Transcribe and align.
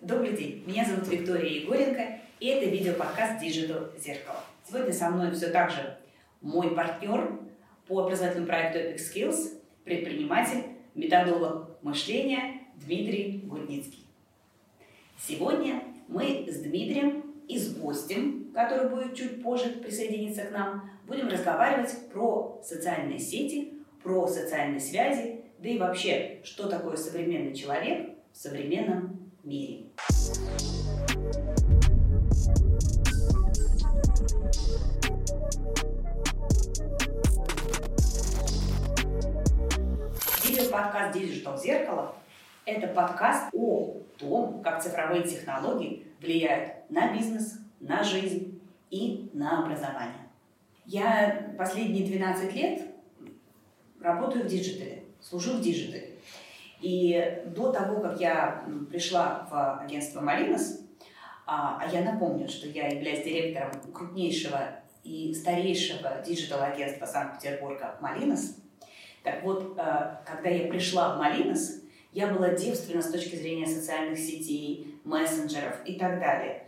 Добрый 0.00 0.36
день, 0.36 0.64
меня 0.66 0.84
зовут 0.84 1.08
Виктория 1.08 1.60
Егоренко, 1.60 2.20
и 2.40 2.46
это 2.46 2.70
видеоподкаст 2.70 3.42
Digital 3.42 3.98
Зеркало. 3.98 4.42
Сегодня 4.68 4.92
со 4.92 5.10
мной 5.10 5.32
все 5.32 5.50
так 5.50 5.70
же 5.70 5.98
мой 6.40 6.74
партнер 6.74 7.40
по 7.86 8.00
образовательному 8.02 8.46
проекту 8.46 8.78
Epic 8.78 8.98
Skills, 8.98 9.58
предприниматель, 9.84 10.64
методолог 10.94 11.70
мышления 11.82 12.62
Дмитрий 12.76 13.42
Гудницкий. 13.44 14.06
Сегодня 15.18 15.82
мы 16.08 16.46
с 16.48 16.60
Дмитрием 16.60 17.22
и 17.48 17.58
с 17.58 17.76
гостем, 17.76 18.50
который 18.54 18.88
будет 18.88 19.14
чуть 19.14 19.42
позже 19.42 19.70
присоединиться 19.70 20.42
к 20.42 20.50
нам, 20.50 20.90
будем 21.06 21.28
разговаривать 21.28 21.94
про 22.12 22.60
социальные 22.64 23.18
сети, 23.18 23.72
про 24.06 24.28
социальные 24.28 24.78
связи, 24.78 25.40
да 25.58 25.68
и 25.68 25.78
вообще, 25.78 26.38
что 26.44 26.68
такое 26.68 26.96
современный 26.96 27.52
человек 27.52 28.10
в 28.32 28.36
современном 28.36 29.32
мире. 29.42 29.86
Видеоподкаст 40.44 41.16
Digital 41.16 41.58
Зеркало– 41.60 42.14
это 42.64 42.86
подкаст 42.86 43.52
о 43.52 43.96
том, 44.18 44.62
как 44.62 44.84
цифровые 44.84 45.24
технологии 45.24 46.06
влияют 46.20 46.88
на 46.90 47.12
бизнес, 47.12 47.58
на 47.80 48.04
жизнь 48.04 48.60
и 48.88 49.28
на 49.32 49.64
образование. 49.64 50.28
Я 50.84 51.54
последние 51.58 52.06
12 52.06 52.54
лет 52.54 52.95
работаю 54.00 54.44
в 54.44 54.48
digital 54.48 54.92
е, 54.92 55.04
служу 55.20 55.54
в 55.54 55.60
digital 55.60 56.04
е. 56.04 56.16
И 56.80 57.42
до 57.46 57.72
того, 57.72 58.00
как 58.00 58.20
я 58.20 58.64
пришла 58.90 59.46
в 59.50 59.84
агентство 59.84 60.20
«Малинос», 60.20 60.80
а, 61.46 61.80
а 61.80 61.88
я 61.90 62.02
напомню, 62.02 62.48
что 62.48 62.68
я 62.68 62.88
являюсь 62.88 63.24
директором 63.24 63.70
крупнейшего 63.92 64.80
и 65.04 65.32
старейшего 65.32 66.22
digital-агентства 66.26 67.06
Санкт-Петербурга 67.06 67.96
«Малинос», 68.00 68.56
так 69.26 69.42
вот, 69.42 69.76
э, 69.76 70.16
когда 70.24 70.48
я 70.50 70.68
пришла 70.68 71.14
в 71.14 71.18
«Малинос», 71.18 71.82
я 72.12 72.28
была 72.28 72.50
девственна 72.50 73.02
с 73.02 73.10
точки 73.10 73.34
зрения 73.34 73.66
социальных 73.66 74.18
сетей, 74.18 75.00
мессенджеров 75.04 75.80
и 75.84 75.94
так 75.98 76.20
далее. 76.20 76.62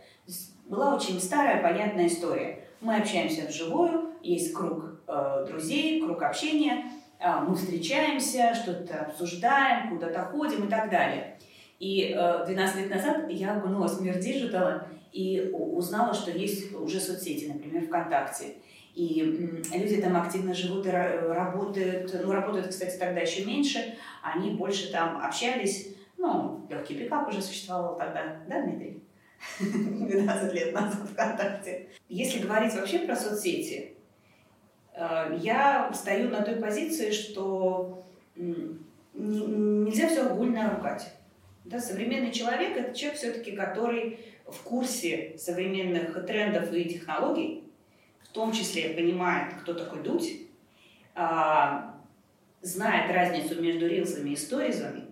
Была 0.65 0.93
очень 0.93 1.19
старая, 1.21 1.63
понятная 1.63 2.07
история. 2.07 2.65
Мы 2.81 2.97
общаемся 2.97 3.47
вживую, 3.47 4.13
есть 4.21 4.53
круг 4.53 5.01
э, 5.07 5.45
друзей, 5.47 6.01
круг 6.01 6.21
общения, 6.21 6.91
мы 7.19 7.55
встречаемся, 7.55 8.55
что-то 8.55 9.01
обсуждаем, 9.01 9.89
куда-то 9.89 10.23
ходим 10.25 10.65
и 10.65 10.69
так 10.69 10.89
далее. 10.89 11.37
И 11.79 12.13
э, 12.15 12.45
12 12.45 12.75
лет 12.77 12.89
назад 12.89 13.29
я 13.29 13.57
окунулась 13.57 13.93
в 13.93 14.01
мир 14.01 14.17
digital 14.19 14.79
а 14.79 14.87
и 15.11 15.49
узнала, 15.53 16.13
что 16.13 16.31
есть 16.31 16.73
уже 16.73 16.99
соцсети, 16.99 17.45
например, 17.45 17.85
ВКонтакте. 17.85 18.55
И 18.95 19.21
люди 19.73 20.01
там 20.01 20.17
активно 20.17 20.53
живут 20.53 20.85
и 20.85 20.89
работают. 20.89 22.13
Ну, 22.21 22.31
работают, 22.31 22.67
кстати, 22.67 22.97
тогда 22.97 23.21
еще 23.21 23.45
меньше. 23.45 23.95
Они 24.21 24.51
больше 24.51 24.91
там 24.91 25.23
общались. 25.23 25.95
Ну, 26.17 26.65
легкий 26.69 26.95
пикап 26.95 27.29
уже 27.29 27.41
существовал 27.41 27.97
тогда, 27.97 28.41
да, 28.47 28.61
Дмитрий? 28.61 29.03
12 29.59 30.53
лет 30.53 30.73
назад 30.73 31.09
ВКонтакте. 31.11 31.87
Если 32.09 32.39
говорить 32.39 32.73
вообще 32.73 32.99
про 32.99 33.15
соцсети, 33.15 33.75
э, 33.75 33.98
я 34.95 35.91
стою 35.93 36.29
на 36.29 36.41
той 36.41 36.55
позиции, 36.55 37.11
что 37.11 38.03
нельзя 39.13 40.07
все 40.07 40.25
огульно 40.25 40.75
ругать. 40.75 41.13
Да, 41.65 41.79
современный 41.79 42.31
человек– 42.31 42.77
это 42.77 42.97
человек 42.97 43.17
все-таки, 43.19 43.51
который 43.51 44.19
в 44.47 44.61
курсе 44.63 45.35
современных 45.37 46.25
трендов 46.25 46.73
и 46.73 46.85
технологий, 46.85 47.63
в 48.23 48.29
том 48.29 48.51
числе 48.51 48.89
понимает, 48.89 49.53
кто 49.61 49.73
такой 49.73 50.01
Дудь, 50.01 50.47
а, 51.15 51.95
знает 52.61 53.11
разницу 53.11 53.61
между 53.61 53.87
рилсами 53.87 54.31
и 54.31 54.35
сторизами 54.35 55.05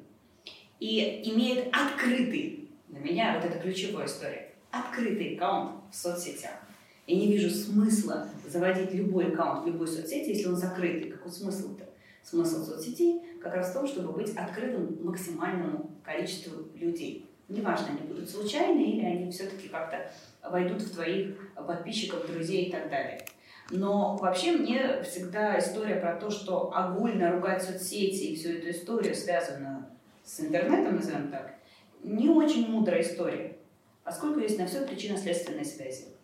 и 0.79 1.21
имеет 1.31 1.67
открытый, 1.75 2.69
для 2.87 2.99
меня 2.99 3.35
вот 3.35 3.49
это 3.49 3.59
ключевая 3.59 4.05
история, 4.05 4.53
открытый 4.71 5.35
аккаунт 5.35 5.81
в 5.91 5.95
соцсетях. 5.95 6.66
Я 7.07 7.15
не 7.15 7.31
вижу 7.31 7.49
смысла 7.49 8.27
заводить 8.45 8.93
любой 8.93 9.31
аккаунт 9.31 9.63
в 9.63 9.67
любой 9.67 9.87
соцсети, 9.87 10.31
если 10.31 10.49
он 10.49 10.57
закрытый. 10.57 11.09
Какой 11.09 11.31
смысл-то? 11.31 11.85
Смысл 12.21 12.65
соцсетей 12.65 13.21
как 13.41 13.55
раз 13.55 13.69
в 13.69 13.73
том, 13.73 13.87
чтобы 13.87 14.11
быть 14.11 14.35
открытым 14.35 14.97
максимальному 15.05 15.89
количеству 16.03 16.67
людей. 16.75 17.25
Неважно, 17.47 17.87
они 17.91 18.09
будут 18.09 18.29
случайные 18.29 18.97
или 18.97 19.05
они 19.05 19.31
все-таки 19.31 19.69
как-то 19.69 20.11
войдут 20.43 20.81
в 20.81 20.93
твоих 20.93 21.53
подписчиков, 21.55 22.29
друзей 22.29 22.65
и 22.65 22.71
так 22.71 22.89
далее. 22.89 23.25
Но 23.69 24.17
вообще 24.17 24.51
мне 24.51 25.01
всегда 25.03 25.57
история 25.59 25.95
про 25.95 26.17
то, 26.17 26.29
что 26.29 26.75
огульно 26.75 27.31
ругать 27.31 27.63
соцсети 27.63 28.23
и 28.23 28.35
всю 28.35 28.49
эту 28.49 28.71
историю, 28.71 29.15
связанную 29.15 29.85
с 30.25 30.41
интернетом, 30.41 30.97
назовем 30.97 31.31
так, 31.31 31.55
не 32.03 32.27
очень 32.27 32.69
мудрая 32.69 33.01
история, 33.01 33.55
поскольку 34.03 34.41
есть 34.41 34.59
на 34.59 34.67
все 34.67 34.85
причинно-следственные 34.85 35.63
связи. 35.63 36.16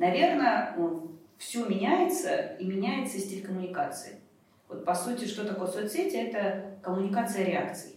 Наверное, 0.00 0.74
все 1.36 1.66
меняется, 1.66 2.56
и 2.58 2.64
меняется 2.64 3.18
стиль 3.18 3.44
коммуникации. 3.44 4.20
Вот 4.66 4.82
по 4.82 4.94
сути, 4.94 5.26
что 5.26 5.44
такое 5.44 5.66
соцсети? 5.66 6.16
Это 6.16 6.78
коммуникация 6.82 7.44
реакций. 7.44 7.96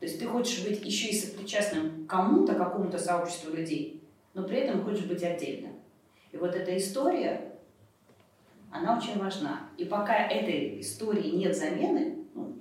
То 0.00 0.06
есть 0.06 0.18
ты 0.18 0.26
хочешь 0.26 0.64
быть 0.64 0.82
еще 0.82 1.08
и 1.08 1.14
сопричастным 1.14 2.06
кому-то, 2.06 2.54
какому-то 2.54 2.96
сообществу 2.96 3.54
людей, 3.54 4.02
но 4.32 4.44
при 4.44 4.60
этом 4.60 4.82
хочешь 4.82 5.04
быть 5.04 5.22
отдельно. 5.22 5.68
И 6.32 6.38
вот 6.38 6.54
эта 6.54 6.74
история, 6.78 7.52
она 8.70 8.96
очень 8.96 9.18
важна. 9.18 9.68
И 9.76 9.84
пока 9.84 10.14
этой 10.14 10.80
истории 10.80 11.32
нет 11.32 11.54
замены, 11.54 12.24
ну, 12.34 12.56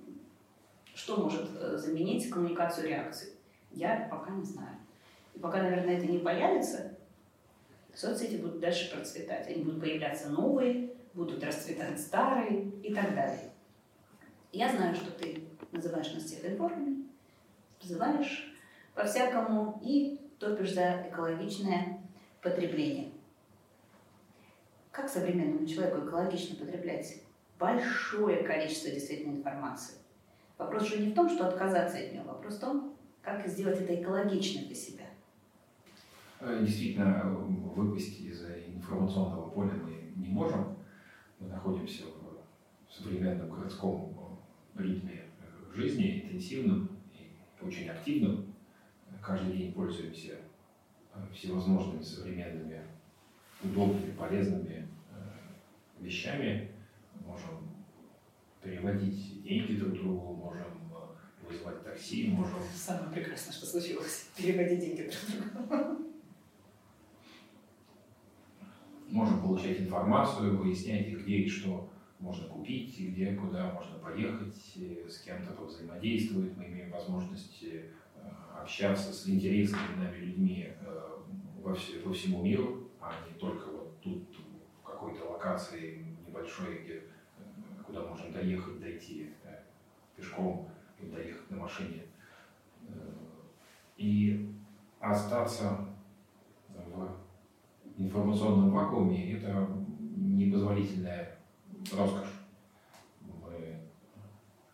что 0.93 1.23
может 1.23 1.51
э, 1.57 1.77
заменить 1.77 2.29
коммуникацию 2.29 2.89
реакций, 2.89 3.29
я 3.71 4.09
пока 4.11 4.31
не 4.31 4.43
знаю. 4.43 4.75
И 5.35 5.39
пока, 5.39 5.61
наверное, 5.61 5.99
это 5.99 6.07
не 6.07 6.17
появится, 6.17 6.96
соцсети 7.97 8.35
будут 8.35 8.59
дальше 8.59 8.91
процветать. 8.95 9.47
Они 9.47 9.63
будут 9.63 9.81
появляться 9.81 10.29
новые, 10.29 10.93
будут 11.13 11.43
расцветать 11.43 11.99
старые 11.99 12.69
и 12.83 12.93
так 12.93 13.15
далее. 13.15 13.51
Я 14.51 14.71
знаю, 14.71 14.95
что 14.95 15.11
ты 15.11 15.43
называешь 15.71 16.13
нас 16.13 16.25
техинформами, 16.25 17.07
призываешь 17.79 18.55
по-всякому 18.93 19.81
и 19.83 20.21
топишь 20.39 20.73
за 20.73 21.07
экологичное 21.09 21.99
потребление. 22.41 23.11
Как 24.91 25.09
современному 25.09 25.65
человеку 25.65 26.05
экологично 26.05 26.55
потреблять 26.55 27.21
большое 27.59 28.43
количество 28.43 28.91
действительно 28.91 29.37
информации? 29.37 29.95
Вопрос 30.57 30.83
же 30.83 30.99
не 30.99 31.11
в 31.11 31.15
том, 31.15 31.29
что 31.29 31.47
отказаться 31.47 31.97
от 31.97 32.11
нее, 32.11 32.23
вопрос 32.23 32.57
в 32.57 32.59
том, 32.59 32.97
как 33.21 33.47
сделать 33.47 33.81
это 33.81 33.95
экологично 33.95 34.65
для 34.65 34.75
себя. 34.75 35.06
Э, 36.39 36.63
действительно, 36.63 37.23
выпасть 37.75 38.21
из 38.21 38.45
информационного 38.45 39.49
поля 39.49 39.73
мы 39.73 40.13
не 40.15 40.29
можем. 40.29 40.77
Мы 41.39 41.47
находимся 41.47 42.03
в 42.87 42.93
современном 42.93 43.49
городском 43.49 44.39
ритме 44.75 45.23
жизни, 45.73 46.23
интенсивном 46.23 46.89
и 47.13 47.65
очень 47.65 47.89
активном. 47.89 48.53
Каждый 49.21 49.57
день 49.57 49.73
пользуемся 49.73 50.37
э, 51.13 51.19
всевозможными 51.33 52.01
современными, 52.01 52.81
удобными, 53.63 54.11
полезными 54.11 54.87
э, 55.11 56.03
вещами. 56.03 56.71
Можем 57.25 57.67
переводить 58.61 59.43
деньги 59.43 59.73
друг 59.73 59.93
другу, 59.93 60.33
можем 60.33 60.91
э, 60.91 61.47
вызвать 61.49 61.83
такси, 61.83 62.29
можем... 62.29 62.59
Самое 62.73 63.11
прекрасное, 63.11 63.53
что 63.53 63.65
случилось. 63.65 64.29
Переводить 64.37 64.79
деньги 64.79 65.09
друг 65.09 65.67
другу. 65.67 66.06
Можем 69.07 69.41
получать 69.41 69.79
информацию, 69.79 70.57
выяснять, 70.57 71.07
где 71.07 71.37
и 71.37 71.49
что 71.49 71.89
можно 72.19 72.47
купить, 72.47 72.99
где, 72.99 73.35
куда 73.35 73.71
можно 73.71 73.97
поехать, 73.99 74.55
с 74.55 75.21
кем-то 75.21 75.63
взаимодействовать. 75.63 76.57
Мы 76.57 76.65
имеем 76.65 76.91
возможность 76.91 77.63
общаться 78.67 79.13
с 79.13 79.29
интересными 79.29 79.95
нами 79.97 80.17
людьми 80.17 80.73
э, 80.81 81.09
во, 81.61 81.73
все, 81.73 82.01
во 82.03 82.13
всему 82.13 82.43
миру, 82.43 82.89
а 82.99 83.13
не 83.27 83.39
только 83.39 83.69
вот 83.69 83.99
тут, 84.01 84.27
в 84.81 84.85
какой-то 84.85 85.23
локации 85.31 86.05
небольшой, 86.27 86.83
где, 86.83 86.95
э, 86.95 87.03
куда 87.85 88.05
можем 88.05 88.33
доехать, 88.33 88.79
дойти 88.81 89.33
э, 89.43 89.59
пешком 90.15 90.69
или 90.99 91.09
доехать 91.09 91.49
на 91.49 91.57
машине. 91.57 92.03
И 93.95 94.53
остаться 94.99 95.87
в 96.69 97.17
информационном 97.97 98.71
вакууме– 98.71 99.33
это 99.37 99.67
непозволительная 100.15 101.37
роскошь. 101.91 102.37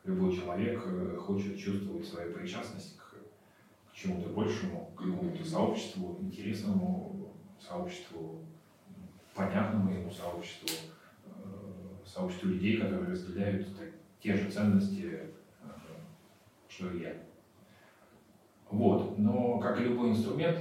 Любой 0.05 0.35
человек 0.35 0.83
э, 0.85 1.15
хочет 1.17 1.57
чувствовать 1.57 2.05
свою 2.05 2.33
причастность 2.33 2.97
к, 2.97 3.15
к 3.89 3.93
чему-то 3.93 4.27
большему, 4.33 4.91
к 4.93 4.99
какому-то 4.99 5.45
сообществу, 5.45 6.17
интересному 6.19 7.33
сообществу, 7.57 8.41
понятному 9.33 9.93
ему 9.93 10.11
сообществу, 10.11 10.67
э, 11.25 12.05
сообществу 12.05 12.49
людей, 12.49 12.81
которые 12.81 13.11
разделяют 13.11 13.65
те 14.19 14.35
же 14.35 14.51
ценности, 14.51 15.09
э, 15.09 15.29
что 16.67 16.91
и 16.91 17.03
я. 17.03 17.15
Вот. 18.69 19.17
Но, 19.17 19.57
как 19.59 19.79
и 19.79 19.85
любой 19.85 20.09
инструмент, 20.09 20.59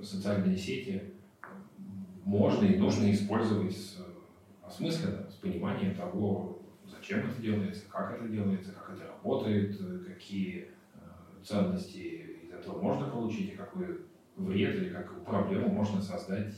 социальные 0.00 0.56
сети 0.56 1.02
можно 2.26 2.64
и 2.66 2.76
нужно 2.76 3.10
использовать 3.12 3.96
осмысленно, 4.60 5.30
с 5.30 5.34
пониманием 5.34 5.94
того, 5.94 6.58
зачем 6.84 7.20
это 7.20 7.40
делается, 7.40 7.84
как 7.88 8.16
это 8.16 8.28
делается, 8.28 8.72
как 8.72 8.96
это 8.96 9.06
работает, 9.06 9.78
какие 10.04 10.72
э, 10.94 11.44
ценности 11.44 12.26
из 12.42 12.52
этого 12.52 12.82
можно 12.82 13.08
получить, 13.08 13.52
и 13.52 13.56
какой 13.56 14.00
вред 14.36 14.74
или 14.74 14.88
какую 14.92 15.20
проблему 15.22 15.68
можно 15.68 16.02
создать 16.02 16.52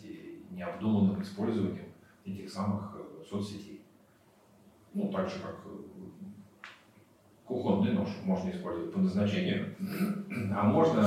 необдуманным 0.51 1.21
использованием 1.21 1.93
этих 2.25 2.51
самых 2.51 2.97
э, 2.97 3.23
соцсетей. 3.29 3.83
Ну, 4.95 5.13
так 5.13 5.29
же, 5.29 5.39
как 5.41 5.61
э, 5.67 5.69
кухонный 7.45 7.93
нож 7.93 8.09
можно 8.25 8.51
использовать 8.51 8.91
по 8.91 9.01
назначению, 9.01 9.77
а 10.51 10.65
можно 10.65 11.07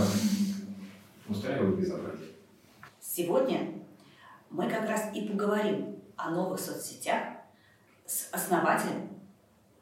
устраивать 1.27 1.79
безобразие. 1.79 2.29
Сегодня 2.99 3.80
мы 4.51 4.69
как 4.69 4.87
раз 4.87 5.09
и 5.15 5.21
поговорим 5.21 5.95
о 6.17 6.29
новых 6.29 6.59
соцсетях 6.59 7.23
с 8.05 8.27
основателем 8.33 9.09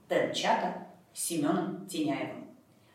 Тен-чата 0.08 0.88
Семеном 1.12 1.88
Теняевым. 1.88 2.48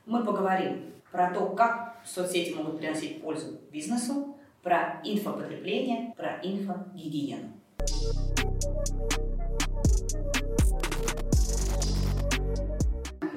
Мы 0.06 0.24
поговорим 0.24 0.92
про 1.10 1.32
то, 1.32 1.46
как 1.50 1.96
соцсети 2.04 2.54
могут 2.54 2.78
приносить 2.78 3.20
пользу 3.22 3.58
бизнесу, 3.72 4.36
про 4.62 5.00
инфопотребление, 5.04 6.14
про 6.16 6.38
инфогигиену. 6.42 7.50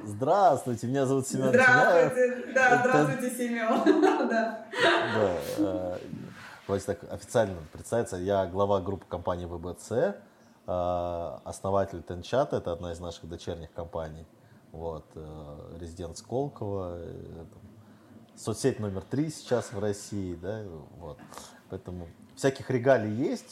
Здравствуйте, 0.06 0.88
меня 0.88 1.06
зовут 1.06 1.28
Семен 1.28 1.50
Здравствуйте, 1.50 2.16
Теняев. 2.16 2.54
да, 2.54 2.78
здравствуйте, 2.80 3.28
Это... 3.28 3.38
Семен. 3.38 4.02
да. 4.30 4.66
да 4.82 5.38
э, 5.58 5.98
Давайте 6.68 6.86
так 6.86 7.14
официально 7.14 7.56
представиться. 7.72 8.18
Я 8.18 8.46
глава 8.46 8.82
группы 8.82 9.06
компании 9.08 9.46
ВБЦ, 9.46 9.92
э, 9.92 11.38
основатель 11.46 12.04
Тенчат, 12.04 12.52
это 12.52 12.74
одна 12.74 12.92
из 12.92 13.00
наших 13.00 13.30
дочерних 13.30 13.72
компаний. 13.72 14.28
Вот, 14.74 15.06
э, 15.16 15.78
резидент 15.80 16.18
Сколково, 16.18 16.98
э, 16.98 17.46
соцсеть 18.36 18.82
номер 18.82 19.02
три 19.02 19.30
сейчас 19.30 19.72
в 19.72 19.80
России, 19.80 20.36
да, 20.36 20.64
вот. 20.98 21.18
Поэтому 21.70 22.10
всяких 22.36 22.70
регалий 22.70 23.14
есть 23.14 23.52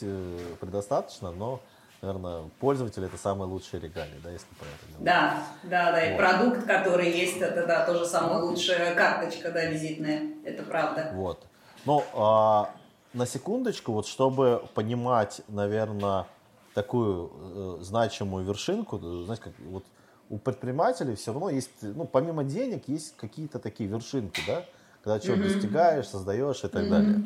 предостаточно, 0.60 1.30
но 1.30 1.60
наверное, 2.02 2.50
пользователь 2.60 3.02
это 3.02 3.16
самые 3.16 3.48
лучшие 3.48 3.80
регалии, 3.80 4.20
да, 4.22 4.30
если 4.30 4.46
про 4.58 4.66
это 4.66 4.86
говорить. 4.88 5.04
Да, 5.06 5.42
да, 5.62 5.92
да, 5.92 6.00
вот. 6.00 6.12
и 6.12 6.16
продукт, 6.18 6.66
который 6.66 7.10
есть, 7.10 7.38
это 7.38 7.66
да, 7.66 7.86
тоже 7.86 8.04
самая 8.04 8.42
лучшая 8.42 8.94
карточка, 8.94 9.50
да, 9.52 9.64
визитная, 9.64 10.34
это 10.44 10.62
правда. 10.62 11.12
Вот. 11.14 11.46
Ну, 11.86 12.04
а, 12.14 12.74
на 13.16 13.26
секундочку, 13.26 13.92
вот 13.92 14.06
чтобы 14.06 14.62
понимать, 14.74 15.40
наверное, 15.48 16.26
такую 16.74 17.32
э, 17.32 17.78
значимую 17.80 18.44
вершинку, 18.44 18.98
знаете, 18.98 19.44
как 19.44 19.52
вот 19.70 19.84
у 20.28 20.38
предпринимателей 20.38 21.14
все 21.14 21.32
равно 21.32 21.48
есть, 21.48 21.70
ну, 21.80 22.04
помимо 22.04 22.44
денег, 22.44 22.88
есть 22.88 23.16
какие-то 23.16 23.58
такие 23.58 23.88
вершинки, 23.88 24.42
да, 24.46 24.64
когда 25.02 25.18
чего 25.18 25.36
mm-hmm. 25.36 25.54
достигаешь, 25.54 26.08
создаешь 26.08 26.62
и 26.62 26.68
так 26.68 26.82
mm-hmm. 26.82 26.88
далее. 26.90 27.22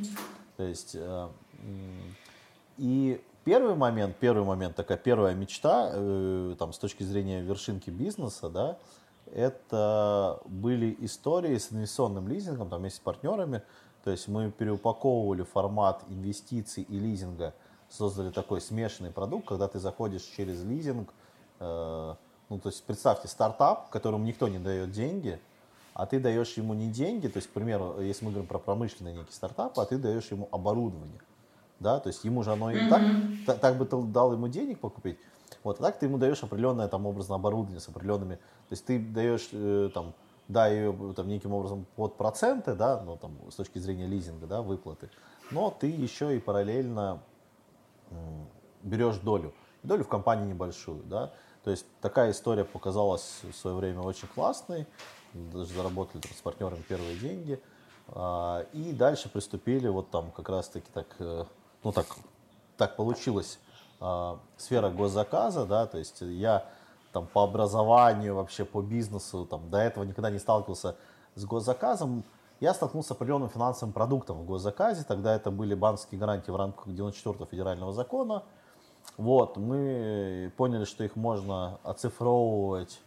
То 0.57 0.63
есть, 0.63 0.93
э, 0.95 1.29
и 2.79 3.21
первый 3.45 3.75
момент, 3.75 4.17
первый 4.21 4.45
момент, 4.45 4.77
такая 4.77 4.97
первая 4.97 5.35
мечта, 5.35 5.91
э, 5.93 6.55
там, 6.57 6.73
с 6.73 6.79
точки 6.79 7.03
зрения 7.03 7.43
вершинки 7.43 7.91
бизнеса, 7.91 8.49
да, 8.49 8.79
это 9.33 10.41
были 10.47 10.97
истории 11.01 11.59
с 11.59 11.73
инвестиционным 11.73 12.29
лизингом, 12.29 12.69
там, 12.69 12.81
вместе 12.81 12.99
с 12.99 13.01
партнерами, 13.01 13.63
то 14.05 14.11
есть 14.11 14.29
мы 14.29 14.51
переупаковывали 14.51 15.43
формат 15.43 16.03
инвестиций 16.09 16.85
и 16.85 16.99
лизинга, 16.99 17.55
создали 17.89 18.31
такой 18.31 18.61
смешанный 18.61 19.11
продукт, 19.11 19.47
когда 19.49 19.69
ты 19.69 19.79
заходишь 19.79 20.23
через 20.37 20.63
лизинг, 20.63 21.13
э, 21.59 22.15
ну 22.49 22.59
то 22.59 22.69
есть 22.69 22.83
представьте 22.85 23.29
стартап, 23.29 23.91
которому 23.91 24.25
никто 24.25 24.49
не 24.49 24.59
дает 24.59 24.93
деньги, 24.93 25.41
а 25.95 26.07
ты 26.07 26.19
даешь 26.21 26.55
ему 26.55 26.75
не 26.75 26.89
деньги, 26.89 27.29
то 27.29 27.39
есть, 27.39 27.49
к 27.49 27.53
примеру, 27.53 28.01
если 28.01 28.25
мы 28.25 28.31
говорим 28.31 28.49
про 28.49 28.59
промышленный 28.59 29.13
некий 29.13 29.33
стартап, 29.33 29.79
а 29.79 29.85
ты 29.85 29.99
даешь 29.99 30.31
ему 30.31 30.49
оборудование, 30.51 31.21
да, 31.79 31.99
то 32.01 32.09
есть 32.09 32.25
ему 32.25 32.43
же 32.43 32.53
оно 32.53 32.71
и 32.71 32.77
mm-hmm. 32.77 33.45
так, 33.47 33.61
так 33.61 33.77
бы 33.77 33.85
ты 33.85 34.01
дал 34.03 34.33
ему 34.33 34.49
денег 34.49 34.79
покупить, 34.79 35.19
вот, 35.63 35.81
а 35.81 35.83
так 35.83 35.99
ты 35.99 36.07
ему 36.07 36.17
даешь 36.17 36.43
определенное 36.43 36.89
там 36.89 37.07
образно 37.07 37.35
оборудование 37.35 37.81
с 37.81 37.89
определенными, 37.89 38.37
то 38.37 38.73
есть 38.73 38.85
ты 38.85 38.99
даешь 38.99 39.49
э, 39.53 39.91
там 39.93 40.15
да, 40.51 40.67
ее 40.69 41.15
там 41.15 41.29
неким 41.29 41.53
образом 41.53 41.87
под 41.97 42.17
проценты, 42.17 42.75
да, 42.75 43.01
ну 43.03 43.17
там 43.17 43.37
с 43.51 43.55
точки 43.55 43.79
зрения 43.79 44.07
лизинга, 44.07 44.47
да, 44.47 44.63
выплаты, 44.63 45.11
но 45.51 45.71
ты 45.71 45.87
еще 45.87 46.37
и 46.37 46.41
параллельно 46.41 47.23
берешь 48.83 49.19
долю, 49.19 49.55
долю 49.83 50.05
в 50.05 50.09
компании 50.09 50.47
небольшую, 50.47 51.03
да, 51.05 51.33
то 51.63 51.71
есть 51.71 51.87
такая 52.01 52.33
история 52.33 52.65
показалась 52.65 53.41
в 53.43 53.53
свое 53.53 53.77
время 53.77 54.01
очень 54.01 54.29
классной, 54.29 54.87
даже 55.33 55.73
заработали 55.73 56.21
там, 56.21 56.33
с 56.33 56.41
партнерами 56.41 56.83
первые 56.83 57.17
деньги, 57.17 57.63
а, 58.09 58.67
и 58.73 58.93
дальше 58.93 59.29
приступили 59.29 59.87
вот 59.87 60.11
там 60.11 60.33
как 60.33 60.49
раз-таки 60.49 60.89
так, 60.93 61.07
э, 61.21 61.45
ну 61.85 61.93
так, 61.93 62.07
так 62.77 62.97
получилось, 62.97 63.61
а, 64.01 64.41
сфера 64.57 64.91
госзаказа, 64.91 65.65
да, 65.67 65.87
то 65.87 65.99
есть 65.99 66.21
я 66.23 66.67
там, 67.13 67.27
по 67.27 67.43
образованию, 67.45 68.35
вообще 68.35 68.65
по 68.65 68.83
бизнесу, 68.83 69.47
там, 69.47 69.69
до 69.71 69.79
этого 69.79 70.05
никогда 70.05 70.31
не 70.31 70.39
сталкивался 70.39 70.97
с 71.35 71.45
госзаказом, 71.45 72.25
я 72.61 72.75
столкнулся 72.75 73.09
с 73.09 73.13
определенным 73.13 73.49
финансовым 73.49 73.95
продуктом 73.95 74.43
в 74.43 74.45
госзаказе. 74.45 75.05
Тогда 75.05 75.35
это 75.35 75.51
были 75.51 75.75
банковские 75.75 76.21
гарантии 76.21 76.51
в 76.51 76.57
рамках 76.57 76.89
94-го 76.89 77.47
федерального 77.47 77.93
закона. 77.95 78.43
Вот, 79.17 79.57
мы 79.57 80.53
поняли, 80.59 80.85
что 80.85 81.03
их 81.03 81.17
можно 81.17 81.79
оцифровывать, 81.83 83.01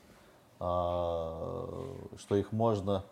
а, 0.59 1.95
что 2.17 2.35
их 2.35 2.51
можно 2.51 3.03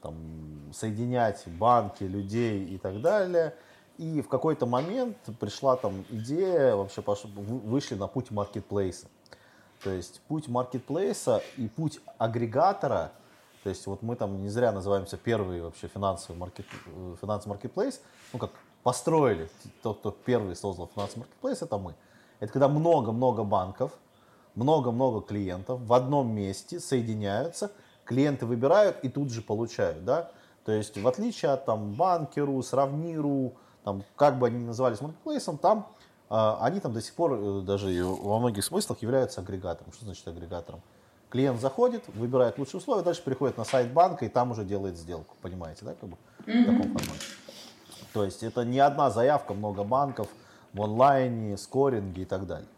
там, 0.00 0.72
соединять 0.72 1.44
банки, 1.46 2.04
людей 2.04 2.64
и 2.64 2.78
так 2.78 3.02
далее. 3.02 3.54
И 3.98 4.22
в 4.22 4.28
какой-то 4.28 4.64
момент 4.64 5.18
пришла 5.38 5.76
там 5.76 6.06
идея, 6.08 6.74
вообще 6.74 7.02
вышли 7.04 7.96
на 7.96 8.06
путь 8.06 8.30
маркетплейса. 8.30 9.08
То 9.84 9.90
есть 9.90 10.20
путь 10.28 10.48
маркетплейса 10.48 11.42
и 11.56 11.68
путь 11.68 12.00
агрегатора, 12.18 13.12
то 13.62 13.68
есть 13.68 13.86
вот 13.86 14.02
мы 14.02 14.16
там 14.16 14.42
не 14.42 14.48
зря 14.48 14.72
называемся 14.72 15.16
первый 15.16 15.60
вообще 15.60 15.88
финансовый 15.88 16.36
маркет, 16.36 16.66
финансовый 17.20 17.54
маркетплейс, 17.54 18.00
ну 18.32 18.38
как 18.38 18.50
построили, 18.82 19.48
тот, 19.82 19.98
кто 19.98 20.10
первый 20.10 20.56
создал 20.56 20.90
финансовый 20.92 21.20
маркетплейс, 21.20 21.62
это 21.62 21.78
мы. 21.78 21.94
Это 22.40 22.52
когда 22.52 22.68
много-много 22.68 23.44
банков, 23.44 23.92
много-много 24.54 25.20
клиентов 25.20 25.80
в 25.80 25.92
одном 25.92 26.34
месте 26.34 26.80
соединяются, 26.80 27.70
клиенты 28.04 28.46
выбирают 28.46 28.98
и 29.02 29.08
тут 29.08 29.30
же 29.30 29.42
получают, 29.42 30.04
да. 30.04 30.30
То 30.64 30.72
есть 30.72 30.96
в 30.96 31.06
отличие 31.06 31.52
от 31.52 31.64
там 31.64 31.92
банкеру, 31.92 32.62
сравниру, 32.62 33.54
там 33.84 34.04
как 34.16 34.38
бы 34.38 34.46
они 34.46 34.60
ни 34.60 34.66
назывались 34.66 35.00
маркетплейсом, 35.00 35.58
там 35.58 35.88
они 36.60 36.80
там 36.80 36.94
до 36.94 37.02
сих 37.02 37.14
пор 37.14 37.34
э, 37.34 37.60
даже 37.60 37.88
во 38.04 38.38
многих 38.38 38.64
смыслах 38.64 39.02
являются 39.02 39.40
агрегатором. 39.42 39.92
Что 39.92 40.06
значит 40.06 40.26
агрегатором? 40.26 40.80
Клиент 41.28 41.60
заходит, 41.60 42.04
выбирает 42.08 42.58
лучшие 42.58 42.78
условия, 42.78 43.02
дальше 43.02 43.22
переходит 43.22 43.58
на 43.58 43.64
сайт 43.64 43.92
банка 43.92 44.24
и 44.24 44.28
там 44.28 44.50
уже 44.50 44.64
делает 44.64 44.96
сделку. 44.96 45.36
Понимаете, 45.42 45.84
да, 45.84 45.94
как 45.94 46.08
бы 46.08 46.16
mm-hmm. 46.46 46.62
в 46.62 46.66
таком 46.66 46.98
формате. 46.98 47.24
То 48.12 48.24
есть 48.24 48.42
это 48.42 48.64
не 48.64 48.78
одна 48.78 49.10
заявка, 49.10 49.54
много 49.54 49.84
банков 49.84 50.28
в 50.72 50.82
онлайне, 50.82 51.56
скоринге 51.56 52.22
и 52.22 52.24
так 52.24 52.46
далее. 52.46 52.68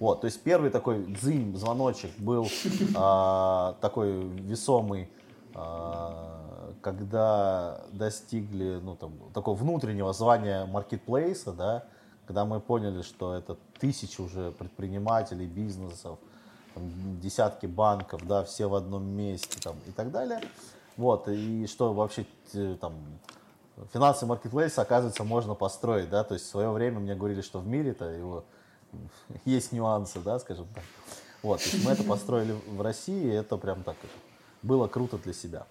Вот, 0.00 0.22
то 0.22 0.26
есть 0.26 0.42
первый 0.42 0.70
такой 0.70 1.04
дзынь, 1.04 1.56
звоночек 1.56 2.10
был 2.18 2.48
а, 2.96 3.76
такой 3.80 4.12
весомый, 4.12 5.08
а, 5.54 6.72
когда 6.80 7.80
достигли 7.92 8.80
ну, 8.82 8.96
там, 8.96 9.12
такого 9.32 9.56
внутреннего 9.56 10.12
звания 10.12 10.66
маркетплейса, 10.66 11.52
да, 11.52 11.84
когда 12.26 12.44
мы 12.44 12.60
поняли, 12.60 13.02
что 13.02 13.34
это 13.34 13.56
тысячи 13.78 14.20
уже 14.20 14.52
предпринимателей, 14.52 15.46
бизнесов, 15.46 16.18
там, 16.74 16.84
десятки 17.20 17.66
банков, 17.66 18.26
да, 18.26 18.44
все 18.44 18.68
в 18.68 18.74
одном 18.74 19.04
месте 19.04 19.60
там, 19.62 19.76
и 19.86 19.92
так 19.92 20.10
далее. 20.10 20.40
Вот, 20.96 21.28
и 21.28 21.66
что 21.66 21.92
вообще 21.92 22.26
там 22.80 22.94
финансовый 23.92 24.30
маркетплейс, 24.30 24.78
оказывается, 24.78 25.24
можно 25.24 25.54
построить, 25.54 26.08
да, 26.08 26.22
то 26.24 26.34
есть 26.34 26.46
в 26.46 26.50
свое 26.50 26.70
время 26.70 27.00
мне 27.00 27.14
говорили, 27.14 27.40
что 27.40 27.58
в 27.58 27.66
мире-то 27.66 28.06
его 28.06 28.44
есть 29.44 29.72
нюансы, 29.72 30.20
да, 30.20 30.38
скажем 30.38 30.66
так. 30.74 30.84
Вот, 31.42 31.60
то 31.60 31.68
есть 31.68 31.84
мы 31.84 31.92
это 31.92 32.04
построили 32.04 32.56
в 32.68 32.80
России, 32.80 33.26
и 33.26 33.34
это 33.34 33.56
прям 33.56 33.82
так 33.82 33.96
было 34.62 34.88
круто 34.88 35.18
для 35.18 35.34
себя. 35.34 35.66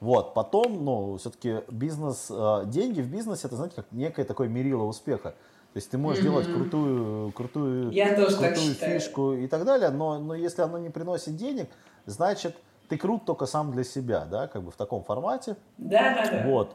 Вот, 0.00 0.34
потом, 0.34 0.84
ну, 0.84 1.16
все-таки 1.18 1.62
бизнес, 1.70 2.28
э, 2.30 2.62
деньги 2.66 3.00
в 3.00 3.10
бизнесе, 3.10 3.48
это, 3.48 3.56
знаете, 3.56 3.76
как 3.76 3.86
некое 3.90 4.24
такое 4.24 4.48
мерило 4.48 4.84
успеха. 4.84 5.34
То 5.78 5.80
есть 5.80 5.90
ты 5.92 5.98
можешь 5.98 6.18
mm-hmm. 6.18 6.28
делать 6.28 6.46
крутую, 6.52 7.30
крутую, 7.30 7.90
Я 7.92 8.16
крутую 8.16 8.74
фишку 8.74 9.34
и 9.34 9.46
так 9.46 9.64
далее, 9.64 9.90
но, 9.90 10.18
но 10.18 10.34
если 10.34 10.62
оно 10.62 10.76
не 10.76 10.90
приносит 10.90 11.36
денег, 11.36 11.70
значит, 12.04 12.56
ты 12.88 12.98
крут 12.98 13.24
только 13.24 13.46
сам 13.46 13.70
для 13.70 13.84
себя, 13.84 14.24
да, 14.24 14.48
как 14.48 14.64
бы 14.64 14.72
в 14.72 14.74
таком 14.74 15.04
формате. 15.04 15.56
Да, 15.76 16.16
да, 16.16 16.30
да. 16.32 16.42
Вот. 16.48 16.74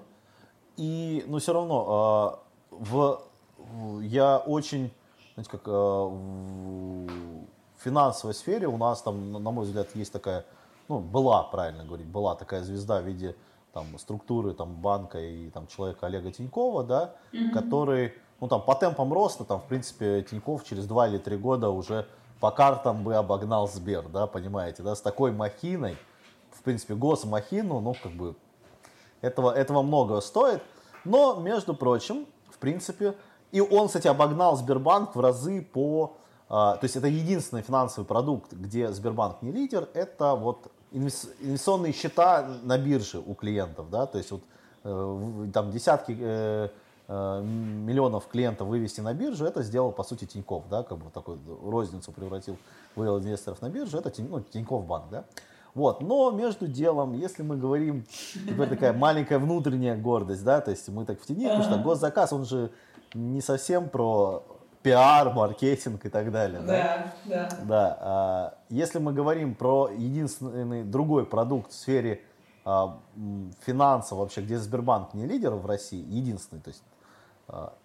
И, 0.77 1.25
но 1.27 1.39
все 1.39 1.51
равно, 1.51 2.39
э, 2.72 2.75
в, 2.75 3.22
в, 3.57 4.00
я 4.00 4.38
очень, 4.38 4.93
знаете, 5.33 5.51
как 5.51 5.67
э, 5.67 5.72
в 5.72 7.10
финансовой 7.83 8.33
сфере 8.33 8.67
у 8.67 8.77
нас 8.77 9.01
там, 9.01 9.33
на 9.33 9.51
мой 9.51 9.65
взгляд, 9.65 9.93
есть 9.95 10.13
такая 10.13 10.45
ну, 10.88 11.00
была, 11.00 11.43
правильно 11.43 11.83
говорить, 11.83 12.07
была 12.07 12.36
такая 12.36 12.63
звезда 12.63 13.01
в 13.01 13.05
виде 13.05 13.36
там, 13.74 13.98
структуры 13.98 14.53
там, 14.53 14.75
банка 14.75 15.19
и 15.19 15.50
там, 15.50 15.67
человека 15.67 16.05
Олега 16.05 16.31
Тинькова, 16.31 16.83
да, 16.83 17.15
mm-hmm. 17.33 17.50
который, 17.50 18.13
ну, 18.43 18.50
там, 18.50 18.62
по 18.62 18.75
темпам 18.75 19.13
роста, 19.13 19.45
там, 19.45 19.62
в 19.62 19.63
принципе, 19.63 20.21
Тиньков 20.21 20.65
через 20.65 20.85
два 20.85 21.07
или 21.07 21.17
три 21.17 21.38
года 21.38 21.69
уже 21.69 22.05
по 22.41 22.51
картам 22.51 23.01
бы 23.01 23.15
обогнал 23.15 23.69
Сбер, 23.69 24.09
да, 24.09 24.27
понимаете, 24.27 24.83
да, 24.83 24.95
с 24.95 25.01
такой 25.01 25.31
махиной, 25.31 25.97
в 26.51 26.62
принципе, 26.62 26.93
госмахину, 26.93 27.79
ну, 27.79 27.95
как 28.03 28.12
бы, 28.12 28.35
этого, 29.21 29.50
этого 29.50 29.81
много 29.81 30.19
стоит, 30.19 30.62
но, 31.05 31.35
между 31.35 31.73
прочим, 31.73 32.25
в 32.51 32.57
принципе, 32.57 33.15
и 33.53 33.62
он, 33.62 33.88
кстати, 33.88 34.09
обогнал 34.09 34.57
Сбербанк 34.57 35.15
в 35.15 35.21
разы 35.21 35.62
по 35.62 36.17
а, 36.50 36.75
то 36.75 36.83
есть 36.83 36.97
это 36.97 37.07
единственный 37.07 37.62
финансовый 37.62 38.03
продукт, 38.03 38.51
где 38.51 38.91
Сбербанк 38.91 39.41
не 39.41 39.53
лидер, 39.53 39.88
это 39.93 40.35
вот 40.35 40.69
инвестиционные 40.91 41.93
счета 41.93 42.45
на 42.63 42.77
бирже 42.77 43.19
у 43.25 43.35
клиентов, 43.35 43.89
да, 43.89 44.05
то 44.05 44.17
есть 44.17 44.31
вот 44.31 44.43
э, 44.83 45.47
там 45.53 45.71
десятки 45.71 46.17
э, 46.19 46.69
миллионов 47.07 48.27
клиентов 48.27 48.67
вывести 48.67 49.01
на 49.01 49.13
биржу, 49.13 49.45
это 49.45 49.62
сделал 49.62 49.91
по 49.91 50.03
сути 50.03 50.25
Тиньков, 50.25 50.63
да, 50.69 50.83
как 50.83 50.98
бы 50.98 51.12
такой 51.12 51.38
розницу 51.62 52.12
превратил, 52.12 52.57
вывел 52.95 53.19
инвесторов 53.19 53.62
на 53.62 53.69
биржу, 53.69 53.98
это 53.98 54.12
ну, 54.22 54.39
Тиньков 54.41 54.86
банк, 54.86 55.05
да. 55.12 55.25
Вот, 55.75 56.01
но 56.01 56.31
между 56.31 56.67
делом, 56.67 57.13
если 57.13 57.41
мы 57.41 57.57
говорим, 57.57 58.05
теперь 58.33 58.69
такая 58.69 58.93
маленькая 58.93 59.39
внутренняя 59.39 59.98
гордость, 59.98 60.43
да, 60.43 60.62
то 60.62 60.72
есть 60.72 60.88
мы 60.89 61.03
так 61.05 61.19
в 61.19 61.25
тени, 61.25 61.48
потому 61.48 61.63
что 61.63 61.77
госзаказ, 61.77 62.31
он 62.31 62.45
же 62.45 62.72
не 63.13 63.41
совсем 63.41 63.89
про 63.89 64.43
пиар, 64.83 65.33
маркетинг 65.33 66.05
и 66.05 66.10
так 66.10 66.31
далее. 66.31 66.62
Да, 66.62 67.13
да. 67.25 67.50
Да. 67.50 67.57
да. 67.63 67.98
А, 68.00 68.57
если 68.69 69.00
мы 69.00 69.13
говорим 69.13 69.55
про 69.55 69.89
единственный 69.89 70.83
другой 70.83 71.25
продукт 71.25 71.72
в 71.72 71.75
сфере 71.75 72.22
а, 72.65 73.00
финансов 73.65 74.19
вообще, 74.19 74.41
где 74.41 74.60
Сбербанк 74.60 75.13
не 75.13 75.25
лидер 75.25 75.53
в 75.53 75.65
России, 75.65 76.03
единственный, 76.07 76.62
то 76.62 76.69
есть 76.69 76.83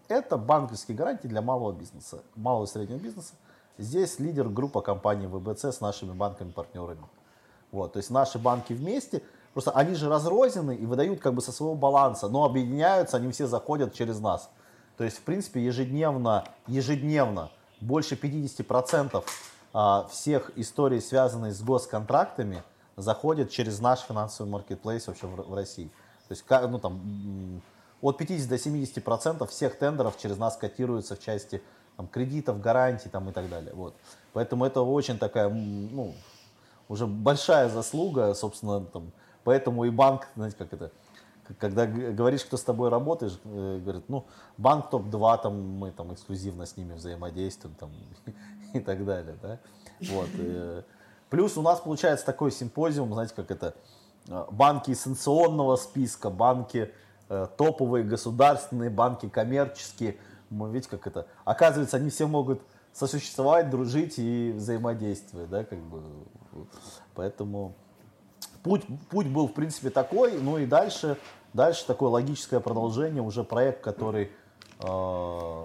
это 0.09 0.37
банковские 0.37 0.97
гарантии 0.97 1.29
для 1.29 1.43
малого 1.43 1.73
бизнеса, 1.73 2.23
малого 2.37 2.65
и 2.65 2.69
среднего 2.69 2.99
бизнеса. 2.99 3.35
Здесь 3.77 4.19
лидер 4.19 4.49
группа 4.49 4.81
компаний 4.81 5.27
ВБЦ 5.27 5.67
с 5.67 5.81
нашими 5.81 6.13
банками-партнерами. 6.13 7.05
Вот, 7.71 7.93
то 7.93 7.99
есть 7.99 8.11
наши 8.11 8.39
банки 8.39 8.73
вместе, 8.73 9.23
просто 9.53 9.71
они 9.73 9.95
же 9.95 10.09
разрознены 10.09 10.75
и 10.75 10.87
выдают 10.87 11.21
как 11.21 11.35
бы 11.35 11.43
со 11.43 11.53
своего 11.53 11.75
баланса, 11.75 12.29
но 12.29 12.45
объединяются, 12.45 13.19
они 13.19 13.31
все 13.31 13.47
заходят 13.47 13.93
через 13.93 14.21
нас. 14.21 14.51
То 14.97 15.05
есть, 15.05 15.19
в 15.19 15.23
принципе, 15.23 15.65
ежедневно, 15.65 16.45
ежедневно 16.67 17.51
больше 17.81 18.17
50% 18.17 19.25
а, 19.73 20.07
всех 20.11 20.51
историй, 20.57 21.01
связанных 21.01 21.55
с 21.55 21.61
госконтрактами, 21.61 22.65
заходят 22.97 23.51
через 23.51 23.79
наш 23.81 24.01
финансовый 24.01 24.49
маркетплейс 24.49 25.07
вообще 25.07 25.27
в, 25.27 25.55
России. 25.55 25.89
То 26.27 26.33
есть, 26.35 26.45
ну, 26.51 26.79
там, 26.81 27.63
от 28.01 28.19
50 28.19 28.49
до 28.49 28.57
70% 28.57 29.47
всех 29.47 29.79
тендеров 29.79 30.19
через 30.19 30.39
нас 30.39 30.57
котируются 30.57 31.17
в 31.17 31.21
части 31.21 31.63
там, 31.97 32.07
кредитов, 32.07 32.61
гарантий 32.61 33.09
там, 33.09 33.29
и 33.29 33.33
так 33.33 33.49
далее. 33.49 33.73
Вот. 33.75 33.95
Поэтому 34.33 34.65
это 34.65 34.83
очень 34.83 35.19
такая, 35.19 35.49
ну, 35.49 36.15
уже 36.89 37.07
большая 37.07 37.69
заслуга, 37.69 38.35
собственно, 38.35 38.85
там, 38.85 39.11
поэтому 39.45 39.85
и 39.85 39.91
банк, 39.91 40.29
знаете, 40.37 40.57
как 40.57 40.73
это, 40.73 40.91
когда 41.59 41.87
говоришь, 41.87 42.45
кто 42.45 42.57
с 42.57 42.63
тобой 42.63 42.89
работает, 42.89 43.39
э, 43.45 43.81
говорит, 43.83 44.05
ну, 44.09 44.27
банк 44.57 44.91
топ-2, 44.91 45.43
там, 45.43 45.61
мы 45.61 45.91
там 45.91 46.13
эксклюзивно 46.13 46.67
с 46.67 46.77
ними 46.77 46.95
взаимодействуем, 46.95 47.75
там, 47.75 47.91
и 48.75 48.81
так 48.81 49.05
далее, 49.05 49.37
да, 49.43 49.59
вот. 50.01 50.29
Э. 50.39 50.83
Плюс 51.31 51.59
у 51.59 51.63
нас 51.63 51.81
получается 51.81 52.25
такой 52.25 52.53
симпозиум, 52.53 53.13
знаете, 53.13 53.35
как 53.35 53.51
это, 53.51 53.75
э, 54.29 54.45
банки 54.51 54.95
санкционного 54.95 55.77
списка, 55.77 56.31
банки 56.31 56.93
топовые, 57.29 58.05
государственные, 58.05 58.91
банки 58.91 59.29
коммерческие, 59.29 60.17
мы 60.51 60.71
видите, 60.71 60.91
как 60.91 61.07
это, 61.07 61.27
оказывается, 61.45 61.99
они 61.99 62.11
все 62.11 62.27
могут 62.27 62.63
сосуществовать, 62.93 63.71
дружить 63.71 64.19
и 64.19 64.53
взаимодействовать, 64.57 65.51
да, 65.51 65.65
как 65.65 65.79
бы, 65.79 66.03
поэтому 67.15 67.75
путь, 68.63 68.85
путь 69.11 69.27
был, 69.27 69.49
в 69.49 69.53
принципе, 69.53 69.91
такой, 69.91 70.41
ну 70.41 70.59
и 70.59 70.67
дальше 70.67 71.19
Дальше 71.53 71.87
такое 71.87 72.11
логическое 72.11 72.61
продолжение, 72.61 73.23
уже 73.23 73.43
проект, 73.43 73.81
который 73.81 74.31
э, 74.81 75.63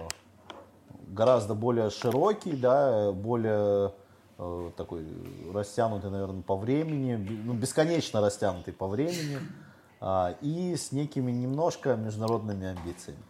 гораздо 1.08 1.54
более 1.54 1.90
широкий, 1.90 2.56
да, 2.56 3.12
более 3.12 3.92
э, 4.38 4.70
такой 4.76 5.04
растянутый, 5.52 6.10
наверное, 6.10 6.42
по 6.42 6.56
времени, 6.56 7.14
ну, 7.44 7.52
бесконечно 7.52 8.20
растянутый 8.22 8.72
по 8.72 8.88
времени. 8.88 9.36
э, 9.36 9.63
и 10.40 10.76
с 10.76 10.92
некими 10.92 11.32
немножко 11.32 11.96
международными 11.96 12.66
амбициями. 12.66 13.22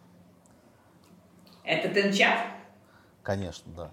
Это 1.63 1.89
Тенчат? 1.89 2.39
Конечно, 3.23 3.71
да. 3.75 3.91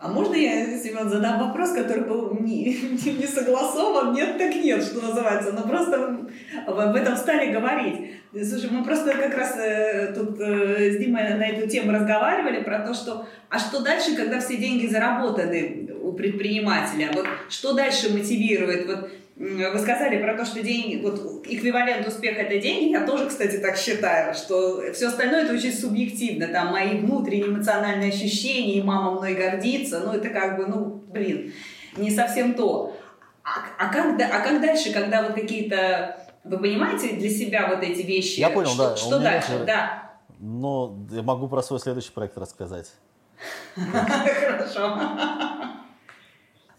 А 0.00 0.08
можно 0.08 0.34
я, 0.34 0.78
Семен, 0.78 1.10
задам 1.10 1.38
вопрос, 1.38 1.72
который 1.72 2.04
был 2.04 2.34
не, 2.40 2.64
не, 3.04 3.12
не 3.12 3.26
согласован? 3.26 4.14
Нет, 4.14 4.38
так 4.38 4.54
нет, 4.54 4.82
что 4.82 5.02
называется. 5.02 5.52
Но 5.52 5.68
просто 5.68 6.26
об 6.66 6.96
этом 6.96 7.16
стали 7.16 7.52
говорить. 7.52 8.12
Слушай, 8.32 8.70
мы 8.70 8.82
просто 8.82 9.12
как 9.12 9.36
раз 9.36 9.58
э, 9.58 10.14
тут 10.14 10.40
э, 10.40 10.92
с 10.92 10.96
Димой 10.96 11.34
на 11.34 11.46
эту 11.46 11.68
тему 11.68 11.92
разговаривали 11.92 12.62
про 12.62 12.78
то, 12.78 12.94
что 12.94 13.26
а 13.50 13.58
что 13.58 13.82
дальше, 13.82 14.16
когда 14.16 14.40
все 14.40 14.56
деньги 14.56 14.86
заработаны 14.86 15.90
у 16.00 16.12
предпринимателя? 16.12 17.10
Вот 17.12 17.26
что 17.50 17.74
дальше 17.74 18.10
мотивирует? 18.10 18.86
Вот 18.86 19.10
вы 19.40 19.78
сказали 19.78 20.22
про 20.22 20.36
то, 20.36 20.44
что 20.44 20.62
деньги, 20.62 21.00
вот 21.02 21.46
эквивалент 21.46 22.06
успеха 22.06 22.42
это 22.42 22.60
деньги. 22.60 22.92
Я 22.92 23.06
тоже, 23.06 23.26
кстати, 23.26 23.56
так 23.56 23.78
считаю, 23.78 24.34
что 24.34 24.92
все 24.92 25.08
остальное 25.08 25.44
это 25.44 25.54
очень 25.54 25.72
субъективно. 25.72 26.48
Там 26.48 26.72
мои 26.72 26.98
внутренние 26.98 27.46
эмоциональные 27.46 28.10
ощущения, 28.10 28.74
и 28.74 28.82
мама 28.82 29.12
мной 29.12 29.34
гордится. 29.34 30.00
Ну, 30.00 30.12
это 30.12 30.28
как 30.28 30.58
бы, 30.58 30.66
ну, 30.66 31.02
блин, 31.08 31.54
не 31.96 32.10
совсем 32.10 32.52
то. 32.52 32.94
А, 33.42 33.86
а, 33.86 33.90
как, 33.90 34.20
а 34.20 34.40
как 34.40 34.60
дальше, 34.60 34.92
когда 34.92 35.22
вот 35.22 35.32
какие-то... 35.32 36.20
Вы 36.44 36.58
понимаете 36.58 37.16
для 37.16 37.30
себя 37.30 37.68
вот 37.68 37.82
эти 37.82 38.02
вещи? 38.02 38.40
Я 38.40 38.50
понял, 38.50 38.68
что, 38.68 38.90
да. 38.90 38.96
Что 38.96 39.18
дальше? 39.20 39.52
Же... 39.52 39.64
Да. 39.64 40.12
Ну, 40.38 41.06
я 41.10 41.22
могу 41.22 41.48
про 41.48 41.62
свой 41.62 41.80
следующий 41.80 42.12
проект 42.12 42.36
рассказать. 42.36 42.92
Хорошо. 43.74 44.98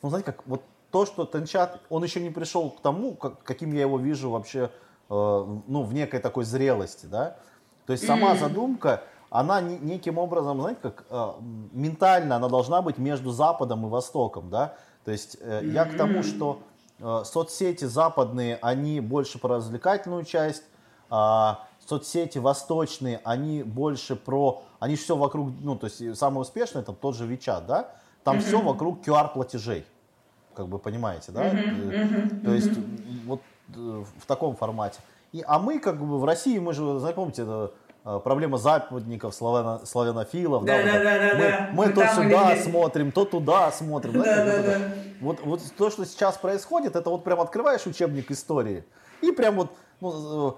Ну, 0.04 0.10
знаете, 0.10 0.32
как 0.32 0.46
вот 0.46 0.62
то, 0.92 1.06
что 1.06 1.26
Тенчат, 1.26 1.80
он 1.90 2.04
еще 2.04 2.20
не 2.20 2.30
пришел 2.30 2.70
к 2.70 2.82
тому, 2.82 3.16
как, 3.16 3.42
каким 3.44 3.74
я 3.74 3.82
его 3.82 3.98
вижу 3.98 4.30
вообще, 4.30 4.70
э, 5.10 5.46
ну, 5.68 5.84
в 5.84 5.94
некой 5.94 6.20
такой 6.20 6.44
зрелости, 6.44 7.06
да. 7.06 7.38
То 7.86 7.94
есть 7.94 8.06
сама 8.06 8.34
mm-hmm. 8.34 8.40
задумка, 8.40 9.04
она 9.30 9.62
не, 9.62 9.78
неким 9.80 10.18
образом, 10.18 10.60
знаете, 10.60 10.82
как 10.82 11.06
э, 11.10 11.32
ментально 11.72 12.36
она 12.36 12.50
должна 12.50 12.82
быть 12.82 12.98
между 12.98 13.32
Западом 13.32 13.86
и 13.88 13.90
Востоком, 13.90 14.50
да. 14.50 14.76
То 15.06 15.12
есть 15.12 15.38
э, 15.40 15.62
mm-hmm. 15.62 15.72
я 15.72 15.86
к 15.86 15.96
тому, 15.96 16.24
что 16.24 16.60
э, 17.00 17.22
соцсети 17.26 17.86
западные, 17.86 18.60
они 18.62 19.00
больше 19.00 19.40
про 19.40 19.56
развлекательную 19.56 20.26
часть, 20.26 20.64
э, 21.10 21.50
соцсети 21.86 22.38
восточные, 22.38 23.22
они 23.24 23.64
больше 23.64 24.18
про, 24.18 24.64
они 24.80 24.98
все 24.98 25.16
вокруг, 25.16 25.52
ну, 25.62 25.78
то 25.78 25.88
есть 25.88 26.18
самое 26.18 26.42
успешное, 26.42 26.84
это 26.84 26.92
тот 26.92 27.16
же 27.16 27.26
WeChat, 27.26 27.66
да, 27.66 27.92
там 28.26 28.38
mm-hmm. 28.38 28.42
все 28.42 28.62
вокруг 28.62 29.08
QR-платежей 29.08 29.86
как 30.56 30.68
бы 30.68 30.80
понимаете, 30.80 31.32
да? 31.32 31.50
Uh-huh, 31.50 32.44
То 32.44 32.54
есть 32.54 32.72
вот 33.26 33.42
э, 33.76 34.04
в 34.18 34.26
таком 34.26 34.56
формате. 34.56 35.00
И, 35.32 35.44
а 35.48 35.60
мы 35.60 35.80
как 35.80 36.00
бы 36.00 36.20
в 36.20 36.26
России, 36.26 36.60
мы 36.60 36.74
же, 36.74 37.00
знаете, 37.00 37.16
помните, 37.16 37.42
это 37.44 37.72
э, 38.04 38.20
проблема 38.24 38.58
западников, 38.58 39.34
славяно, 39.34 39.86
славянофилов. 39.86 40.66
Да, 40.66 40.84
да, 40.84 40.92
да, 40.92 41.04
да, 41.04 41.20
да, 41.20 41.36
мы, 41.36 41.42
да. 41.42 41.70
Мы, 41.72 41.86
мы 41.88 41.94
то 41.94 42.08
сюда 42.08 42.54
где... 42.54 42.64
смотрим, 42.64 43.12
то 43.12 43.26
туда 43.26 43.72
смотрим. 43.72 44.14
Да, 44.14 44.24
да, 44.24 44.46
да, 44.46 44.62
да. 44.64 44.80
Вот, 45.22 45.40
вот 45.44 45.62
то, 45.78 45.90
что 45.90 46.06
сейчас 46.06 46.38
происходит, 46.38 46.96
это 46.96 47.10
вот 47.10 47.24
прям 47.24 47.40
открываешь 47.40 47.86
учебник 47.86 48.32
истории 48.32 48.84
и 49.22 49.32
прям 49.32 49.56
вот 49.56 49.72
ну, 50.02 50.58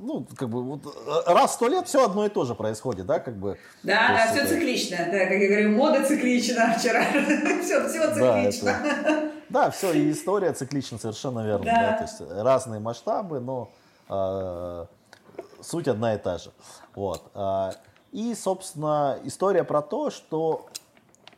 ну, 0.00 0.26
как 0.36 0.48
бы 0.48 0.62
вот 0.62 0.80
раз 1.26 1.50
в 1.50 1.54
сто 1.54 1.68
лет 1.68 1.86
все 1.86 2.04
одно 2.04 2.24
и 2.24 2.28
то 2.30 2.44
же 2.46 2.54
происходит, 2.54 3.06
да, 3.06 3.18
как 3.18 3.36
бы. 3.36 3.58
Да, 3.82 4.08
да, 4.08 4.26
все 4.32 4.40
это... 4.40 4.54
циклично, 4.54 4.96
да, 4.96 5.26
как 5.26 5.38
я 5.38 5.48
говорю, 5.48 5.76
мода 5.76 6.02
циклична 6.04 6.74
вчера, 6.78 7.04
все, 7.62 7.86
все 7.88 8.14
циклично. 8.14 8.80
Да, 8.82 8.88
это... 8.88 9.30
Да, 9.48 9.70
все, 9.70 9.92
и 9.92 10.10
история 10.12 10.52
циклична, 10.52 10.98
совершенно 10.98 11.46
верно. 11.46 11.66
Да. 11.66 11.80
Да. 11.80 11.92
то 11.92 12.02
есть 12.04 12.20
разные 12.42 12.80
масштабы, 12.80 13.40
но 13.40 13.70
э, 14.08 14.86
суть 15.60 15.88
одна 15.88 16.14
и 16.14 16.18
та 16.18 16.38
же. 16.38 16.50
Вот. 16.94 17.22
э, 17.34 17.72
и, 18.12 18.34
собственно, 18.34 19.18
история 19.24 19.62
про 19.62 19.82
то, 19.82 20.10
что 20.10 20.66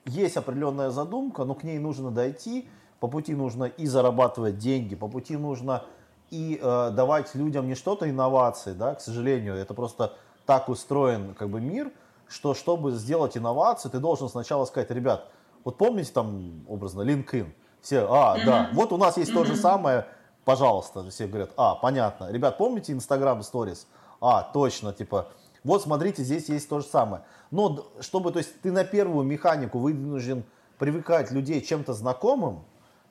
есть 0.04 0.36
определенная 0.36 0.90
задумка, 0.90 1.44
но 1.44 1.54
к 1.54 1.64
ней 1.64 1.78
нужно 1.78 2.10
дойти. 2.10 2.68
По 3.00 3.08
пути 3.08 3.34
нужно 3.34 3.64
и 3.64 3.86
зарабатывать 3.86 4.58
деньги, 4.58 4.94
по 4.94 5.08
пути 5.08 5.36
нужно 5.36 5.84
и 6.30 6.58
э, 6.60 6.90
давать 6.90 7.34
людям 7.34 7.66
не 7.68 7.74
что-то 7.74 8.08
инновации, 8.08 8.72
да, 8.72 8.94
к 8.94 9.00
сожалению, 9.00 9.54
это 9.54 9.72
просто 9.72 10.14
так 10.46 10.68
устроен 10.68 11.34
как 11.34 11.48
бы 11.48 11.60
мир, 11.60 11.92
что 12.28 12.54
чтобы 12.54 12.92
сделать 12.92 13.36
инновацию, 13.36 13.90
ты 13.90 13.98
должен 13.98 14.28
сначала 14.28 14.64
сказать, 14.64 14.90
ребят, 14.90 15.28
вот 15.64 15.78
помните 15.78 16.10
там 16.12 16.64
образно 16.68 17.02
LinkedIn, 17.02 17.46
все, 17.80 18.06
а, 18.10 18.36
да, 18.44 18.70
вот 18.72 18.92
у 18.92 18.96
нас 18.96 19.16
есть 19.16 19.32
то 19.32 19.44
же 19.44 19.56
самое, 19.56 20.06
пожалуйста, 20.44 21.08
все 21.10 21.26
говорят, 21.26 21.50
а, 21.56 21.76
понятно, 21.76 22.30
ребят, 22.30 22.58
помните 22.58 22.92
Instagram 22.92 23.40
Stories, 23.40 23.86
а, 24.20 24.42
точно, 24.42 24.92
типа, 24.92 25.28
вот 25.64 25.82
смотрите, 25.82 26.22
здесь 26.22 26.48
есть 26.48 26.68
то 26.68 26.80
же 26.80 26.86
самое. 26.86 27.22
Но 27.50 27.86
чтобы, 28.00 28.30
то 28.32 28.38
есть 28.38 28.60
ты 28.60 28.72
на 28.72 28.84
первую 28.84 29.24
механику 29.24 29.78
вынужден 29.78 30.44
привыкать 30.78 31.30
людей 31.30 31.60
чем-то 31.60 31.92
знакомым, 31.92 32.64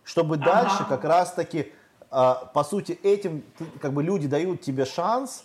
чтобы 0.07 0.35
Ага. 0.35 0.45
дальше 0.45 0.85
как 0.87 1.03
раз-таки, 1.03 1.73
а, 2.09 2.45
по 2.53 2.63
сути, 2.63 2.93
этим 3.03 3.43
как 3.81 3.91
бы 3.93 4.01
люди 4.01 4.27
дают 4.27 4.61
тебе 4.61 4.85
шанс 4.85 5.43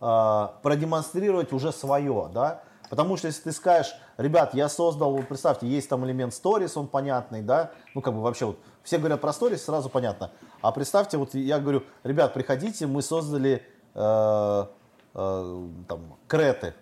а, 0.00 0.54
продемонстрировать 0.62 1.52
уже 1.52 1.72
свое, 1.72 2.30
да, 2.32 2.62
потому 2.88 3.16
что 3.16 3.26
если 3.26 3.42
ты 3.42 3.52
скажешь, 3.52 3.92
ребят, 4.16 4.54
я 4.54 4.68
создал, 4.68 5.12
вот 5.12 5.26
представьте, 5.26 5.66
есть 5.66 5.88
там 5.88 6.06
элемент 6.06 6.32
stories, 6.32 6.78
он 6.78 6.86
понятный, 6.86 7.42
да, 7.42 7.72
ну 7.94 8.00
как 8.00 8.14
бы 8.14 8.22
вообще 8.22 8.46
вот 8.46 8.58
все 8.84 8.98
говорят 8.98 9.20
про 9.20 9.30
stories, 9.30 9.58
сразу 9.58 9.88
понятно, 9.88 10.30
а 10.62 10.70
представьте, 10.70 11.18
вот 11.18 11.34
я 11.34 11.58
говорю, 11.58 11.82
ребят, 12.04 12.32
приходите, 12.32 12.86
мы 12.86 13.02
создали 13.02 13.66
э, 13.94 14.66
э, 15.14 15.68
там 15.88 16.16
креты, 16.28 16.74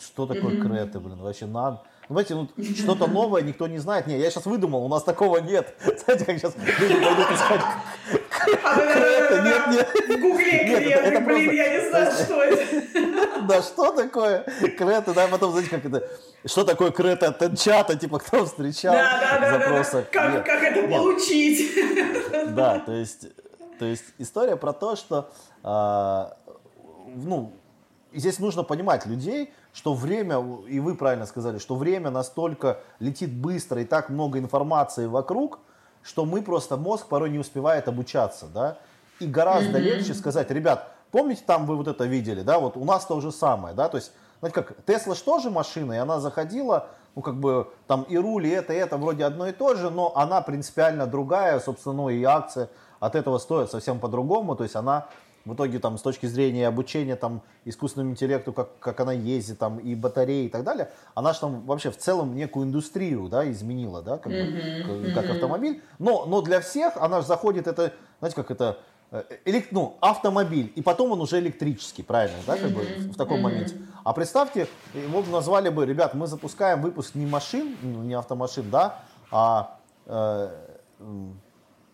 что 0.00 0.26
такое 0.26 0.60
креты, 0.60 0.98
блин, 0.98 1.18
вообще 1.22 1.46
надо. 1.46 1.82
Знаете, 2.08 2.34
ну, 2.34 2.48
что-то 2.74 3.06
новое 3.06 3.42
никто 3.42 3.66
не 3.66 3.78
знает. 3.78 4.06
Не, 4.06 4.18
я 4.18 4.30
сейчас 4.30 4.46
выдумал, 4.46 4.84
у 4.84 4.88
нас 4.88 5.02
такого 5.02 5.38
нет. 5.38 5.74
Знаете, 6.04 6.24
как 6.24 6.38
сейчас 6.38 6.54
люди 6.56 6.94
пойдут 6.94 7.30
искать 7.32 7.60
креты? 8.46 9.42
Нет, 9.42 9.66
нет. 9.68 9.88
В 10.08 10.20
гугле 10.20 10.58
клиент, 10.64 11.24
блин, 11.24 11.52
я 11.52 11.68
не 11.68 11.88
знаю, 11.88 12.12
что 12.12 12.42
это. 12.42 12.66
Да 13.46 13.62
что 13.62 13.92
такое 13.92 14.44
креты, 14.76 15.12
да, 15.12 15.28
потом, 15.28 15.52
знаете, 15.52 15.70
как 15.70 15.84
это, 15.84 16.08
что 16.46 16.64
такое 16.64 16.90
креты 16.90 17.26
от 17.26 17.38
Тенчата, 17.38 17.96
типа, 17.96 18.18
кто 18.18 18.44
встречал 18.44 18.92
Да, 18.94 19.38
да, 19.40 19.58
да. 19.58 20.02
Как, 20.10 20.44
как 20.44 20.62
это 20.62 20.88
получить? 20.88 21.78
Да, 22.54 22.80
то 22.80 22.92
есть, 22.92 23.26
то 23.78 23.84
есть 23.84 24.04
история 24.18 24.56
про 24.56 24.72
то, 24.72 24.96
что, 24.96 25.30
а, 25.62 26.36
ну, 27.06 27.52
здесь 28.12 28.38
нужно 28.38 28.64
понимать 28.64 29.06
людей, 29.06 29.52
что 29.76 29.92
время, 29.92 30.42
и 30.66 30.80
вы 30.80 30.94
правильно 30.94 31.26
сказали, 31.26 31.58
что 31.58 31.76
время 31.76 32.08
настолько 32.08 32.80
летит 32.98 33.30
быстро 33.30 33.82
и 33.82 33.84
так 33.84 34.08
много 34.08 34.38
информации 34.38 35.04
вокруг, 35.04 35.58
что 36.02 36.24
мы 36.24 36.40
просто 36.40 36.78
мозг 36.78 37.08
порой 37.08 37.28
не 37.28 37.38
успевает 37.38 37.86
обучаться, 37.86 38.46
да, 38.46 38.78
и 39.20 39.26
гораздо 39.26 39.78
легче 39.78 40.14
сказать, 40.14 40.50
ребят, 40.50 40.94
помните, 41.10 41.42
там 41.46 41.66
вы 41.66 41.76
вот 41.76 41.88
это 41.88 42.04
видели, 42.04 42.40
да, 42.40 42.58
вот 42.58 42.78
у 42.78 42.86
нас 42.86 43.04
то 43.04 43.20
же 43.20 43.30
самое, 43.30 43.74
да, 43.74 43.90
то 43.90 43.98
есть, 43.98 44.12
знаете, 44.40 44.54
как, 44.54 44.82
Тесла 44.86 45.14
же 45.14 45.22
тоже 45.22 45.50
машина, 45.50 45.92
и 45.92 45.98
она 45.98 46.20
заходила, 46.20 46.88
ну, 47.14 47.20
как 47.20 47.34
бы, 47.34 47.70
там 47.86 48.04
и 48.04 48.16
руль, 48.16 48.46
и 48.46 48.50
это, 48.50 48.72
и 48.72 48.76
это 48.76 48.96
вроде 48.96 49.26
одно 49.26 49.46
и 49.46 49.52
то 49.52 49.74
же, 49.74 49.90
но 49.90 50.16
она 50.16 50.40
принципиально 50.40 51.06
другая, 51.06 51.60
собственно, 51.60 51.96
ну, 51.96 52.08
и 52.08 52.24
акция 52.24 52.70
от 52.98 53.14
этого 53.14 53.36
стоит 53.36 53.70
совсем 53.70 54.00
по-другому, 54.00 54.56
то 54.56 54.62
есть 54.62 54.74
она 54.74 55.08
в 55.46 55.54
итоге 55.54 55.78
там 55.78 55.96
с 55.96 56.02
точки 56.02 56.26
зрения 56.26 56.66
обучения 56.66 57.14
там 57.14 57.40
искусственному 57.64 58.10
интеллекту, 58.12 58.52
как, 58.52 58.78
как 58.80 59.00
она 59.00 59.12
ездит, 59.12 59.58
там 59.58 59.78
и 59.78 59.94
батареи 59.94 60.46
и 60.46 60.48
так 60.48 60.64
далее, 60.64 60.90
она 61.14 61.32
же 61.32 61.40
там 61.40 61.64
вообще 61.64 61.90
в 61.90 61.96
целом 61.96 62.34
некую 62.34 62.66
индустрию, 62.66 63.28
да, 63.28 63.50
изменила, 63.50 64.02
да, 64.02 64.18
как, 64.18 64.32
бы, 64.32 65.04
как, 65.14 65.14
как 65.14 65.30
автомобиль. 65.30 65.82
Но, 65.98 66.26
но 66.26 66.42
для 66.42 66.60
всех 66.60 66.96
она 66.96 67.20
же 67.20 67.26
заходит, 67.28 67.68
это, 67.68 67.92
знаете, 68.18 68.34
как 68.34 68.50
это, 68.50 68.78
э, 69.12 69.22
элек- 69.44 69.68
ну, 69.70 69.96
автомобиль, 70.00 70.72
и 70.74 70.82
потом 70.82 71.12
он 71.12 71.20
уже 71.20 71.38
электрический, 71.38 72.02
правильно, 72.02 72.38
да, 72.44 72.56
как 72.56 72.70
бы 72.70 72.82
в 72.82 73.16
таком 73.16 73.40
моменте. 73.40 73.76
А 74.02 74.12
представьте, 74.12 74.66
его 74.94 75.22
назвали 75.30 75.68
бы, 75.68 75.86
ребят, 75.86 76.14
мы 76.14 76.26
запускаем 76.26 76.82
выпуск 76.82 77.14
не 77.14 77.24
машин, 77.24 77.76
ну, 77.82 78.02
не 78.02 78.14
автомашин, 78.14 78.68
да, 78.68 79.04
а 79.30 79.78
э, 80.06 80.50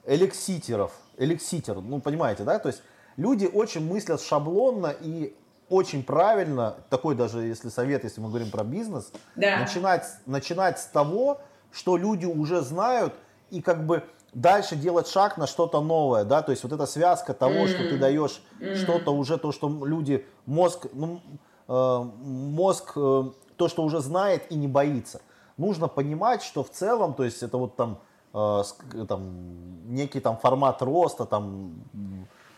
элекситеров, 0.06 0.92
элекситер, 1.18 1.82
ну, 1.82 2.00
понимаете, 2.00 2.44
да, 2.44 2.58
то 2.58 2.68
есть 2.68 2.82
люди 3.16 3.46
очень 3.46 3.86
мыслят 3.86 4.20
шаблонно 4.20 4.94
и 5.00 5.34
очень 5.68 6.04
правильно, 6.04 6.76
такой 6.90 7.14
даже, 7.14 7.40
если 7.42 7.70
совет, 7.70 8.04
если 8.04 8.20
мы 8.20 8.28
говорим 8.28 8.50
про 8.50 8.62
бизнес, 8.62 9.10
Да. 9.36 9.58
начинать, 9.58 10.04
начинать 10.26 10.78
с 10.78 10.86
того, 10.86 11.40
что 11.70 11.96
люди 11.96 12.26
уже 12.26 12.60
знают, 12.60 13.14
и 13.50 13.62
как 13.62 13.86
бы 13.86 14.02
дальше 14.34 14.76
делать 14.76 15.08
шаг 15.08 15.38
на 15.38 15.46
что-то 15.46 15.80
новое, 15.80 16.24
да, 16.24 16.42
то 16.42 16.52
есть 16.52 16.62
вот 16.62 16.72
эта 16.72 16.86
связка 16.86 17.32
того, 17.32 17.66
что 17.68 17.88
ты 17.88 17.96
даешь 17.96 18.42
что-то 18.74 19.14
уже, 19.14 19.38
то, 19.38 19.52
что 19.52 19.68
люди, 19.86 20.26
мозг, 20.46 20.86
ну, 20.92 21.20
э, 21.68 22.02
мозг, 22.22 22.92
э, 22.96 23.30
то, 23.56 23.68
что 23.68 23.82
уже 23.82 24.00
знает 24.00 24.50
и 24.50 24.54
не 24.56 24.68
боится. 24.68 25.20
Нужно 25.56 25.88
понимать, 25.88 26.42
что 26.42 26.62
в 26.64 26.70
целом, 26.70 27.14
то 27.14 27.24
есть 27.24 27.42
это 27.42 27.56
вот 27.58 27.76
там, 27.76 27.98
э, 28.34 28.62
там 29.08 29.94
некий 29.94 30.20
там 30.20 30.36
формат 30.36 30.82
роста, 30.82 31.24
там 31.24 31.84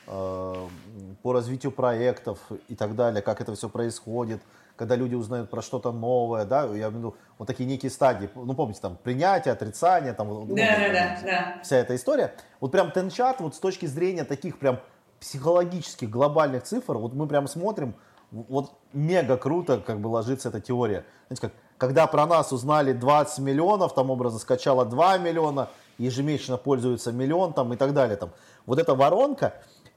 по 0.07 1.33
развитию 1.33 1.73
проектов 1.73 2.39
и 2.69 2.75
так 2.75 2.95
далее, 2.95 3.23
как 3.23 3.41
это 3.41 3.55
все 3.55 3.69
происходит, 3.69 4.43
когда 4.77 4.97
люди 4.97 5.15
узнают 5.15 5.51
про 5.51 5.63
что-то 5.63 5.93
новое, 5.93 6.45
да, 6.45 6.63
я 6.65 6.69
имею 6.69 6.91
в 6.91 6.95
виду 6.95 7.17
вот 7.39 7.47
такие 7.47 7.69
некие 7.69 7.91
стадии, 7.91 8.29
ну 8.35 8.55
помните, 8.55 8.81
там 8.81 8.97
принятие, 9.03 9.53
отрицание, 9.53 10.13
там 10.13 10.29
вот, 10.29 10.49
ну, 10.49 10.57
Да, 10.57 10.77
да, 10.79 10.89
да, 10.89 11.19
да. 11.25 11.61
вся 11.63 11.77
эта 11.77 11.95
история. 11.95 12.35
Вот 12.61 12.73
прям 12.73 12.91
Тенчат, 12.91 13.41
вот 13.41 13.55
с 13.55 13.59
точки 13.59 13.87
зрения 13.87 14.25
таких 14.25 14.59
прям 14.59 14.81
психологических 15.21 16.11
глобальных 16.11 16.65
цифр, 16.65 16.99
вот 16.99 17.15
мы 17.15 17.27
прям 17.27 17.47
смотрим, 17.47 17.95
вот 18.31 18.73
мега 18.93 19.37
круто 19.37 19.79
как 19.79 20.01
бы 20.01 20.09
ложится 20.09 20.49
эта 20.49 20.61
теория. 20.61 21.05
Знаете, 21.29 21.49
как, 21.49 21.53
когда 21.79 22.07
про 22.07 22.27
нас 22.27 22.53
узнали 22.53 22.93
20 22.93 23.39
миллионов, 23.39 23.95
там 23.95 24.11
образно 24.11 24.41
скачало 24.41 24.85
2 24.85 25.19
миллиона, 25.19 25.69
ежемесячно 25.99 26.57
пользуется 26.57 27.13
миллион 27.13 27.53
там 27.53 27.73
и 27.73 27.77
так 27.77 27.95
далее. 27.95 28.17
Там. 28.17 28.31
Вот 28.67 28.79
эта 28.79 28.95
воронка 28.95 29.55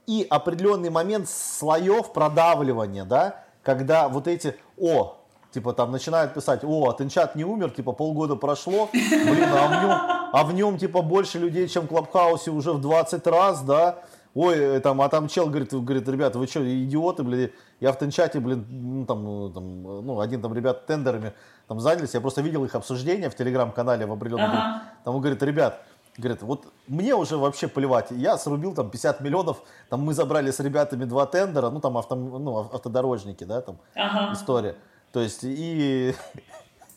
и 0.08 0.26
определенный 0.28 0.88
момент 0.88 1.28
слоев 1.28 2.14
продавливания, 2.14 3.04
да, 3.04 3.44
когда 3.62 4.08
вот 4.08 4.26
эти, 4.26 4.56
о, 4.78 5.18
типа 5.52 5.74
там 5.74 5.92
начинают 5.92 6.32
писать, 6.32 6.64
о, 6.64 6.92
Тенчат 6.92 7.36
не 7.36 7.44
умер, 7.44 7.72
типа 7.72 7.92
полгода 7.92 8.34
прошло, 8.34 8.88
блин, 8.90 9.50
а 9.52 9.66
в 9.66 9.82
нем, 9.82 10.30
а 10.32 10.44
в 10.44 10.54
нем 10.54 10.78
типа 10.78 11.02
больше 11.02 11.38
людей, 11.38 11.68
чем 11.68 11.84
в 11.84 11.88
Клабхаусе 11.88 12.50
уже 12.50 12.72
в 12.72 12.80
20 12.80 13.26
раз, 13.26 13.60
да, 13.60 13.98
ой, 14.34 14.56
э, 14.56 14.80
там, 14.80 15.02
а 15.02 15.10
там 15.10 15.28
чел 15.28 15.48
говорит, 15.48 15.74
говорит, 15.74 16.08
ребята, 16.08 16.38
вы 16.38 16.46
что, 16.46 16.60
идиоты, 16.64 17.22
блин, 17.22 17.50
я 17.80 17.92
в 17.92 17.98
Тенчате, 17.98 18.40
блин, 18.40 18.64
ну, 18.70 19.04
там, 19.04 19.24
ну, 19.24 19.50
там, 19.50 19.82
ну, 20.06 20.20
один 20.20 20.40
там 20.40 20.54
ребят 20.54 20.86
тендерами 20.86 21.34
там 21.66 21.80
занялись, 21.80 22.14
я 22.14 22.22
просто 22.22 22.40
видел 22.40 22.64
их 22.64 22.74
обсуждение 22.74 23.28
в 23.28 23.34
телеграм-канале 23.34 24.06
в 24.06 24.12
определенном, 24.12 24.50
Ага. 24.56 24.82
там 25.04 25.14
он 25.16 25.20
говорит, 25.20 25.42
ребят, 25.42 25.82
говорит, 26.18 26.42
вот 26.42 26.66
мне 26.86 27.14
уже 27.14 27.36
вообще 27.36 27.68
плевать, 27.68 28.08
я 28.10 28.36
срубил 28.36 28.74
там 28.74 28.90
50 28.90 29.20
миллионов, 29.20 29.62
там 29.88 30.00
мы 30.02 30.14
забрали 30.14 30.50
с 30.50 30.60
ребятами 30.60 31.04
два 31.04 31.26
тендера, 31.26 31.70
ну, 31.70 31.80
там 31.80 31.96
авто, 31.96 32.14
ну, 32.16 32.58
ав- 32.58 32.74
автодорожники, 32.74 33.44
да, 33.44 33.60
там, 33.60 33.78
Ага. 33.94 34.32
история. 34.34 34.74
То 35.12 35.20
есть, 35.20 35.40
и 35.42 36.14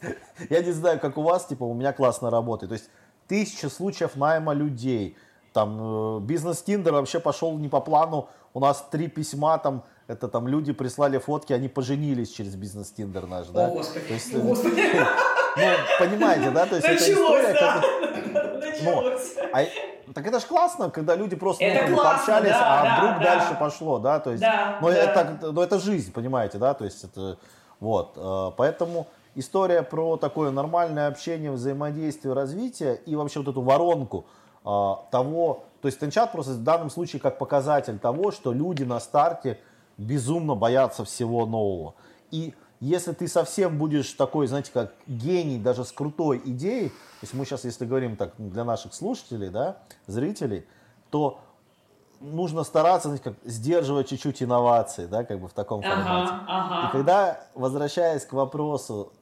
я 0.49 0.61
не 0.61 0.71
знаю, 0.71 0.99
как 0.99 1.17
у 1.17 1.21
вас, 1.21 1.45
типа, 1.45 1.63
у 1.63 1.73
меня 1.73 1.93
классно 1.93 2.29
работает. 2.29 2.69
То 2.69 2.73
есть, 2.73 2.89
тысяча 3.27 3.69
случаев 3.69 4.15
найма 4.15 4.53
людей. 4.53 5.15
Там, 5.53 6.17
э, 6.17 6.19
бизнес 6.21 6.61
Тиндер 6.61 6.93
вообще 6.93 7.19
пошел 7.19 7.57
не 7.57 7.69
по 7.69 7.81
плану. 7.81 8.27
У 8.53 8.59
нас 8.59 8.85
три 8.91 9.07
письма, 9.07 9.57
там, 9.57 9.83
это 10.07 10.27
там 10.27 10.47
люди 10.47 10.73
прислали 10.73 11.17
фотки, 11.19 11.53
они 11.53 11.67
поженились 11.69 12.29
через 12.31 12.55
бизнес 12.55 12.91
Тиндер 12.91 13.27
наш, 13.27 13.47
да? 13.47 13.67
О, 13.67 13.71
Господи. 13.71 14.05
То 14.07 14.13
есть, 14.13 14.33
Господи. 14.35 14.81
ну, 15.57 15.63
понимаете, 15.99 16.51
да? 16.51 16.65
То 16.65 16.75
есть, 16.75 16.87
это 16.87 16.99
Началось, 17.01 17.41
история, 17.43 17.53
да. 17.53 17.81
как... 17.81 18.10
Началось. 18.85 19.35
А, 19.53 20.13
так 20.13 20.27
это 20.27 20.39
же 20.39 20.45
классно, 20.45 20.89
когда 20.89 21.15
люди 21.15 21.35
просто 21.35 21.63
Это 21.63 21.89
ну, 21.89 21.95
классно, 21.95 22.33
пообщались, 22.33 22.51
да, 22.51 22.81
а 22.81 22.83
да, 22.83 22.97
вдруг 22.97 23.23
да. 23.23 23.35
дальше 23.35 23.57
пошло, 23.59 23.99
да, 23.99 24.19
то 24.19 24.31
есть, 24.31 24.41
Да, 24.41 24.77
но, 24.81 24.89
да. 24.89 24.95
Это, 24.95 25.51
но 25.51 25.63
это 25.63 25.79
жизнь, 25.79 26.11
понимаете, 26.11 26.57
да, 26.57 26.73
то 26.73 26.85
есть 26.85 27.03
это, 27.03 27.37
вот, 27.79 28.13
э, 28.17 28.51
поэтому 28.57 29.07
история 29.35 29.83
про 29.83 30.17
такое 30.17 30.51
нормальное 30.51 31.07
общение, 31.07 31.51
взаимодействие, 31.51 32.33
развитие 32.33 32.99
и 33.05 33.15
вообще 33.15 33.39
вот 33.39 33.49
эту 33.49 33.61
воронку 33.61 34.25
э, 34.65 34.93
того, 35.11 35.63
то 35.81 35.87
есть 35.87 35.99
Тенчат 35.99 36.31
просто 36.31 36.53
в 36.53 36.63
данном 36.63 36.89
случае 36.89 37.19
как 37.21 37.37
показатель 37.37 37.97
того, 37.97 38.31
что 38.31 38.51
люди 38.51 38.83
на 38.83 38.99
старте 38.99 39.59
безумно 39.97 40.55
боятся 40.55 41.05
всего 41.05 41.45
нового. 41.45 41.95
И 42.31 42.53
если 42.81 43.13
ты 43.13 43.27
совсем 43.27 43.77
будешь 43.77 44.11
такой, 44.13 44.47
знаете, 44.47 44.71
как 44.73 44.91
гений, 45.05 45.59
даже 45.59 45.85
с 45.85 45.91
крутой 45.91 46.41
идеей, 46.43 46.89
то 46.89 47.23
есть 47.23 47.33
мы 47.35 47.45
сейчас, 47.45 47.63
если 47.63 47.85
говорим 47.85 48.17
так 48.17 48.33
для 48.37 48.63
наших 48.63 48.93
слушателей, 48.95 49.49
да, 49.49 49.77
зрителей, 50.07 50.65
то 51.11 51.39
нужно 52.19 52.63
стараться, 52.63 53.07
знаете, 53.07 53.23
как 53.23 53.33
сдерживать 53.45 54.09
чуть-чуть 54.09 54.41
инновации, 54.41 55.05
да, 55.05 55.23
как 55.23 55.39
бы 55.39 55.47
в 55.47 55.53
таком 55.53 55.83
формате. 55.83 56.31
Ага, 56.33 56.43
ага. 56.47 56.87
И 56.87 56.91
когда, 56.91 57.39
возвращаясь 57.53 58.25
к 58.25 58.33
вопросу, 58.33 59.13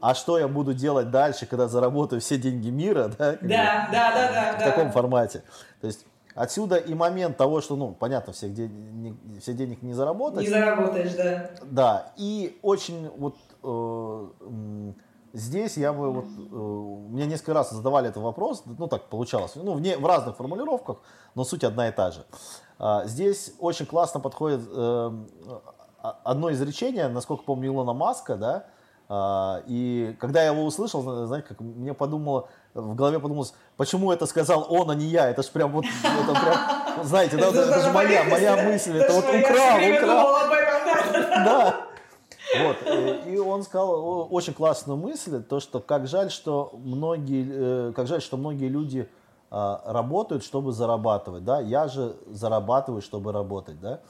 а 0.00 0.14
что 0.14 0.38
я 0.38 0.46
буду 0.46 0.72
делать 0.72 1.10
дальше, 1.10 1.46
когда 1.46 1.66
заработаю 1.66 2.20
все 2.20 2.38
деньги 2.38 2.70
мира, 2.70 3.08
да, 3.18 3.32
как 3.32 3.42
бы, 3.42 3.48
Да, 3.48 3.88
да, 3.90 4.12
да, 4.12 4.32
да. 4.32 4.52
в 4.52 4.58
да. 4.60 4.64
таком 4.70 4.92
формате. 4.92 5.42
То 5.80 5.88
есть 5.88 6.06
отсюда 6.38 6.76
и 6.76 6.94
момент 6.94 7.36
того, 7.36 7.60
что, 7.60 7.76
ну, 7.76 7.92
понятно, 7.94 8.32
всех 8.32 8.54
де- 8.54 8.68
не- 8.68 9.16
все 9.40 9.52
денег 9.54 9.82
не 9.82 9.92
заработать. 9.94 10.40
Не 10.42 10.48
заработаешь, 10.48 11.14
да. 11.14 11.50
Да, 11.64 12.12
и 12.16 12.58
очень 12.62 13.08
вот 13.16 13.36
э, 13.62 14.92
здесь 15.32 15.76
я 15.76 15.92
бы 15.92 16.10
вот, 16.12 16.24
э, 16.24 17.10
мне 17.12 17.26
несколько 17.26 17.54
раз 17.54 17.70
задавали 17.70 18.08
этот 18.08 18.22
вопрос, 18.22 18.62
ну 18.66 18.86
так 18.88 19.08
получалось, 19.08 19.52
ну 19.56 19.74
в, 19.74 19.80
не, 19.80 19.96
в 19.96 20.06
разных 20.06 20.36
формулировках, 20.36 20.98
но 21.34 21.44
суть 21.44 21.64
одна 21.64 21.88
и 21.88 21.92
та 21.92 22.10
же. 22.10 22.24
А, 22.78 23.04
здесь 23.06 23.54
очень 23.58 23.86
классно 23.86 24.20
подходит 24.20 24.60
э, 24.70 25.10
а- 26.02 26.18
одно 26.24 26.50
изречение, 26.52 27.08
насколько 27.08 27.42
помню, 27.44 27.68
Илона 27.68 27.92
Маска, 27.92 28.36
да, 28.36 28.66
а, 29.08 29.62
и 29.66 30.16
когда 30.20 30.42
я 30.42 30.52
его 30.52 30.64
услышал, 30.64 31.02
зна- 31.02 31.26
знаете, 31.26 31.48
как 31.48 31.60
мне 31.60 31.94
подумало, 31.94 32.48
в 32.74 32.94
голове 32.94 33.18
подумалось, 33.18 33.54
почему 33.76 34.12
это 34.12 34.26
сказал 34.26 34.66
он, 34.68 34.90
а 34.90 34.94
не 34.94 35.06
я, 35.06 35.30
это 35.30 35.42
ж 35.42 35.48
прям 35.48 35.72
вот, 35.72 35.84
это 35.84 36.32
прям, 36.32 37.04
знаете, 37.04 37.36
да, 37.36 37.48
это, 37.48 37.60
это 37.60 37.80
же 37.80 37.92
моя, 37.92 38.24
моя 38.24 38.56
мысль, 38.56 38.98
это 38.98 39.12
вот 39.12 39.24
украл, 39.24 39.78
украл. 39.96 40.36
Да. 41.44 41.88
Вот. 42.56 42.76
И 43.26 43.38
он 43.38 43.62
сказал 43.62 44.28
очень 44.30 44.54
классную 44.54 44.96
мысль, 44.96 45.42
то, 45.42 45.60
что 45.60 45.80
как 45.80 46.06
жаль, 46.06 46.30
что 46.30 46.72
многие, 46.74 47.90
э, 47.90 47.92
как 47.92 48.06
жаль, 48.06 48.22
что 48.22 48.36
многие 48.36 48.68
люди 48.68 49.08
а, 49.50 49.82
работают, 49.86 50.44
чтобы 50.44 50.72
зарабатывать, 50.72 51.44
да, 51.44 51.60
я 51.60 51.88
же 51.88 52.16
зарабатываю, 52.26 53.00
чтобы 53.00 53.32
работать, 53.32 53.80
да. 53.80 54.00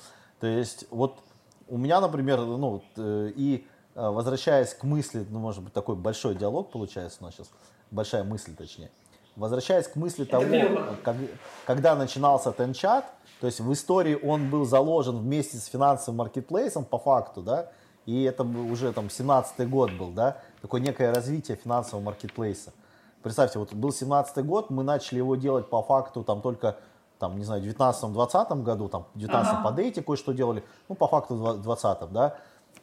То 0.40 0.47
есть 0.47 0.87
вот 0.90 1.18
у 1.68 1.79
меня, 1.79 2.01
например, 2.01 2.40
ну, 2.40 2.83
э, 2.97 3.33
и 3.37 3.66
э, 3.94 4.09
возвращаясь 4.09 4.75
к 4.75 4.83
мысли, 4.83 5.25
ну, 5.31 5.38
может 5.38 5.62
быть, 5.62 5.73
такой 5.73 5.94
большой 5.94 6.35
диалог 6.35 6.71
получается 6.71 7.18
у 7.21 7.25
нас 7.25 7.35
сейчас, 7.35 7.51
большая 7.90 8.24
мысль 8.24 8.55
точнее, 8.55 8.90
возвращаясь 9.37 9.88
к 9.88 9.96
мысли 9.96 10.24
того, 10.24 10.44
как- 11.05 11.16
когда 11.66 11.94
начинался 11.94 12.53
Тенчат, 12.53 13.05
то 13.40 13.46
есть 13.46 13.61
в 13.61 13.72
истории 13.72 14.18
он 14.22 14.51
был 14.51 14.64
заложен 14.64 15.18
вместе 15.18 15.57
с 15.59 15.66
финансовым 15.66 16.18
маркетплейсом 16.18 16.85
по 16.85 16.98
факту, 16.98 17.42
да, 17.42 17.70
и 18.07 18.22
это 18.24 18.42
уже 18.42 18.92
там 18.92 19.07
17-й 19.07 19.66
год 19.66 19.92
был, 19.92 20.11
да, 20.11 20.38
такое 20.62 20.81
некое 20.81 21.12
развитие 21.14 21.57
финансового 21.57 22.05
маркетплейса. 22.05 22.72
Представьте, 23.22 23.59
вот 23.59 23.72
был 23.74 23.90
17-й 23.90 24.42
год, 24.42 24.70
мы 24.70 24.83
начали 24.83 25.18
его 25.18 25.37
делать 25.37 25.68
по 25.68 25.83
факту 25.83 26.24
там 26.24 26.40
только, 26.40 26.77
там, 27.18 27.37
не 27.38 27.44
знаю, 27.44 27.62
в 27.62 27.64
19-20 27.66 28.62
году, 28.62 28.88
там, 28.88 29.07
в 29.14 29.18
19 29.18 29.53
Ага. 29.55 29.62
по 29.62 29.72
дейте 29.72 30.03
кое-что 30.03 30.33
делали, 30.33 30.64
ну, 30.88 30.94
по 30.94 31.07
факту 31.09 31.35
в 31.35 31.62
20 31.62 32.12
да, 32.12 32.37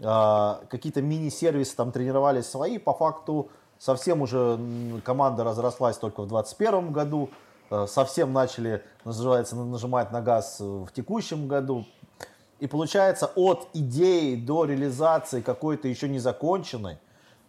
А, 0.04 0.60
какие-то 0.70 1.02
мини-сервисы 1.02 1.74
там 1.76 1.94
тренировались 1.94 2.50
свои, 2.50 2.78
по 2.80 2.94
факту 2.94 3.50
совсем 3.80 4.22
уже 4.22 4.60
команда 5.04 5.44
разрослась 5.44 5.98
только 5.98 6.22
в 6.22 6.28
21 6.28 6.92
году, 6.92 7.30
э, 7.70 7.86
совсем 7.88 8.34
начали, 8.34 8.84
называется, 9.04 9.56
нажимать 9.56 10.12
на 10.12 10.22
газ 10.22 10.60
в 10.60 10.90
текущем 10.94 11.48
году. 11.48 11.86
И 12.60 12.68
получается, 12.68 13.32
от 13.36 13.68
идеи 13.74 14.36
до 14.36 14.66
реализации 14.66 15.42
какой-то 15.42 15.88
еще 15.88 16.08
не 16.08 16.20
законченной 16.20 16.98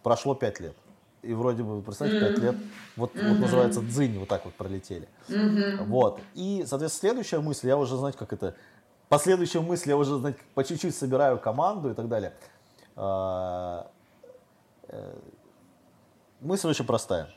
прошло 0.03 0.35
5 0.35 0.59
лет. 0.59 0.75
И 1.23 1.33
вроде 1.33 1.63
бы, 1.63 1.81
представьте, 1.81 2.19
5 2.19 2.37
лет, 2.39 2.55
вот, 2.95 3.11
вот 3.15 3.39
называется 3.39 3.81
дзынь, 3.81 4.19
вот 4.19 4.29
так 4.29 4.45
вот 4.45 4.53
пролетели. 4.53 5.07
Вот. 5.85 6.19
И, 6.35 6.63
соответственно, 6.67 7.11
следующая 7.11 7.39
мысль, 7.39 7.67
я 7.67 7.77
уже, 7.77 7.97
знаете, 7.97 8.17
как 8.17 8.33
это, 8.33 8.55
последующая 9.09 9.61
мысль, 9.61 9.89
я 9.89 9.97
уже, 9.97 10.17
знаете, 10.17 10.39
по 10.53 10.63
чуть-чуть 10.63 10.95
собираю 10.95 11.39
команду 11.39 11.89
и 11.89 11.93
так 11.93 12.07
далее. 12.07 12.33
Мысль 16.41 16.69
очень 16.69 16.85
простая. 16.85 17.29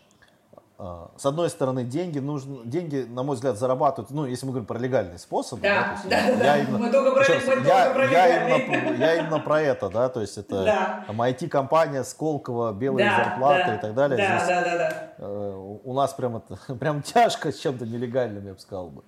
А, 0.79 1.11
С 1.19 1.27
одной 1.27 1.51
стороны, 1.51 1.85
деньги 1.85 2.19
нужно, 2.19 2.65
деньги, 2.65 3.07
на 3.09 3.23
мой 3.23 3.35
взгляд, 3.37 3.59
зарабатывают, 3.59 4.11
ну, 4.11 4.25
если 4.25 4.47
мы 4.47 4.53
говорим 4.53 4.67
про 4.67 4.79
легальные 4.79 5.19
способы, 5.19 5.61
Да, 5.63 5.93
есть 5.93 6.09
да, 6.09 6.19
я- 6.19 6.37
да. 6.37 6.59
именно- 6.59 6.79
Мы 6.79 6.91
только 6.91 7.11
про- 7.13 7.21
причем 7.25 7.41
мы 7.47 7.55
только 7.57 7.69
я, 7.69 7.91
про 7.91 8.05
я 8.07 8.57
именно, 8.57 8.95
я 8.97 9.15
именно 9.17 9.41
про 9.41 9.61
это, 9.61 9.91
да, 9.91 10.09
то 10.09 10.21
есть 10.23 10.39
это 10.39 10.65
Да. 10.65 11.05
там, 11.07 11.21
IT-компания, 11.21 12.03
Сколково, 12.03 12.73
белые 12.73 13.11
Да, 13.11 13.17
зарплаты 13.25 13.67
да, 13.67 13.75
и 13.75 13.81
так 13.81 13.95
далее. 13.95 14.17
Да, 14.19 14.37
Здесь, 14.39 14.49
да, 14.49 14.63
да, 14.63 14.79
да. 14.79 15.13
э, 15.19 15.55
у- 15.55 15.81
у 15.85 15.93
нас 15.95 16.15
прям 16.15 16.37
это, 16.39 16.57
прям 16.81 17.03
тяжко 17.03 17.53
с 17.53 17.59
чем-то 17.59 17.85
нелегальным, 17.85 18.47
я 18.47 18.55
бы 18.55 18.59
сказал 18.59 18.89
бы. 18.89 19.03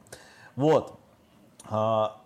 Вот. 0.56 0.98
А, 1.70 2.18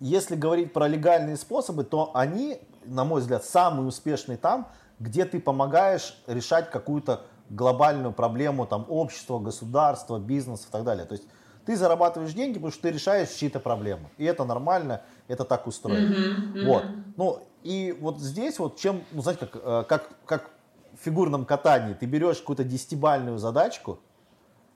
Если 0.00 0.34
говорить 0.34 0.72
про 0.72 0.88
легальные 0.88 1.36
способы, 1.36 1.84
то 1.84 2.10
они, 2.14 2.60
на 2.84 3.04
мой 3.04 3.20
взгляд, 3.20 3.44
самые 3.44 3.86
успешные 3.86 4.36
там, 4.36 4.66
где 4.98 5.24
ты 5.24 5.40
помогаешь 5.40 6.16
решать 6.26 6.70
какую-то 6.70 7.22
глобальную 7.50 8.12
проблему 8.12 8.66
там, 8.66 8.86
общества, 8.88 9.38
государства, 9.38 10.18
бизнеса 10.18 10.66
и 10.68 10.72
так 10.72 10.84
далее. 10.84 11.04
То 11.04 11.14
есть 11.14 11.24
ты 11.66 11.76
зарабатываешь 11.76 12.32
деньги, 12.32 12.54
потому 12.54 12.72
что 12.72 12.82
ты 12.82 12.90
решаешь 12.90 13.30
чьи-то 13.30 13.60
проблемы. 13.60 14.10
И 14.18 14.24
это 14.24 14.44
нормально, 14.44 15.02
это 15.28 15.44
так 15.44 15.66
устроено. 15.66 16.64
Вот. 16.64 16.84
Ну, 17.16 17.42
и 17.62 17.96
вот 17.98 18.18
здесь 18.18 18.58
вот 18.58 18.76
чем, 18.76 19.02
ну, 19.12 19.22
знаете, 19.22 19.46
как, 19.46 19.62
э, 19.64 19.84
как, 19.88 20.08
как 20.26 20.50
в 20.92 21.04
фигурном 21.04 21.44
катании, 21.44 21.94
ты 21.94 22.06
берешь 22.06 22.38
какую-то 22.38 22.64
десятибальную 22.64 23.38
задачку, 23.38 23.98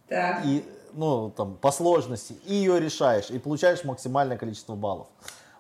Так. 0.08 0.44
и, 0.44 0.64
ну, 0.94 1.30
там, 1.30 1.56
по 1.56 1.70
сложности, 1.70 2.34
и 2.46 2.54
ее 2.54 2.80
решаешь, 2.80 3.30
и 3.30 3.38
получаешь 3.38 3.84
максимальное 3.84 4.38
количество 4.38 4.74
баллов. 4.74 5.08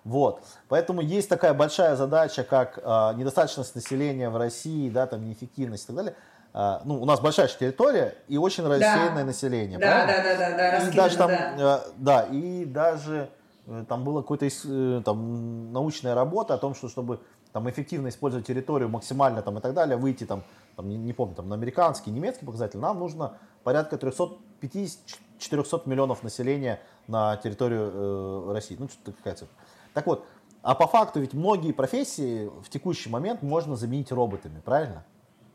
Вот. 0.08 0.42
Поэтому 0.68 1.02
есть 1.02 1.28
такая 1.28 1.52
большая 1.52 1.94
задача, 1.94 2.42
как 2.42 2.78
а, 2.82 3.12
недостаточность 3.12 3.74
населения 3.74 4.30
в 4.30 4.36
России, 4.36 4.88
да, 4.88 5.06
там, 5.06 5.24
неэффективность 5.24 5.84
и 5.84 5.86
так 5.88 5.96
далее. 5.96 6.14
А, 6.54 6.80
ну, 6.84 7.00
у 7.00 7.04
нас 7.04 7.20
большая 7.20 7.46
территория 7.48 8.14
и 8.26 8.38
очень 8.38 8.66
рассеянное 8.66 9.24
население. 9.24 9.78
Да, 9.78 9.86
правильно? 9.86 10.12
да, 10.12 10.22
да, 10.22 10.38
да, 10.38 10.56
да, 10.56 10.68
И 10.68 10.72
раскидано, 10.72 11.02
даже 11.02 11.16
там, 11.18 11.28
да. 11.28 11.82
э, 11.86 11.90
да, 11.98 12.22
и 12.22 12.64
даже 12.64 13.28
э, 13.66 13.84
там 13.86 14.02
была 14.02 14.22
какая-то 14.22 14.46
э, 14.46 15.02
там 15.04 15.72
научная 15.72 16.14
работа 16.14 16.54
о 16.54 16.58
том, 16.58 16.74
что 16.74 16.88
чтобы 16.88 17.20
там 17.52 17.68
эффективно 17.68 18.08
использовать 18.08 18.46
территорию 18.46 18.88
максимально 18.88 19.42
там 19.42 19.58
и 19.58 19.60
так 19.60 19.74
далее, 19.74 19.98
выйти 19.98 20.24
там, 20.24 20.42
там 20.76 20.88
не, 20.88 20.96
не 20.96 21.12
помню, 21.12 21.34
там 21.34 21.50
на 21.50 21.54
американский, 21.54 22.10
немецкий 22.10 22.46
показатель, 22.46 22.78
нам 22.78 22.98
нужно 22.98 23.34
порядка 23.62 23.96
350-400 23.96 25.82
миллионов 25.84 26.22
населения 26.22 26.80
на 27.08 27.36
территорию 27.36 27.92
э, 27.92 28.52
России. 28.54 28.76
Ну, 28.78 28.88
что-то 28.88 29.12
такая 29.12 29.34
цифра. 29.34 29.54
Так 29.94 30.06
вот, 30.06 30.26
а 30.62 30.74
по 30.74 30.86
факту 30.86 31.20
ведь 31.20 31.34
многие 31.34 31.72
профессии 31.72 32.50
в 32.62 32.68
текущий 32.68 33.08
момент 33.10 33.42
можно 33.42 33.76
заменить 33.76 34.12
роботами, 34.12 34.60
правильно? 34.64 35.04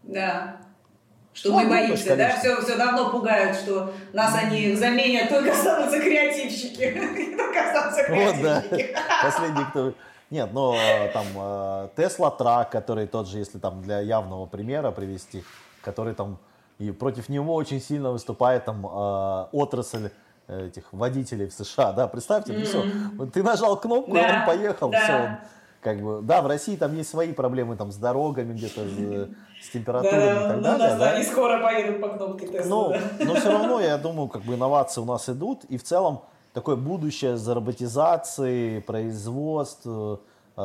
Да. 0.04 0.58
Что 1.34 1.50
Ну, 1.50 1.60
мы 1.60 1.70
боимся, 1.70 2.16
да? 2.16 2.38
Все, 2.38 2.62
все 2.62 2.78
давно 2.78 3.10
пугают, 3.10 3.58
что 3.58 3.92
нас 4.14 4.36
они 4.36 4.76
заменят, 4.76 5.30
только 5.30 5.52
останутся 5.52 6.00
креативщики. 6.00 7.36
Только 7.38 7.70
останутся 7.70 8.04
креативщики. 8.04 8.96
Последний, 9.24 9.66
кто... 9.66 9.94
Нет, 10.30 10.50
но 10.52 10.76
э, 10.76 11.10
там 11.10 11.90
Тесла 11.96 12.32
Трак, 12.32 12.72
который 12.72 13.08
тот 13.08 13.28
же, 13.28 13.40
если 13.40 13.60
там 13.60 13.82
для 13.82 14.00
явного 14.00 14.46
примера 14.46 14.92
привести, 14.92 15.44
который 15.82 16.14
там 16.14 16.40
и 16.80 16.92
против 16.92 17.30
него 17.30 17.54
очень 17.56 17.80
сильно 17.82 18.12
выступает 18.12 18.66
там 18.66 18.86
э, 18.86 19.46
отрасль 19.52 20.10
этих 20.48 20.92
водителей 20.92 21.48
в 21.48 21.54
США, 21.54 21.94
да, 21.94 22.08
представьте, 22.08 22.54
ну 22.54 22.66
всё, 22.66 22.84
вот 23.16 23.34
ты 23.34 23.44
нажал 23.44 23.80
кнопку, 23.80 24.12
и 24.12 24.22
Да, 24.22 24.40
он 24.40 24.46
поехал, 24.46 24.90
да. 24.90 25.00
все, 25.00 25.14
он 25.14 25.38
как 25.84 26.02
бы, 26.02 26.22
да, 26.22 26.42
в 26.42 26.48
России 26.48 26.76
там 26.76 26.96
есть 26.96 27.10
свои 27.10 27.34
проблемы 27.34 27.76
там 27.76 27.92
с 27.92 27.98
дорогами 27.98 28.54
где-то, 28.54 28.82
э, 28.82 29.28
с 29.62 29.70
температурами 29.70 30.32
и 30.32 30.48
так 30.48 30.56
ну, 30.56 30.62
далее, 30.64 30.90
нас, 30.90 31.00
да. 31.00 31.12
они 31.12 31.24
скоро 31.24 31.62
поедут 31.62 32.02
по 32.02 32.10
кнопке. 32.10 32.64
Ну, 32.66 32.90
да. 32.90 33.26
но 33.26 33.36
все 33.36 33.52
равно, 33.52 33.80
я 33.82 33.98
думаю, 33.98 34.30
как 34.30 34.44
бы 34.44 34.56
инновации 34.56 35.02
у 35.02 35.06
нас 35.06 35.28
идут, 35.30 35.66
и 35.66 35.78
в 35.78 35.84
целом 35.84 36.24
такое 36.54 36.76
будущее 36.76 37.38
за 37.38 37.54
роботизацией, 37.54 38.82
производств, 38.82 39.86
э, 39.86 40.18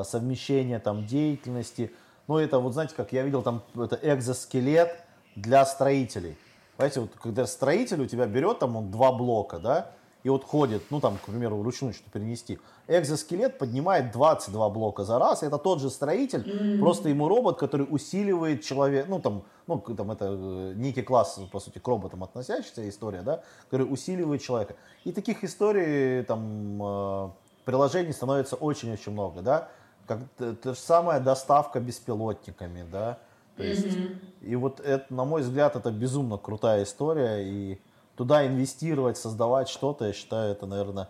совмещения 0.04 0.78
там 0.78 1.06
деятельности. 1.06 1.92
Ну, 2.28 2.38
это 2.38 2.58
вот, 2.58 2.74
знаете, 2.74 2.94
как 2.94 3.12
я 3.12 3.22
видел 3.22 3.42
там, 3.42 3.62
это 3.74 3.98
экзоскелет 4.02 5.02
для 5.34 5.64
строителей. 5.64 6.36
Понимаете, 6.78 7.00
вот 7.00 7.10
когда 7.20 7.44
строитель 7.44 8.02
у 8.02 8.06
тебя 8.06 8.26
берет 8.26 8.60
там 8.60 8.76
он 8.76 8.92
два 8.92 9.10
блока, 9.10 9.58
да, 9.58 9.90
и 10.22 10.28
вот 10.28 10.44
ходит, 10.44 10.84
ну 10.90 11.00
там, 11.00 11.18
к 11.18 11.22
примеру, 11.22 11.56
вручную 11.56 11.92
что-то 11.92 12.12
перенести. 12.12 12.60
Экзоскелет 12.86 13.58
поднимает 13.58 14.12
22 14.12 14.70
блока 14.70 15.02
за 15.02 15.18
раз. 15.18 15.42
Это 15.42 15.58
тот 15.58 15.80
же 15.80 15.90
строитель, 15.90 16.78
просто 16.78 17.08
ему 17.08 17.28
робот, 17.28 17.58
который 17.58 17.84
усиливает 17.90 18.62
человека, 18.62 19.08
ну 19.10 19.18
там, 19.18 19.42
ну 19.66 19.80
там 19.80 20.12
это 20.12 20.26
э, 20.26 20.74
некий 20.76 21.02
класс, 21.02 21.40
по 21.50 21.58
сути, 21.58 21.80
к 21.80 21.88
роботам 21.88 22.22
относящаяся 22.22 22.88
история, 22.88 23.22
да, 23.22 23.42
который 23.64 23.92
усиливает 23.92 24.40
человека. 24.40 24.76
И 25.02 25.10
таких 25.10 25.42
историй 25.42 26.22
там 26.22 26.80
э, 26.80 27.30
приложений 27.64 28.12
становится 28.12 28.54
очень-очень 28.54 29.10
много, 29.10 29.42
да. 29.42 29.68
как 30.06 30.20
то 30.38 30.74
же 30.74 30.78
самое 30.78 31.18
доставка 31.18 31.80
беспилотниками, 31.80 32.86
да. 32.88 33.18
То 33.58 33.64
есть, 33.64 33.86
mm-hmm. 33.86 34.18
и 34.42 34.56
вот 34.56 34.78
это, 34.78 35.12
на 35.12 35.24
мой 35.24 35.42
взгляд, 35.42 35.74
это 35.74 35.90
безумно 35.90 36.38
крутая 36.38 36.84
история, 36.84 37.42
и 37.42 37.80
туда 38.16 38.46
инвестировать, 38.46 39.18
создавать 39.18 39.68
что-то, 39.68 40.06
я 40.06 40.12
считаю, 40.12 40.52
это, 40.52 40.66
наверное, 40.66 41.08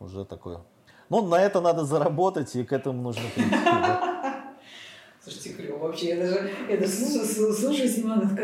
уже 0.00 0.24
такое. 0.24 0.60
Ну, 1.08 1.24
на 1.24 1.36
это 1.40 1.60
надо 1.60 1.84
заработать, 1.84 2.54
и 2.56 2.64
к 2.64 2.72
этому 2.72 3.00
нужно 3.00 3.22
прийти. 3.34 3.50
Да? 3.64 4.54
Слушайте, 5.22 5.50
клево 5.50 5.78
вообще, 5.78 6.08
я 6.08 6.16
даже, 6.16 6.50
я 6.68 6.76
даже 6.76 6.92
слушаю, 6.92 7.52
слушаю 7.52 7.88
Симона, 7.88 8.36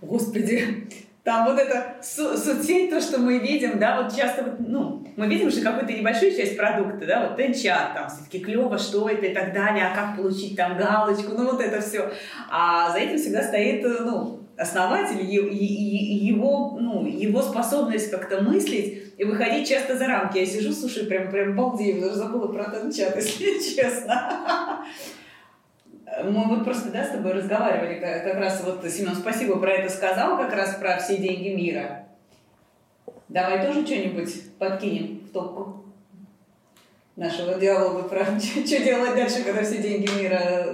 господи, 0.00 0.88
там 1.24 1.46
вот 1.46 1.58
эта 1.58 1.96
соцсеть, 2.02 2.90
то, 2.90 3.00
что 3.00 3.18
мы 3.18 3.38
видим, 3.38 3.78
да, 3.78 4.02
вот 4.02 4.14
часто, 4.14 4.42
вот, 4.42 4.54
ну, 4.58 5.06
мы 5.16 5.28
видим 5.28 5.50
же 5.50 5.60
какую-то 5.60 5.92
небольшую 5.92 6.32
часть 6.32 6.56
продукта, 6.56 7.06
да, 7.06 7.26
вот 7.26 7.36
тенчат, 7.36 7.94
там 7.94 8.08
все-таки 8.08 8.40
клево, 8.40 8.76
что 8.76 9.08
это 9.08 9.26
и 9.26 9.34
так 9.34 9.52
далее, 9.52 9.86
а 9.86 9.94
как 9.94 10.16
получить 10.16 10.56
там 10.56 10.76
галочку, 10.76 11.32
ну 11.36 11.52
вот 11.52 11.60
это 11.60 11.80
все. 11.80 12.10
А 12.50 12.90
за 12.90 12.98
этим 12.98 13.18
всегда 13.18 13.42
стоит, 13.44 13.84
ну, 13.84 14.40
основатель, 14.56 15.22
его, 15.24 16.76
ну, 16.80 17.06
его 17.06 17.40
способность 17.40 18.10
как-то 18.10 18.42
мыслить 18.42 19.14
и 19.16 19.24
выходить 19.24 19.68
часто 19.68 19.96
за 19.96 20.06
рамки. 20.06 20.38
Я 20.38 20.46
сижу, 20.46 20.72
слушаю, 20.72 21.06
прям, 21.06 21.30
прям 21.30 21.54
балдею, 21.54 22.00
даже 22.00 22.16
забыла 22.16 22.48
про 22.48 22.64
тенчат, 22.64 23.14
если 23.14 23.74
честно. 23.76 24.84
Мы 26.24 26.44
вот 26.48 26.64
просто, 26.64 26.90
да, 26.90 27.04
с 27.04 27.10
тобой 27.10 27.32
разговаривали 27.32 27.98
как, 28.00 28.24
как 28.24 28.36
раз, 28.36 28.62
вот, 28.64 28.84
Семен, 28.90 29.14
спасибо 29.14 29.58
про 29.58 29.72
это 29.72 29.92
сказал, 29.92 30.36
как 30.36 30.52
раз 30.54 30.74
про 30.76 30.98
все 30.98 31.16
деньги 31.16 31.48
мира. 31.48 32.06
Давай 33.28 33.66
тоже 33.66 33.84
что-нибудь 33.86 34.58
подкинем 34.58 35.26
в 35.26 35.32
топку 35.32 35.84
нашего 37.16 37.54
диалога 37.54 38.08
про 38.08 38.24
что 38.40 38.62
делать 38.62 39.14
дальше, 39.14 39.42
когда 39.44 39.62
все 39.62 39.78
деньги 39.78 40.10
мира 40.20 40.66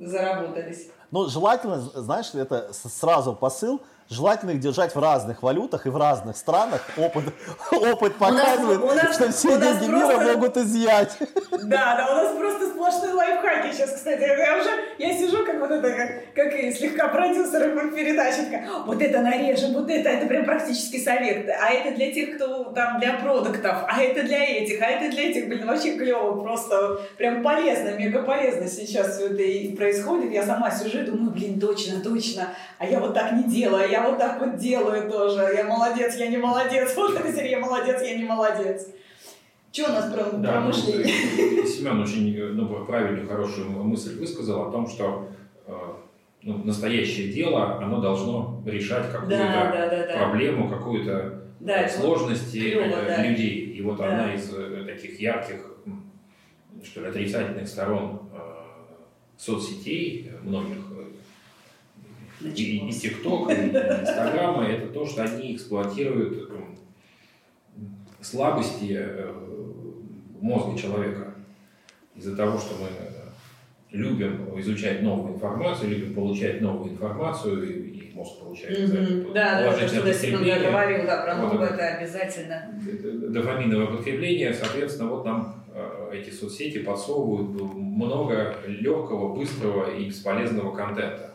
заработались. 0.00 0.88
Ну, 1.10 1.28
желательно, 1.28 1.80
знаешь, 1.80 2.34
это 2.34 2.72
сразу 2.72 3.34
посыл– 3.34 3.82
Желательно 4.10 4.50
их 4.50 4.60
держать 4.60 4.94
в 4.94 5.00
разных 5.00 5.42
валютах 5.42 5.86
и 5.86 5.88
в 5.88 5.96
разных 5.96 6.36
странах. 6.36 6.82
Опыт, 6.96 7.24
опыт 7.72 8.16
показывает, 8.16 8.80
у 8.80 8.86
нас, 8.86 8.92
у 8.92 8.96
нас, 8.96 9.14
что 9.14 9.32
все 9.32 9.58
деньги 9.58 9.86
просто... 9.86 10.16
мира 10.18 10.32
могут 10.34 10.56
изъять. 10.58 11.16
Да, 11.50 11.96
да, 11.96 12.08
у 12.10 12.14
нас 12.14 12.36
просто 12.36 12.68
сплошные 12.68 13.14
лайфхаки 13.14 13.72
сейчас, 13.72 13.92
кстати. 13.92 14.20
Я 14.20 14.58
уже, 14.58 14.70
я 14.98 15.14
сижу 15.14 15.44
как 15.46 15.58
вот 15.58 15.70
это, 15.70 15.90
как, 15.90 16.34
как 16.34 16.54
и 16.54 16.70
слегка 16.72 17.08
продюсер 17.08 17.90
передачи, 17.94 18.62
вот 18.84 19.00
это 19.00 19.20
нарежем, 19.20 19.72
вот 19.72 19.88
это, 19.88 20.10
это 20.10 20.26
прям 20.26 20.44
практически 20.44 21.02
совет. 21.02 21.48
А 21.48 21.70
это 21.70 21.96
для 21.96 22.12
тех, 22.12 22.36
кто 22.36 22.64
там 22.64 23.00
для 23.00 23.14
продуктов, 23.14 23.84
а 23.88 24.02
это 24.02 24.22
для 24.22 24.44
этих, 24.44 24.82
а 24.82 24.86
это 24.86 25.10
для 25.10 25.30
этих. 25.30 25.48
Блин, 25.48 25.66
вообще 25.66 25.96
клево, 25.96 26.42
просто 26.42 27.00
прям 27.16 27.42
полезно, 27.42 27.90
мега 27.96 28.22
полезно 28.22 28.68
сейчас 28.68 29.16
все 29.16 29.28
это 29.28 29.42
и 29.42 29.74
происходит. 29.74 30.32
Я 30.32 30.44
сама 30.44 30.70
сижу 30.70 30.98
и 30.98 31.04
думаю, 31.04 31.30
блин, 31.30 31.58
точно, 31.58 32.00
точно, 32.00 32.48
а 32.78 32.86
я 32.86 33.00
вот 33.00 33.14
так 33.14 33.32
не 33.32 33.44
делаю, 33.44 33.84
а 33.84 33.86
я 33.94 34.08
вот 34.08 34.18
так 34.18 34.40
вот 34.40 34.56
делаю 34.56 35.08
тоже. 35.08 35.52
Я 35.54 35.64
молодец, 35.64 36.16
я 36.16 36.26
не 36.26 36.36
молодец. 36.36 36.94
Вот 36.96 37.16
это 37.16 37.32
серия 37.32 37.58
молодец, 37.58 38.02
я 38.02 38.16
не 38.16 38.24
молодец. 38.24 38.88
Что 39.72 39.84
у 39.84 39.92
нас 39.92 40.12
про, 40.12 40.24
да, 40.38 40.52
про 40.52 40.60
ну, 40.60 40.66
мышление? 40.68 41.14
Ну, 41.56 41.66
Семен 41.66 42.00
очень 42.00 42.54
ну, 42.54 42.84
правильную, 42.84 43.28
хорошую 43.28 43.70
мысль 43.70 44.18
высказал 44.18 44.68
о 44.68 44.72
том, 44.72 44.88
что 44.88 45.28
э, 45.66 45.72
ну, 46.42 46.58
настоящее 46.64 47.32
дело, 47.32 47.78
оно 47.78 48.00
должно 48.00 48.62
решать 48.66 49.10
какую-то 49.12 49.36
да, 49.36 49.72
да, 49.72 50.06
да, 50.06 50.16
проблему, 50.16 50.68
какую-то 50.68 51.42
да, 51.60 51.88
сложность 51.88 52.52
клево, 52.52 52.84
да. 52.88 53.24
людей. 53.24 53.74
И 53.76 53.82
вот 53.82 53.98
да. 53.98 54.06
одна 54.06 54.34
из 54.34 54.52
э, 54.52 54.84
таких 54.86 55.20
ярких, 55.20 55.72
что 56.84 57.00
ли, 57.00 57.06
отрицательных 57.08 57.68
сторон 57.68 58.28
э, 58.32 58.38
соцсетей, 59.36 60.32
многих 60.42 60.78
и, 62.40 62.88
и 62.88 62.92
ТикТок, 62.92 63.50
и 63.50 63.54
Инстаграма, 63.54 64.66
это 64.66 64.88
то, 64.88 65.06
что 65.06 65.22
они 65.24 65.54
эксплуатируют 65.54 66.50
слабости 68.20 68.96
э, 68.98 69.32
мозга 70.40 70.78
человека. 70.78 71.34
Из-за 72.16 72.36
того, 72.36 72.58
что 72.58 72.74
мы 72.80 72.88
любим 73.90 74.58
изучать 74.60 75.02
новую 75.02 75.34
информацию, 75.34 75.90
любим 75.90 76.14
получать 76.14 76.60
новую 76.60 76.92
информацию, 76.92 77.84
и 77.84 78.12
мозг 78.14 78.38
получает 78.40 78.78
mm-hmm. 78.78 79.32
да, 79.32 79.60
да, 79.60 79.72
то, 79.72 79.88
что 79.88 80.14
Семен 80.14 80.62
говорил, 80.62 81.06
да, 81.06 81.22
про 81.22 81.36
новое, 81.36 81.66
это, 81.66 81.74
это 81.74 81.96
обязательно. 81.96 82.80
Дофаминовое 83.30 83.86
подкрепление, 83.86 84.54
соответственно, 84.54 85.10
вот 85.10 85.24
нам 85.24 85.64
э, 85.74 86.10
эти 86.14 86.30
соцсети 86.30 86.78
подсовывают 86.78 87.74
много 87.74 88.56
легкого, 88.66 89.34
быстрого 89.34 89.90
и 89.90 90.06
бесполезного 90.06 90.74
контента 90.74 91.33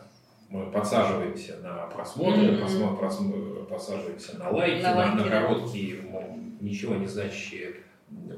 мы 0.50 0.68
подсаживаемся 0.70 1.58
на 1.62 1.86
просмотры, 1.86 2.48
mm-hmm. 2.48 2.96
просмотр, 2.98 3.64
подсаживаемся 3.66 4.36
на 4.36 4.50
лайки, 4.50 4.82
на, 4.82 4.96
лайки, 4.96 5.16
на, 5.16 5.24
на 5.24 5.30
короткие, 5.30 5.96
ничего 6.60 6.96
не 6.96 7.06
значащие 7.06 7.76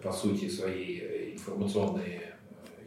по 0.03 0.12
сути 0.12 0.48
свои 0.48 1.33
информационные, 1.33 2.35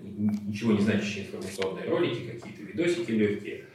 ничего 0.01 0.73
не 0.73 0.81
значащие 0.81 1.25
информационные 1.25 1.89
ролики, 1.89 2.29
какие-то 2.29 2.61
видосики 2.61 3.11
легкие. 3.11 3.65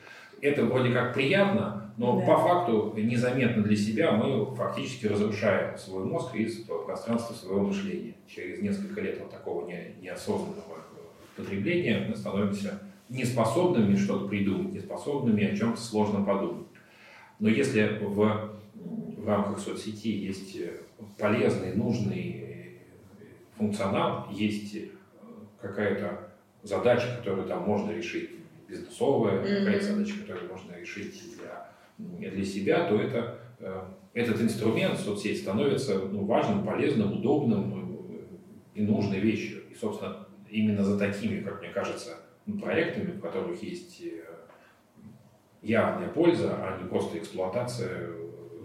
Это 0.41 0.65
вроде 0.65 0.93
как 0.93 1.13
приятно, 1.15 1.93
но 1.99 2.21
да. 2.21 2.27
по 2.27 2.39
факту 2.39 2.95
незаметно 2.97 3.63
для 3.63 3.77
себя 3.77 4.13
мы 4.13 4.55
фактически 4.55 5.07
разрушаем 5.07 5.77
свой 5.77 6.05
мозг 6.05 6.35
из 6.35 6.65
пространства 6.65 7.35
своего 7.35 7.65
мышления. 7.65 8.15
Через 8.27 8.63
несколько 8.63 9.01
лет 9.01 9.19
вот 9.21 9.31
такого 9.31 9.67
не, 9.67 9.97
неосознанного 10.01 10.79
потребления 11.37 12.07
мы 12.09 12.17
становимся 12.17 12.81
неспособными 13.11 13.97
что-то 13.97 14.29
придумать, 14.29 14.73
неспособными 14.73 15.45
о 15.45 15.57
чем-то 15.57 15.81
сложно 15.81 16.25
подумать. 16.25 16.67
Но 17.41 17.49
если 17.49 17.99
в, 18.01 18.51
в 18.75 19.29
рамках 19.29 19.59
соцсети 19.59 20.09
есть 20.09 20.57
полезный, 21.19 21.75
нужный 21.75 22.79
функционал, 23.57 24.29
есть 24.31 24.77
какая-то 25.61 26.31
задача, 26.63 27.17
которую 27.19 27.47
там 27.49 27.65
можно 27.65 27.91
решить 27.91 28.31
бизнесовая, 28.69 29.43
mm-hmm. 29.43 29.65
какая-то 29.65 29.85
задача, 29.85 30.15
которую 30.21 30.51
можно 30.51 30.73
решить 30.79 31.21
для, 31.99 32.31
для 32.31 32.45
себя, 32.45 32.89
то 32.89 32.97
это, 32.97 33.39
э, 33.59 33.83
этот 34.15 34.41
инструмент 34.41 34.99
соцсеть 34.99 35.41
становится 35.41 35.99
ну, 35.99 36.25
важным, 36.25 36.65
полезным, 36.65 37.19
удобным 37.19 37.91
и 38.75 38.83
нужной 38.83 39.19
вещью. 39.19 39.63
И, 39.71 39.75
собственно, 39.75 40.29
именно 40.49 40.85
за 40.85 40.99
такими, 40.99 41.41
как 41.41 41.61
мне 41.61 41.71
кажется, 41.71 42.17
проектами, 42.59 43.13
в 43.13 43.21
которых 43.21 43.63
есть 43.63 44.03
э, 44.03 44.25
явная 45.63 46.09
польза, 46.09 46.55
а 46.57 46.81
не 46.81 46.89
просто 46.89 47.19
эксплуатация 47.19 48.11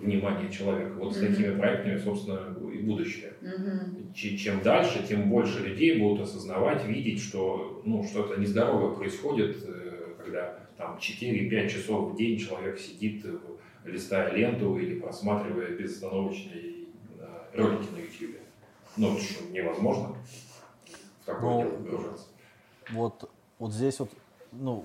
внимания 0.01 0.49
человека. 0.49 0.93
Вот 0.95 1.13
mm-hmm. 1.13 1.17
с 1.17 1.19
такими 1.19 1.57
проектами, 1.57 1.97
собственно, 1.97 2.55
и 2.71 2.77
будущее. 2.79 3.33
Mm-hmm. 3.41 4.35
Чем 4.37 4.61
дальше, 4.61 5.05
тем 5.07 5.29
больше 5.29 5.59
людей 5.59 5.99
будут 5.99 6.21
осознавать, 6.21 6.85
видеть, 6.85 7.21
что 7.21 7.81
ну, 7.85 8.03
что-то 8.03 8.39
нездоровое 8.39 8.95
происходит, 8.95 9.57
э, 9.67 10.13
когда 10.23 10.59
там 10.77 10.97
4-5 10.97 11.69
часов 11.69 12.13
в 12.13 12.17
день 12.17 12.37
человек 12.37 12.79
сидит, 12.79 13.25
э, 13.25 13.37
листая 13.85 14.33
ленту 14.33 14.77
или 14.77 14.99
просматривая 14.99 15.69
безостановочные 15.69 16.75
ролики 17.53 17.87
на 17.93 17.99
YouTube. 17.99 18.37
Ну, 18.97 19.13
это 19.13 19.23
что, 19.23 19.51
невозможно 19.51 20.15
в 21.21 21.25
такое 21.25 21.49
ну, 21.51 21.61
дело 21.61 21.71
погружаться. 21.71 22.27
Вот 22.91 23.31
вот 23.59 23.71
здесь 23.71 23.99
вот, 23.99 24.09
ну, 24.51 24.83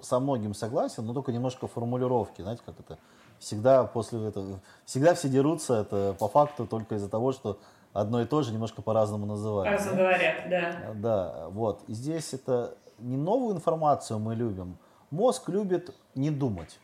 со 0.00 0.18
многим 0.18 0.54
согласен, 0.54 1.06
но 1.06 1.14
только 1.14 1.32
немножко 1.32 1.66
формулировки, 1.66 2.42
знаете, 2.42 2.62
как 2.64 2.78
это, 2.80 2.98
всегда 3.38 3.84
после 3.84 4.28
этого, 4.28 4.60
всегда 4.84 5.14
все 5.14 5.28
дерутся, 5.28 5.80
это 5.80 6.14
по 6.18 6.28
факту 6.28 6.66
только 6.66 6.96
из-за 6.96 7.08
того, 7.08 7.32
что 7.32 7.58
одно 7.92 8.22
и 8.22 8.24
то 8.24 8.42
же 8.42 8.52
немножко 8.52 8.82
по-разному 8.82 9.26
называют. 9.26 9.66
По-разному 9.66 9.96
да? 9.96 10.02
говорят, 10.02 10.48
да. 10.48 10.92
Да, 10.94 11.48
вот. 11.50 11.82
И 11.88 11.94
здесь 11.94 12.32
это 12.32 12.76
не 12.98 13.16
новую 13.16 13.56
информацию 13.56 14.18
мы 14.18 14.34
любим. 14.34 14.78
Мозг 15.10 15.48
любит 15.48 15.94
не 16.14 16.30
думать. 16.30 16.78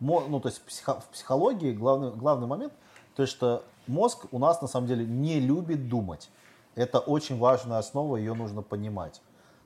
Мо, 0.00 0.24
ну, 0.28 0.40
то 0.40 0.48
есть 0.48 0.60
в 0.60 1.06
психологии 1.12 1.72
главный, 1.72 2.10
главный 2.10 2.46
момент, 2.46 2.72
то 3.14 3.22
есть 3.22 3.32
что 3.32 3.62
мозг 3.86 4.26
у 4.32 4.38
нас 4.38 4.60
на 4.60 4.68
самом 4.68 4.86
деле 4.86 5.06
не 5.06 5.38
любит 5.38 5.88
думать. 5.88 6.30
Это 6.74 6.98
очень 6.98 7.38
важная 7.38 7.78
основа, 7.78 8.16
ее 8.16 8.34
нужно 8.34 8.62
понимать. 8.62 9.22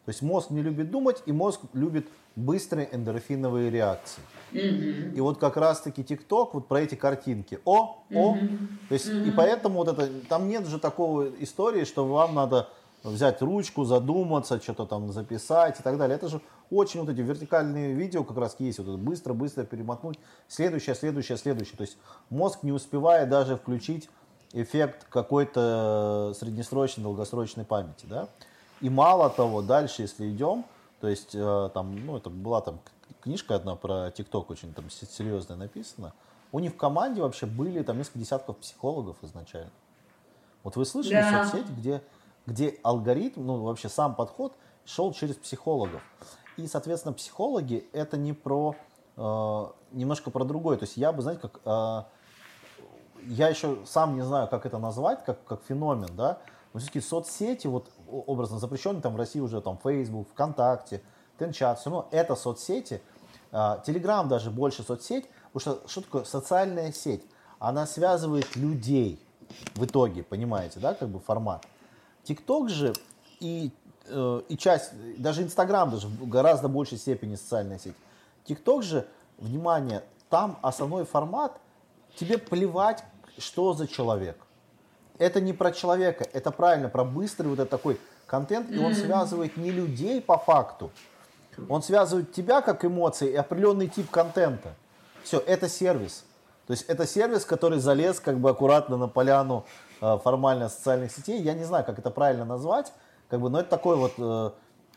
То 0.08 0.10
есть 0.10 0.22
мозг 0.22 0.48
не 0.48 0.62
любит 0.62 0.90
думать, 0.90 1.22
и 1.26 1.32
мозг 1.32 1.60
любит 1.74 2.08
быстрые 2.34 2.88
эндорфиновые 2.96 3.68
реакции. 3.68 4.22
Mm-hmm. 4.52 5.12
И 5.14 5.20
вот 5.20 5.36
как 5.36 5.58
раз-таки 5.58 6.02
ТикТок 6.02 6.54
вот 6.54 6.66
про 6.66 6.80
эти 6.80 6.94
картинки. 6.94 7.60
О, 7.66 8.02
о. 8.10 8.34
Mm-hmm. 8.34 8.58
То 8.88 8.94
есть 8.94 9.06
mm-hmm. 9.06 9.28
и 9.28 9.30
поэтому 9.32 9.74
вот 9.84 9.88
это 9.88 10.08
там 10.26 10.48
нет 10.48 10.66
же 10.66 10.78
такого 10.78 11.28
истории, 11.40 11.84
что 11.84 12.06
вам 12.06 12.34
надо 12.34 12.70
взять 13.04 13.42
ручку, 13.42 13.84
задуматься, 13.84 14.58
что-то 14.62 14.86
там 14.86 15.12
записать 15.12 15.78
и 15.78 15.82
так 15.82 15.98
далее. 15.98 16.16
Это 16.16 16.28
же 16.28 16.40
очень 16.70 17.00
вот 17.00 17.10
эти 17.10 17.20
вертикальные 17.20 17.92
видео 17.92 18.24
как 18.24 18.38
раз 18.38 18.56
есть. 18.60 18.78
Вот 18.78 18.98
быстро-быстро 18.98 19.64
перемотнуть. 19.64 20.18
Следующее, 20.48 20.94
следующее, 20.94 21.36
следующее. 21.36 21.76
То 21.76 21.82
есть 21.82 21.98
мозг 22.30 22.60
не 22.62 22.72
успевает 22.72 23.28
даже 23.28 23.56
включить 23.56 24.08
эффект 24.54 25.04
какой-то 25.10 26.32
среднесрочной, 26.34 27.04
долгосрочной 27.04 27.66
памяти, 27.66 28.06
да. 28.08 28.30
И 28.80 28.90
мало 28.90 29.30
того, 29.30 29.62
дальше, 29.62 30.02
если 30.02 30.30
идем, 30.30 30.64
то 31.00 31.08
есть 31.08 31.34
э, 31.34 31.70
там, 31.74 32.04
ну, 32.06 32.16
это 32.16 32.30
была 32.30 32.60
там 32.60 32.80
книжка 33.20 33.54
одна 33.54 33.76
про 33.76 34.10
ТикТок, 34.10 34.50
очень 34.50 34.72
там 34.72 34.90
серьезная 34.90 35.56
написана. 35.56 36.12
У 36.52 36.60
них 36.60 36.72
в 36.72 36.76
команде 36.76 37.20
вообще 37.20 37.46
были 37.46 37.82
там 37.82 37.98
несколько 37.98 38.18
десятков 38.18 38.56
психологов 38.58 39.16
изначально. 39.22 39.70
Вот 40.62 40.76
вы 40.76 40.84
слышали 40.84 41.14
да. 41.14 41.44
соцсеть, 41.44 41.68
где, 41.68 42.02
где 42.46 42.78
алгоритм, 42.82 43.44
ну 43.44 43.62
вообще 43.62 43.88
сам 43.88 44.14
подход 44.14 44.54
шел 44.84 45.12
через 45.12 45.36
психологов. 45.36 46.02
И, 46.56 46.66
соответственно, 46.66 47.12
психологи 47.12 47.88
это 47.92 48.16
не 48.16 48.32
про 48.32 48.74
э, 49.16 49.66
немножко 49.92 50.30
про 50.30 50.44
другое. 50.44 50.76
То 50.76 50.84
есть 50.84 50.96
я 50.96 51.12
бы, 51.12 51.22
знаете, 51.22 51.42
как 51.42 51.60
э, 51.64 52.02
я 53.26 53.48
еще 53.48 53.78
сам 53.86 54.16
не 54.16 54.22
знаю, 54.22 54.48
как 54.48 54.66
это 54.66 54.78
назвать, 54.78 55.24
как, 55.24 55.44
как 55.44 55.62
феномен, 55.64 56.10
да, 56.16 56.38
но 56.78 56.80
все-таки 56.80 57.00
соцсети, 57.00 57.66
вот 57.66 57.90
образно 58.08 58.60
запрещенные 58.60 59.02
там 59.02 59.14
в 59.14 59.16
России 59.16 59.40
уже 59.40 59.60
там 59.60 59.78
Facebook, 59.82 60.28
ВКонтакте, 60.30 61.02
Тенчат, 61.36 61.80
все 61.80 61.90
равно 61.90 62.08
это 62.12 62.36
соцсети, 62.36 63.02
Телеграм 63.50 64.26
а, 64.26 64.28
даже 64.28 64.52
больше 64.52 64.84
соцсеть, 64.84 65.28
потому 65.52 65.78
что 65.78 65.88
что 65.88 66.02
такое 66.02 66.22
социальная 66.22 66.92
сеть? 66.92 67.24
Она 67.58 67.84
связывает 67.84 68.54
людей 68.54 69.20
в 69.74 69.86
итоге, 69.86 70.22
понимаете, 70.22 70.78
да, 70.78 70.94
как 70.94 71.08
бы 71.08 71.18
формат. 71.18 71.66
ТикТок 72.22 72.68
же 72.68 72.92
и, 73.40 73.72
э, 74.06 74.42
и 74.48 74.56
часть, 74.56 74.92
даже 75.20 75.42
Инстаграм 75.42 75.90
даже 75.90 76.06
в 76.06 76.28
гораздо 76.28 76.68
большей 76.68 76.98
степени 76.98 77.34
социальная 77.34 77.80
сеть. 77.80 77.96
ТикТок 78.44 78.84
же, 78.84 79.08
внимание, 79.38 80.04
там 80.30 80.58
основной 80.62 81.04
формат, 81.04 81.58
тебе 82.14 82.38
плевать, 82.38 83.02
что 83.36 83.72
за 83.72 83.88
человек. 83.88 84.38
Это 85.18 85.40
не 85.40 85.52
про 85.52 85.72
человека, 85.72 86.26
это 86.32 86.50
правильно, 86.50 86.88
про 86.88 87.04
быстрый 87.04 87.48
вот 87.48 87.58
этот 87.58 87.70
такой 87.70 88.00
контент, 88.26 88.70
и 88.70 88.78
он 88.78 88.94
связывает 88.94 89.56
не 89.56 89.70
людей 89.70 90.20
по 90.20 90.38
факту, 90.38 90.90
он 91.68 91.82
связывает 91.82 92.32
тебя 92.32 92.60
как 92.62 92.84
эмоции 92.84 93.30
и 93.30 93.34
определенный 93.36 93.88
тип 93.88 94.10
контента. 94.10 94.74
Все, 95.24 95.38
это 95.38 95.68
сервис. 95.68 96.24
То 96.66 96.72
есть 96.72 96.84
это 96.84 97.06
сервис, 97.06 97.44
который 97.44 97.78
залез 97.80 98.20
как 98.20 98.38
бы 98.38 98.50
аккуратно 98.50 98.96
на 98.96 99.08
поляну 99.08 99.64
э, 100.00 100.18
формально 100.22 100.68
социальных 100.68 101.10
сетей. 101.10 101.40
Я 101.40 101.54
не 101.54 101.64
знаю, 101.64 101.84
как 101.84 101.98
это 101.98 102.10
правильно 102.10 102.44
назвать, 102.44 102.92
как 103.28 103.40
бы, 103.40 103.48
но 103.48 103.60
это 103.60 103.70
такое 103.70 103.96
вот, 103.96 104.12
э, 104.18 104.50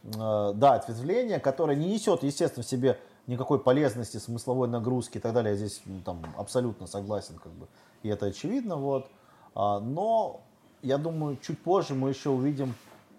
э, 0.04 0.52
да, 0.56 0.74
ответвление, 0.74 1.40
которое 1.40 1.78
не 1.78 1.88
несет, 1.88 2.24
естественно, 2.24 2.64
в 2.64 2.68
себе 2.68 3.00
никакой 3.26 3.60
полезности, 3.60 4.18
смысловой 4.18 4.68
нагрузки 4.68 5.18
и 5.18 5.22
так 5.22 5.34
далее. 5.34 5.52
Я 5.54 5.58
здесь 5.58 5.82
ну, 5.86 6.02
там 6.02 6.22
абсолютно 6.38 6.88
согласен, 6.88 7.40
как 7.42 7.54
бы, 7.54 7.68
и 8.04 8.10
это 8.10 8.28
очевидно, 8.28 8.76
вот. 8.76 9.08
А, 9.56 9.80
но 9.80 10.42
я 10.82 10.98
думаю, 10.98 11.38
чуть 11.42 11.60
позже 11.60 11.94
мы 11.94 12.10
еще 12.10 12.30
увидим 12.30 12.74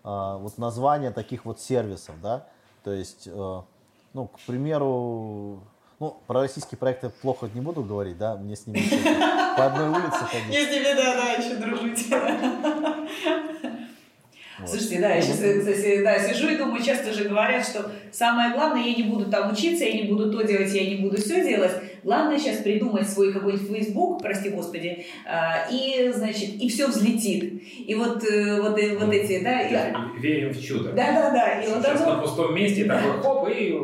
а, 0.05 0.39
вот 0.39 0.59
название 0.59 1.11
таких 1.11 1.45
вот 1.45 1.61
сервисов, 1.61 2.17
да, 2.23 2.47
то 2.85 2.93
есть, 2.93 3.29
э, 3.29 3.61
ну, 4.13 4.27
к 4.27 4.41
примеру, 4.41 5.61
ну, 6.01 6.17
про 6.27 6.41
российские 6.41 6.79
проекты 6.79 7.11
плохо 7.11 7.49
не 7.55 7.61
буду 7.61 7.85
говорить, 7.85 8.19
да, 8.19 8.37
мне 8.37 8.57
с 8.57 8.67
ними 8.67 8.81
по 9.57 9.67
одной 9.67 9.89
улице 9.89 10.19
ходить. 10.25 10.53
Я 10.53 10.67
с 10.67 10.71
ними, 10.71 10.95
да, 10.97 11.15
да, 11.15 11.33
еще 11.33 11.57
дружить. 11.57 12.09
Вот. 14.59 14.69
Слушайте, 14.69 15.01
да, 15.01 15.15
я 15.15 15.23
сейчас 15.23 15.39
да, 16.05 16.19
сижу 16.29 16.49
и 16.49 16.57
думаю, 16.57 16.83
часто 16.83 17.13
же 17.13 17.29
говорят, 17.29 17.67
что 17.67 17.91
самое 18.13 18.53
главное, 18.53 18.83
я 18.83 18.95
не 18.95 19.05
буду 19.05 19.31
там 19.31 19.53
учиться, 19.53 19.85
я 19.85 20.03
не 20.03 20.09
буду 20.09 20.31
то 20.31 20.43
делать, 20.43 20.73
я 20.73 20.89
не 20.89 20.97
буду 21.03 21.17
все 21.17 21.43
делать. 21.43 21.73
Главное 22.03 22.39
сейчас 22.39 22.59
придумать 22.59 23.09
свой 23.09 23.33
какой-нибудь 23.33 23.69
Facebook, 23.69 24.23
прости 24.23 24.51
господи, 24.51 25.07
а, 25.27 25.69
и, 25.71 26.11
значит, 26.13 26.55
и 26.61 26.69
все 26.69 26.89
взлетит. 26.89 27.63
И 27.87 27.95
вот, 27.95 28.25
э, 28.25 28.61
вот, 28.61 28.77
э, 28.79 28.99
вот 28.99 29.13
эти, 29.13 29.43
да. 29.43 29.63
И... 29.63 30.21
Верим 30.21 30.53
в 30.53 30.61
чудо. 30.61 30.93
Да, 30.93 31.13
да, 31.13 31.31
да. 31.31 31.61
И 31.61 31.67
сейчас 31.67 32.01
вот 32.01 32.17
на 32.17 32.23
пустом 32.23 32.55
месте 32.55 32.85
такой 32.85 33.23
хоп, 33.23 33.49
и 33.49 33.79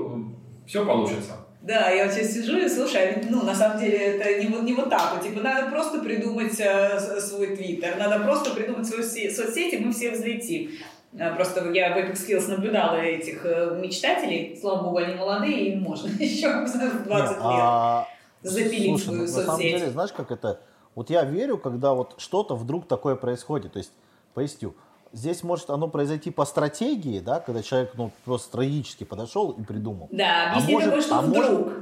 все 0.66 0.84
получится. 0.84 1.36
Да, 1.62 1.90
я 1.90 2.06
вот 2.06 2.14
сейчас 2.14 2.32
сижу 2.32 2.56
и 2.58 2.68
слушаю, 2.68 3.14
а 3.14 3.20
ну, 3.30 3.42
на 3.44 3.54
самом 3.54 3.78
деле, 3.78 3.98
это 3.98 4.42
не, 4.42 4.48
вот 4.48 4.62
не 4.62 4.72
вот 4.72 4.88
так 4.88 5.12
вот, 5.14 5.22
типа, 5.22 5.42
надо 5.42 5.70
просто 5.70 5.98
придумать 5.98 6.58
э, 6.58 7.20
свой 7.20 7.56
твиттер, 7.56 7.96
надо 7.98 8.24
просто 8.24 8.54
придумать 8.54 8.86
свою 8.86 9.02
соцсети, 9.02 9.76
мы 9.76 9.92
все 9.92 10.12
взлетим. 10.12 10.70
Э, 11.12 11.34
просто 11.34 11.70
я 11.72 11.94
в 11.94 11.98
Epic 11.98 12.14
Skills 12.14 12.48
наблюдала 12.48 12.96
этих 12.96 13.44
э, 13.44 13.78
мечтателей, 13.80 14.58
слава 14.60 14.84
богу, 14.84 14.98
они 14.98 15.14
молодые, 15.14 15.72
им 15.72 15.82
можно 15.82 16.08
еще 16.18 16.48
в 16.64 17.04
20 17.04 17.06
лет 17.06 17.36
а... 17.40 18.06
запилить 18.42 19.02
Слушай, 19.02 19.04
свою 19.04 19.20
на, 19.22 19.28
соцсеть. 19.28 19.46
На 19.46 19.52
самом 19.52 19.60
деле, 19.60 19.90
знаешь, 19.90 20.12
как 20.12 20.30
это, 20.30 20.60
вот 20.94 21.10
я 21.10 21.24
верю, 21.24 21.58
когда 21.58 21.94
вот 21.94 22.14
что-то 22.18 22.56
вдруг 22.56 22.86
такое 22.86 23.16
происходит, 23.16 23.72
то 23.72 23.78
есть, 23.78 23.92
поясню, 24.34 24.74
Здесь 25.10 25.42
может 25.42 25.70
оно 25.70 25.88
произойти 25.88 26.30
по 26.30 26.44
стратегии, 26.44 27.20
да, 27.20 27.40
когда 27.40 27.62
человек 27.62 27.92
ну, 27.94 28.12
просто 28.26 28.48
стратегически 28.48 29.04
подошел 29.04 29.52
и 29.52 29.62
придумал. 29.62 30.08
Да, 30.12 30.52
объясни 30.52 30.74
а 30.74 30.78
может, 30.78 31.04
что 31.04 31.18
а 31.18 31.22
вдруг. 31.22 31.48
Может, 31.48 31.78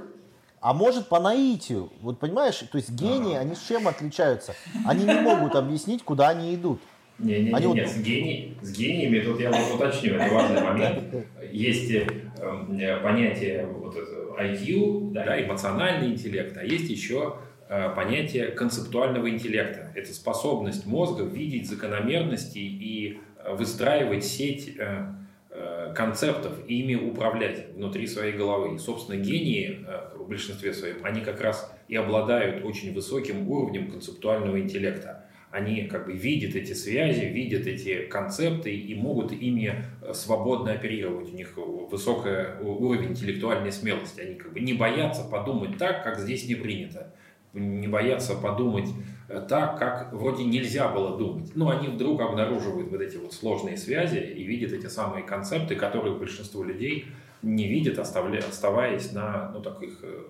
а 0.61 0.73
может 0.73 1.09
по 1.09 1.21
наитию. 1.21 1.91
Вот 2.01 2.19
понимаешь, 2.19 2.57
то 2.71 2.79
есть 2.79 2.91
гении, 2.91 3.37
они 3.37 3.55
с 3.55 3.63
чем 3.63 3.89
отличаются? 3.89 4.55
Они 4.85 5.05
не 5.05 5.21
могут 5.21 5.57
объяснить, 5.57 6.05
куда 6.05 6.29
они 6.29 6.55
идут. 6.55 6.81
Не, 7.19 7.41
не, 7.41 7.51
они 7.53 7.67
не, 7.73 7.83
вот... 7.83 7.91
с, 7.91 8.01
гений, 8.01 8.57
с 8.61 8.73
гениями 8.73 9.21
тут 9.21 9.41
я 9.41 9.51
вот 9.51 9.75
уточню, 9.75 10.15
это 10.15 10.35
важный 10.35 10.63
момент. 10.63 11.03
Есть 11.51 11.91
э, 11.91 12.07
э, 12.79 13.01
понятие 13.01 13.67
вот 13.67 13.97
это, 13.97 14.43
IQ, 14.43 15.13
да, 15.13 15.43
эмоциональный 15.43 16.09
интеллект, 16.09 16.57
а 16.57 16.65
есть 16.65 16.91
еще 16.91 17.37
Э, 17.69 17.93
понятие 17.97 18.53
концептуального 18.53 19.29
интеллекта. 19.29 19.91
Это 19.97 20.13
способность 20.13 20.87
мозга 20.87 21.25
видеть 21.25 21.69
закономерности 21.69 22.59
и 22.59 23.19
э, 23.39 23.55
выстраивать 23.57 24.25
сеть 24.25 24.77
э, 24.79 25.13
концептов 25.97 26.53
и 26.69 26.81
ими 26.81 26.95
управлять 26.95 27.75
внутри 27.75 28.07
своей 28.07 28.35
головы. 28.35 28.77
И, 28.77 28.79
собственно, 28.79 29.17
гении 29.17 29.85
в 30.15 30.29
большинстве 30.29 30.75
своем, 30.75 30.97
они 31.03 31.23
как 31.23 31.41
раз 31.41 31.75
и 31.89 31.97
обладают 31.97 32.63
очень 32.63 32.93
высоким 32.93 33.49
уровнем 33.49 33.91
концептуального 33.91 34.61
интеллекта. 34.61 35.25
Они 35.57 35.85
как 35.85 36.07
бы 36.07 36.13
видят 36.13 36.55
эти 36.55 36.75
связи, 36.75 37.25
видят 37.25 37.67
эти 37.67 38.03
концепты 38.07 38.77
и 38.77 38.95
могут 38.95 39.33
ими 39.33 39.85
свободно 40.13 40.73
оперировать. 40.73 41.33
У 41.33 41.37
них 41.37 41.57
высокий 41.57 42.63
уровень 42.63 43.13
интеллектуальной 43.13 43.73
смелости. 43.73 44.21
Они 44.21 44.35
как 44.35 44.53
бы 44.53 44.61
не 44.61 44.75
боятся 44.75 45.25
подумать 45.25 45.79
так, 45.79 46.05
как 46.05 46.19
здесь 46.19 46.47
не 46.47 46.55
принято 46.57 47.13
не 47.57 47.89
боятся 47.89 48.35
подумать 48.35 48.89
э, 49.29 49.45
так, 49.49 49.79
как 49.79 50.13
вроде 50.13 50.45
нельзя 50.45 50.89
было 50.89 51.17
думать. 51.17 51.53
Но 51.55 51.71
они 51.71 51.89
вдруг 51.89 52.21
обнаруживают 52.21 52.91
вот 52.91 53.01
эти 53.01 53.17
вот 53.17 53.33
сложные 53.33 53.77
связи 53.77 54.19
и 54.19 54.45
видят 54.45 54.73
эти 54.73 54.87
самые 54.87 55.25
концепты, 55.25 55.75
которые 55.75 56.15
большинство 56.15 56.63
людей 56.63 57.07
не 57.43 57.69
видят, 57.69 57.99
оставаясь 57.99 59.13
на 59.13 59.51
ну, 59.53 59.63
таких 59.63 59.99
э, 60.03 60.23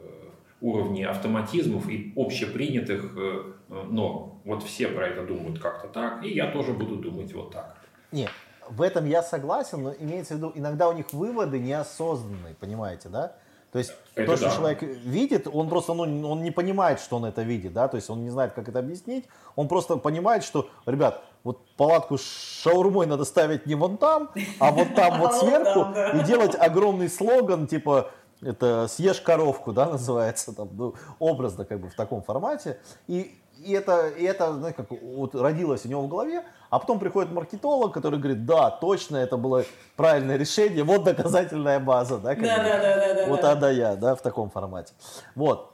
уровне 0.60 1.06
автоматизмов 1.06 1.88
и 1.88 2.12
общепринятых 2.16 3.12
э, 3.16 3.52
норм. 3.68 4.40
Вот 4.44 4.62
все 4.62 4.88
про 4.88 5.08
это 5.08 5.26
думают 5.26 5.58
как-то 5.58 5.88
так, 5.88 6.24
и 6.24 6.30
я 6.30 6.50
тоже 6.50 6.72
буду 6.72 6.96
думать 6.96 7.32
вот 7.34 7.52
так. 7.52 7.76
Нет, 8.12 8.30
в 8.68 8.82
этом 8.82 9.06
я 9.06 9.22
согласен, 9.22 9.82
но 9.82 9.94
имеется 9.98 10.34
в 10.34 10.36
виду, 10.38 10.52
иногда 10.54 10.88
у 10.88 10.92
них 10.92 11.12
выводы 11.12 11.58
неосознанные, 11.58 12.54
понимаете, 12.54 13.08
да? 13.08 13.34
То 13.72 13.80
есть 13.80 13.92
это 14.14 14.32
то, 14.32 14.36
что 14.38 14.46
да. 14.46 14.56
человек 14.56 14.82
видит, 14.82 15.46
он 15.52 15.68
просто 15.68 15.92
ну, 15.92 16.30
он 16.30 16.42
не 16.42 16.50
понимает, 16.50 16.98
что 16.98 17.16
он 17.16 17.26
это 17.26 17.42
видит, 17.42 17.74
да, 17.74 17.88
то 17.88 17.96
есть 17.96 18.08
он 18.08 18.22
не 18.22 18.30
знает, 18.30 18.54
как 18.54 18.68
это 18.68 18.78
объяснить, 18.78 19.26
он 19.54 19.68
просто 19.68 19.96
понимает, 19.96 20.44
что, 20.44 20.70
ребят, 20.86 21.22
вот 21.44 21.66
палатку 21.76 22.16
с 22.16 22.62
шаурмой 22.62 23.06
надо 23.06 23.24
ставить 23.24 23.66
не 23.66 23.74
вон 23.74 23.98
там, 23.98 24.30
а 24.60 24.70
вот 24.70 24.94
там 24.94 25.20
вот 25.20 25.34
сверху 25.40 25.88
и 26.16 26.24
делать 26.24 26.54
огромный 26.54 27.10
слоган, 27.10 27.66
типа 27.66 28.12
это 28.42 28.86
съешь 28.88 29.20
коровку, 29.20 29.72
да, 29.72 29.86
называется, 29.90 30.54
там, 30.54 30.68
ну, 30.72 30.94
образно 31.18 31.64
как 31.64 31.80
бы 31.80 31.88
в 31.88 31.94
таком 31.94 32.22
формате. 32.22 32.78
И 33.06 33.38
и 33.58 33.72
это, 33.72 34.08
и 34.08 34.24
это 34.24 34.52
знаете, 34.52 34.76
как 34.76 34.90
вот 35.00 35.34
родилось 35.34 35.86
у 35.86 35.88
него 35.88 36.02
в 36.02 36.08
голове, 36.08 36.44
а 36.68 36.78
потом 36.78 36.98
приходит 36.98 37.32
маркетолог, 37.32 37.94
который 37.94 38.18
говорит, 38.18 38.44
да, 38.44 38.70
точно, 38.70 39.16
это 39.16 39.38
было 39.38 39.64
правильное 39.96 40.36
решение, 40.36 40.84
вот 40.84 41.04
доказательная 41.04 41.80
база, 41.80 42.18
да, 42.18 42.34
да, 42.34 42.42
да, 42.42 42.78
да, 42.78 43.14
да, 43.14 43.26
вот 43.26 43.44
ада 43.44 43.70
я, 43.70 43.96
да, 43.96 44.14
в 44.14 44.20
таком 44.20 44.50
формате. 44.50 44.92
Вот. 45.34 45.72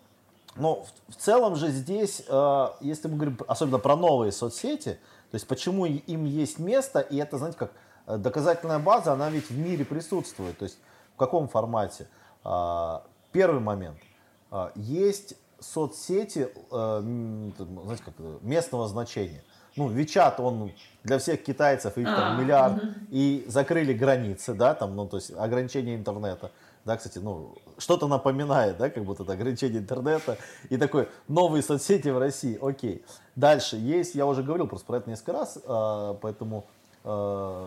Но 0.55 0.85
в, 0.85 1.13
в 1.13 1.17
целом 1.17 1.57
же 1.57 1.69
здесь, 1.69 2.23
э, 2.29 2.67
если 2.81 3.09
мы 3.09 3.17
говорим 3.17 3.39
особенно 3.49 3.79
про 3.79 3.97
новые 3.97 4.33
соцсети, 4.33 4.99
то 5.31 5.35
есть 5.35 5.47
почему 5.49 5.87
им 5.87 6.25
есть 6.25 6.59
место, 6.59 7.01
и 7.01 7.17
это, 7.17 7.39
знаете, 7.39 7.59
как 7.59 7.73
э, 8.07 8.17
доказательная 8.19 8.79
база, 8.79 9.13
она 9.13 9.31
ведь 9.31 9.49
в 9.49 9.57
мире 9.57 9.85
присутствует. 9.85 10.59
То 10.59 10.65
есть 10.65 10.79
в 11.15 11.19
каком 11.19 11.49
формате? 11.49 12.07
Э, 12.45 13.01
первый 13.33 13.61
момент. 13.61 13.99
Э, 14.51 14.71
есть 14.75 15.35
соцсети, 15.61 16.49
э, 16.71 17.01
знаете, 17.01 18.03
как, 18.05 18.15
местного 18.43 18.89
значения. 18.89 19.43
Ну, 19.77 19.89
Вичат, 19.89 20.39
он 20.39 20.73
для 21.03 21.19
всех 21.19 21.43
китайцев, 21.43 21.97
их 21.97 22.05
там 22.05 22.39
а, 22.39 22.43
миллиард, 22.43 22.83
и 23.09 23.43
закрыли 23.49 23.95
границы, 23.95 24.53
да, 24.53 24.75
там, 24.75 24.95
ну, 24.95 25.09
то 25.09 25.17
есть 25.17 25.33
ограничение 25.35 25.97
интернета. 25.97 26.51
Да, 26.85 26.97
кстати, 26.99 27.19
ну, 27.19 27.55
что-то 27.79 28.07
напоминает, 28.07 28.77
да, 28.77 28.91
как 28.91 29.05
будто 29.05 29.23
это 29.23 29.33
ограничение 29.33 29.79
интернета 29.79 30.37
и 30.69 30.77
такой 30.77 31.09
новые 31.27 31.63
соцсети 31.63 32.09
в 32.09 32.19
России, 32.19 32.59
окей. 32.61 33.03
Дальше 33.35 33.77
есть, 33.77 34.15
я 34.15 34.27
уже 34.27 34.43
говорил 34.43 34.67
просто 34.67 34.87
про 34.87 34.99
это 34.99 35.09
несколько 35.09 35.33
раз, 35.33 35.59
поэтому 36.21 36.67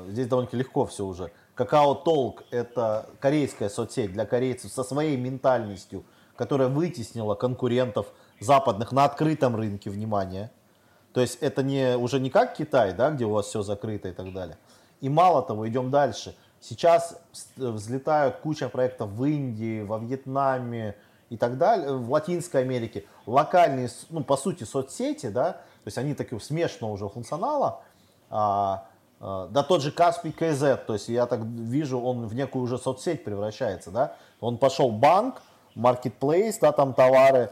здесь 0.10 0.28
довольно 0.28 0.50
легко 0.52 0.86
все 0.86 1.06
уже. 1.06 1.32
Какао 1.56 1.96
Толк– 1.96 2.44
это 2.52 3.08
корейская 3.22 3.70
соцсеть 3.70 4.12
для 4.12 4.26
корейцев 4.26 4.72
со 4.72 4.84
своей 4.84 5.16
ментальностью, 5.16 6.04
которая 6.36 6.68
вытеснила 6.68 7.36
конкурентов 7.36 8.08
западных 8.42 8.92
на 8.92 9.06
открытом 9.06 9.56
рынке, 9.56 9.90
внимание. 9.90 10.52
То 11.14 11.22
есть 11.22 11.38
это 11.40 11.64
не, 11.64 11.96
уже 11.96 12.20
не 12.20 12.30
как 12.30 12.56
Китай, 12.56 12.94
да, 12.94 13.10
где 13.10 13.24
у 13.24 13.30
вас 13.30 13.48
все 13.48 13.62
закрыто 13.62 14.10
и 14.10 14.12
так 14.12 14.34
далее. 14.34 14.58
И 15.00 15.08
мало 15.08 15.42
того, 15.42 15.68
идем 15.68 15.92
дальше. 15.92 16.36
Сейчас 16.60 17.22
взлетают 17.56 18.38
куча 18.38 18.68
проектов 18.68 19.12
в 19.12 19.24
Индии, 19.24 19.82
во 19.82 19.98
Вьетнаме 19.98 20.98
и 21.30 21.38
так 21.38 21.58
далее, 21.58 21.94
в 21.94 22.12
Латинской 22.12 22.64
Америке. 22.64 23.06
Локальные, 23.26 23.88
ну, 24.10 24.26
по 24.26 24.36
сути, 24.36 24.66
соцсети, 24.66 25.28
да, 25.28 25.54
то 25.54 25.88
есть 25.88 25.98
они 25.98 26.16
такие 26.16 26.42
смешанного 26.42 26.92
уже 26.92 27.08
функционала, 27.08 27.82
а, 28.30 28.88
да 29.20 29.64
тот 29.64 29.82
же 29.82 29.92
Каспий 29.92 30.32
КЗ, 30.32 30.80
то 30.86 30.94
есть 30.94 31.08
я 31.10 31.26
так 31.26 31.40
вижу, 31.42 32.00
он 32.00 32.28
в 32.28 32.36
некую 32.36 32.64
уже 32.64 32.78
соцсеть 32.78 33.24
превращается, 33.24 33.92
да, 33.92 34.16
он 34.40 34.58
пошел 34.58 34.92
банк, 34.92 35.42
маркетплейс, 35.76 36.60
да, 36.60 36.72
там 36.72 36.94
товары, 36.94 37.52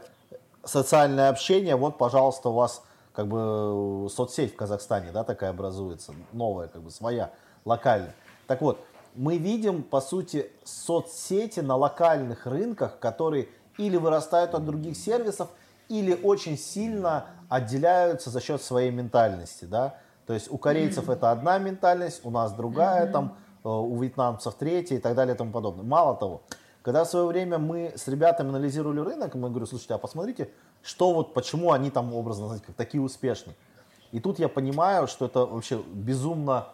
социальное 0.63 1.29
общение, 1.29 1.75
вот, 1.75 1.97
пожалуйста, 1.97 2.49
у 2.49 2.53
вас 2.53 2.83
как 3.13 3.27
бы 3.27 4.07
соцсеть 4.09 4.53
в 4.53 4.55
Казахстане, 4.55 5.11
да, 5.11 5.23
такая 5.23 5.51
образуется, 5.51 6.13
новая, 6.31 6.67
как 6.67 6.81
бы 6.81 6.91
своя, 6.91 7.31
локальная. 7.65 8.15
Так 8.47 8.61
вот, 8.61 8.79
мы 9.15 9.37
видим, 9.37 9.83
по 9.83 10.01
сути, 10.01 10.51
соцсети 10.63 11.59
на 11.59 11.75
локальных 11.75 12.45
рынках, 12.47 12.99
которые 12.99 13.47
или 13.77 13.97
вырастают 13.97 14.55
от 14.55 14.65
других 14.65 14.97
сервисов, 14.97 15.49
или 15.89 16.19
очень 16.23 16.57
сильно 16.57 17.27
отделяются 17.49 18.29
за 18.29 18.41
счет 18.41 18.61
своей 18.61 18.91
ментальности, 18.91 19.65
да. 19.65 19.95
То 20.25 20.33
есть 20.33 20.51
у 20.51 20.57
корейцев 20.57 21.09
это 21.09 21.31
одна 21.31 21.57
ментальность, 21.57 22.21
у 22.23 22.31
нас 22.31 22.53
другая, 22.53 23.11
там, 23.11 23.37
э, 23.63 23.67
у 23.67 23.97
вьетнамцев 23.99 24.53
третья 24.55 24.95
и 24.95 24.99
так 24.99 25.15
далее 25.15 25.35
и 25.35 25.37
тому 25.37 25.51
подобное. 25.51 25.83
Мало 25.83 26.15
того, 26.15 26.41
когда 26.81 27.03
в 27.03 27.09
свое 27.09 27.25
время 27.25 27.57
мы 27.57 27.93
с 27.95 28.07
ребятами 28.07 28.49
анализировали 28.49 28.99
рынок, 28.99 29.35
мы 29.35 29.49
говорю, 29.49 29.65
слушайте, 29.65 29.93
а 29.93 29.97
посмотрите, 29.97 30.49
что 30.81 31.13
вот, 31.13 31.33
почему 31.33 31.71
они 31.71 31.89
там, 31.89 32.13
образно 32.13 32.47
сказать, 32.47 32.63
как 32.63 32.75
такие 32.75 33.01
успешные. 33.01 33.55
И 34.11 34.19
тут 34.19 34.37
я 34.37 34.47
понимаю, 34.47 35.07
что 35.07 35.25
это 35.25 35.45
вообще 35.45 35.81
безумно 35.93 36.67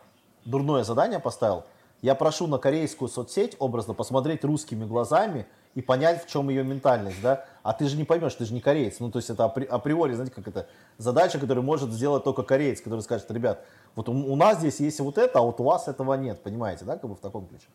дурное 0.46 0.84
задание 0.84 1.20
поставил. 1.20 1.64
Я 2.02 2.16
прошу 2.16 2.48
на 2.48 2.58
корейскую 2.58 3.08
соцсеть 3.08 3.56
образно 3.60 3.94
посмотреть 3.94 4.44
русскими 4.44 4.86
глазами 4.86 5.46
и 5.76 5.82
понять, 5.82 6.26
в 6.26 6.28
чем 6.28 6.50
ее 6.50 6.64
ментальность, 6.64 7.22
да? 7.22 7.46
А 7.64 7.74
ты 7.74 7.88
же 7.88 7.96
не 7.96 8.04
поймешь, 8.04 8.34
ты 8.34 8.46
же 8.46 8.54
не 8.54 8.62
кореец. 8.62 9.00
Ну, 9.00 9.12
то 9.12 9.18
есть 9.18 9.30
это 9.30 9.46
априори, 9.46 10.14
знаете, 10.14 10.34
как 10.34 10.48
это 10.48 10.68
задача, 10.98 11.40
которую 11.40 11.64
может 11.64 11.92
сделать 11.92 12.24
только 12.24 12.44
кореец, 12.44 12.82
который 12.82 13.02
скажет, 13.02 13.30
ребят, 13.32 13.64
вот 13.96 14.10
у, 14.10 14.14
у 14.14 14.36
нас 14.36 14.60
здесь 14.60 14.80
есть 14.80 15.00
вот 15.00 15.18
это, 15.18 15.40
а 15.40 15.42
вот 15.42 15.60
у 15.60 15.64
вас 15.64 15.88
этого 15.88 16.16
нет, 16.16 16.42
понимаете, 16.42 16.86
да, 16.86 16.98
как 16.98 17.10
бы 17.10 17.16
в 17.16 17.20
таком 17.20 17.48
ключе. 17.48 17.68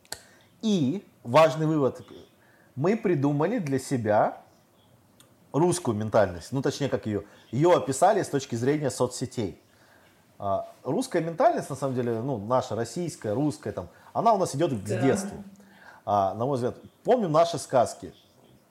И 0.63 1.07
важный 1.23 1.67
вывод. 1.67 2.01
Мы 2.75 2.97
придумали 2.97 3.59
для 3.59 3.79
себя 3.79 4.43
русскую 5.53 5.97
ментальность, 5.97 6.51
ну 6.51 6.63
точнее 6.63 6.89
как 6.89 7.07
ее, 7.07 7.23
ее 7.53 7.73
описали 7.73 8.23
с 8.23 8.29
точки 8.29 8.57
зрения 8.57 8.91
соцсетей. 8.91 9.61
А, 10.37 10.69
русская 10.83 11.23
ментальность, 11.23 11.71
на 11.71 11.77
самом 11.77 11.95
деле, 11.95 12.21
ну 12.21 12.39
наша 12.39 12.75
российская, 12.75 13.35
русская, 13.35 13.73
там, 13.73 13.89
она 14.13 14.33
у 14.33 14.39
нас 14.39 14.55
идет 14.57 14.73
к 14.73 14.85
да. 14.85 15.01
детству. 15.01 15.45
А, 16.07 16.35
на 16.35 16.45
мой 16.45 16.57
взгляд, 16.57 16.77
помним 17.03 17.33
наши 17.33 17.59
сказки. 17.59 18.13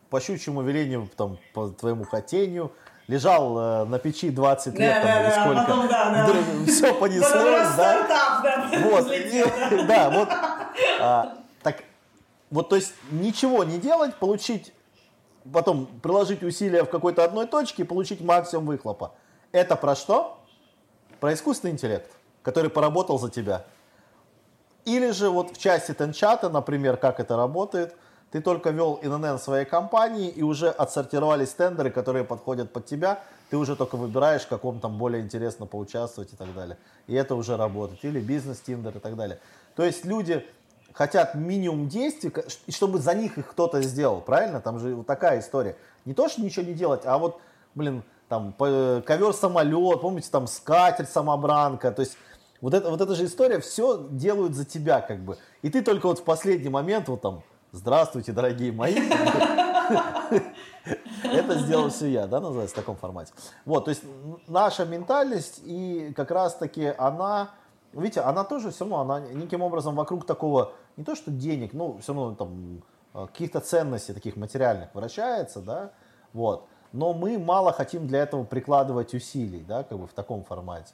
По 0.09 0.19
щучьему 0.19 0.61
велению, 0.61 1.09
там, 1.17 1.39
по 1.53 1.69
твоему 1.69 2.03
хотению, 2.03 2.71
лежал 3.07 3.57
э, 3.57 3.85
на 3.85 3.99
печи 3.99 4.29
20 4.29 4.77
лет, 4.77 4.79
да, 4.79 5.01
там, 5.01 5.03
да, 5.03 5.21
или 5.21 5.31
сколько, 5.31 5.61
потом, 5.61 5.87
да, 5.87 6.27
да. 6.27 6.71
все 6.71 6.93
понеслось, 6.93 7.75
да. 7.75 8.07
да. 8.07 8.71
Вот, 8.89 9.07
да, 9.87 10.09
вот. 10.09 10.29
А, 11.01 11.37
так, 11.63 11.83
вот, 12.51 12.69
то 12.69 12.75
есть 12.75 12.93
ничего 13.11 13.63
не 13.63 13.79
делать, 13.79 14.15
получить, 14.15 14.73
потом 15.51 15.87
приложить 15.87 16.43
усилия 16.43 16.83
в 16.83 16.89
какой-то 16.89 17.23
одной 17.23 17.47
точке 17.47 17.81
и 17.83 17.85
получить 17.85 18.21
максимум 18.21 18.67
выхлопа. 18.67 19.13
Это 19.51 19.75
про 19.75 19.95
что? 19.95 20.39
Про 21.19 21.33
искусственный 21.33 21.71
интеллект, 21.71 22.11
который 22.41 22.69
поработал 22.69 23.17
за 23.17 23.29
тебя. 23.29 23.65
Или 24.85 25.11
же 25.11 25.29
вот 25.29 25.55
в 25.55 25.57
части 25.57 25.93
тенчата, 25.93 26.49
например, 26.49 26.97
как 26.97 27.19
это 27.19 27.37
работает, 27.37 27.95
ты 28.31 28.41
только 28.41 28.71
вел 28.71 28.99
ИНН 29.01 29.37
своей 29.39 29.65
компании 29.65 30.29
и 30.29 30.41
уже 30.41 30.69
отсортировались 30.69 31.49
тендеры, 31.49 31.91
которые 31.91 32.23
подходят 32.25 32.73
под 32.73 32.85
тебя, 32.85 33.23
ты 33.49 33.57
уже 33.57 33.75
только 33.75 33.95
выбираешь, 33.95 34.41
в 34.41 34.47
каком 34.47 34.79
там 34.79 34.97
более 34.97 35.21
интересно 35.21 35.67
поучаствовать 35.67 36.33
и 36.33 36.35
так 36.35 36.53
далее. 36.55 36.77
И 37.07 37.13
это 37.13 37.35
уже 37.35 37.55
работает. 37.55 38.03
Или 38.03 38.19
бизнес-тиндер 38.19 38.97
и 38.97 38.99
так 38.99 39.15
далее. 39.15 39.39
То 39.75 39.83
есть 39.83 40.03
люди 40.05 40.43
хотят 40.93 41.35
минимум 41.35 41.87
действий, 41.87 42.33
чтобы 42.69 42.99
за 42.99 43.13
них 43.13 43.37
их 43.37 43.51
кто-то 43.51 43.81
сделал, 43.83 44.21
правильно? 44.21 44.61
Там 44.61 44.79
же 44.79 44.95
вот 44.95 45.05
такая 45.05 45.39
история. 45.39 45.75
Не 46.05 46.13
то, 46.13 46.27
что 46.27 46.41
ничего 46.41 46.65
не 46.65 46.73
делать, 46.73 47.01
а 47.05 47.17
вот, 47.17 47.39
блин, 47.75 48.03
там 48.29 48.53
ковер-самолет, 48.53 50.01
помните, 50.01 50.29
там 50.31 50.47
скатерть-самобранка, 50.47 51.91
то 51.91 52.01
есть 52.01 52.17
вот 52.63 52.73
это, 52.73 52.89
вот 52.89 53.01
эта 53.01 53.13
же 53.13 53.25
история, 53.25 53.59
все 53.59 54.07
делают 54.09 54.55
за 54.55 54.63
тебя 54.63 55.01
как 55.01 55.19
бы. 55.19 55.37
И 55.63 55.69
ты 55.69 55.81
только 55.81 56.07
вот 56.07 56.19
в 56.19 56.23
последний 56.23 56.69
момент 56.69 57.09
вот 57.09 57.21
там, 57.21 57.43
здравствуйте, 57.73 58.31
дорогие 58.31 58.71
мои, 58.71 58.95
это 61.23 61.59
сделал 61.59 61.89
все 61.89 62.07
я, 62.07 62.25
да, 62.25 62.39
называется 62.39 62.73
в 62.73 62.79
таком 62.79 62.95
формате. 62.95 63.33
Вот, 63.65 63.83
то 63.83 63.89
есть 63.89 64.03
наша 64.47 64.85
ментальность 64.85 65.59
и 65.65 66.13
как 66.15 66.31
раз 66.31 66.55
таки 66.55 66.85
она, 66.97 67.51
видите, 67.91 68.21
она 68.21 68.45
тоже 68.45 68.71
все 68.71 68.85
равно, 68.85 69.01
она 69.01 69.19
неким 69.19 69.61
образом 69.61 69.93
вокруг 69.95 70.25
такого 70.25 70.71
не 70.95 71.03
то 71.03 71.15
что 71.15 71.31
денег, 71.31 71.73
ну, 71.73 71.97
все 72.01 72.13
равно 72.13 72.33
там 72.33 72.81
э, 73.13 73.27
каких-то 73.27 73.59
ценностей 73.59 74.13
таких 74.13 74.37
материальных 74.37 74.87
вращается, 74.95 75.59
да, 75.59 75.91
вот. 76.31 76.65
Но 76.93 77.11
мы 77.11 77.37
мало 77.37 77.73
хотим 77.73 78.07
для 78.07 78.19
этого 78.19 78.45
прикладывать 78.45 79.13
усилий, 79.13 79.65
да, 79.67 79.83
как 79.83 79.97
бы 79.97 80.07
в 80.07 80.13
таком 80.13 80.45
формате. 80.45 80.93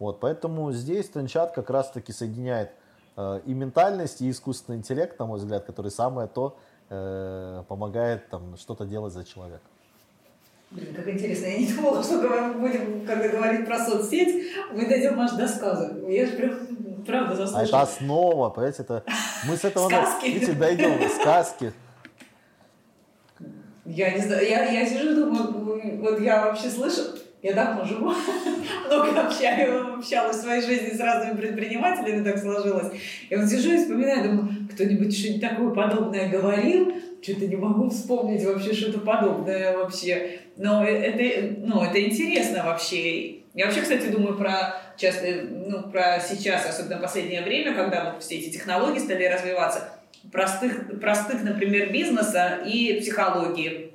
Вот, 0.00 0.18
поэтому 0.18 0.72
здесь 0.72 1.10
Тенчат 1.10 1.52
как 1.52 1.68
раз-таки 1.68 2.10
соединяет 2.12 2.70
э, 3.18 3.40
и 3.44 3.52
ментальность, 3.52 4.22
и 4.22 4.30
искусственный 4.30 4.78
интеллект, 4.78 5.18
на 5.18 5.26
мой 5.26 5.38
взгляд, 5.38 5.66
который 5.66 5.90
самое 5.90 6.26
то 6.26 6.56
э, 6.88 7.62
помогает 7.68 8.28
там 8.30 8.56
что-то 8.56 8.86
делать 8.86 9.12
за 9.12 9.24
человека. 9.24 9.62
Блин, 10.70 10.94
как 10.94 11.06
интересно. 11.06 11.46
Я 11.46 11.58
не 11.58 11.66
думала, 11.70 12.02
что 12.02 12.16
мы 12.16 12.54
будем, 12.54 13.04
когда 13.04 13.28
говорить 13.28 13.66
про 13.66 13.84
соцсеть, 13.84 14.54
мы 14.72 14.88
дойдем 14.88 15.20
аж 15.20 15.32
до 15.32 15.46
сказок. 15.46 15.92
Я 16.08 16.26
же 16.26 16.32
прям 16.32 17.04
правда 17.06 17.36
заслуживает. 17.36 17.74
А 17.74 17.76
это 17.76 17.80
основа, 17.82 18.48
понимаете, 18.48 18.82
это 18.82 19.04
мы 19.46 19.56
с 19.56 19.64
этого 19.64 19.88
сказки. 19.88 20.26
видите, 20.26 20.52
дойдем, 20.52 21.08
сказки. 21.10 21.72
Я 23.84 24.14
не 24.14 24.20
знаю, 24.22 24.48
я, 24.48 24.64
я 24.70 24.86
сижу 24.86 25.14
думаю, 25.14 26.00
вот 26.00 26.20
я 26.20 26.46
вообще 26.46 26.70
слышу, 26.70 27.02
я 27.42 27.54
давно 27.54 27.84
живу, 27.84 28.12
много 28.86 29.20
общаю, 29.20 29.94
общалась 29.98 30.36
в 30.36 30.42
своей 30.42 30.62
жизни 30.62 30.94
с 30.94 31.00
разными 31.00 31.36
предпринимателями, 31.36 32.24
так 32.24 32.38
сложилось. 32.38 32.92
Я 33.30 33.38
вот 33.38 33.48
сижу 33.48 33.72
и 33.72 33.78
вспоминаю, 33.78 34.24
думаю, 34.24 34.48
кто-нибудь 34.72 35.16
что-нибудь 35.16 35.40
такое 35.40 35.70
подобное 35.70 36.28
говорил, 36.28 36.92
что-то 37.22 37.46
не 37.46 37.56
могу 37.56 37.88
вспомнить 37.88 38.44
вообще 38.44 38.74
что-то 38.74 39.00
подобное 39.00 39.76
вообще. 39.76 40.40
Но 40.56 40.84
это, 40.84 41.54
ну, 41.58 41.82
это 41.82 42.02
интересно 42.02 42.64
вообще. 42.64 43.40
Я 43.54 43.66
вообще, 43.66 43.82
кстати, 43.82 44.06
думаю 44.06 44.36
про, 44.36 44.74
часто, 44.96 45.26
ну, 45.50 45.90
про 45.90 46.20
сейчас, 46.20 46.66
особенно 46.66 47.00
последнее 47.00 47.42
время, 47.42 47.74
когда 47.74 48.12
вот 48.12 48.22
все 48.22 48.36
эти 48.36 48.50
технологии 48.50 48.98
стали 48.98 49.24
развиваться, 49.24 49.88
простых, 50.30 51.00
простых, 51.00 51.42
например, 51.42 51.92
бизнеса 51.92 52.60
и 52.64 53.00
психологии, 53.00 53.89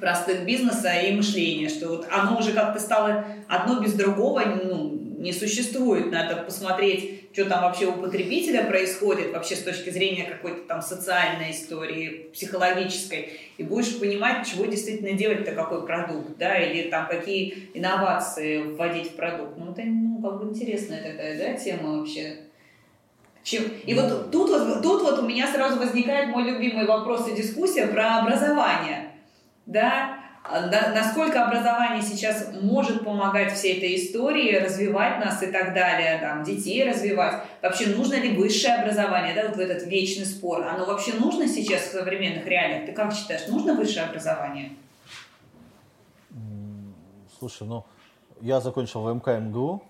простых 0.00 0.44
бизнеса 0.44 0.92
и 0.92 1.14
мышления, 1.14 1.68
что 1.68 1.88
вот 1.88 2.06
оно 2.10 2.38
уже 2.38 2.52
как-то 2.52 2.80
стало 2.80 3.24
одно 3.48 3.80
без 3.80 3.94
другого, 3.94 4.40
ну, 4.40 4.98
не 5.22 5.32
существует. 5.32 6.10
Надо 6.10 6.42
посмотреть, 6.42 7.28
что 7.32 7.44
там 7.44 7.62
вообще 7.62 7.86
у 7.86 7.92
потребителя 7.92 8.64
происходит, 8.64 9.32
вообще 9.32 9.54
с 9.54 9.62
точки 9.62 9.90
зрения 9.90 10.24
какой-то 10.24 10.62
там 10.66 10.82
социальной 10.82 11.52
истории, 11.52 12.30
психологической, 12.32 13.30
и 13.56 13.62
будешь 13.62 13.98
понимать, 13.98 14.46
чего 14.46 14.66
действительно 14.66 15.16
делать-то, 15.16 15.52
какой 15.52 15.86
продукт, 15.86 16.36
да, 16.38 16.58
или 16.58 16.90
там 16.90 17.06
какие 17.06 17.70
инновации 17.72 18.62
вводить 18.62 19.12
в 19.12 19.14
продукт. 19.14 19.56
Ну, 19.56 19.72
это, 19.72 19.82
ну, 19.84 20.20
как 20.20 20.40
бы 20.40 20.50
интересная 20.50 21.02
такая, 21.02 21.38
да, 21.38 21.54
тема 21.54 21.98
вообще. 21.98 22.38
Чем... 23.44 23.64
И 23.86 23.94
вот 23.94 24.08
ну. 24.08 24.30
тут, 24.30 24.50
вот 24.50 24.82
тут 24.82 25.02
вот 25.02 25.18
у 25.20 25.26
меня 25.26 25.50
сразу 25.52 25.78
возникает 25.78 26.28
мой 26.28 26.44
любимый 26.44 26.86
вопрос 26.86 27.28
и 27.28 27.34
дискуссия 27.34 27.86
про 27.86 28.18
образование. 28.18 29.11
Да, 29.66 30.18
а, 30.44 30.66
насколько 30.92 31.46
образование 31.46 32.02
сейчас 32.02 32.50
может 32.60 33.04
помогать 33.04 33.52
всей 33.52 33.78
этой 33.78 33.94
истории, 33.94 34.56
развивать 34.56 35.24
нас 35.24 35.42
и 35.42 35.46
так 35.46 35.72
далее, 35.72 36.18
там, 36.18 36.42
детей 36.42 36.88
развивать. 36.88 37.42
Вообще 37.62 37.86
нужно 37.86 38.14
ли 38.14 38.36
высшее 38.36 38.74
образование, 38.74 39.34
да, 39.34 39.46
вот 39.46 39.56
в 39.56 39.60
этот 39.60 39.86
вечный 39.86 40.26
спор. 40.26 40.66
Оно 40.66 40.84
вообще 40.84 41.14
нужно 41.14 41.46
сейчас 41.46 41.82
в 41.82 41.92
современных 41.92 42.44
реалиях? 42.46 42.86
Ты 42.86 42.92
как 42.92 43.14
считаешь, 43.14 43.46
нужно 43.46 43.74
высшее 43.74 44.06
образование? 44.06 44.72
Слушай, 47.38 47.68
ну, 47.68 47.84
я 48.40 48.60
закончил 48.60 49.02
ВМК 49.02 49.28
МГУ, 49.28 49.82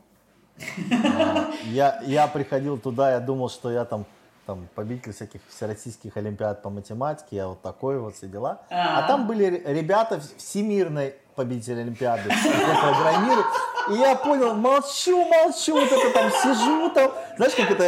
а, 1.18 1.50
я, 1.64 2.02
я 2.04 2.26
приходил 2.26 2.78
туда, 2.78 3.12
я 3.12 3.20
думал, 3.20 3.48
что 3.48 3.70
я 3.70 3.86
там 3.86 4.04
там 4.46 4.68
победитель 4.74 5.12
всяких 5.12 5.40
всероссийских 5.48 6.16
олимпиад 6.16 6.62
по 6.62 6.70
математике, 6.70 7.36
я 7.36 7.48
вот 7.48 7.62
такой 7.62 7.98
вот 7.98 8.16
все 8.16 8.26
дела. 8.26 8.62
А, 8.70 8.98
а 8.98 9.08
там 9.08 9.26
были 9.26 9.62
ребята 9.66 10.20
всемирной 10.36 11.14
победители 11.34 11.80
олимпиады 11.80 12.28
по 12.28 12.92
программированию. 12.92 13.44
И 13.90 13.94
я 13.94 14.14
понял, 14.14 14.54
молчу, 14.54 15.24
молчу, 15.24 15.72
вот 15.74 15.90
это 15.90 16.10
там 16.12 16.30
сижу 16.30 16.90
там, 16.90 17.10
знаешь, 17.36 17.54
как 17.54 17.70
это, 17.72 17.84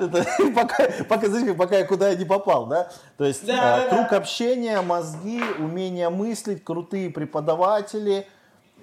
это 0.00 0.52
пока, 0.54 0.88
пока, 1.08 1.28
знаешь, 1.28 1.56
пока 1.56 1.78
я 1.78 1.84
куда 1.84 2.10
я 2.10 2.16
не 2.16 2.24
попал, 2.24 2.66
да? 2.66 2.88
То 3.16 3.24
есть 3.24 3.44
да, 3.44 3.78
да, 3.78 3.88
круг 3.88 4.10
да. 4.10 4.18
общения, 4.18 4.80
мозги, 4.82 5.42
умение 5.58 6.10
мыслить, 6.10 6.64
крутые 6.64 7.10
преподаватели. 7.10 8.26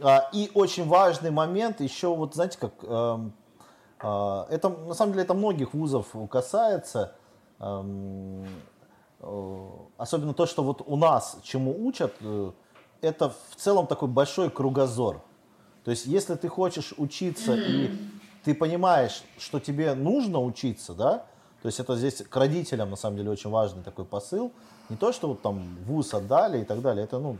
А, 0.02 0.30
и 0.34 0.50
очень 0.54 0.88
важный 0.88 1.32
момент, 1.32 1.82
еще 1.82 2.14
вот, 2.16 2.34
знаете, 2.34 2.58
как 2.58 2.74
а, 2.84 3.22
это, 4.00 4.70
на 4.70 4.94
самом 4.94 5.14
деле, 5.14 5.24
это 5.24 5.34
многих 5.34 5.74
вузов 5.74 6.16
касается. 6.30 7.16
Эм, 7.60 8.46
э, 9.20 9.70
особенно 9.98 10.34
то, 10.34 10.46
что 10.46 10.64
вот 10.64 10.82
у 10.86 10.96
нас 10.96 11.38
чему 11.44 11.76
учат, 11.86 12.14
э, 12.22 12.52
это 13.02 13.30
в 13.50 13.56
целом 13.56 13.88
такой 13.88 14.08
большой 14.08 14.50
кругозор. 14.50 15.22
То 15.84 15.92
есть, 15.92 16.06
если 16.06 16.36
ты 16.36 16.48
хочешь 16.48 16.94
учиться 16.98 17.56
и 17.56 17.92
ты 18.44 18.54
понимаешь, 18.54 19.24
что 19.38 19.60
тебе 19.60 19.94
нужно 19.94 20.42
учиться, 20.42 20.94
да, 20.94 21.26
то 21.62 21.68
есть 21.68 21.80
это 21.80 21.96
здесь 21.98 22.22
к 22.22 22.36
родителям 22.36 22.90
на 22.90 22.96
самом 22.96 23.18
деле 23.18 23.32
очень 23.32 23.50
важный 23.50 23.84
такой 23.84 24.06
посыл. 24.06 24.54
Не 24.90 24.96
то, 24.96 25.12
что 25.12 25.28
вот 25.28 25.42
там 25.42 25.78
вуз 25.86 26.14
отдали 26.14 26.62
и 26.62 26.64
так 26.64 26.82
далее. 26.82 27.04
Это, 27.04 27.20
ну, 27.20 27.38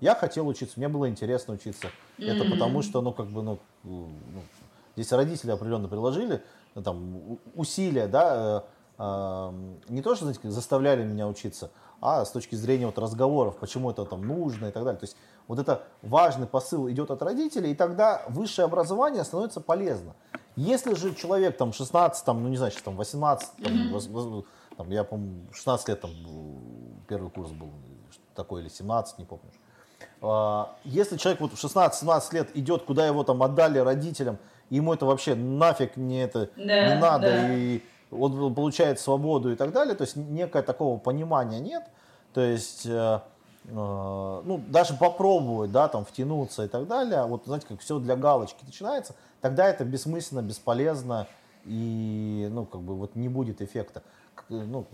я 0.00 0.14
хотел 0.14 0.46
учиться, 0.46 0.74
мне 0.76 0.88
было 0.88 1.08
интересно 1.08 1.54
учиться. 1.54 1.88
Это 2.18 2.44
потому 2.44 2.82
что, 2.82 3.00
ну, 3.00 3.12
как 3.12 3.26
бы, 3.28 3.42
ну, 3.42 3.58
ну 3.84 4.10
Здесь 5.00 5.12
родители 5.12 5.50
определенно 5.50 5.88
приложили 5.88 6.42
ну, 6.74 6.82
там, 6.82 7.38
усилия, 7.54 8.06
да, 8.06 8.64
э, 8.98 9.02
э, 9.02 9.52
не 9.88 10.02
то, 10.02 10.14
что 10.14 10.26
знаете, 10.26 10.50
заставляли 10.50 11.02
меня 11.04 11.26
учиться, 11.26 11.70
а 12.02 12.22
с 12.22 12.30
точки 12.30 12.54
зрения 12.54 12.84
вот 12.84 12.98
разговоров, 12.98 13.56
почему 13.56 13.90
это 13.90 14.04
там 14.04 14.20
нужно 14.26 14.66
и 14.66 14.70
так 14.70 14.84
далее. 14.84 15.00
То 15.00 15.04
есть 15.04 15.16
вот 15.48 15.58
это 15.58 15.84
важный 16.02 16.46
посыл 16.46 16.90
идет 16.90 17.10
от 17.10 17.22
родителей, 17.22 17.70
и 17.70 17.74
тогда 17.74 18.22
высшее 18.28 18.66
образование 18.66 19.24
становится 19.24 19.62
полезно. 19.62 20.14
Если 20.54 20.92
же 20.92 21.14
человек 21.14 21.56
там 21.56 21.72
16, 21.72 22.22
там, 22.22 22.42
ну 22.42 22.50
не 22.50 22.58
знаю, 22.58 22.72
там 22.84 22.96
18, 22.96 23.48
там, 23.64 24.44
там, 24.76 24.90
я, 24.90 25.04
по-моему, 25.04 25.46
16 25.54 25.88
лет 25.88 26.00
там 26.02 26.10
первый 27.08 27.30
курс 27.30 27.52
был 27.52 27.70
такой, 28.34 28.60
или 28.60 28.68
17, 28.68 29.16
не 29.16 29.24
помню. 29.24 29.50
А, 30.20 30.76
если 30.84 31.16
человек 31.16 31.40
вот 31.40 31.52
в 31.52 31.64
16-17 31.64 32.34
лет 32.34 32.54
идет, 32.54 32.82
куда 32.82 33.06
его 33.06 33.24
там 33.24 33.42
отдали 33.42 33.78
родителям, 33.78 34.38
ему 34.70 34.94
это 34.94 35.04
вообще 35.04 35.34
нафиг 35.34 35.96
не 35.96 36.22
это 36.22 36.50
да, 36.56 36.94
не 36.94 37.00
надо, 37.00 37.26
да. 37.26 37.54
и 37.54 37.82
он 38.10 38.54
получает 38.54 38.98
свободу 38.98 39.52
и 39.52 39.56
так 39.56 39.72
далее, 39.72 39.94
то 39.94 40.02
есть 40.02 40.16
некое 40.16 40.62
такого 40.62 40.98
понимания 40.98 41.60
нет, 41.60 41.84
то 42.32 42.40
есть 42.40 42.86
э, 42.86 43.20
э, 43.64 43.70
ну, 43.72 44.60
даже 44.68 44.94
попробовать, 44.94 45.70
да, 45.70 45.88
там, 45.88 46.04
втянуться 46.04 46.64
и 46.64 46.68
так 46.68 46.86
далее, 46.86 47.24
вот, 47.24 47.42
знаете, 47.44 47.66
как 47.68 47.80
все 47.80 47.98
для 47.98 48.16
галочки 48.16 48.64
начинается, 48.64 49.14
тогда 49.40 49.68
это 49.68 49.84
бессмысленно, 49.84 50.42
бесполезно, 50.42 51.26
и, 51.64 52.48
ну, 52.50 52.64
как 52.64 52.80
бы, 52.80 52.94
вот 52.94 53.14
не 53.16 53.28
будет 53.28 53.60
эффекта. 53.60 54.02
Ну, 54.48 54.86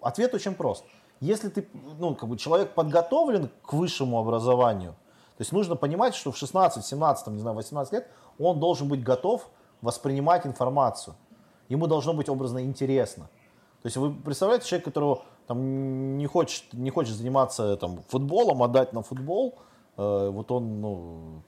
ответ 0.00 0.34
очень 0.34 0.54
прост. 0.54 0.84
Если 1.20 1.48
ты, 1.48 1.68
ну, 1.98 2.14
как 2.14 2.28
бы 2.28 2.36
человек 2.36 2.74
подготовлен 2.74 3.50
к 3.62 3.72
высшему 3.72 4.18
образованию, 4.18 4.92
то 5.36 5.42
есть 5.42 5.52
нужно 5.52 5.76
понимать, 5.76 6.14
что 6.14 6.32
в 6.32 6.36
16, 6.36 6.84
17, 6.84 7.26
не 7.28 7.40
знаю, 7.40 7.56
18 7.56 7.92
лет 7.92 8.08
он 8.38 8.60
должен 8.60 8.88
быть 8.88 9.02
готов 9.02 9.48
воспринимать 9.80 10.46
информацию. 10.46 11.14
Ему 11.68 11.86
должно 11.86 12.14
быть 12.14 12.28
образно 12.28 12.64
интересно. 12.64 13.28
То 13.82 13.86
есть 13.86 13.96
вы 13.96 14.12
представляете 14.12 14.66
человек, 14.66 14.84
которого 14.86 15.22
там 15.46 16.16
не 16.16 16.26
хочет, 16.26 16.72
не 16.72 16.90
хочет 16.90 17.14
заниматься 17.14 17.76
там, 17.76 18.02
футболом, 18.08 18.62
отдать 18.62 18.92
на 18.92 19.02
футбол, 19.02 19.54
э, 19.96 20.30
вот 20.30 20.50
он, 20.50 20.80
ну, 20.80 21.42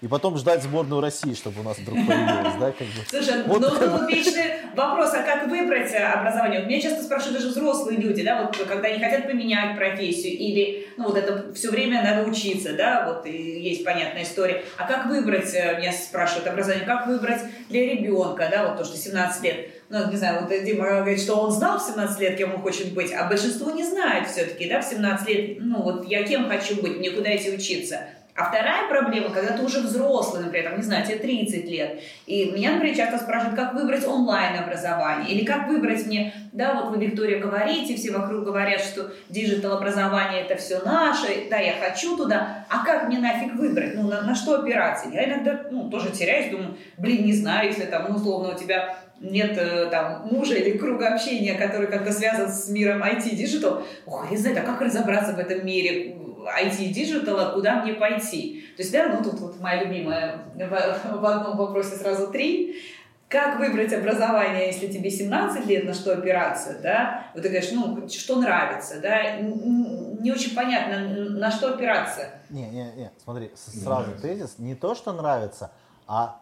и 0.00 0.08
потом 0.08 0.38
ждать 0.38 0.62
сборную 0.62 1.02
России, 1.02 1.34
чтобы 1.34 1.60
у 1.60 1.62
нас 1.62 1.78
вдруг 1.78 1.98
появилась, 2.06 2.54
да, 2.58 2.72
как 2.72 2.86
бы. 2.86 3.02
Слушай, 3.06 3.42
вот, 3.44 3.60
ну 3.60 3.68
тут 3.68 4.10
вечный 4.10 4.54
вопрос, 4.74 5.12
а 5.12 5.22
как 5.22 5.48
выбрать 5.48 5.92
э, 5.92 5.98
образование? 5.98 6.64
Меня 6.64 6.80
часто 6.80 7.02
спрашивают 7.02 7.38
даже 7.38 7.48
взрослые 7.50 7.98
люди, 7.98 8.22
да, 8.22 8.42
вот 8.42 8.56
когда 8.56 8.88
они 8.88 8.98
хотят 8.98 9.26
поменять 9.26 9.76
профессию 9.76 10.32
или, 10.32 10.88
ну 10.96 11.04
вот 11.04 11.18
это 11.18 11.52
все 11.52 11.70
время 11.70 12.02
надо 12.02 12.28
учиться, 12.28 12.72
да, 12.72 13.06
вот 13.06 13.26
и 13.26 13.60
есть 13.60 13.84
понятная 13.84 14.22
история. 14.22 14.64
А 14.78 14.86
как 14.86 15.06
выбрать, 15.06 15.52
э, 15.54 15.76
меня 15.78 15.92
спрашивают 15.92 16.46
образование, 16.46 16.86
как 16.86 17.06
выбрать 17.06 17.42
для 17.68 17.82
ребенка, 17.82 18.48
да, 18.50 18.68
вот 18.68 18.78
то, 18.78 18.84
что 18.84 18.96
17 18.96 19.44
лет, 19.44 19.68
ну, 19.90 20.10
не 20.10 20.16
знаю, 20.16 20.40
вот 20.40 20.64
Дима 20.64 20.86
говорит, 20.86 21.20
что 21.20 21.34
он 21.34 21.50
знал 21.50 21.78
в 21.78 21.82
17 21.82 22.18
лет, 22.20 22.38
кем 22.38 22.54
он 22.54 22.62
хочет 22.62 22.94
быть, 22.94 23.12
а 23.12 23.28
большинство 23.28 23.70
не 23.72 23.84
знает 23.84 24.26
все-таки, 24.26 24.66
да, 24.70 24.80
в 24.80 24.84
17 24.84 25.28
лет, 25.28 25.56
ну, 25.60 25.82
вот 25.82 26.08
я 26.08 26.22
кем 26.22 26.48
хочу 26.48 26.80
быть, 26.80 26.96
мне 26.96 27.10
куда 27.10 27.36
идти 27.36 27.50
учиться. 27.50 28.06
А 28.40 28.44
вторая 28.44 28.88
проблема, 28.88 29.28
когда 29.28 29.54
ты 29.54 29.62
уже 29.62 29.80
взрослый, 29.80 30.42
например, 30.42 30.70
там, 30.70 30.78
не 30.78 30.82
знаю, 30.82 31.04
тебе 31.04 31.18
30 31.18 31.66
лет, 31.66 32.00
и 32.26 32.50
меня, 32.52 32.72
например, 32.72 32.96
часто 32.96 33.18
спрашивают, 33.18 33.54
как 33.54 33.74
выбрать 33.74 34.06
онлайн-образование, 34.06 35.30
или 35.30 35.44
как 35.44 35.68
выбрать 35.68 36.06
мне, 36.06 36.32
да, 36.52 36.72
вот 36.72 36.88
вы, 36.88 37.04
Виктория, 37.04 37.38
говорите, 37.38 37.96
все 37.96 38.12
вокруг 38.12 38.44
говорят, 38.44 38.80
что 38.80 39.10
диджитал-образование 39.28 40.40
это 40.40 40.56
все 40.56 40.80
наше, 40.82 41.50
да, 41.50 41.58
я 41.58 41.74
хочу 41.74 42.16
туда, 42.16 42.64
а 42.70 42.82
как 42.82 43.08
мне 43.08 43.18
нафиг 43.18 43.56
выбрать, 43.56 43.94
ну, 43.94 44.08
на, 44.08 44.22
на 44.22 44.34
что 44.34 44.58
опираться? 44.58 45.10
Я 45.12 45.26
иногда, 45.26 45.66
ну, 45.70 45.90
тоже 45.90 46.08
теряюсь, 46.08 46.50
думаю, 46.50 46.78
блин, 46.96 47.26
не 47.26 47.34
знаю, 47.34 47.68
если 47.68 47.84
там, 47.84 48.06
ну, 48.08 48.16
условно, 48.16 48.54
у 48.54 48.58
тебя 48.58 48.96
нет 49.20 49.54
э, 49.58 49.88
там 49.90 50.28
мужа 50.30 50.54
или 50.54 50.78
круга 50.78 51.08
общения, 51.08 51.56
который 51.56 51.88
как-то 51.88 52.10
связан 52.10 52.48
с 52.48 52.70
миром 52.70 53.02
IT-digital, 53.02 53.82
ох, 54.06 54.30
я 54.30 54.38
знаю, 54.38 54.56
а 54.60 54.62
как 54.62 54.80
разобраться 54.80 55.34
в 55.34 55.38
этом 55.38 55.66
мире, 55.66 56.16
IT-digital 56.58 57.36
а, 57.36 57.52
куда 57.52 57.82
мне 57.82 57.94
пойти. 57.94 58.66
То 58.76 58.82
есть, 58.82 58.92
да, 58.92 59.08
ну 59.08 59.22
тут 59.22 59.40
вот 59.40 59.60
моя 59.60 59.84
любимая 59.84 60.44
в, 60.54 61.20
в 61.20 61.26
одном 61.26 61.56
вопросе 61.56 61.96
сразу 61.96 62.28
три. 62.28 62.82
Как 63.28 63.60
выбрать 63.60 63.92
образование, 63.92 64.66
если 64.66 64.88
тебе 64.88 65.08
17 65.08 65.64
лет, 65.66 65.84
на 65.84 65.94
что 65.94 66.14
опираться, 66.14 66.80
да? 66.82 67.26
Вот 67.32 67.44
ты 67.44 67.48
говоришь, 67.48 67.70
ну, 67.70 68.08
что 68.08 68.40
нравится, 68.40 69.00
да? 69.00 69.36
Не 69.36 70.32
очень 70.32 70.54
понятно, 70.56 71.30
на 71.30 71.50
что 71.52 71.74
опираться. 71.74 72.30
Не, 72.50 72.68
не, 72.68 72.92
не, 72.96 73.10
смотри, 73.22 73.52
сразу 73.54 74.10
тезис, 74.20 74.56
не 74.58 74.74
то, 74.74 74.96
что 74.96 75.12
нравится, 75.12 75.70
а 76.08 76.40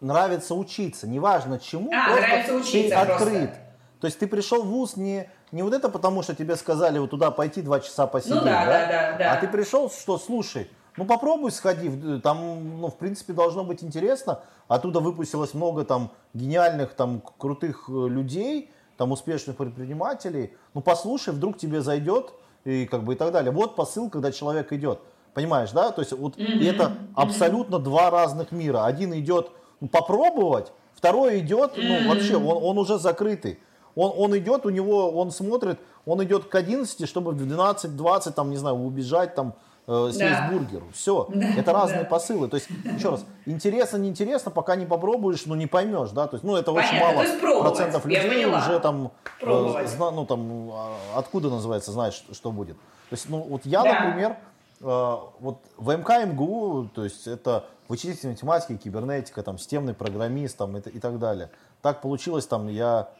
нравится 0.00 0.54
учиться, 0.54 1.06
неважно 1.06 1.58
чему, 1.58 1.92
а, 1.92 2.16
нравится 2.16 2.54
учиться 2.54 2.88
ты 2.88 2.94
открыт. 2.94 3.50
Просто. 3.50 3.70
То 4.00 4.06
есть 4.06 4.18
ты 4.18 4.26
пришел 4.26 4.62
в 4.62 4.68
ВУЗ 4.68 4.96
не 4.96 5.30
не 5.52 5.62
вот 5.62 5.74
это 5.74 5.88
потому, 5.88 6.22
что 6.22 6.34
тебе 6.34 6.56
сказали 6.56 6.98
вот 6.98 7.10
туда 7.10 7.30
пойти 7.30 7.62
два 7.62 7.80
часа 7.80 8.06
посидеть, 8.06 8.36
ну, 8.36 8.44
да, 8.44 8.64
да? 8.64 8.66
Да, 8.66 8.86
да, 8.88 9.18
да. 9.18 9.32
А 9.32 9.36
ты 9.36 9.48
пришел, 9.48 9.90
что, 9.90 10.18
слушай, 10.18 10.70
ну 10.96 11.04
попробуй 11.04 11.50
сходи, 11.50 12.20
там, 12.20 12.80
ну, 12.80 12.88
в 12.88 12.96
принципе, 12.96 13.32
должно 13.32 13.64
быть 13.64 13.82
интересно. 13.82 14.40
Оттуда 14.68 15.00
выпустилось 15.00 15.54
много 15.54 15.84
там 15.84 16.12
гениальных, 16.34 16.94
там, 16.94 17.22
крутых 17.38 17.88
э, 17.88 17.92
людей, 17.92 18.70
там, 18.96 19.12
успешных 19.12 19.56
предпринимателей. 19.56 20.54
Ну, 20.74 20.80
послушай, 20.80 21.34
вдруг 21.34 21.58
тебе 21.58 21.80
зайдет, 21.80 22.32
и 22.64 22.86
как 22.86 23.04
бы 23.04 23.14
и 23.14 23.16
так 23.16 23.32
далее. 23.32 23.50
Вот 23.50 23.76
посыл, 23.76 24.10
когда 24.10 24.32
человек 24.32 24.72
идет. 24.72 25.00
Понимаешь, 25.34 25.70
да? 25.70 25.90
То 25.90 26.02
есть 26.02 26.12
вот 26.12 26.36
mm-hmm. 26.36 26.58
и 26.58 26.66
это 26.66 26.92
абсолютно 27.14 27.76
mm-hmm. 27.76 27.82
два 27.82 28.10
разных 28.10 28.52
мира. 28.52 28.84
Один 28.84 29.14
идет 29.14 29.50
ну, 29.80 29.88
попробовать, 29.88 30.72
второй 30.94 31.38
идет, 31.38 31.72
ну, 31.76 31.82
mm-hmm. 31.82 32.08
вообще, 32.08 32.36
он, 32.36 32.62
он 32.62 32.78
уже 32.78 32.98
закрытый. 32.98 33.58
Он, 34.00 34.14
он 34.16 34.38
идет, 34.38 34.64
у 34.64 34.70
него, 34.70 35.10
он 35.10 35.30
смотрит, 35.30 35.78
он 36.06 36.24
идет 36.24 36.46
к 36.46 36.54
11, 36.54 37.06
чтобы 37.06 37.32
в 37.32 37.42
12-20, 37.42 38.32
там, 38.32 38.50
не 38.50 38.56
знаю, 38.56 38.76
убежать, 38.76 39.34
там, 39.34 39.52
э, 39.86 40.08
съесть 40.10 40.40
да. 40.40 40.48
бургер. 40.50 40.82
Все. 40.94 41.28
Да, 41.34 41.46
это 41.48 41.72
разные 41.74 42.04
да. 42.04 42.08
посылы. 42.08 42.48
То 42.48 42.56
есть, 42.56 42.68
еще 42.96 43.10
раз, 43.10 43.26
интересно, 43.44 43.98
неинтересно, 43.98 44.50
пока 44.50 44.74
не 44.74 44.86
попробуешь, 44.86 45.44
ну, 45.44 45.54
не 45.54 45.66
поймешь, 45.66 46.10
да, 46.10 46.26
то 46.28 46.36
есть, 46.36 46.44
ну, 46.44 46.56
это 46.56 46.72
Понятно. 46.72 47.20
очень 47.20 47.44
мало 47.44 47.60
процентов 47.62 48.06
людей 48.06 48.46
уже 48.46 48.80
там, 48.80 49.12
э, 49.42 49.86
зна, 49.86 50.10
ну, 50.10 50.24
там, 50.24 50.70
а, 50.72 50.96
откуда 51.16 51.50
называется, 51.50 51.92
знает, 51.92 52.14
что, 52.14 52.52
будет. 52.52 52.76
То 53.10 53.14
есть, 53.16 53.28
ну, 53.28 53.40
вот 53.40 53.66
я, 53.66 53.82
да. 53.82 53.92
например, 53.92 54.36
э, 54.80 55.16
вот 55.40 55.58
в 55.76 55.94
МК 55.94 56.24
МГУ, 56.24 56.88
то 56.94 57.04
есть, 57.04 57.26
это 57.26 57.66
вычислительная 57.88 58.34
математика, 58.34 58.78
кибернетика, 58.78 59.42
там, 59.42 59.58
системный 59.58 59.92
программист, 59.92 60.56
там, 60.56 60.78
и, 60.78 60.80
и 60.80 61.00
так 61.00 61.18
далее. 61.18 61.50
Так 61.82 62.00
получилось, 62.00 62.46
там, 62.46 62.68
я 62.68 63.10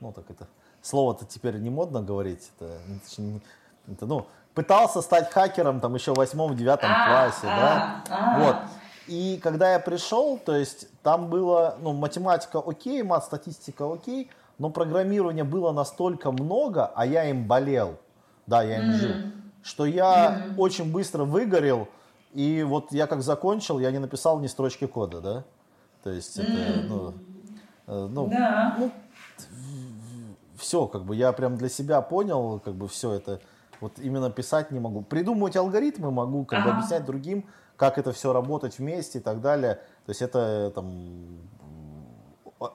ну 0.00 0.12
так 0.12 0.24
это, 0.30 0.46
слово-то 0.82 1.24
теперь 1.24 1.56
не 1.58 1.70
модно 1.70 2.02
говорить, 2.02 2.50
это, 2.56 2.78
это, 3.90 4.06
ну, 4.06 4.26
пытался 4.54 5.02
стать 5.02 5.30
хакером 5.30 5.80
там 5.80 5.94
еще 5.94 6.12
в 6.12 6.16
восьмом-девятом 6.16 6.90
а, 6.90 7.06
классе, 7.06 7.46
да, 7.46 8.04
а. 8.10 8.38
вот. 8.38 8.56
И 9.06 9.40
когда 9.42 9.72
я 9.72 9.78
пришел, 9.78 10.38
то 10.38 10.54
есть 10.54 10.86
там 11.02 11.28
было, 11.28 11.76
ну, 11.80 11.94
математика 11.94 12.58
окей, 12.58 13.02
мат-статистика 13.02 13.90
окей, 13.90 14.30
но 14.58 14.70
программирования 14.70 15.44
было 15.44 15.72
настолько 15.72 16.30
много, 16.30 16.86
а 16.94 17.06
я 17.06 17.24
им 17.24 17.46
болел, 17.46 17.96
да, 18.46 18.62
я 18.62 18.78
им 18.78 18.90
mm-hmm. 18.90 18.96
жил, 18.96 19.14
что 19.62 19.86
я 19.86 20.42
mm-hmm. 20.48 20.58
очень 20.58 20.92
быстро 20.92 21.24
выгорел, 21.24 21.88
и 22.34 22.62
вот 22.62 22.92
я 22.92 23.06
как 23.06 23.22
закончил, 23.22 23.78
я 23.78 23.90
не 23.90 23.98
написал 23.98 24.40
ни 24.40 24.46
строчки 24.46 24.86
кода, 24.86 25.20
да. 25.20 25.44
То 26.02 26.10
есть 26.10 26.38
это, 26.38 26.82
ну, 26.88 27.14
э, 27.86 28.08
ну, 28.10 28.26
Да. 28.28 28.76
ну, 28.78 28.92
все, 30.58 30.86
как 30.86 31.04
бы 31.04 31.16
я 31.16 31.32
прям 31.32 31.56
для 31.56 31.68
себя 31.68 32.00
понял, 32.02 32.60
как 32.60 32.74
бы 32.74 32.88
все 32.88 33.12
это, 33.12 33.40
вот 33.80 33.98
именно 33.98 34.30
писать 34.30 34.70
не 34.70 34.80
могу. 34.80 35.02
Придумывать 35.02 35.56
алгоритмы 35.56 36.10
могу, 36.10 36.44
как 36.44 36.62
бы 36.62 36.70
Ага. 36.70 36.78
объяснять 36.78 37.04
другим, 37.04 37.48
как 37.76 37.96
это 37.96 38.12
все 38.12 38.32
работать 38.32 38.78
вместе 38.78 39.18
и 39.18 39.22
так 39.22 39.40
далее. 39.40 39.76
То 40.04 40.10
есть 40.10 40.20
это 40.20 40.38
э, 40.38 40.70
там 40.74 41.38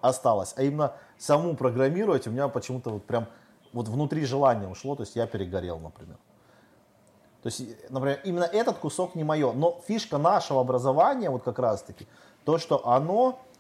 осталось. 0.02 0.54
А 0.56 0.64
именно 0.64 0.94
саму 1.18 1.56
программировать 1.56 2.26
у 2.28 2.32
меня 2.32 2.48
почему-то 2.48 2.90
вот 2.90 3.06
прям 3.06 3.28
вот 3.74 3.88
внутри 3.88 4.26
желания 4.26 4.68
ушло, 4.68 4.96
то 4.96 5.02
есть 5.02 5.16
я 5.16 5.28
перегорел, 5.28 5.80
например. 5.80 6.18
То 7.42 7.48
есть, 7.48 7.60
и, 7.60 7.76
например, 7.90 8.22
именно 8.24 8.46
этот 8.46 8.78
кусок 8.78 9.16
не 9.16 9.26
мое. 9.26 9.52
Но 9.52 9.82
фишка 9.86 10.18
нашего 10.18 10.62
образования, 10.62 11.30
вот 11.30 11.44
как 11.44 11.60
раз-таки, 11.60 12.08
то, 12.46 12.58
что 12.58 12.88
оно, 12.88 13.32
э, 13.32 13.53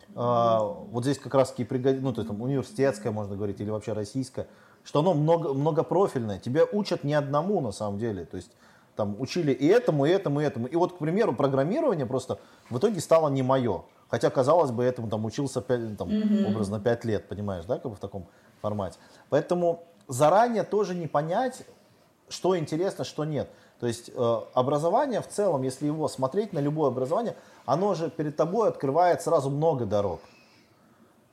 вот 0.91 1.03
здесь 1.03 1.17
как 1.17 1.33
раз-таки 1.33 1.63
пригодится, 1.63 2.03
ну, 2.03 2.13
то 2.13 2.21
есть 2.21 2.29
там 2.29 2.41
университетское, 2.41 3.11
можно 3.11 3.35
говорить, 3.35 3.59
или 3.59 3.69
вообще 3.69 3.93
российское, 3.93 4.47
что 4.83 4.99
оно 4.99 5.13
много, 5.13 5.53
многопрофильное. 5.53 6.39
Тебя 6.39 6.65
учат 6.71 7.03
не 7.03 7.13
одному, 7.13 7.61
на 7.61 7.71
самом 7.71 7.99
деле. 7.99 8.25
То 8.25 8.37
есть, 8.37 8.51
там 8.95 9.19
учили 9.19 9.51
и 9.51 9.65
этому, 9.67 10.05
и 10.05 10.09
этому, 10.09 10.41
и 10.41 10.43
этому. 10.43 10.67
И 10.67 10.75
вот, 10.75 10.93
к 10.93 10.97
примеру, 10.97 11.33
программирование 11.33 12.05
просто 12.05 12.37
в 12.69 12.77
итоге 12.77 12.99
стало 12.99 13.29
не 13.29 13.41
мое. 13.41 13.83
Хотя, 14.07 14.29
казалось 14.29 14.71
бы, 14.71 14.83
этому 14.83 15.09
там 15.09 15.25
учился 15.25 15.61
пять- 15.61 15.97
там, 15.97 16.09
образно 16.47 16.79
5 16.79 17.05
лет, 17.05 17.27
понимаешь, 17.27 17.65
да, 17.65 17.79
как 17.79 17.89
бы 17.89 17.95
в 17.95 17.99
таком 17.99 18.27
формате. 18.61 18.99
Поэтому 19.29 19.83
заранее 20.07 20.63
тоже 20.63 20.93
не 20.93 21.07
понять, 21.07 21.63
что 22.29 22.57
интересно, 22.57 23.03
что 23.03 23.25
нет. 23.25 23.49
То 23.79 23.87
есть 23.87 24.11
э, 24.13 24.39
образование 24.53 25.21
в 25.21 25.27
целом, 25.27 25.63
если 25.63 25.87
его 25.87 26.07
смотреть 26.07 26.53
на 26.53 26.59
любое 26.59 26.89
образование, 26.89 27.35
оно 27.65 27.93
же 27.93 28.09
перед 28.09 28.35
тобой 28.35 28.69
открывает 28.69 29.21
сразу 29.21 29.49
много 29.49 29.85
дорог. 29.85 30.21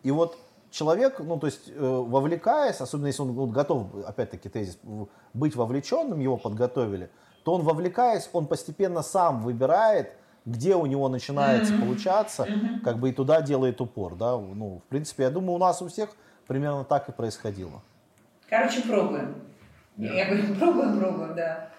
И 0.03 0.11
вот 0.11 0.37
человек, 0.70 1.20
ну 1.20 1.39
то 1.39 1.47
есть 1.47 1.68
э, 1.68 1.78
вовлекаясь, 1.78 2.81
особенно 2.81 3.09
если 3.09 3.22
он 3.22 3.33
вот 3.33 3.51
готов, 3.51 3.87
опять-таки 4.07 4.49
тезис, 4.49 4.78
быть 5.35 5.57
вовлеченным, 5.57 6.20
его 6.20 6.37
подготовили, 6.37 7.11
то 7.45 7.55
он 7.55 7.62
вовлекаясь, 7.62 8.28
он 8.33 8.47
постепенно 8.47 9.03
сам 9.03 9.43
выбирает, 9.43 10.12
где 10.47 10.74
у 10.74 10.87
него 10.87 11.09
начинается 11.09 11.76
получаться, 11.76 12.47
как 12.83 12.99
бы 12.99 13.11
и 13.11 13.12
туда 13.12 13.43
делает 13.43 13.81
упор, 13.81 14.14
да. 14.14 14.37
Ну, 14.37 14.81
в 14.87 14.89
принципе, 14.89 15.24
я 15.24 15.31
думаю, 15.31 15.53
у 15.55 15.59
нас 15.59 15.83
у 15.83 15.89
всех 15.89 16.11
примерно 16.47 16.85
так 16.85 17.09
и 17.09 17.12
происходило. 17.12 17.83
Короче, 18.49 18.83
пробуем. 18.83 19.35
Я 19.97 20.26
говорю, 20.26 20.55
пробуем, 20.55 20.99
пробуем, 20.99 21.35
да. 21.37 21.70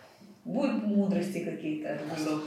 Будут 0.43 0.83
мудрости 0.87 1.45
какие-то 1.45 1.93
от 1.93 1.99
гуру. 2.07 2.41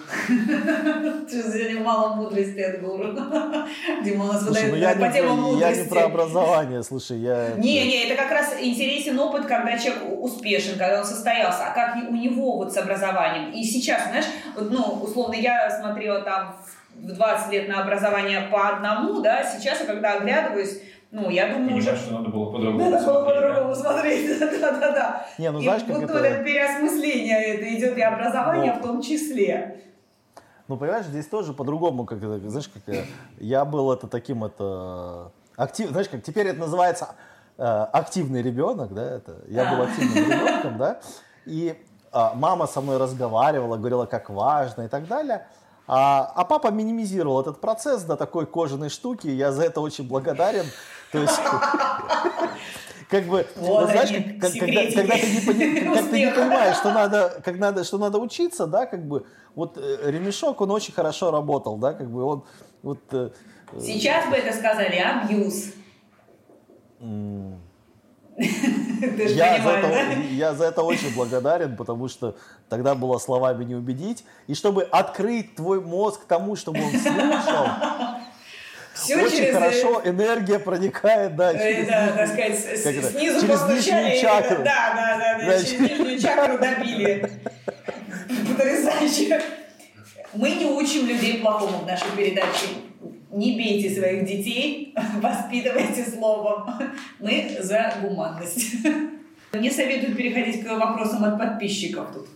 Сегодня 1.28 1.80
мало 1.84 2.16
мудрости 2.16 2.58
от 2.58 2.80
гуру. 2.80 3.12
Дима 4.04 4.24
у 4.24 4.32
нас 4.32 4.42
Слушай, 4.44 4.70
ну 4.70 4.76
я 4.76 4.96
по 4.96 5.08
темам 5.12 5.44
не, 5.44 5.60
я 5.60 5.70
не 5.70 5.78
мудрости. 5.78 5.88
про 5.88 6.04
образование, 6.06 6.82
слушай, 6.82 7.18
я... 7.18 7.50
Не, 7.56 7.86
не, 7.86 8.06
это 8.06 8.20
как 8.20 8.32
раз 8.32 8.56
интересен 8.60 9.16
опыт, 9.20 9.46
когда 9.46 9.78
человек 9.78 10.02
успешен, 10.20 10.76
когда 10.76 10.98
он 10.98 11.04
состоялся, 11.04 11.66
а 11.66 11.70
как 11.72 12.10
у 12.10 12.16
него 12.16 12.56
вот 12.56 12.72
с 12.72 12.76
образованием. 12.76 13.52
И 13.52 13.62
сейчас, 13.62 14.08
знаешь, 14.08 14.26
вот, 14.56 14.72
ну, 14.72 14.82
условно, 15.00 15.34
я 15.34 15.70
смотрела 15.70 16.20
там 16.22 16.56
в 16.96 17.12
20 17.12 17.52
лет 17.52 17.68
на 17.68 17.80
образование 17.80 18.48
по 18.50 18.70
одному, 18.70 19.20
да, 19.20 19.44
сейчас 19.44 19.78
я 19.80 19.86
когда 19.86 20.14
оглядываюсь, 20.14 20.80
ну, 21.14 21.30
я 21.30 21.46
думаю, 21.46 21.76
уже 21.76 21.86
Понимаешь, 21.86 22.00
что 22.00 22.14
надо 22.14 22.28
было 22.28 22.50
по-другому 22.50 22.90
надо 22.90 23.06
было 23.06 23.24
по-другому 23.24 23.74
смотреть, 23.76 24.38
да-да-да. 24.40 25.26
Не, 25.38 25.52
ну 25.52 25.60
И 25.60 25.62
знаешь, 25.62 25.84
как 25.84 25.94
вот 25.94 26.10
это... 26.10 26.18
это 26.18 26.42
переосмысление, 26.42 27.54
это 27.54 27.72
идет 27.72 27.96
и 27.96 28.00
образование 28.00 28.72
Ну. 28.72 28.80
в 28.80 28.82
том 28.82 29.00
числе. 29.00 29.80
Ну, 30.66 30.76
понимаешь, 30.76 31.06
здесь 31.06 31.26
тоже 31.26 31.52
по-другому, 31.52 32.04
как 32.04 32.18
это, 32.18 32.50
знаешь, 32.50 32.68
как 32.68 32.82
э, 32.92 33.04
я 33.38 33.64
был 33.64 33.92
это 33.92 34.08
таким 34.08 34.42
это 34.42 35.30
актив, 35.56 35.90
знаешь, 35.90 36.08
как 36.08 36.24
теперь 36.24 36.48
это 36.48 36.58
называется 36.58 37.10
э, 37.58 37.62
активный 37.62 38.42
ребенок, 38.42 38.92
да, 38.92 39.04
это 39.04 39.36
я 39.46 39.70
был 39.70 39.82
А. 39.82 39.84
активным 39.84 40.16
ребенком, 40.16 40.78
да, 40.78 40.98
и 41.46 41.76
а, 42.10 42.32
мама 42.34 42.66
со 42.66 42.80
мной 42.80 42.96
разговаривала, 42.96 43.76
говорила, 43.76 44.06
как 44.06 44.30
важно 44.30 44.82
и 44.82 44.88
так 44.88 45.06
далее. 45.06 45.46
А, 45.86 46.32
а 46.34 46.44
папа 46.44 46.68
минимизировал 46.68 47.40
этот 47.40 47.60
процесс 47.60 48.02
до 48.04 48.16
такой 48.16 48.46
кожаной 48.46 48.88
штуки, 48.88 49.28
я 49.28 49.52
за 49.52 49.64
это 49.64 49.80
очень 49.80 50.08
благодарен. 50.08 50.64
То 51.14 51.20
есть, 51.20 51.40
как 53.08 53.24
бы, 53.26 53.46
Вот 53.54 53.88
знаешь, 53.90 54.10
они, 54.10 54.20
как- 54.32 54.50
как- 54.50 54.58
когда, 54.60 54.82
ты 54.82 55.30
не, 55.30 55.40
пони- 55.46 55.80
как 55.94 56.10
ты 56.10 56.18
не 56.18 56.26
успеха. 56.26 56.40
понимаешь, 56.40 56.76
что 56.76 56.92
надо, 56.92 57.40
как 57.44 57.56
надо, 57.58 57.84
что 57.84 57.98
надо 57.98 58.18
учиться, 58.18 58.66
да, 58.66 58.84
как 58.86 59.06
бы, 59.06 59.24
вот 59.54 59.78
э, 59.78 60.10
ремешок, 60.10 60.60
он 60.60 60.72
очень 60.72 60.92
хорошо 60.92 61.30
работал, 61.30 61.76
да, 61.76 61.92
как 61.92 62.10
бы 62.10 62.24
он, 62.24 62.44
вот, 62.82 62.98
э, 63.12 63.30
Сейчас 63.80 64.28
бы 64.28 64.34
это 64.34 64.52
сказали 64.56 64.96
абьюз. 64.96 65.66
Ты 68.36 69.28
же 69.28 69.34
я, 69.34 69.62
за 69.62 69.68
это, 69.70 69.88
да? 69.88 70.12
я 70.32 70.54
за 70.54 70.64
это 70.64 70.82
очень 70.82 71.14
благодарен, 71.14 71.76
потому 71.76 72.08
что 72.08 72.34
тогда 72.68 72.96
было 72.96 73.18
словами 73.18 73.62
не 73.64 73.76
убедить, 73.76 74.24
и 74.48 74.54
чтобы 74.54 74.82
открыть 74.82 75.54
твой 75.54 75.80
мозг 75.80 76.24
тому, 76.26 76.56
чтобы 76.56 76.80
он 76.82 76.90
слушал, 76.90 77.66
Все 78.94 79.16
очень 79.16 79.36
через, 79.38 79.48
э, 79.50 79.52
хорошо 79.52 80.02
энергия 80.04 80.58
проникает, 80.58 81.34
да, 81.36 81.52
э, 81.52 81.58
через 81.58 81.88
да, 81.88 82.08
так 82.16 82.28
сказать, 82.28 82.58
с- 82.58 83.10
снизу 83.10 83.40
через 83.40 83.68
нижнюю 83.86 84.16
и- 84.16 84.20
чакру. 84.20 84.62
Да, 84.64 84.92
да, 84.94 85.18
да, 85.18 85.38
да, 85.38 85.46
Да, 85.46 85.58
через 85.58 85.70
через- 85.70 85.90
нижнюю 85.98 86.20
чакру 86.20 86.58
добили. 86.58 87.30
Потрясающе. 88.56 89.42
Мы 90.34 90.50
не 90.50 90.66
учим 90.66 91.06
людей 91.06 91.38
плохому 91.40 91.78
в 91.78 91.86
нашей 91.86 92.10
передаче. 92.16 92.66
Не 93.30 93.56
бейте 93.56 93.94
своих 93.94 94.24
детей, 94.24 94.94
воспитывайте 95.20 96.04
словом. 96.04 96.70
Мы 97.18 97.56
за 97.60 97.94
гуманность. 98.00 98.74
Мне 99.52 99.70
советуют 99.70 100.16
переходить 100.16 100.64
к 100.64 100.68
вопросам 100.68 101.24
от 101.24 101.38
подписчиков 101.38 102.12
тут. 102.12 102.28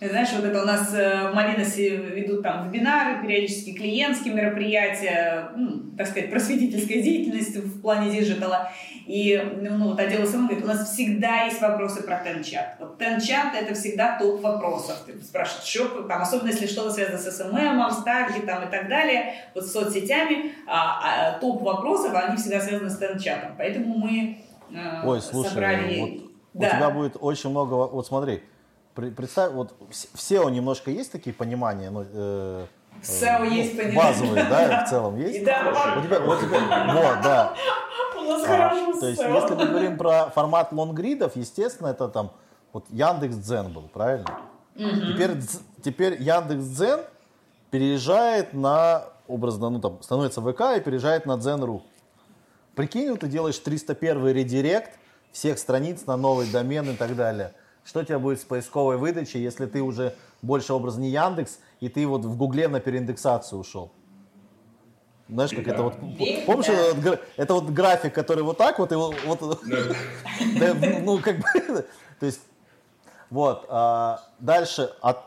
Знаешь, 0.00 0.32
вот 0.34 0.44
это 0.44 0.60
у 0.62 0.66
нас 0.66 0.92
э, 0.92 1.30
в 1.30 1.34
Малиносе 1.34 1.96
ведут 1.96 2.42
там 2.42 2.68
вебинары, 2.70 3.22
периодически 3.24 3.72
клиентские 3.72 4.34
мероприятия, 4.34 5.50
ну, 5.56 5.82
так 5.96 6.08
сказать, 6.08 6.30
просветительская 6.30 7.00
деятельность 7.00 7.56
в 7.56 7.80
плане 7.80 8.10
digital 8.10 8.57
а. 8.57 8.70
И 9.06 9.40
ну, 9.62 9.90
вот 9.90 10.00
отдел 10.00 10.26
SMM 10.26 10.46
говорит, 10.48 10.64
у 10.64 10.66
нас 10.68 10.90
всегда 10.92 11.44
есть 11.44 11.60
вопросы 11.60 12.02
про 12.02 12.18
TenChat. 12.18 12.76
Вот 12.80 12.98
TenChat 12.98 13.54
это 13.54 13.72
всегда 13.74 14.18
топ 14.18 14.42
вопросов. 14.42 15.04
Ты 15.06 15.22
спрашиваешь, 15.22 15.64
что 15.68 16.02
там, 16.02 16.22
особенно 16.22 16.48
если 16.48 16.66
что-то 16.66 16.90
связано 16.90 17.18
с 17.18 17.30
SMM, 17.36 17.90
с 17.90 18.02
таргетом 18.02 18.66
и 18.66 18.70
так 18.70 18.88
далее, 18.88 19.34
вот 19.54 19.64
с 19.64 19.72
соцсетями, 19.72 20.52
а, 20.66 21.34
а 21.34 21.38
топ 21.38 21.62
вопросов, 21.62 22.12
они 22.14 22.36
всегда 22.36 22.60
связаны 22.60 22.90
с 22.90 22.98
TenChat 22.98 23.36
ом. 23.36 23.52
Поэтому 23.56 23.96
мы 23.96 24.38
э, 24.70 25.06
Ой, 25.06 25.20
слушай, 25.20 25.50
собрали... 25.50 26.00
вот 26.00 26.10
Да. 26.54 26.66
у 26.66 26.70
тебя 26.70 26.90
будет 26.90 27.16
очень 27.20 27.50
много, 27.50 27.74
во- 27.74 27.88
вот 27.88 28.06
смотри, 28.06 28.42
представь, 28.94 29.52
вот 29.52 29.74
в 29.80 29.92
в 29.92 30.18
SEO 30.18 30.50
немножко 30.50 30.90
есть 30.90 31.12
такие 31.12 31.34
понимания, 31.34 31.90
ну, 31.90 32.04
э, 32.10 32.66
В 33.00 33.04
SEO 33.04 33.38
ну, 33.40 33.44
есть 33.44 33.76
понимание. 33.76 33.98
базовые, 34.00 34.44
да, 34.44 34.84
в 34.84 34.88
целом 34.88 35.16
есть? 35.18 35.44
Да, 35.44 35.96
У 35.98 36.02
тебя, 36.02 36.20
вот 36.20 36.40
тебя- 36.40 36.94
вот, 36.94 37.22
да. 37.22 37.54
у 38.16 38.22
нас 38.22 38.42
А, 38.44 38.46
хорошо 38.46 39.00
то 39.00 39.06
есть, 39.08 39.20
если 39.22 39.54
мы 39.54 39.66
говорим 39.66 39.98
про 39.98 40.30
формат 40.30 40.72
лонгридов, 40.72 41.36
естественно, 41.36 41.88
это 41.88 42.08
там 42.08 42.30
вот 42.72 42.84
Яндекс 42.90 43.36
Дзен 43.36 43.72
был, 43.72 43.82
правильно? 43.92 44.26
Теперь, 44.76 45.30
Дз- 45.32 45.60
теперь 45.82 46.20
Яндекс 46.22 46.64
Дзен 46.64 47.00
переезжает 47.70 48.52
на 48.54 49.04
образно, 49.28 49.70
ну 49.70 49.80
там 49.80 50.02
становится 50.02 50.40
ВК 50.40 50.76
и 50.76 50.80
переезжает 50.80 51.26
на 51.26 51.36
Дзен.ру. 51.38 51.82
Прикинь, 52.74 53.16
ты 53.16 53.26
делаешь 53.28 53.58
301 53.58 54.26
редирект 54.34 54.98
всех 55.32 55.58
страниц 55.58 56.06
на 56.06 56.16
новый 56.16 56.46
домен 56.50 56.90
и 56.90 56.94
так 56.96 57.14
далее. 57.16 57.54
Что 57.84 58.00
у 58.00 58.02
тебя 58.04 58.18
будет 58.18 58.40
с 58.40 58.44
поисковой 58.44 58.96
выдачей, 58.96 59.40
если 59.42 59.66
ты 59.66 59.82
уже 59.82 60.14
больше 60.42 60.72
образ 60.72 60.96
не 60.96 61.10
Яндекс, 61.10 61.58
и 61.80 61.88
ты 61.88 62.06
вот 62.06 62.24
в 62.24 62.36
Гугле 62.36 62.68
на 62.68 62.80
переиндексацию 62.80 63.58
ушел? 63.58 63.92
Знаешь, 65.28 65.50
как 65.50 65.66
это 65.68 65.82
вот... 65.82 65.94
Помнишь, 66.46 66.68
это, 66.68 67.10
вот 67.10 67.20
это 67.36 67.54
вот 67.54 67.64
график, 67.70 68.14
который 68.14 68.42
вот 68.44 68.58
так 68.58 68.78
вот, 68.78 68.92
и 68.92 68.94
вот, 68.94 69.14
вот- 69.24 69.62
да, 70.58 70.74
ну, 71.02 71.18
как 71.20 71.38
бы, 71.38 71.44
то 72.20 72.26
есть, 72.26 72.40
вот, 73.30 73.64
а, 73.68 74.20
дальше, 74.38 74.94
от, 75.00 75.18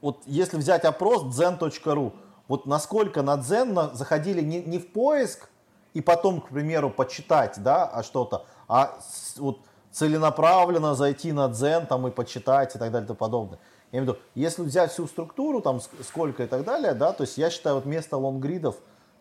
вот 0.00 0.22
если 0.26 0.56
взять 0.56 0.84
опрос 0.84 1.22
zen.ru, 1.36 2.12
вот 2.48 2.66
насколько 2.66 3.22
на 3.22 3.36
Zen 3.36 3.94
заходили 3.94 4.40
не, 4.40 4.60
не 4.62 4.78
в 4.78 4.90
поиск 4.92 5.48
и 5.94 6.00
потом, 6.00 6.40
к 6.40 6.48
примеру, 6.48 6.90
почитать, 6.90 7.62
да, 7.62 7.84
а 7.86 8.02
что-то, 8.02 8.44
а 8.66 8.98
с- 9.00 9.36
вот 9.38 9.60
целенаправленно 9.98 10.94
зайти 10.94 11.32
на 11.32 11.48
Zen 11.48 11.86
там 11.86 12.06
и 12.06 12.10
почитать 12.10 12.76
и 12.76 12.78
так 12.78 12.92
далее 12.92 13.04
и 13.04 13.08
тому 13.08 13.16
подобное. 13.16 13.58
Я 13.90 13.98
имею 13.98 14.12
в 14.12 14.16
виду, 14.16 14.24
если 14.36 14.62
взять 14.62 14.92
всю 14.92 15.06
структуру, 15.08 15.60
там 15.60 15.78
ск- 15.78 16.04
сколько 16.04 16.44
и 16.44 16.46
так 16.46 16.64
далее, 16.64 16.94
да, 16.94 17.12
то 17.12 17.22
есть 17.24 17.36
я 17.36 17.50
считаю, 17.50 17.76
вот 17.76 17.84
место 17.84 18.16
лонгридов 18.16 18.76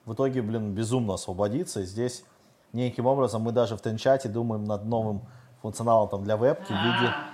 в 0.06 0.14
итоге, 0.14 0.42
блин, 0.44 0.74
безумно 0.74 1.16
освободится. 1.16 1.80
И 1.80 1.84
здесь 1.86 2.24
неким 2.74 3.08
образом 3.08 3.42
мы 3.42 3.52
даже 3.54 3.76
в 3.76 3.82
Тенчате 3.82 4.30
думаем 4.30 4.66
над 4.66 4.86
новым 4.86 5.22
функционалом 5.64 6.10
там 6.10 6.24
для 6.24 6.38
вебки 6.38 6.72
в 6.72 6.76
виде 6.76 7.08
А. 7.12 7.30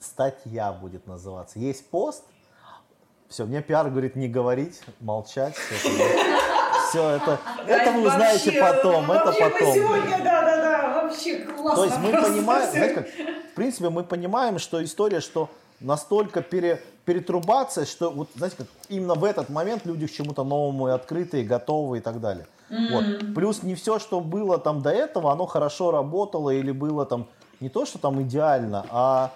статья 0.00 0.72
будет 0.72 1.06
называться. 1.06 1.60
Есть 1.60 1.88
пост, 1.88 2.24
все, 3.28 3.44
мне 3.44 3.62
пиар 3.62 3.88
говорит 3.90 4.16
не 4.16 4.28
говорить, 4.28 4.80
молчать. 4.98 5.54
все, 6.88 7.10
это, 7.10 7.38
это 7.66 7.92
вы 7.92 8.06
узнаете 8.08 8.52
потом, 8.60 9.10
это 9.10 9.32
потом. 9.32 9.74
Сегодня, 9.74 10.18
да, 10.24 10.41
вообще 11.12 11.38
классно. 11.40 11.74
То 11.74 11.84
есть 11.84 11.98
мы 11.98 12.10
понимаем, 12.10 12.70
знаете, 12.70 12.94
как, 12.94 13.08
в 13.52 13.54
принципе, 13.54 13.90
мы 13.90 14.04
понимаем, 14.04 14.58
что 14.58 14.82
история, 14.82 15.20
что 15.20 15.48
настолько 15.80 16.42
пере, 16.42 16.82
перетрубация, 17.04 17.84
что 17.84 18.10
вот, 18.10 18.28
знаете, 18.34 18.56
как 18.58 18.66
именно 18.88 19.14
в 19.14 19.24
этот 19.24 19.48
момент 19.48 19.86
люди 19.86 20.06
к 20.06 20.12
чему-то 20.12 20.44
новому 20.44 20.88
и 20.88 20.90
открытые, 20.92 21.44
готовы 21.44 21.98
и 21.98 22.00
так 22.00 22.20
далее. 22.20 22.46
Mm-hmm. 22.70 22.90
Вот. 22.92 23.34
Плюс 23.34 23.62
не 23.62 23.74
все, 23.74 23.98
что 23.98 24.20
было 24.20 24.58
там 24.58 24.82
до 24.82 24.90
этого, 24.90 25.32
оно 25.32 25.46
хорошо 25.46 25.90
работало 25.90 26.50
или 26.50 26.70
было 26.70 27.04
там 27.04 27.26
не 27.60 27.68
то, 27.68 27.84
что 27.84 27.98
там 27.98 28.20
идеально, 28.22 28.86
а 28.90 29.32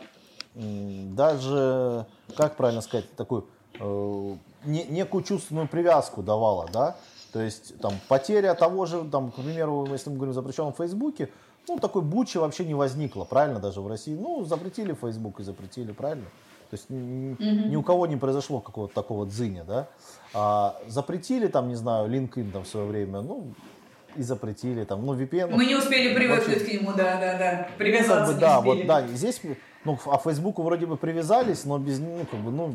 даже, 0.54 2.06
как 2.34 2.56
правильно 2.56 2.80
сказать, 2.80 3.14
такую 3.14 3.44
э, 3.78 4.34
не, 4.64 4.84
некую 4.84 5.22
чувственную 5.22 5.68
привязку 5.68 6.22
давала, 6.22 6.66
да. 6.72 6.96
То 7.32 7.42
есть 7.42 7.78
там 7.80 7.92
потеря 8.08 8.54
того 8.54 8.86
же, 8.86 9.04
там, 9.04 9.30
к 9.30 9.34
примеру, 9.34 9.86
если 9.92 10.08
мы 10.08 10.16
говорим 10.16 10.30
о 10.30 10.34
запрещенном 10.34 10.72
Фейсбуке, 10.72 11.28
ну, 11.68 11.78
такой 11.78 12.02
бучи 12.02 12.38
вообще 12.38 12.64
не 12.64 12.74
возникло, 12.74 13.24
правильно, 13.24 13.58
даже 13.58 13.80
в 13.80 13.88
России. 13.88 14.14
Ну, 14.14 14.44
запретили 14.44 14.94
Facebook 14.94 15.40
и 15.40 15.42
запретили, 15.42 15.92
правильно? 15.92 16.26
То 16.70 16.74
есть 16.74 16.90
ни, 16.90 17.34
mm-hmm. 17.34 17.68
ни 17.68 17.76
у 17.76 17.82
кого 17.82 18.06
не 18.06 18.16
произошло 18.16 18.60
какого-то 18.60 18.94
такого 18.94 19.26
дзыня, 19.26 19.64
да? 19.64 19.88
А, 20.34 20.76
запретили 20.88 21.46
там, 21.46 21.68
не 21.68 21.76
знаю, 21.76 22.08
LinkedIn 22.08 22.50
там 22.50 22.64
в 22.64 22.68
свое 22.68 22.86
время, 22.86 23.20
ну, 23.20 23.54
и 24.16 24.22
запретили 24.22 24.84
там, 24.84 25.04
ну, 25.06 25.14
VPN. 25.14 25.54
Мы 25.54 25.66
не 25.66 25.76
успели 25.76 26.14
привыкнуть 26.14 26.48
вообще, 26.48 26.64
к 26.64 26.72
нему, 26.72 26.92
да, 26.92 27.18
да, 27.20 27.38
да, 27.38 27.68
привязаться 27.78 28.32
как 28.32 28.34
бы, 28.34 28.40
Да, 28.40 28.58
успели. 28.58 28.78
вот, 28.78 28.86
да, 28.86 29.06
здесь, 29.06 29.40
ну, 29.84 29.98
а 30.06 30.18
Фейсбуку 30.18 30.62
вроде 30.62 30.86
бы 30.86 30.96
привязались, 30.96 31.64
но 31.64 31.78
без, 31.78 31.98
ну, 32.00 32.26
как 32.30 32.40
бы, 32.40 32.50
ну... 32.50 32.74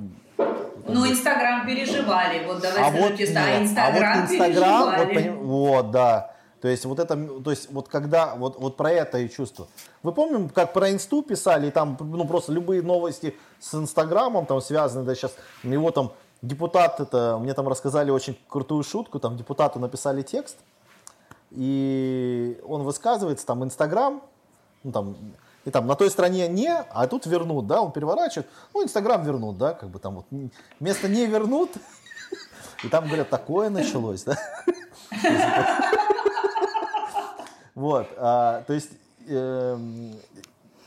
Ну, 0.88 1.08
Инстаграм 1.08 1.66
переживали, 1.66 2.46
вот 2.46 2.62
давай 2.62 2.84
а 2.84 2.90
вот, 2.92 3.18
честно, 3.18 3.42
а 3.44 3.62
Инстаграм 3.62 4.18
а 4.18 4.22
вот 4.22 4.32
Инстаграм, 4.32 5.38
вот, 5.38 5.44
вот, 5.44 5.92
да, 5.92 6.36
то 6.62 6.68
есть 6.68 6.86
вот 6.86 7.00
это, 7.00 7.18
то 7.18 7.50
есть 7.50 7.72
вот 7.72 7.88
когда, 7.88 8.36
вот, 8.36 8.60
вот 8.60 8.78
про 8.78 8.92
это 8.92 9.18
и 9.18 9.30
чувство. 9.30 9.68
Вы 10.04 10.12
помните, 10.12 10.54
как 10.54 10.74
про 10.74 10.92
инсту 10.92 11.24
писали, 11.24 11.68
и 11.68 11.72
там, 11.72 11.98
ну 12.00 12.26
просто 12.26 12.52
любые 12.52 12.84
новости 12.84 13.36
с 13.60 13.74
инстаграмом 13.74 14.46
там 14.46 14.62
связаны, 14.62 15.04
да, 15.04 15.16
сейчас 15.16 15.34
его 15.64 15.90
там 15.90 16.12
депутат, 16.44 17.00
это, 17.00 17.40
мне 17.42 17.56
там 17.56 17.68
рассказали 17.68 18.12
очень 18.12 18.38
крутую 18.48 18.84
шутку, 18.84 19.20
там 19.20 19.38
депутату 19.38 19.80
написали 19.80 20.22
текст, 20.22 20.58
и 21.50 22.62
он 22.64 22.84
высказывается, 22.84 23.46
там 23.48 23.64
инстаграм, 23.64 24.22
ну 24.84 24.92
там, 24.92 25.16
и 25.66 25.72
там 25.72 25.88
на 25.88 25.96
той 25.96 26.12
стороне 26.12 26.48
не, 26.48 26.72
а 26.72 27.08
тут 27.08 27.26
вернут, 27.26 27.66
да, 27.66 27.82
он 27.82 27.92
переворачивает, 27.92 28.48
ну 28.76 28.84
инстаграм 28.84 29.24
вернут, 29.24 29.58
да, 29.58 29.74
как 29.74 29.90
бы 29.90 29.98
там 29.98 30.16
вот, 30.18 30.26
вместо 30.80 31.10
не 31.10 31.26
вернут, 31.26 31.72
и 32.84 32.88
там 32.88 33.08
говорят, 33.08 33.32
такое 33.32 33.72
началось, 33.72 34.24
да. 34.24 34.38
Вот, 37.76 38.08
а, 38.18 38.64
то 38.68 38.74
есть 38.74 38.92
э, 39.28 39.78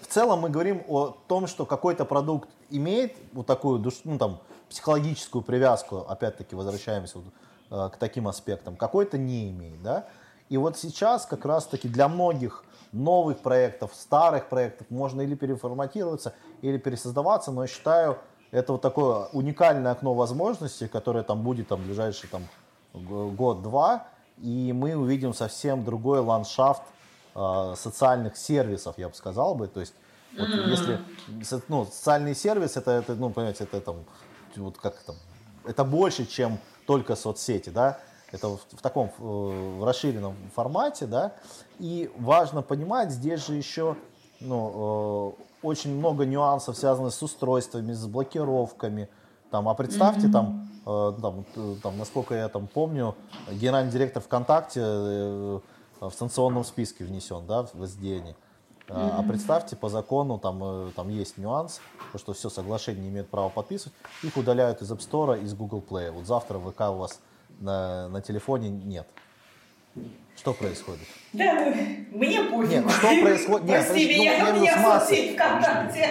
в 0.00 0.06
целом 0.06 0.40
мы 0.40 0.50
говорим 0.50 0.82
о 0.88 1.16
том, 1.28 1.46
что 1.46 1.64
какой-то 1.64 2.04
продукт 2.04 2.48
имеет 2.70 3.16
вот 3.32 3.46
такую 3.46 3.78
душ, 3.78 4.00
ну, 4.04 4.18
там, 4.18 4.40
психологическую 4.68 5.42
привязку, 5.42 6.04
опять-таки 6.08 6.54
возвращаемся 6.54 7.18
вот, 7.18 7.26
э, 7.70 7.90
к 7.90 7.96
таким 7.96 8.28
аспектам, 8.28 8.76
какой-то 8.76 9.16
не 9.16 9.50
имеет, 9.50 9.82
да. 9.82 10.06
И 10.50 10.58
вот 10.58 10.76
сейчас 10.76 11.24
как 11.24 11.44
раз-таки 11.46 11.88
для 11.88 12.08
многих 12.08 12.64
новых 12.92 13.38
проектов, 13.38 13.92
старых 13.94 14.48
проектов 14.48 14.88
можно 14.90 15.22
или 15.22 15.34
переформатироваться, 15.34 16.34
или 16.60 16.76
пересоздаваться, 16.78 17.50
но 17.50 17.62
я 17.62 17.68
считаю, 17.68 18.18
это 18.50 18.72
вот 18.72 18.82
такое 18.82 19.26
уникальное 19.32 19.90
окно 19.90 20.14
возможностей, 20.14 20.86
которое 20.86 21.24
там 21.24 21.42
будет 21.42 21.68
там 21.68 21.82
ближайший 21.82 22.28
там 22.28 22.46
год-два, 22.92 24.06
и 24.38 24.72
мы 24.72 24.96
увидим 24.96 25.34
совсем 25.34 25.84
другой 25.84 26.20
ландшафт 26.20 26.82
э, 27.34 27.74
социальных 27.76 28.36
сервисов, 28.36 28.98
я 28.98 29.08
бы 29.08 29.14
сказал 29.14 29.54
бы. 29.54 29.68
То 29.68 29.80
есть, 29.80 29.94
вот 30.36 30.48
mm-hmm. 30.48 30.68
если 30.68 31.00
ну, 31.68 31.84
социальный 31.84 32.34
сервис, 32.34 32.76
это, 32.76 32.90
это, 32.90 33.14
ну, 33.14 33.30
понимаете, 33.30 33.64
это 33.64 33.80
там, 33.80 34.04
вот 34.56 34.78
как 34.78 34.96
там, 35.02 35.16
это 35.64 35.84
больше, 35.84 36.26
чем 36.26 36.58
только 36.86 37.16
соцсети, 37.16 37.70
да, 37.70 37.98
это 38.32 38.48
в, 38.48 38.60
в 38.72 38.82
таком 38.82 39.12
э, 39.18 39.22
в 39.78 39.84
расширенном 39.84 40.36
формате, 40.54 41.06
да, 41.06 41.32
и 41.78 42.10
важно 42.16 42.62
понимать, 42.62 43.10
здесь 43.10 43.46
же 43.46 43.54
еще, 43.54 43.96
ну, 44.40 45.36
э, 45.38 45.42
очень 45.62 45.96
много 45.96 46.26
нюансов, 46.26 46.76
связанных 46.76 47.14
с 47.14 47.22
устройствами, 47.22 47.92
с 47.92 48.06
блокировками, 48.06 49.08
там, 49.54 49.68
а 49.68 49.74
представьте, 49.74 50.26
mm-hmm. 50.26 50.32
там, 50.32 50.68
э, 50.84 51.12
там, 51.22 51.44
э, 51.54 51.76
там, 51.80 51.96
насколько 51.96 52.34
я 52.34 52.48
там 52.48 52.66
помню, 52.66 53.14
генеральный 53.48 53.92
директор 53.92 54.20
ВКонтакте 54.20 54.80
э, 54.82 55.60
в 56.00 56.10
санкционном 56.10 56.64
списке 56.64 57.04
внесен, 57.04 57.46
да, 57.46 57.62
в 57.62 57.84
SDN. 57.84 58.34
Mm-hmm. 58.88 59.14
А 59.16 59.22
представьте, 59.22 59.76
по 59.76 59.88
закону 59.88 60.40
там, 60.40 60.58
э, 60.60 60.90
там 60.96 61.08
есть 61.08 61.38
нюанс, 61.38 61.80
то, 62.10 62.18
что 62.18 62.32
все 62.32 62.50
соглашения 62.50 63.02
не 63.02 63.10
имеют 63.10 63.28
права 63.28 63.48
подписывать, 63.48 63.94
их 64.24 64.36
удаляют 64.36 64.82
из 64.82 64.90
App 64.90 64.98
Store, 64.98 65.40
из 65.40 65.54
Google 65.54 65.84
Play. 65.88 66.10
Вот 66.10 66.26
завтра 66.26 66.58
ВК 66.58 66.80
у 66.90 66.94
вас 66.94 67.20
на, 67.60 68.08
на 68.08 68.20
телефоне 68.22 68.70
нет. 68.70 69.06
Что 70.36 70.52
происходит? 70.52 71.06
Да, 71.32 71.54
ну, 71.54 72.18
мне 72.18 72.42
пофиг. 72.42 72.70
Нет, 72.70 72.90
что 72.90 73.20
происходит? 73.22 73.66
Нет, 73.68 73.86
Прости 73.86 74.04
ну, 74.04 74.22
меня, 74.24 74.50
у 74.50 74.56
меня 74.56 74.82
соцсеть 74.82 75.36
ВКонтакте. 75.36 76.10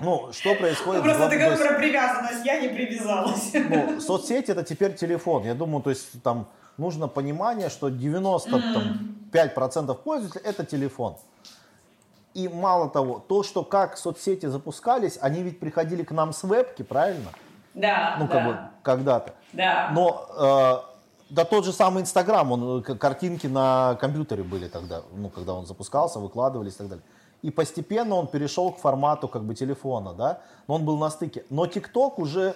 Ну, 0.00 0.32
что 0.32 0.54
происходит? 0.54 1.04
Ну, 1.04 1.10
просто 1.10 1.28
ты 1.28 1.38
говоришь 1.38 1.66
про 1.66 1.74
привязанность, 1.74 2.44
я 2.44 2.60
не 2.60 2.68
привязалась. 2.68 3.52
Ну, 3.52 4.00
соцсети 4.00 4.52
это 4.52 4.62
теперь 4.62 4.94
телефон. 4.94 5.44
Я 5.44 5.54
думаю, 5.54 5.82
то 5.82 5.90
есть 5.90 6.22
там 6.22 6.46
нужно 6.76 7.08
понимание, 7.08 7.68
что 7.68 7.88
95% 7.88 9.94
пользователей 9.94 10.42
это 10.44 10.64
телефон. 10.64 11.16
И 12.34 12.48
мало 12.48 12.88
того, 12.88 13.24
то, 13.26 13.42
что 13.42 13.64
как 13.64 13.98
соцсети 13.98 14.46
запускались, 14.46 15.18
они 15.20 15.42
ведь 15.42 15.58
приходили 15.58 16.04
к 16.04 16.12
нам 16.12 16.32
с 16.32 16.44
вебки, 16.44 16.82
правильно? 16.82 17.30
Да. 17.74 18.16
Ну, 18.20 18.28
как 18.28 18.44
да. 18.44 18.48
бы 18.48 18.58
когда-то. 18.82 19.34
Да. 19.52 19.90
Но 19.92 20.28
э, 20.38 20.76
да 21.30 21.44
тот 21.44 21.64
же 21.64 21.72
самый 21.72 22.02
Инстаграм, 22.02 22.52
он 22.52 22.82
картинки 22.82 23.48
на 23.48 23.96
компьютере 24.00 24.44
были 24.44 24.68
тогда, 24.68 25.02
ну, 25.16 25.28
когда 25.28 25.54
он 25.54 25.66
запускался, 25.66 26.20
выкладывались 26.20 26.74
и 26.74 26.78
так 26.78 26.88
далее 26.88 27.04
и 27.42 27.50
постепенно 27.50 28.16
он 28.16 28.26
перешел 28.26 28.72
к 28.72 28.78
формату 28.78 29.28
как 29.28 29.44
бы 29.44 29.54
телефона, 29.54 30.12
да, 30.14 30.40
но 30.66 30.74
он 30.74 30.84
был 30.84 30.98
на 30.98 31.10
стыке. 31.10 31.44
Но 31.50 31.66
ТикТок 31.66 32.18
уже 32.18 32.54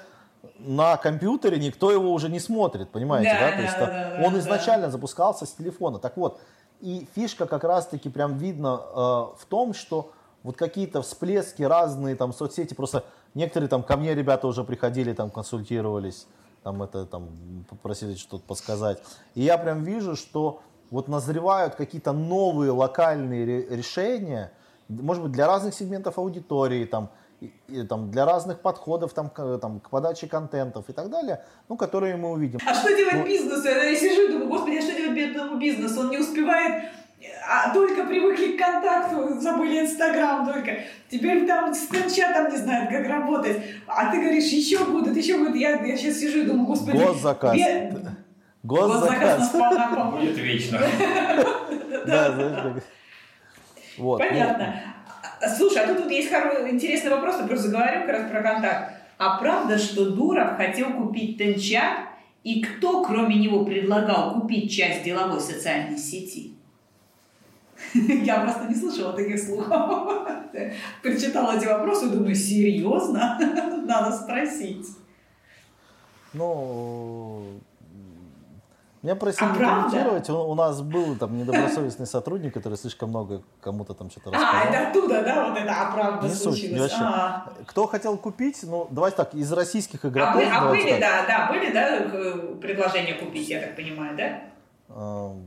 на 0.58 0.96
компьютере 0.96 1.58
никто 1.58 1.90
его 1.92 2.12
уже 2.12 2.28
не 2.28 2.40
смотрит, 2.40 2.90
понимаете, 2.90 3.32
да? 3.32 3.40
да? 3.40 3.50
То 3.50 3.56
да, 3.56 3.62
есть 3.62 3.78
да, 3.78 4.26
он 4.26 4.32
да, 4.32 4.38
изначально 4.40 4.86
да. 4.86 4.90
запускался 4.92 5.46
с 5.46 5.52
телефона. 5.52 5.98
Так 5.98 6.16
вот, 6.16 6.40
и 6.80 7.06
фишка 7.14 7.46
как 7.46 7.64
раз-таки 7.64 8.08
прям 8.08 8.36
видно 8.38 8.80
э, 8.82 8.96
в 9.38 9.46
том, 9.48 9.72
что 9.72 10.10
вот 10.42 10.56
какие-то 10.56 11.02
всплески 11.02 11.62
разные 11.62 12.16
там 12.16 12.32
соцсети, 12.32 12.74
просто 12.74 13.04
некоторые 13.34 13.68
там 13.68 13.84
ко 13.84 13.96
мне 13.96 14.14
ребята 14.14 14.48
уже 14.48 14.64
приходили, 14.64 15.12
там 15.12 15.30
консультировались, 15.30 16.26
там 16.64 16.82
это 16.82 17.06
там 17.06 17.64
попросили 17.70 18.16
что-то 18.16 18.42
подсказать. 18.44 18.98
И 19.34 19.42
я 19.42 19.58
прям 19.58 19.84
вижу, 19.84 20.16
что 20.16 20.60
вот 20.90 21.08
назревают 21.08 21.76
какие-то 21.76 22.12
новые 22.12 22.72
локальные 22.72 23.66
решения, 23.68 24.52
может 24.88 25.22
быть, 25.22 25.32
для 25.32 25.46
разных 25.46 25.74
сегментов 25.74 26.18
аудитории, 26.18 26.84
там, 26.84 27.10
и, 27.40 27.52
и, 27.68 27.82
там, 27.82 28.10
для 28.10 28.24
разных 28.24 28.60
подходов 28.60 29.12
там, 29.12 29.28
к, 29.28 29.58
там, 29.58 29.80
к 29.80 29.90
подаче 29.90 30.28
контентов 30.28 30.88
и 30.88 30.92
так 30.92 31.10
далее, 31.10 31.44
ну, 31.68 31.76
которые 31.76 32.16
мы 32.16 32.30
увидим. 32.30 32.60
А 32.66 32.74
что 32.74 32.88
делать 32.94 33.14
ну, 33.14 33.24
бизнесу? 33.24 33.68
Я 33.68 33.96
сижу 33.96 34.28
и 34.28 34.32
думаю, 34.32 34.48
господи, 34.48 34.76
а 34.76 34.82
что 34.82 34.94
делать 34.94 35.14
бедному 35.16 35.58
бизнесу? 35.58 36.00
Он 36.00 36.10
не 36.10 36.18
успевает 36.18 36.84
а 37.46 37.72
только 37.72 38.04
привыкли 38.04 38.56
к 38.56 38.58
контакту, 38.58 39.40
забыли 39.40 39.80
Инстаграм 39.80 40.46
только. 40.46 40.78
Теперь 41.08 41.46
там 41.46 41.74
с 41.74 41.86
там 41.86 42.50
не 42.50 42.56
знают, 42.56 42.90
как 42.90 43.06
работать. 43.06 43.62
А 43.86 44.10
ты 44.10 44.20
говоришь, 44.20 44.44
еще 44.44 44.84
будут, 44.84 45.16
еще 45.16 45.38
будут. 45.38 45.56
Я, 45.56 45.84
я 45.84 45.96
сейчас 45.96 46.16
сижу 46.16 46.40
и 46.40 46.42
думаю, 46.44 46.66
господи. 46.66 46.96
Госзаказ. 46.96 47.56
Бед... 47.56 47.94
Госзаказ. 48.62 49.52
Госзаказ 49.52 50.12
будет 50.12 50.36
вечно. 50.38 50.80
Да, 52.04 52.32
знаешь, 52.32 52.82
вот. 53.98 54.18
Понятно. 54.18 54.74
Ну, 55.40 55.48
Слушай, 55.56 55.84
а 55.84 55.88
тут, 55.88 56.02
тут 56.02 56.10
есть 56.10 56.30
интересный 56.30 57.10
вопрос, 57.10 57.36
я 57.40 57.46
просто 57.46 57.68
говорю 57.68 58.02
как 58.02 58.10
раз 58.10 58.30
про 58.30 58.42
контакт. 58.42 58.92
А 59.18 59.38
правда, 59.38 59.78
что 59.78 60.10
Дуров 60.10 60.56
хотел 60.56 60.92
купить 60.94 61.38
Тенчат, 61.38 62.08
и 62.44 62.62
кто, 62.62 63.04
кроме 63.04 63.36
него, 63.36 63.64
предлагал 63.64 64.40
купить 64.40 64.72
часть 64.72 65.04
деловой 65.04 65.40
социальной 65.40 65.98
сети? 65.98 66.54
Я 67.94 68.40
просто 68.40 68.66
не 68.68 68.74
слышала 68.74 69.12
таких 69.12 69.38
слухов. 69.40 70.28
Прочитала 71.02 71.56
эти 71.56 71.66
вопросы 71.66 72.06
и 72.06 72.10
думаю, 72.10 72.34
серьезно? 72.34 73.38
Надо 73.86 74.16
спросить. 74.16 74.86
Ну, 76.32 77.60
Меня 79.02 79.16
просили 79.16 79.48
А 79.48 79.52
не 79.52 79.58
комментировать. 79.58 80.30
У, 80.30 80.34
у 80.38 80.54
нас 80.54 80.80
был 80.80 81.16
там 81.16 81.36
недобросовестный 81.36 82.06
сотрудник, 82.06 82.54
который 82.54 82.78
слишком 82.78 83.08
много 83.10 83.42
кому-то 83.60 83.94
там 83.94 84.08
что-то 84.10 84.30
А, 84.30 84.32
рассказал. 84.32 84.62
это 84.72 84.88
оттуда, 84.90 85.22
да, 85.24 85.48
вот 85.48 85.58
это, 85.58 85.72
а 85.72 85.92
правда 85.92 86.28
Не 86.28 86.32
суть, 86.34 86.46
не 86.46 86.52
случилось. 86.52 86.80
вообще. 86.80 86.96
А. 87.02 87.52
Кто 87.66 87.86
хотел 87.88 88.16
купить, 88.16 88.60
ну, 88.62 88.86
давайте 88.90 89.16
так, 89.16 89.34
из 89.34 89.52
российских 89.52 90.04
А, 90.04 90.08
игроков... 90.08 90.36
вы- 90.36 90.44
а 90.48 90.60
давайте 90.60 90.84
были, 90.90 91.00
так, 91.00 91.26
да, 91.26 91.26
да, 91.26 91.52
были, 91.52 91.72
да, 91.72 92.58
предложения 92.60 93.14
купить, 93.14 93.48
я 93.48 93.60
так 93.60 93.74
понимаю, 93.74 94.16
да? 94.16 94.40
ну, 94.94 95.42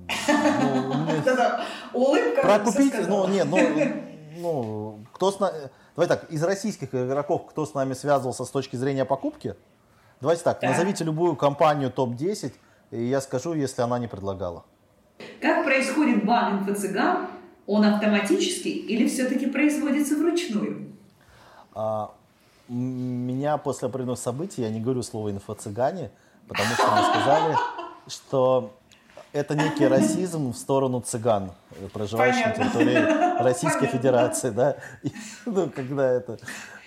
улыбка. 1.93 2.41
Про 2.41 2.59
купить, 2.59 2.93
ну, 3.07 3.27
не, 3.29 3.43
ну, 3.45 3.57
ну, 4.37 4.99
кто 5.13 5.31
с 5.31 5.39
на- 5.39 5.53
Давай 5.95 6.09
так, 6.09 6.25
из 6.29 6.43
российских 6.43 6.93
игроков, 6.93 7.45
кто 7.49 7.65
с 7.65 7.73
нами 7.73 7.93
связывался 7.93 8.43
с 8.43 8.49
точки 8.49 8.75
зрения 8.75 9.05
покупки, 9.05 9.55
давайте 10.19 10.43
Так. 10.43 10.61
назовите 10.61 11.05
любую 11.05 11.37
компанию 11.37 11.89
топ-10, 11.89 12.51
и 12.95 13.05
я 13.05 13.21
скажу, 13.21 13.53
если 13.53 13.81
она 13.81 13.99
не 13.99 14.07
предлагала. 14.07 14.63
Как 15.41 15.65
происходит 15.65 16.25
бан 16.25 16.59
инфо-цыган? 16.59 17.27
Он 17.67 17.83
автоматический 17.83 18.71
или 18.71 19.07
все-таки 19.07 19.47
производится 19.47 20.15
вручную? 20.15 20.91
А, 21.73 22.11
меня 22.69 23.57
после 23.57 23.87
определенных 23.87 24.19
событий, 24.19 24.61
я 24.61 24.69
не 24.69 24.79
говорю 24.79 25.03
слово 25.03 25.31
инфо-цыгане, 25.31 26.11
потому 26.47 26.69
что 26.69 26.91
мне 26.91 27.03
сказали, 27.03 27.55
что 28.07 28.73
это 29.35 29.53
некий 29.53 29.85
расизм 29.85 30.53
в 30.53 30.57
сторону 30.57 31.01
цыган, 31.01 31.51
э, 31.71 31.87
проживающих 31.91 32.45
на 32.45 32.53
Понятно. 32.53 32.79
территории 32.79 33.43
Российской 33.43 33.79
Понятно. 33.79 33.99
Федерации, 33.99 34.49
да. 34.49 34.77
И, 35.03 35.11
ну, 35.45 35.69
когда 35.69 36.11
это... 36.11 36.37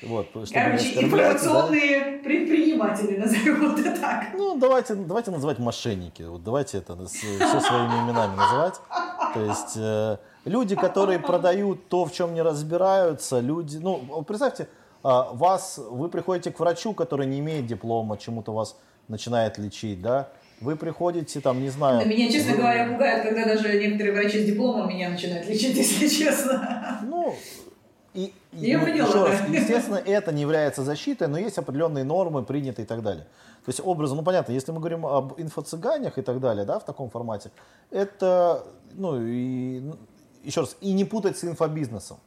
Вот, 0.02 0.28
Короче, 0.32 0.56
оскорблять, 0.56 0.94
да. 0.94 1.02
информационные 1.02 2.18
предприниматели, 2.18 3.16
назовем 3.16 3.76
это 3.76 4.00
так. 4.00 4.26
Ну, 4.34 4.56
давайте, 4.56 4.94
давайте 4.94 5.30
называть 5.30 5.58
мошенники. 5.58 6.22
Вот 6.22 6.42
давайте 6.44 6.78
это 6.78 6.96
все 7.06 7.60
своими 7.60 8.04
именами 8.04 8.36
называть. 8.36 8.74
То 9.34 9.40
есть 9.40 9.76
э, 9.76 10.16
люди, 10.44 10.76
которые 10.76 11.18
продают 11.18 11.88
то, 11.88 12.04
в 12.04 12.12
чем 12.12 12.32
не 12.32 12.42
разбираются, 12.42 13.40
люди. 13.40 13.76
Ну, 13.76 14.22
представьте, 14.22 14.68
а, 15.02 15.32
вас, 15.32 15.78
вы 15.78 16.08
приходите 16.08 16.50
к 16.50 16.60
врачу, 16.60 16.92
который 16.92 17.26
не 17.26 17.40
имеет 17.40 17.66
диплома, 17.66 18.16
чему-то 18.18 18.52
вас 18.52 18.76
начинает 19.08 19.58
лечить, 19.58 20.00
да? 20.00 20.28
Вы 20.60 20.76
приходите, 20.76 21.40
там, 21.40 21.60
не 21.60 21.70
знаю. 21.70 22.06
Меня, 22.06 22.30
честно 22.30 22.52
вы- 22.52 22.58
говоря, 22.58 22.88
пугает, 22.88 23.22
когда 23.22 23.44
даже 23.44 23.78
некоторые 23.78 24.12
врачи 24.12 24.42
с 24.42 24.46
дипломом 24.46 24.88
меня 24.88 25.08
начинают 25.10 25.46
лечить, 25.48 25.76
если 25.76 26.08
честно. 26.08 27.00
Ну, 27.04 27.34
и, 28.14 28.32
Я 28.52 28.78
ну, 28.78 28.84
поняла, 28.86 29.08
еще 29.08 29.24
раз, 29.26 29.40
да. 29.40 29.56
естественно, 29.56 30.02
это 30.04 30.32
не 30.32 30.42
является 30.42 30.82
защитой, 30.82 31.28
но 31.28 31.38
есть 31.38 31.58
определенные 31.58 32.04
нормы, 32.04 32.42
принятые 32.42 32.84
и 32.84 32.88
так 32.88 33.02
далее. 33.02 33.24
То 33.64 33.70
есть 33.70 33.80
образом, 33.84 34.16
ну 34.16 34.24
понятно, 34.24 34.52
если 34.52 34.72
мы 34.72 34.78
говорим 34.78 35.06
об 35.06 35.34
инфо-цыганях 35.38 36.18
и 36.18 36.22
так 36.22 36.40
далее, 36.40 36.64
да, 36.64 36.78
в 36.78 36.84
таком 36.84 37.10
формате, 37.10 37.50
это, 37.90 38.64
ну, 38.94 39.20
и, 39.20 39.80
ну, 39.80 39.96
еще 40.42 40.60
раз, 40.60 40.76
и 40.80 40.92
не 40.92 41.04
путать 41.04 41.36
с 41.36 41.44
инфобизнесом. 41.44 42.18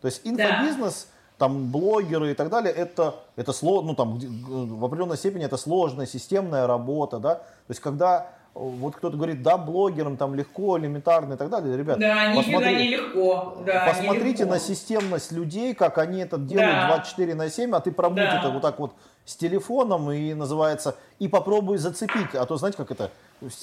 То 0.00 0.06
есть 0.06 0.20
инфобизнес, 0.24 1.08
там, 1.40 1.72
блогеры 1.72 2.32
и 2.32 2.34
так 2.34 2.50
далее, 2.50 2.70
это, 2.72 3.14
это 3.34 3.52
сло, 3.54 3.80
ну, 3.80 3.94
там, 3.94 4.18
в 4.18 4.84
определенной 4.84 5.16
степени 5.16 5.42
это 5.46 5.56
сложная 5.56 6.04
системная 6.04 6.66
работа, 6.66 7.18
да. 7.18 7.36
То 7.36 7.42
есть 7.70 7.80
когда 7.80 8.26
э, 8.54 8.58
вот 8.60 8.94
кто-то 8.96 9.16
говорит, 9.16 9.42
да, 9.42 9.56
блогерам 9.56 10.18
там 10.18 10.34
легко, 10.34 10.78
элементарно 10.78 11.32
и 11.34 11.36
так 11.38 11.48
далее, 11.48 11.74
ребят, 11.78 11.98
Да, 11.98 12.32
посмотри- 12.36 12.76
не 12.76 12.88
легко. 12.88 13.56
Да, 13.64 13.86
Посмотрите 13.88 14.44
нелегко. 14.44 14.52
на 14.52 14.58
системность 14.60 15.32
людей, 15.32 15.74
как 15.74 15.96
они 15.96 16.20
это 16.20 16.36
делают 16.36 16.72
Да. 16.74 16.86
24 16.88 17.34
на 17.34 17.48
7, 17.48 17.74
а 17.74 17.80
ты 17.80 17.90
пробудь 17.90 18.16
Да. 18.18 18.38
это 18.38 18.50
вот 18.50 18.60
так 18.60 18.78
вот 18.78 18.92
с 19.30 19.36
телефоном 19.36 20.10
и 20.10 20.34
называется, 20.34 20.96
и 21.20 21.28
попробуй 21.28 21.78
зацепить. 21.78 22.34
А 22.34 22.44
то 22.46 22.56
знаете, 22.56 22.76
как 22.76 22.90
это, 22.90 23.10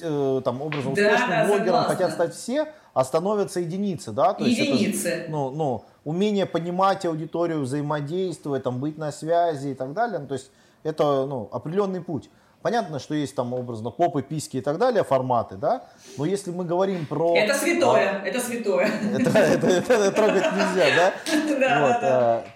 э, 0.02 0.42
там 0.46 0.62
образом 0.62 0.94
Да, 0.94 1.02
успешным 1.02 1.30
да, 1.30 1.46
блогером 1.46 1.66
согласна. 1.66 1.94
хотят 1.96 2.12
стать 2.14 2.34
все, 2.36 2.68
а 2.94 3.04
становятся 3.04 3.60
единицы, 3.60 4.12
да? 4.12 4.34
То 4.34 4.46
есть 4.46 4.60
это 4.60 4.72
Единицы. 4.72 5.26
ну, 5.30 5.50
ну, 5.52 5.84
умение 6.06 6.46
понимать 6.46 7.06
аудиторию, 7.06 7.62
взаимодействовать, 7.62 8.64
там, 8.64 8.80
быть 8.80 8.98
на 8.98 9.12
связи 9.12 9.70
и 9.70 9.74
так 9.74 9.94
далее. 9.94 10.20
Ну, 10.20 10.28
то 10.28 10.36
есть 10.36 10.50
это 10.84 11.26
ну, 11.26 11.50
определенный 11.52 12.02
путь. 12.02 12.30
Понятно, 12.62 12.98
что 13.00 13.14
есть 13.14 13.36
там 13.36 13.54
образно 13.54 13.92
попы, 13.92 14.22
писки 14.24 14.58
и 14.58 14.62
так 14.62 14.78
далее, 14.78 15.04
форматы, 15.04 15.56
да? 15.56 15.84
Но 16.18 16.26
если 16.26 16.52
мы 16.52 16.64
говорим 16.66 17.06
про... 17.06 17.36
Это 17.38 17.54
святое, 17.54 18.22
это 18.26 18.40
святое. 18.40 18.90
Это, 19.20 19.30
это- 19.30 19.68
это 19.68 20.12
трогать 20.12 20.44
нельзя, 20.54 20.86
да? 20.96 21.14
Да, 21.60 21.82
вот, 21.82 22.02
да, 22.02 22.02
да. 22.02 22.44
э, 22.46 22.50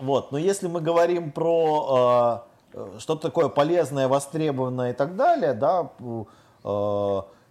вот, 0.00 0.32
но 0.32 0.38
если 0.38 0.68
мы 0.68 0.80
говорим 0.80 1.32
про 1.32 2.44
э, 2.74 2.78
э, 2.78 2.98
что-то 2.98 3.22
такое 3.28 3.48
полезное, 3.48 4.08
востребованное 4.08 4.90
и 4.90 4.94
так 4.94 5.16
далее, 5.16 5.54
да, 5.54 5.90
э, 5.98 6.24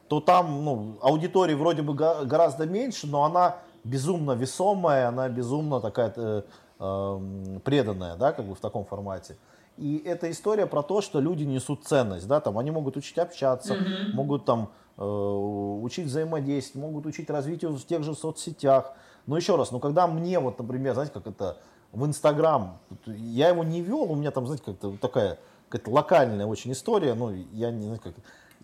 то 0.08 0.20
там 0.20 0.64
ну, 0.64 0.98
аудитории 1.02 1.54
вроде 1.54 1.82
бы 1.82 1.94
гораздо 1.94 2.66
меньше, 2.66 3.08
но 3.08 3.24
она 3.24 3.58
безумно 3.84 4.34
весомая, 4.34 5.08
она 5.08 5.30
безумно 5.30 5.80
такая 5.80 6.14
э, 6.16 6.42
эм, 6.80 7.62
преданная, 7.64 8.16
да, 8.16 8.34
как 8.34 8.46
бы 8.46 8.56
в 8.56 8.60
таком 8.60 8.86
формате. 8.86 9.38
И 9.78 10.02
это 10.06 10.32
история 10.32 10.68
про 10.68 10.84
то, 10.84 11.02
что 11.02 11.20
люди 11.20 11.44
несут 11.44 11.84
ценность, 11.86 12.28
да, 12.28 12.40
там 12.40 12.58
они 12.58 12.72
могут 12.72 12.98
учить 12.98 13.18
общаться, 13.18 13.76
могут 14.14 14.46
там 14.46 14.72
э, 14.98 15.04
учить 15.04 16.08
взаимодействовать, 16.08 16.88
могут 16.88 17.06
учить 17.06 17.30
развитию 17.30 17.72
в 17.72 17.86
тех 17.86 18.04
же 18.04 18.16
соцсетях. 18.16 18.94
Но 19.28 19.36
еще 19.36 19.56
раз, 19.56 19.72
ну 19.72 19.80
когда 19.80 20.08
мне 20.08 20.40
вот, 20.40 20.60
например, 20.60 20.94
знаете, 20.94 21.14
как 21.14 21.28
это 21.28 21.58
в 21.96 22.06
Инстаграм, 22.06 22.80
я 23.06 23.50
его 23.50 23.64
не 23.64 23.82
вел, 23.82 24.12
у 24.12 24.16
меня 24.16 24.32
там, 24.32 24.46
знаете, 24.46 24.66
как-то 24.66 24.98
такая 24.98 25.40
какая-то 25.70 25.90
локальная 25.90 26.46
очень 26.46 26.72
история, 26.72 27.16
ну 27.16 27.32
я 27.52 27.72
не 27.72 27.86
знаю, 27.86 28.00
как 28.04 28.14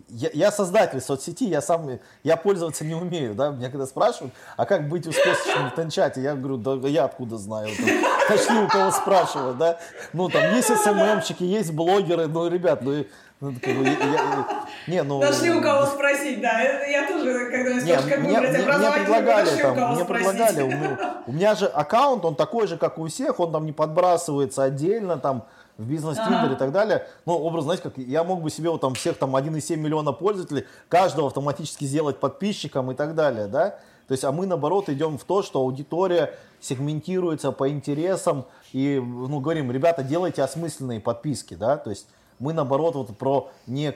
я, 0.08 0.30
я 0.32 0.50
создатель 0.52 1.00
соцсети, 1.00 1.44
я 1.44 1.60
сам, 1.60 1.98
я 2.22 2.36
пользоваться 2.36 2.84
не 2.84 2.94
умею, 2.94 3.34
да, 3.34 3.50
меня 3.50 3.70
когда 3.70 3.86
спрашивают, 3.86 4.32
а 4.56 4.66
как 4.66 4.88
быть 4.88 5.06
успешным 5.06 5.70
в 5.70 5.74
Тенчате, 5.74 6.20
я 6.22 6.34
говорю, 6.34 6.56
да 6.56 6.88
я 6.88 7.04
откуда 7.04 7.36
знаю, 7.38 7.68
там, 7.76 7.86
начни 8.28 8.58
у 8.58 8.68
кого 8.68 8.90
спрашивать, 8.90 9.58
да, 9.58 9.78
ну 10.12 10.28
там 10.28 10.54
есть 10.54 10.68
СММщики, 10.76 11.44
есть 11.44 11.72
блогеры, 11.72 12.26
ну, 12.26 12.48
ребят, 12.48 12.82
ну, 12.82 13.04
ну, 13.40 13.52
как 13.60 13.76
бы, 13.76 13.84
я- 13.84 13.90
я- 13.92 14.46
не, 14.86 15.02
ну... 15.02 15.20
Нашли 15.20 15.50
у 15.50 15.60
кого 15.60 15.84
спросить, 15.86 16.40
да. 16.40 16.60
Я 16.60 17.08
тоже, 17.08 17.50
когда 17.50 17.72
Не, 17.72 17.80
спрашиваю, 17.80 18.10
как 18.10 18.18
мне, 18.20 18.28
выбрать 18.34 18.50
мне- 18.50 18.58
мне 18.58 18.62
образование, 18.68 19.04
предлагали, 19.04 19.44
нашли 19.50 19.62
у 19.62 19.66
там, 19.66 19.74
кого 19.74 19.94
мне 19.94 20.04
спросить. 20.04 20.26
предлагали, 20.28 20.62
у 20.62 20.66
меня, 20.68 21.14
у 21.26 21.32
меня 21.32 21.54
же 21.56 21.66
аккаунт, 21.66 22.24
он 22.24 22.36
такой 22.36 22.68
же, 22.68 22.76
как 22.76 22.98
у 22.98 23.08
всех, 23.08 23.40
он 23.40 23.50
там 23.50 23.66
не 23.66 23.72
подбрасывается 23.72 24.62
отдельно, 24.62 25.18
там, 25.18 25.44
в 25.78 25.84
бизнес 25.84 26.16
Тиндер 26.16 26.44
Ага. 26.44 26.54
и 26.54 26.56
так 26.56 26.72
далее. 26.72 27.06
Ну, 27.26 27.34
образ, 27.34 27.64
знаете, 27.64 27.84
как 27.84 27.98
я 27.98 28.24
мог 28.24 28.42
бы 28.42 28.50
себе 28.50 28.70
вот 28.70 28.80
там 28.80 28.94
всех 28.94 29.18
там 29.18 29.34
1,7 29.34 29.76
миллиона 29.76 30.12
пользователей, 30.12 30.66
каждого 30.88 31.28
автоматически 31.28 31.84
сделать 31.84 32.20
подписчиком 32.20 32.90
и 32.90 32.94
так 32.94 33.14
далее, 33.14 33.46
да? 33.46 33.78
То 34.08 34.12
есть, 34.12 34.24
а 34.24 34.32
мы, 34.32 34.46
наоборот, 34.46 34.88
идем 34.88 35.16
в 35.16 35.24
то, 35.24 35.42
что 35.42 35.60
аудитория 35.60 36.34
сегментируется 36.60 37.52
по 37.52 37.70
интересам 37.70 38.44
и, 38.72 39.00
ну, 39.02 39.40
говорим, 39.40 39.70
ребята, 39.70 40.02
делайте 40.02 40.42
осмысленные 40.42 41.00
подписки, 41.00 41.54
да? 41.54 41.76
То 41.76 41.90
есть, 41.90 42.06
мы, 42.38 42.52
наоборот, 42.52 42.94
вот 42.94 43.16
про 43.16 43.50
не 43.66 43.94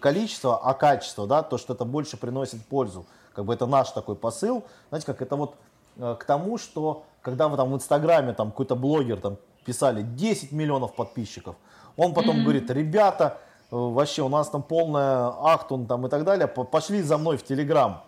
количество, 0.00 0.58
а 0.58 0.74
качество, 0.74 1.26
да, 1.26 1.42
то, 1.42 1.58
что 1.58 1.74
это 1.74 1.84
больше 1.84 2.16
приносит 2.16 2.64
пользу. 2.66 3.06
Как 3.34 3.44
бы 3.44 3.54
это 3.54 3.66
наш 3.66 3.90
такой 3.90 4.16
посыл. 4.16 4.64
Знаете, 4.88 5.06
как 5.06 5.22
это 5.22 5.36
вот 5.36 5.54
э, 5.96 6.16
к 6.18 6.24
тому, 6.24 6.58
что 6.58 7.04
когда 7.22 7.48
вы 7.48 7.56
там 7.56 7.70
в 7.70 7.74
Инстаграме 7.76 8.32
там 8.32 8.50
какой-то 8.50 8.74
блогер 8.74 9.20
там 9.20 9.36
писали 9.70 10.02
10 10.02 10.50
миллионов 10.50 10.94
подписчиков, 10.96 11.54
он 11.96 12.12
потом 12.12 12.42
говорит, 12.42 12.68
ребята, 12.72 13.38
э, 13.70 13.76
вообще 13.76 14.22
у 14.22 14.28
нас 14.28 14.48
там 14.50 14.62
полная 14.64 15.28
ахтун 15.54 15.86
там 15.86 16.04
и 16.06 16.10
так 16.10 16.24
далее, 16.24 16.48
по- 16.48 16.64
пошли 16.64 17.02
за 17.02 17.18
мной 17.18 17.36
в 17.36 17.44
Телеграм. 17.44 18.02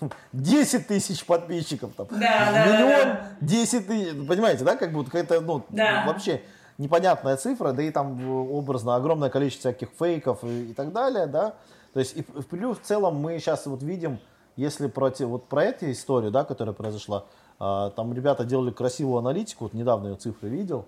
10 0.32 0.86
тысяч 0.86 1.26
подписчиков 1.26 1.90
там. 1.94 2.06
Да, 2.10 2.16
да, 2.18 2.52
да, 2.52 2.66
Миллион, 2.66 3.08
да. 3.08 3.28
10 3.42 3.86
тысяч. 3.86 4.26
Понимаете, 4.28 4.64
да, 4.64 4.76
как 4.76 4.92
вот 4.92 5.06
какая-то, 5.06 5.40
ну, 5.42 5.62
Да. 5.68 6.04
вообще 6.06 6.40
непонятная 6.78 7.36
цифра, 7.36 7.72
да 7.72 7.82
и 7.82 7.90
там 7.90 8.18
э, 8.18 8.52
образно 8.52 8.96
огромное 8.96 9.28
количество 9.28 9.70
всяких 9.70 9.88
фейков 9.98 10.42
и, 10.42 10.70
и 10.70 10.72
так 10.72 10.92
далее, 10.92 11.26
да. 11.26 11.54
То 11.92 12.00
есть 12.00 12.16
и 12.16 12.22
плюс 12.22 12.78
в 12.78 12.82
целом 12.82 13.16
мы 13.16 13.38
сейчас 13.40 13.66
вот 13.66 13.82
видим, 13.82 14.18
если 14.56 14.86
про, 14.88 15.10
те- 15.10 15.26
вот 15.26 15.48
про 15.48 15.64
эту 15.64 15.90
историю, 15.90 16.30
да, 16.30 16.44
которая 16.44 16.74
произошла, 16.74 17.24
там 17.58 18.12
ребята 18.12 18.44
делали 18.44 18.70
красивую 18.70 19.18
аналитику, 19.18 19.64
вот 19.64 19.74
недавно 19.74 20.08
я 20.08 20.16
цифры 20.16 20.48
видел, 20.48 20.86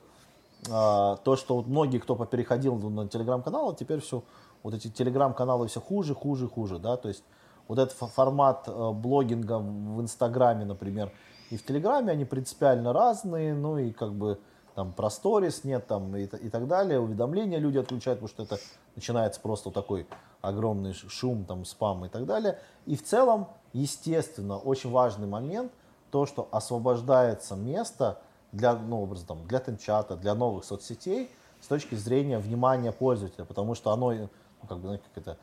а, 0.71 1.17
то, 1.17 1.37
что 1.37 1.57
вот 1.57 1.67
многие, 1.67 1.99
кто 1.99 2.15
переходил 2.17 2.77
на 2.77 3.09
телеграм-каналы, 3.09 3.75
теперь 3.75 4.01
все, 4.01 4.23
вот 4.63 4.75
эти 4.75 4.89
телеграм-каналы 4.89 5.69
все 5.69 5.81
хуже, 5.81 6.15
хуже, 6.15 6.49
хуже, 6.49 6.79
да, 6.79 6.97
то 6.97 7.09
есть 7.09 7.25
вот 7.67 7.79
этот 7.79 7.97
фо- 7.99 8.09
формат 8.09 8.65
э, 8.67 8.91
блогинга 8.93 9.59
в 9.59 10.01
Инстаграме, 10.01 10.65
например, 10.65 11.13
и 11.51 11.57
в 11.57 11.65
Телеграме, 11.65 12.13
они 12.13 12.25
принципиально 12.25 12.93
разные, 12.93 13.55
ну 13.55 13.79
и 13.79 13.91
как 13.91 14.13
бы 14.13 14.39
там 14.75 14.93
про 14.93 15.11
сторис 15.11 15.65
нет 15.65 15.87
там 15.87 16.15
и, 16.17 16.25
и 16.25 16.49
так 16.49 16.67
далее, 16.69 17.01
уведомления 17.01 17.59
люди 17.59 17.79
отключают, 17.79 18.21
потому 18.21 18.29
что 18.29 18.43
это 18.43 18.63
начинается 18.97 19.41
просто 19.41 19.71
такой 19.71 20.07
огромный 20.41 20.95
шум, 20.95 21.45
там 21.45 21.65
спам 21.65 22.05
и 22.05 22.09
так 22.09 22.27
далее. 22.27 22.59
И 22.87 22.97
в 22.97 23.05
целом, 23.05 23.49
естественно, 23.73 24.59
очень 24.59 24.91
важный 24.91 25.27
момент, 25.27 25.73
то, 26.11 26.27
что 26.27 26.49
освобождается 26.51 27.57
место 27.57 28.21
для, 28.53 28.75
ну, 28.75 29.03
образно, 29.03 29.27
там, 29.29 29.47
для 29.47 29.61
тенчата, 29.61 30.17
для 30.17 30.35
новых 30.35 30.65
соцсетей 30.65 31.31
с 31.61 31.67
точки 31.67 31.95
зрения 31.95 32.39
внимания 32.39 32.93
пользователя, 32.93 33.45
потому 33.45 33.75
что 33.75 33.93
оно, 33.93 34.13
ну, 34.13 34.29
как 34.69 34.79
бы, 34.79 34.87
знаете, 34.87 35.05
как 35.15 35.23
это, 35.23 35.39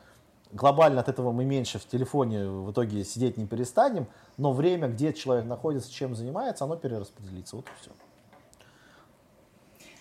глобально 0.52 1.00
от 1.00 1.08
этого 1.08 1.32
мы 1.32 1.44
меньше 1.44 1.78
в 1.78 1.86
телефоне 1.86 2.46
в 2.46 2.70
итоге 2.70 3.04
сидеть 3.04 3.36
не 3.36 3.46
перестанем, 3.46 4.06
но 4.36 4.52
время, 4.52 4.88
где 4.88 5.12
человек 5.12 5.46
находится, 5.46 5.90
чем 5.90 6.14
занимается, 6.14 6.64
оно 6.64 6.76
перераспределится. 6.76 7.56
Вот 7.56 7.66
и 7.66 7.80
все. 7.80 7.90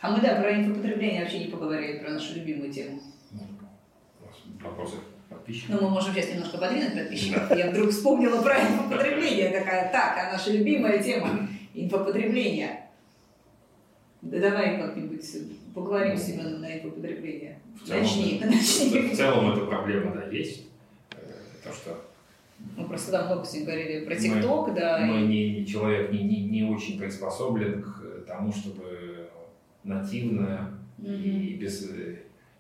А 0.02 0.12
мы, 0.12 0.22
да, 0.22 0.36
про 0.36 0.56
инфопотребление 0.56 1.22
вообще 1.22 1.46
не 1.46 1.52
поговорили, 1.52 2.00
про 2.00 2.12
нашу 2.12 2.36
любимую 2.36 2.72
тему. 2.72 3.02
Вопросы 4.62 4.98
подписчиков? 5.30 5.76
Ну, 5.76 5.88
мы 5.88 5.90
можем 5.94 6.14
сейчас 6.14 6.30
немножко 6.30 6.58
подвинуть 6.58 6.94
подписчиков. 6.94 7.56
Я 7.58 7.72
вдруг 7.72 7.90
вспомнила 7.92 8.42
про 8.42 8.56
инфопотребление. 8.60 9.50
Такая, 9.52 9.92
так, 9.92 10.18
а 10.18 10.32
наша 10.34 10.52
любимая 10.52 11.02
тема 11.02 11.48
инфопотребление. 11.74 12.84
Да 14.22 14.40
давай 14.40 14.78
как-нибудь 14.80 15.24
поговорим 15.74 16.18
с 16.18 16.24
Семеном 16.24 16.62
на 16.62 16.78
инфопотребление. 16.78 17.60
В 17.82 17.88
целом, 17.88 18.02
начни, 18.02 18.40
да. 18.42 18.48
начни. 18.48 19.00
В 19.10 19.16
целом 19.16 19.52
эта 19.52 19.66
проблема, 19.66 20.12
да, 20.16 20.28
есть. 20.28 20.66
Э, 21.12 21.18
То, 21.64 21.72
что 21.74 22.04
Мы 22.76 22.88
просто 22.88 23.12
там 23.12 23.28
много 23.28 23.46
сегодня 23.46 23.66
говорили 23.76 24.06
про 24.06 24.16
ТикТок, 24.16 24.74
да. 24.74 25.00
мы 25.00 25.22
и- 25.22 25.28
не, 25.60 25.66
человек 25.68 26.12
не, 26.12 26.24
не, 26.24 26.42
не 26.48 26.64
очень 26.64 26.98
приспособлен 27.00 27.84
к 27.84 28.26
тому, 28.28 28.52
чтобы 28.52 29.30
нативно 29.84 30.74
Мгм. 30.98 31.14
и 31.14 31.54
без 31.54 31.88
э, 31.92 32.16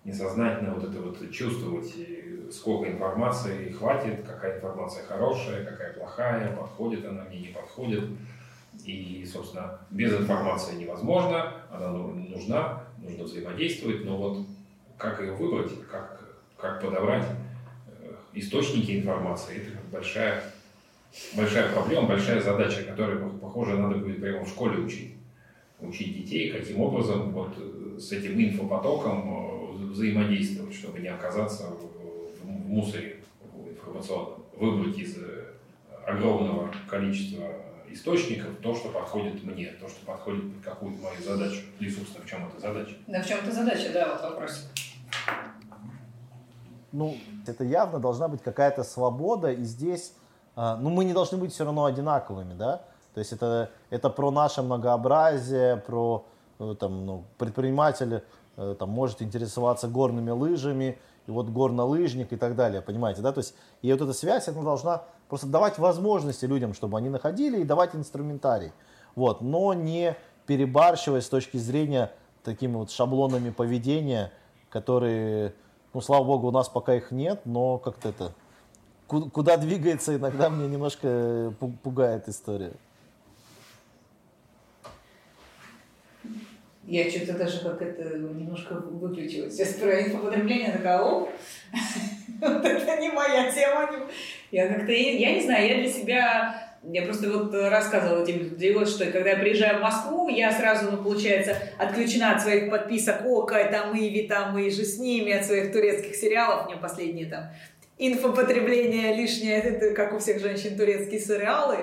несознательно 0.05 0.75
вот 0.75 0.83
это 0.83 1.01
вот 1.01 1.31
чувствовать, 1.31 1.91
э, 1.97 2.26
сколько 2.51 2.91
информации 2.91 3.69
хватит, 3.71 4.25
какая 4.25 4.57
информация 4.57 5.05
хорошая, 5.05 5.65
какая 5.65 5.93
плохая, 5.93 6.55
подходит 6.55 7.05
она 7.05 7.23
мне, 7.25 7.39
не 7.39 7.47
подходит. 7.47 8.05
И, 8.85 9.27
собственно, 9.31 9.79
без 9.89 10.13
информации 10.13 10.75
невозможно, 10.75 11.53
она 11.71 11.89
ну- 11.89 12.13
нужна, 12.13 12.83
нужно 12.97 13.23
взаимодействовать, 13.23 14.05
но 14.05 14.17
вот 14.17 14.45
как 14.97 15.19
ее 15.19 15.33
выбрать, 15.33 15.71
как, 15.89 16.21
как 16.57 16.81
подобрать 16.81 17.25
э, 17.87 18.13
источники 18.33 18.99
информации, 18.99 19.57
это 19.57 19.77
большая, 19.91 20.43
большая 21.35 21.71
проблема, 21.71 22.07
большая 22.07 22.41
задача, 22.41 22.83
которую, 22.83 23.31
похоже, 23.39 23.77
надо 23.77 23.97
будет 23.97 24.21
прямо 24.21 24.43
в 24.43 24.49
школе 24.49 24.79
учить. 24.79 25.13
Учить 25.79 26.17
детей, 26.17 26.51
каким 26.51 26.81
образом 26.81 27.31
вот 27.31 27.53
э, 27.57 27.99
с 27.99 28.11
этим 28.11 28.39
инфопотоком 28.39 29.29
э, 29.29 29.57
взаимодействовать, 29.91 30.73
чтобы 30.73 30.99
не 30.99 31.07
оказаться 31.07 31.67
в, 31.67 31.86
в 32.67 32.69
мусоре 32.69 33.23
информационном. 33.65 34.43
Выбрать 34.59 34.97
из 34.97 35.17
э, 35.17 35.53
огромного 36.05 36.69
количества 36.89 37.45
источников 37.89 38.57
то, 38.61 38.75
что 38.75 38.89
подходит 38.89 39.43
мне, 39.43 39.67
то, 39.79 39.87
что 39.87 40.05
подходит 40.05 40.53
под 40.53 40.63
какую-то 40.63 41.01
мою 41.01 41.23
задачу. 41.23 41.61
И, 41.79 41.89
собственно, 41.89 42.25
в 42.25 42.27
чем 42.27 42.47
эта 42.47 42.59
задача? 42.59 42.95
Да, 43.07 43.21
в 43.21 43.27
чем-то 43.27 43.51
задача, 43.51 43.93
да, 43.93 44.13
вот 44.13 44.21
вопрос. 44.21 44.69
ну, 46.91 47.17
это 47.45 47.63
явно 47.63 47.99
должна 47.99 48.27
быть 48.27 48.41
какая-то 48.41 48.83
свобода, 48.83 49.51
и 49.51 49.63
здесь, 49.63 50.13
а, 50.55 50.75
ну, 50.75 50.89
мы 50.89 51.05
не 51.05 51.13
должны 51.13 51.37
быть 51.37 51.53
все 51.53 51.63
равно 51.63 51.85
одинаковыми, 51.85 52.53
да, 52.53 52.81
то 53.13 53.19
есть 53.19 53.31
это, 53.31 53.71
это 53.89 54.09
про 54.09 54.31
наше 54.31 54.61
многообразие, 54.61 55.77
про, 55.77 56.25
э, 56.59 56.75
там, 56.79 57.05
ну, 57.05 57.23
предприниматель 57.37 58.21
э, 58.57 58.75
там, 58.77 58.89
может 58.89 59.21
интересоваться 59.21 59.87
горными 59.87 60.31
лыжами, 60.31 60.97
и 61.27 61.31
вот 61.31 61.49
горнолыжник 61.49 62.31
и 62.33 62.37
так 62.37 62.55
далее, 62.55 62.81
понимаете, 62.81 63.21
да, 63.21 63.31
то 63.31 63.39
есть, 63.39 63.53
и 63.81 63.91
вот 63.91 64.01
эта 64.01 64.13
связь, 64.13 64.47
она 64.47 64.61
должна 64.61 65.03
просто 65.29 65.47
давать 65.47 65.77
возможности 65.77 66.45
людям, 66.45 66.73
чтобы 66.73 66.97
они 66.97 67.09
находили, 67.09 67.59
и 67.61 67.63
давать 67.63 67.95
инструментарий, 67.95 68.71
вот, 69.15 69.41
но 69.41 69.73
не 69.73 70.15
перебарщивать 70.45 71.25
с 71.25 71.29
точки 71.29 71.57
зрения 71.57 72.11
такими 72.43 72.75
вот 72.75 72.91
шаблонами 72.91 73.49
поведения, 73.49 74.31
которые, 74.69 75.53
ну, 75.93 76.01
слава 76.01 76.23
богу, 76.23 76.47
у 76.47 76.51
нас 76.51 76.69
пока 76.69 76.95
их 76.95 77.11
нет, 77.11 77.41
но 77.45 77.77
как-то 77.77 78.09
это, 78.09 78.31
ку- 79.07 79.29
куда 79.29 79.57
двигается, 79.57 80.15
иногда 80.15 80.49
мне 80.49 80.67
немножко 80.67 81.07
э, 81.07 81.51
пу- 81.59 81.75
пугает 81.83 82.29
история. 82.29 82.71
Я 86.87 87.09
что-то 87.09 87.33
даже 87.33 87.59
как 87.59 87.81
это 87.81 88.17
немножко 88.17 88.75
выключилась. 88.75 89.55
Сейчас 89.55 89.73
про 89.73 90.01
инфопотребление 90.01 90.71
такая, 90.71 91.01
о, 91.01 91.29
вот 92.41 92.65
это 92.65 93.01
не 93.01 93.09
моя 93.09 93.51
тема. 93.51 93.89
Я 94.51 94.69
как-то, 94.69 94.93
я 94.93 95.33
не 95.33 95.41
знаю, 95.41 95.67
я 95.67 95.75
для 95.75 95.89
себя, 95.89 96.77
я 96.83 97.01
просто 97.01 97.29
вот 97.29 97.53
рассказывала 97.53 98.25
тебе, 98.25 98.45
делать, 98.45 98.87
что 98.87 99.05
когда 99.07 99.31
я 99.31 99.37
приезжаю 99.37 99.79
в 99.79 99.81
Москву, 99.81 100.29
я 100.29 100.49
сразу, 100.53 100.89
ну, 100.89 101.03
получается, 101.03 101.57
отключена 101.77 102.35
от 102.35 102.41
своих 102.41 102.69
подписок 102.69 103.25
Ока, 103.25 103.65
там, 103.65 103.93
Иви, 103.97 104.25
там, 104.25 104.57
и 104.57 104.69
же 104.69 104.85
с 104.85 104.97
ними, 104.97 105.33
от 105.33 105.45
своих 105.45 105.73
турецких 105.73 106.15
сериалов, 106.15 106.67
мне 106.67 106.77
последние 106.77 107.25
там 107.25 107.49
инфопотребление 107.97 109.15
лишнее, 109.15 109.57
это 109.63 109.93
как 109.93 110.13
у 110.13 110.19
всех 110.19 110.39
женщин 110.39 110.77
турецкие 110.77 111.19
сериалы, 111.19 111.77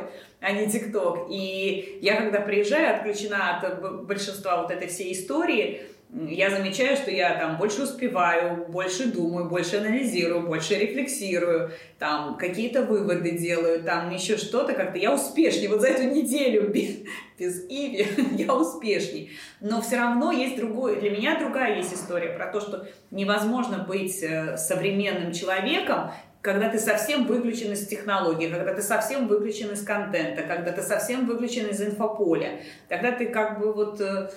а 0.45 0.53
не 0.53 0.71
ТикТок. 0.71 1.27
И 1.31 1.99
я, 2.03 2.17
когда 2.17 2.41
приезжаю, 2.41 2.97
отключена 2.97 3.59
от 3.59 3.81
б- 3.81 4.03
большинства 4.05 4.61
вот 4.61 4.71
этой 4.71 4.89
всей 4.89 5.13
истории, 5.13 5.83
я 6.29 6.51
замечаю, 6.51 6.97
что 6.97 7.11
я 7.11 7.35
там 7.35 7.57
больше 7.57 7.83
успеваю, 7.83 8.67
больше 8.69 9.07
думаю, 9.07 9.49
больше 9.49 9.79
анализирую, 9.79 10.47
больше 10.47 10.77
рефлексирую, 10.77 11.73
там 11.99 12.37
какие-то 12.37 12.83
выводы 12.83 13.33
делаю, 13.33 13.83
там 13.83 14.11
еще 14.11 14.37
что-то 14.37 14.75
как-то. 14.75 14.99
Я 14.99 15.13
успешнее. 15.13 15.69
Вот 15.69 15.81
за 15.81 15.89
эту 15.89 16.05
неделю 16.05 16.69
без, 16.73 16.99
без 17.37 17.65
Иви 17.69 18.07
я 18.37 18.55
успешней. 18.55 19.33
Но 19.61 19.81
все 19.83 19.97
равно 19.97 20.31
есть 20.31 20.57
другой, 20.57 21.01
для 21.01 21.11
меня 21.11 21.41
другая 21.41 21.79
есть 21.79 21.93
история 21.93 22.29
про 22.29 22.47
то, 22.47 22.61
что 22.61 22.87
невозможно 23.11 23.79
быть 23.79 24.23
э, 24.23 24.57
современным 24.57 25.33
человеком, 25.33 26.13
когда 26.45 26.69
ты 26.69 26.79
совсем 26.79 27.27
выключен 27.27 27.73
из 27.73 27.87
технологий, 27.87 28.51
когда 28.51 28.75
ты 28.75 28.83
совсем 28.83 29.29
выключен 29.29 29.71
из 29.71 29.83
контента, 29.83 30.43
когда 30.43 30.73
ты 30.73 30.83
совсем 30.83 31.25
выключен 31.25 31.69
из 31.69 31.81
инфополя, 31.81 32.61
тогда 32.87 33.13
ты 33.13 33.29
как 33.29 33.59
бы 33.59 33.73
вот, 33.73 33.99
э, 34.03 34.29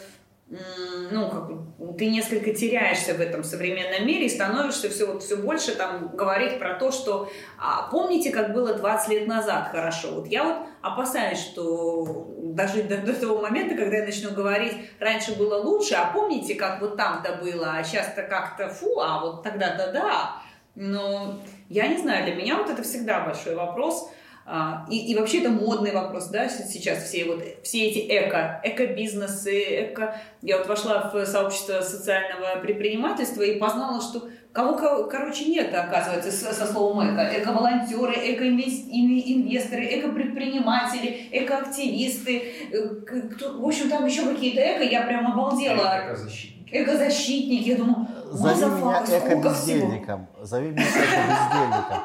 ну, 1.12 1.30
как 1.30 1.48
бы, 1.50 1.98
ты 1.98 2.10
несколько 2.10 2.54
теряешься 2.54 3.14
в 3.14 3.20
этом 3.20 3.44
современном 3.44 4.08
мире 4.08 4.28
и 4.28 4.30
становишься 4.30 4.90
все, 4.90 5.06
вот, 5.06 5.22
все 5.22 5.36
больше 5.36 5.76
там 5.76 6.16
говорить 6.16 6.60
про 6.60 6.76
то, 6.76 6.94
что 6.94 7.30
а, 7.60 7.90
помните, 7.92 8.32
как 8.32 8.54
было 8.54 8.74
20 8.74 9.10
лет 9.10 9.28
назад 9.28 9.72
хорошо. 9.72 10.12
Вот 10.12 10.28
я 10.28 10.46
вот 10.46 10.58
опасаюсь, 10.82 11.40
что 11.40 12.26
даже 12.42 12.84
до, 12.84 13.00
до 13.00 13.16
того 13.16 13.42
момента, 13.42 13.76
когда 13.76 13.98
я 13.98 14.06
начну 14.06 14.32
говорить, 14.32 14.72
раньше 15.02 15.38
было 15.38 15.62
лучше, 15.62 15.96
а 15.96 16.14
помните, 16.14 16.56
как 16.56 16.80
вот 16.80 16.96
там-то 16.96 17.34
было, 17.44 17.74
а 17.74 17.84
сейчас-то 17.84 18.24
как-то 18.24 18.70
фу, 18.70 19.02
а 19.02 19.20
вот 19.20 19.44
тогда-то 19.44 19.92
да. 19.92 20.47
Но 20.78 21.40
я 21.70 21.88
не 21.88 21.98
знаю, 21.98 22.26
для 22.26 22.36
меня 22.36 22.56
вот 22.58 22.70
это 22.70 22.84
всегда 22.84 23.26
большой 23.26 23.56
вопрос. 23.56 24.10
А, 24.50 24.86
И, 24.90 25.12
и 25.12 25.16
вообще 25.18 25.40
это 25.40 25.50
модный 25.50 25.92
вопрос, 25.92 26.28
да, 26.28 26.48
сейчас 26.48 27.04
все 27.04 27.26
вот, 27.26 27.44
все 27.64 27.88
эти 27.90 28.00
эко, 28.08 28.62
эко-бизнесы, 28.64 29.84
эко... 29.84 30.16
Я 30.42 30.60
вот 30.60 30.68
вошла 30.68 31.12
в 31.14 31.26
сообщество 31.26 31.82
социального 31.82 32.62
предпринимательства 32.62 33.42
и 33.42 33.60
познала, 33.60 34.00
что 34.02 34.30
кого, 34.54 35.04
короче, 35.08 35.46
нет, 35.46 35.76
оказывается, 35.76 36.32
со, 36.32 36.54
со 36.54 36.66
словом 36.66 37.14
эко. 37.14 37.30
Эко-волонтеры, 37.38 38.14
эко-инвесторы, 38.14 39.84
эко-предприниматели, 40.00 41.28
эко-активисты, 41.32 42.44
э, 42.72 42.88
кто- 43.36 43.60
в 43.60 43.66
общем, 43.68 43.90
там 43.90 44.06
еще 44.06 44.22
какие-то 44.26 44.62
эко, 44.62 44.84
я 44.84 45.02
прям 45.02 45.28
обалдела. 45.34 46.06
Экозащитники. 46.06 46.70
Эко-защитники, 46.72 47.70
я 47.70 47.76
думаю, 47.76 48.08
Зови 48.32 48.66
меня 48.66 49.04
эко-бездельником. 49.04 50.28
Зови 50.42 50.70
меня 50.72 50.84
эко-бездельником. 50.84 51.98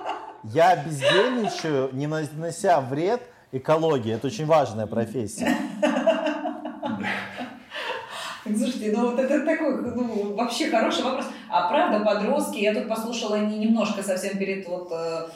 Я 0.45 0.77
бездельничаю, 0.77 1.91
не 1.93 2.07
нанося 2.07 2.81
вред 2.81 3.23
экологии. 3.53 4.13
Это 4.15 4.27
очень 4.27 4.47
важная 4.47 4.87
профессия. 4.87 5.57
Слушайте, 8.45 8.93
ну 8.97 9.11
вот 9.11 9.21
это 9.21 9.45
такой, 9.47 9.95
ну, 9.95 10.35
вообще 10.35 10.69
хороший 10.69 11.05
вопрос. 11.05 11.27
А 11.49 11.69
правда, 11.69 12.05
подростки, 12.05 12.59
я 12.59 12.75
тут 12.75 12.89
послушала 12.89 13.37
не 13.37 13.59
немножко 13.59 14.03
совсем 14.03 14.37
перед 14.37 14.67
вот 14.67 14.91
э, 14.91 15.29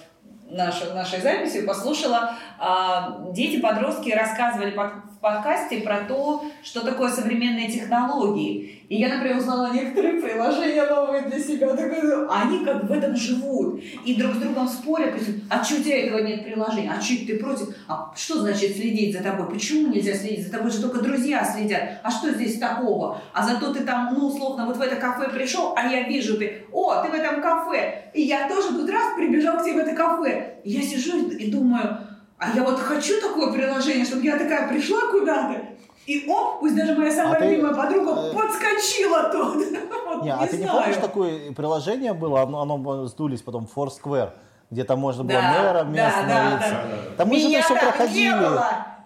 нашей, 0.51 0.93
нашей 0.93 1.21
записью, 1.21 1.67
послушала, 1.67 2.33
а, 2.59 3.21
дети-подростки 3.31 4.11
рассказывали 4.11 4.73
под- 4.73 5.05
в 5.05 5.16
подкасте 5.27 5.79
про 5.79 6.05
то, 6.07 6.45
что 6.63 6.85
такое 6.85 7.11
современные 7.11 7.69
технологии. 7.69 8.85
И 8.89 8.97
я, 8.97 9.09
например, 9.09 9.39
узнала 9.39 9.73
некоторые 9.73 10.23
приложения 10.23 10.87
новые 10.87 11.23
для 11.23 11.41
себя. 11.41 11.71
Такая, 11.71 12.29
они 12.31 12.65
как 12.65 12.85
в 12.85 12.93
этом 12.93 13.17
живут. 13.17 13.83
И 14.05 14.15
друг 14.15 14.35
с 14.35 14.37
другом 14.37 14.69
спорят. 14.69 15.15
А 15.51 15.65
что 15.65 15.81
у 15.81 15.83
тебя 15.83 16.07
этого 16.07 16.21
нет 16.21 16.45
приложения? 16.45 16.93
А 16.97 17.01
что 17.01 17.27
ты 17.27 17.39
против? 17.41 17.75
А 17.89 18.13
что 18.15 18.39
значит 18.39 18.77
следить 18.77 19.17
за 19.17 19.25
тобой? 19.25 19.49
Почему 19.49 19.89
нельзя 19.89 20.15
следить? 20.15 20.47
За 20.47 20.53
тобой 20.53 20.71
же 20.71 20.81
только 20.81 21.01
друзья 21.01 21.45
следят. 21.45 22.01
А 22.05 22.11
что 22.13 22.31
здесь 22.31 22.61
такого? 22.61 23.21
А 23.33 23.43
зато 23.45 23.73
ты 23.75 23.81
там, 23.81 24.15
ну, 24.15 24.29
условно, 24.29 24.67
вот 24.67 24.77
в 24.77 24.81
это 24.81 24.95
кафе 24.95 25.29
пришел, 25.29 25.75
а 25.77 25.89
я 25.89 26.07
вижу 26.07 26.39
ты, 26.39 26.67
о, 26.71 27.03
ты 27.03 27.11
в 27.11 27.15
этом 27.15 27.43
кафе. 27.43 28.11
И 28.15 28.23
я 28.23 28.49
тоже 28.49 28.69
тут 28.69 28.89
раз 28.89 29.17
прибежал 29.17 29.59
к 29.59 29.65
тебе 29.65 29.75
в 29.75 29.79
это 29.79 29.97
кафе. 29.97 30.61
И 30.63 30.71
я 30.71 30.83
сижу 30.83 31.29
и 31.29 31.51
думаю, 31.51 32.06
а 32.39 32.51
я 32.55 32.63
вот 32.63 32.79
хочу 32.79 33.21
такое 33.21 33.53
приложение, 33.53 34.05
чтобы 34.05 34.23
я 34.23 34.37
такая 34.39 34.69
пришла 34.69 35.01
куда-то, 35.11 35.61
И 36.07 36.25
оп, 36.29 36.61
пусть 36.61 36.77
даже 36.77 36.95
моя 36.95 37.11
самая 37.11 37.37
А 37.37 37.39
ты, 37.41 37.51
любимая 37.51 37.75
подруга 37.75 38.13
э, 38.27 38.33
подскочила 38.35 39.31
тут. 39.31 39.65
Вот 40.07 40.23
Не, 40.23 40.31
а 40.31 40.47
ты 40.47 40.57
не 40.57 40.63
знаю. 40.65 40.79
помнишь 40.81 40.97
такое 40.99 41.53
приложение 41.53 42.13
было, 42.13 42.43
оно, 42.43 42.61
оно 42.63 43.07
сдулись 43.07 43.43
потом 43.43 43.69
Foursquare, 43.75 44.31
где 44.71 44.85
там 44.85 45.01
можно 45.01 45.25
было 45.25 45.41
Да, 45.41 45.53
мэром 45.63 45.93
да, 45.93 46.07
местным 46.07 46.29
да, 46.29 46.37
становиться. 46.37 46.71
да. 46.71 47.17
Там 47.17 47.29
мы 47.29 47.39
же 47.41 47.49
это 47.51 47.63
все 47.65 47.75
проходили. 47.75 48.37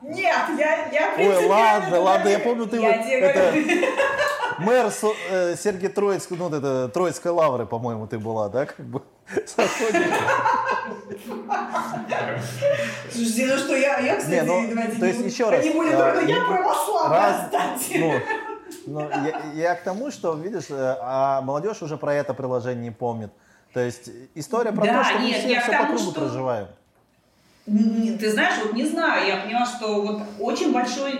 Нет, 0.02 0.36
я, 0.58 0.86
я 0.88 1.14
Ой, 1.18 1.46
ладно, 1.46 2.00
ладно, 2.00 2.28
я 2.28 2.38
помню, 2.38 2.66
ты 2.66 2.78
Я 2.78 2.96
вот 2.96 3.06
тебе 3.06 3.20
это-. 3.20 3.86
Мэр 4.58 4.90
э, 5.30 5.56
Сергей 5.56 5.88
Троицкий, 5.88 6.36
ну 6.36 6.48
это 6.48 6.88
Троицкой 6.88 7.32
лавры, 7.32 7.66
по-моему, 7.66 8.06
ты 8.06 8.18
была, 8.18 8.48
да, 8.48 8.66
как 8.66 8.84
бы. 8.84 9.02
Слушайте, 9.46 10.06
ну 13.46 13.58
что, 13.58 13.76
я, 13.76 13.98
я 14.00 14.16
кстати, 14.16 14.34
Не, 14.34 14.42
ну, 14.42 14.98
то 14.98 15.06
есть 15.06 15.20
еще 15.20 15.50
раз, 15.50 15.64
будем 15.66 15.92
а, 15.94 16.12
только, 16.12 16.26
я 16.26 16.44
православная, 16.44 17.44
кстати. 17.44 17.98
Ну, 17.98 18.20
ну, 18.86 19.10
я, 19.10 19.42
я 19.54 19.74
к 19.74 19.82
тому, 19.82 20.10
что, 20.10 20.34
видишь, 20.34 20.70
э, 20.70 20.96
а 21.00 21.40
молодежь 21.42 21.82
уже 21.82 21.96
про 21.96 22.14
это 22.14 22.34
приложение 22.34 22.84
не 22.84 22.90
помнит. 22.90 23.30
То 23.72 23.80
есть 23.80 24.10
история 24.34 24.72
про 24.72 24.84
Да, 24.84 24.98
то, 24.98 25.04
что 25.04 25.18
мы 25.18 25.26
нет, 25.26 25.38
все, 25.38 25.52
я 25.52 25.60
все 25.60 25.72
к 25.72 25.78
по 25.78 25.86
кругу 25.86 26.10
что- 26.10 26.20
проживаем. 26.20 26.68
Ты 28.18 28.30
знаешь, 28.30 28.54
вот 28.64 28.72
не 28.74 28.84
знаю, 28.84 29.28
я 29.28 29.36
поняла, 29.36 29.64
что 29.64 30.02
вот 30.02 30.22
очень 30.40 30.72
большое 30.72 31.14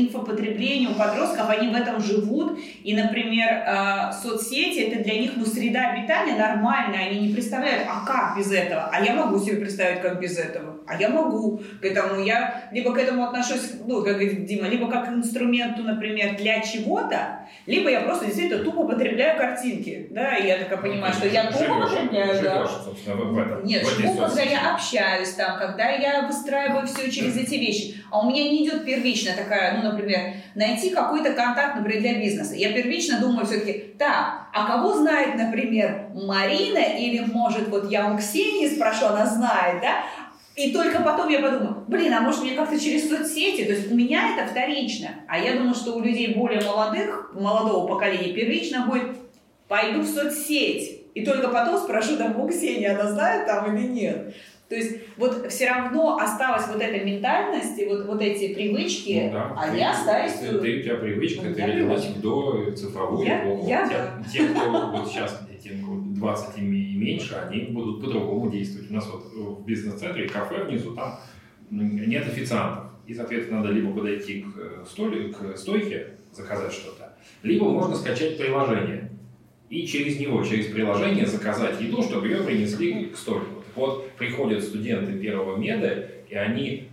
инфопотребление 0.00 0.90
у 0.90 0.94
подростков, 0.94 1.50
они 1.50 1.68
в 1.68 1.74
этом 1.74 2.00
живут, 2.00 2.60
и, 2.84 2.94
например, 2.94 3.48
э, 3.48 4.12
соцсети, 4.12 4.78
это 4.78 5.02
для 5.02 5.18
них, 5.18 5.32
ну, 5.36 5.44
среда 5.44 5.90
обитания 5.90 6.36
нормальная, 6.36 7.08
они 7.08 7.26
не 7.26 7.34
представляют, 7.34 7.88
а 7.88 8.06
как 8.06 8.38
без 8.38 8.52
этого? 8.52 8.88
А 8.92 9.04
я 9.04 9.14
могу 9.14 9.40
себе 9.40 9.56
представить, 9.56 10.00
как 10.00 10.20
без 10.20 10.38
этого, 10.38 10.76
а 10.88 10.96
я 11.00 11.08
могу 11.08 11.60
к 11.80 11.84
этому, 11.84 12.22
я 12.22 12.68
либо 12.72 12.92
к 12.92 12.98
этому 12.98 13.24
отношусь, 13.24 13.72
ну, 13.86 14.02
как 14.02 14.14
говорит 14.14 14.46
Дима, 14.46 14.68
либо 14.68 14.90
как 14.90 15.06
к 15.06 15.08
инструменту, 15.08 15.82
например, 15.82 16.36
для 16.36 16.60
чего-то, 16.60 17.40
либо 17.66 17.90
я 17.90 18.00
просто 18.00 18.26
действительно 18.26 18.64
тупо 18.64 18.84
потребляю 18.84 19.38
картинки, 19.38 20.08
да, 20.10 20.36
и 20.36 20.46
я 20.46 20.58
такая 20.58 20.78
понимаю, 20.78 21.12
что 21.12 21.28
я 21.28 21.44
тупо 21.44 21.58
Живешь, 21.58 21.90
потребляю, 21.90 22.42
да. 22.42 22.54
живешь, 22.54 22.70
собственно, 22.84 23.16
в, 23.16 23.34
в 23.34 23.38
этом. 23.38 23.64
Нет, 23.64 23.84
в 23.84 24.00
живу, 24.00 24.14
когда 24.16 24.42
я 24.42 24.74
общаюсь 24.74 25.30
там, 25.34 25.58
когда 25.58 25.90
я 25.90 26.26
выстраиваю 26.26 26.86
все 26.86 27.10
через 27.10 27.36
эти 27.36 27.54
вещи. 27.54 27.94
А 28.10 28.20
у 28.20 28.30
меня 28.30 28.44
не 28.44 28.64
идет 28.64 28.84
первично 28.86 29.32
такая, 29.36 29.76
ну, 29.76 29.90
например, 29.90 30.34
найти 30.54 30.90
какой-то 30.90 31.34
контакт, 31.34 31.76
например, 31.76 32.00
для 32.00 32.14
бизнеса. 32.18 32.54
Я 32.54 32.72
первично 32.72 33.20
думаю 33.20 33.44
все-таки, 33.46 33.94
так, 33.98 34.48
а 34.54 34.66
кого 34.66 34.94
знает, 34.94 35.36
например, 35.36 36.08
Марина, 36.14 36.78
или, 36.78 37.20
может, 37.20 37.68
вот 37.68 37.90
я 37.90 38.10
у 38.10 38.16
Ксении 38.16 38.66
спрошу, 38.66 39.06
она 39.06 39.26
знает, 39.26 39.82
да? 39.82 40.04
И 40.58 40.72
только 40.72 41.00
потом 41.02 41.28
я 41.28 41.38
подумаю, 41.38 41.84
блин, 41.86 42.12
а 42.12 42.20
может 42.20 42.42
мне 42.42 42.56
как-то 42.56 42.80
через 42.80 43.08
соцсети? 43.08 43.62
То 43.62 43.74
есть 43.74 43.92
у 43.92 43.94
меня 43.94 44.34
это 44.34 44.50
вторично. 44.50 45.10
А 45.28 45.38
я 45.38 45.52
думаю, 45.52 45.76
что 45.76 45.92
у 45.92 46.02
людей 46.02 46.34
более 46.34 46.60
молодых, 46.60 47.30
молодого 47.32 47.86
поколения, 47.86 48.32
первично 48.32 48.84
будет, 48.84 49.16
пойду 49.68 50.00
в 50.00 50.06
соцсеть. 50.08 51.02
И 51.14 51.24
только 51.24 51.46
потом 51.46 51.78
спрошу, 51.78 52.16
да, 52.16 52.34
у 52.36 52.48
Ксении, 52.48 52.88
она 52.88 53.08
знает 53.08 53.46
там 53.46 53.72
или 53.72 53.86
нет. 53.86 54.34
То 54.68 54.74
есть 54.74 54.98
вот 55.16 55.50
все 55.50 55.66
равно 55.70 56.18
осталась 56.18 56.68
вот 56.68 56.80
эта 56.82 57.02
ментальность 57.02 57.78
и 57.78 57.86
вот, 57.86 58.04
вот 58.06 58.20
эти 58.20 58.52
привычки, 58.52 59.22
Ну 59.26 59.32
да, 59.32 59.54
а 59.56 59.70
ты- 59.70 59.78
я 59.78 59.94
стараюсь... 59.94 60.32
Ты, 60.34 60.58
ты- 60.58 60.78
у 60.78 60.82
тебя 60.82 60.96
привычка, 60.96 61.40
У 61.46 61.54
ты 61.54 61.66
родилась 61.66 62.06
до 62.16 62.70
цифровую 62.76 63.26
Я- 63.26 63.44
эпоху. 63.44 63.66
я 63.66 63.88
те, 63.88 63.94
да. 63.94 64.22
те, 64.30 64.48
кто 64.48 64.90
вот 64.90 65.08
сейчас, 65.08 65.40
тем, 65.62 65.80
кому 65.82 66.14
20 66.14 66.58
и 66.58 66.60
меньше, 66.60 67.34
они 67.48 67.62
будут 67.72 68.02
по-другому 68.04 68.50
действовать. 68.50 68.90
У 68.90 68.94
нас 68.94 69.08
вот 69.10 69.32
в 69.32 69.64
бизнес-центре 69.64 70.28
кафе 70.28 70.64
внизу, 70.64 70.94
там 70.94 71.18
нет 71.70 72.26
официантов. 72.26 72.84
И, 73.06 73.14
соответственно, 73.14 73.60
надо 73.62 73.72
либо 73.72 73.90
подойти 73.94 74.42
к, 74.42 74.58
э, 74.58 74.84
столе, 74.86 75.32
к 75.32 75.56
стойке, 75.56 76.08
заказать 76.32 76.72
что-то, 76.74 77.14
либо 77.42 77.64
можно 77.70 77.96
скачать 77.96 78.36
приложение. 78.36 79.10
И 79.70 79.86
через 79.86 80.20
него, 80.20 80.42
через 80.44 80.66
приложение 80.66 81.24
заказать 81.24 81.80
еду, 81.80 82.02
чтобы 82.02 82.28
ее 82.28 82.42
принесли 82.42 83.06
к 83.06 83.16
столику. 83.16 83.57
Вот, 83.78 84.10
приходят 84.12 84.64
студенты 84.64 85.12
первого 85.12 85.56
меда, 85.56 85.92
и 86.28 86.34
они 86.34 86.88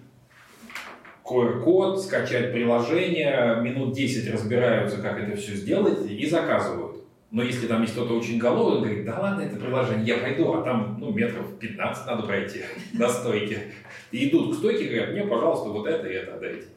QR-код, 1.24 2.00
скачать 2.00 2.54
приложение, 2.54 3.60
минут 3.62 3.96
10 3.96 4.32
разбираются, 4.32 5.02
как 5.02 5.20
это 5.20 5.36
все 5.36 5.56
сделать, 5.56 6.10
и 6.10 6.26
заказывают. 6.28 6.98
Но 7.32 7.42
если 7.42 7.66
там 7.66 7.82
есть 7.82 7.94
кто-то 7.94 8.14
очень 8.14 8.38
голодный, 8.38 8.78
он 8.78 8.84
говорит, 8.84 9.06
да 9.06 9.20
ладно, 9.20 9.42
это 9.42 9.56
приложение, 9.56 10.06
я 10.06 10.18
пойду, 10.20 10.54
а 10.54 10.62
там 10.62 10.98
ну, 11.00 11.12
метров 11.12 11.58
15 11.58 12.06
надо 12.06 12.28
пройти 12.28 12.62
до 12.94 13.10
стойки. 13.10 13.58
И 14.12 14.30
идут 14.30 14.54
к 14.54 14.58
стойке 14.60 14.86
говорят, 14.86 15.12
мне, 15.12 15.24
пожалуйста, 15.24 15.70
вот 15.70 15.88
это 15.88 16.08
и 16.08 16.14
это 16.14 16.40
дайте. 16.40 16.68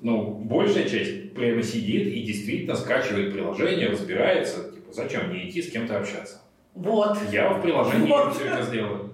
Ну, 0.00 0.32
большая 0.44 0.88
часть 0.88 1.32
прямо 1.34 1.62
сидит 1.62 2.08
и 2.08 2.22
действительно 2.22 2.74
скачивает 2.74 3.32
приложение, 3.32 3.88
разбирается, 3.88 4.72
типа, 4.72 4.92
зачем 4.92 5.30
мне 5.30 5.48
идти 5.48 5.62
с 5.62 5.70
кем-то 5.70 5.98
общаться. 5.98 6.42
Вот. 6.74 7.16
Я 7.32 7.54
в 7.54 7.62
приложении 7.62 8.08
Вот. 8.08 8.34
все 8.34 8.44
это 8.46 8.62
сделаю. 8.62 9.12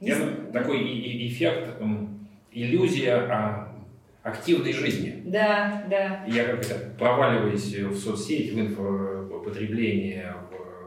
Знаю. 0.00 0.52
такой 0.52 0.80
и- 0.82 0.98
и- 1.00 1.28
эффект, 1.28 1.74
иллюзия 2.52 3.66
активной 4.22 4.72
жизни. 4.72 5.22
Да, 5.24 5.84
да. 5.90 6.24
Я 6.26 6.44
как 6.44 6.60
это, 6.64 6.74
проваливаясь 6.98 7.74
в 7.78 7.96
соцсеть, 7.96 8.52
в 8.52 8.60
инфопотребление, 8.60 10.34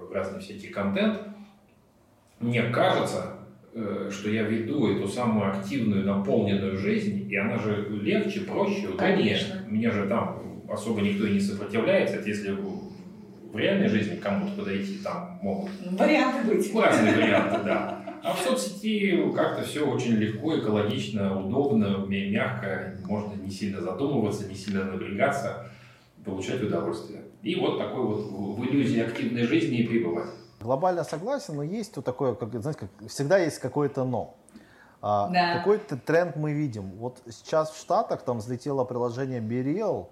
в 0.09 0.13
разный 0.13 0.39
всякий 0.41 0.67
контент, 0.67 1.19
мне 2.39 2.63
кажется, 2.63 3.37
э, 3.73 4.09
что 4.11 4.29
я 4.29 4.43
веду 4.43 4.91
эту 4.95 5.07
самую 5.07 5.49
активную, 5.51 6.05
наполненную 6.05 6.77
жизнь, 6.77 7.27
и 7.31 7.35
она 7.35 7.57
же 7.57 7.87
легче, 7.89 8.41
проще, 8.41 8.87
удобнее. 8.87 8.97
Конечно. 8.97 9.55
Мне 9.67 9.91
же 9.91 10.07
там 10.07 10.61
особо 10.69 11.01
никто 11.01 11.25
и 11.25 11.33
не 11.33 11.39
сопротивляется. 11.39 12.17
Это 12.17 12.27
если 12.27 12.51
в 12.51 13.57
реальной 13.57 13.87
жизни 13.87 14.15
кому-то 14.15 14.53
подойти, 14.61 14.97
там 15.03 15.39
могут 15.41 15.71
Варианты 15.91 16.47
быть. 16.47 16.73
ну, 16.73 16.81
разные 16.81 17.13
варианты, 17.13 17.59
да. 17.63 18.00
А 18.23 18.33
в 18.33 18.39
соцсети 18.39 19.31
как-то 19.35 19.63
все 19.63 19.85
очень 19.87 20.11
легко, 20.13 20.57
экологично, 20.57 21.39
удобно, 21.39 22.05
мя- 22.07 22.29
мягко, 22.29 22.95
можно 23.05 23.33
не 23.41 23.49
сильно 23.49 23.81
задумываться, 23.81 24.47
не 24.47 24.55
сильно 24.55 24.83
напрягаться, 24.85 25.65
получать 26.23 26.61
удовольствие. 26.61 27.21
И 27.41 27.55
вот 27.55 27.79
такой 27.79 28.03
вот 28.03 28.57
в 28.57 28.63
иллюзии 28.63 29.01
активной 29.01 29.43
жизни 29.43 29.77
и 29.79 29.87
пребывать. 29.87 30.29
Глобально 30.59 31.03
согласен, 31.03 31.55
но 31.55 31.63
есть 31.63 31.95
вот 31.95 32.05
такое, 32.05 32.35
как, 32.35 32.51
знаете, 32.61 32.81
как, 32.99 33.09
всегда 33.09 33.39
есть 33.39 33.57
какое-то 33.57 34.03
но. 34.03 34.35
А, 35.01 35.27
Да. 35.29 35.57
Какой-то 35.57 35.97
тренд 35.97 36.35
мы 36.35 36.53
видим. 36.53 36.91
Вот 36.99 37.17
сейчас 37.27 37.71
в 37.71 37.79
Штатах 37.79 38.21
там 38.21 38.37
взлетело 38.37 38.83
приложение 38.83 39.39
Be 39.41 39.63
Real, 39.63 40.09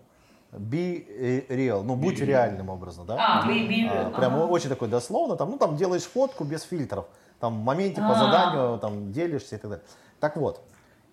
Be 0.52 1.06
э, 1.08 1.42
Real, 1.56 1.84
ну 1.84 1.96
будь 1.96 2.16
Be 2.16 2.24
Real. 2.24 2.26
реальным 2.26 2.70
образом, 2.70 3.06
да? 3.06 3.44
А, 3.44 3.48
baby. 3.48 3.88
А, 3.88 4.10
прям 4.10 4.36
очень 4.50 4.70
такой 4.70 4.88
дословно, 4.88 5.36
там, 5.36 5.52
ну 5.52 5.58
там 5.60 5.76
делаешь 5.78 6.02
фотку 6.02 6.44
без 6.44 6.64
фильтров, 6.64 7.06
там 7.40 7.62
в 7.62 7.64
моменте 7.64 8.02
по 8.02 8.12
А. 8.12 8.16
заданию 8.16 8.80
там 8.80 9.12
делишься 9.12 9.56
и 9.56 9.60
так 9.60 9.70
далее. 9.72 9.86
Так 10.20 10.36
вот, 10.38 10.62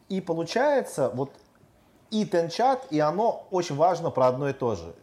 и 0.09 0.21
получается 0.21 1.11
вот 1.15 1.33
и 2.11 2.25
Тенчат, 2.25 2.87
и 2.91 3.01
оно 3.01 3.47
очень 3.51 3.77
важно 3.77 4.11
про 4.11 4.29
одно 4.29 4.49
и 4.49 4.53
то 4.53 4.75
же. 4.75 4.95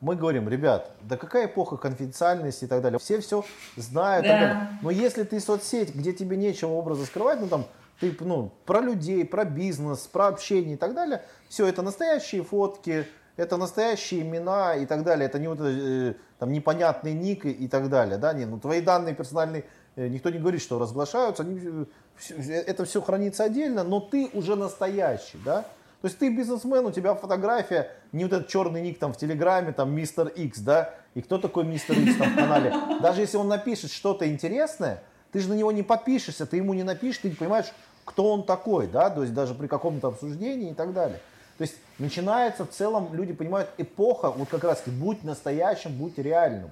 Мы 0.00 0.16
говорим, 0.16 0.48
ребят, 0.48 0.92
да 1.02 1.16
какая 1.16 1.46
эпоха 1.46 1.76
конфиденциальности 1.76 2.64
и 2.64 2.66
так 2.66 2.80
далее. 2.80 2.98
Все 2.98 3.20
все 3.20 3.44
знают. 3.76 4.26
Да. 4.26 4.70
Но 4.82 4.90
если 4.90 5.24
ты 5.24 5.40
соцсеть, 5.40 5.94
где 5.94 6.12
тебе 6.12 6.36
нечего 6.36 6.70
образа 6.70 7.04
скрывать, 7.04 7.38
ну 7.40 7.48
там 7.48 7.66
ты 8.00 8.16
ну, 8.20 8.50
про 8.64 8.80
людей, 8.80 9.24
про 9.26 9.44
бизнес, 9.44 10.00
про 10.00 10.28
общение 10.28 10.74
и 10.74 10.78
так 10.78 10.94
далее, 10.94 11.22
все 11.48 11.66
это 11.66 11.82
настоящие 11.82 12.42
фотки, 12.42 13.06
это 13.36 13.58
настоящие 13.58 14.22
имена 14.22 14.74
и 14.74 14.86
так 14.86 15.04
далее. 15.04 15.26
Это 15.26 15.38
не 15.38 15.48
вот 15.48 15.58
э, 15.60 16.14
там 16.38 16.50
непонятный 16.50 17.12
ник 17.12 17.44
и, 17.44 17.50
и 17.50 17.68
так 17.68 17.90
далее, 17.90 18.16
да, 18.16 18.32
не, 18.32 18.46
ну 18.46 18.58
твои 18.58 18.80
данные 18.80 19.14
персональные 19.14 19.64
никто 20.08 20.30
не 20.30 20.38
говорит, 20.38 20.62
что 20.62 20.78
разглашаются, 20.78 21.42
они, 21.42 21.86
э, 22.30 22.52
это 22.66 22.84
все 22.84 23.00
хранится 23.00 23.44
отдельно, 23.44 23.84
но 23.84 24.00
ты 24.00 24.30
уже 24.32 24.56
настоящий, 24.56 25.38
да. 25.44 25.62
То 26.00 26.06
есть 26.06 26.18
ты 26.18 26.34
бизнесмен, 26.34 26.86
у 26.86 26.92
тебя 26.92 27.14
фотография, 27.14 27.90
не 28.12 28.24
вот 28.24 28.32
этот 28.32 28.48
черный 28.48 28.80
ник 28.80 28.98
там 28.98 29.12
в 29.12 29.18
Телеграме, 29.18 29.72
там 29.72 29.94
мистер 29.94 30.28
X, 30.28 30.60
да, 30.60 30.94
и 31.14 31.20
кто 31.20 31.38
такой 31.38 31.64
мистер 31.64 31.98
X 31.98 32.16
там 32.16 32.32
в 32.32 32.36
канале. 32.36 32.74
Даже 33.02 33.20
если 33.20 33.36
он 33.36 33.48
напишет 33.48 33.90
что-то 33.90 34.30
интересное, 34.30 35.02
ты 35.32 35.40
же 35.40 35.48
на 35.48 35.54
него 35.54 35.72
не 35.72 35.82
подпишешься, 35.82 36.46
ты 36.46 36.56
ему 36.56 36.72
не 36.74 36.82
напишешь, 36.82 37.18
ты 37.18 37.28
не 37.28 37.34
понимаешь, 37.34 37.66
кто 38.04 38.32
он 38.32 38.44
такой, 38.44 38.86
да, 38.86 39.10
то 39.10 39.22
есть 39.22 39.34
даже 39.34 39.54
при 39.54 39.66
каком-то 39.66 40.08
обсуждении 40.08 40.70
и 40.70 40.74
так 40.74 40.92
далее. 40.92 41.20
То 41.58 41.62
есть 41.62 41.76
начинается 41.98 42.64
в 42.64 42.70
целом, 42.70 43.12
люди 43.12 43.34
понимают, 43.34 43.68
эпоха, 43.76 44.30
вот 44.30 44.48
как 44.48 44.64
раз 44.64 44.82
будь 44.86 45.22
настоящим, 45.22 45.92
будь 45.92 46.16
реальным. 46.16 46.70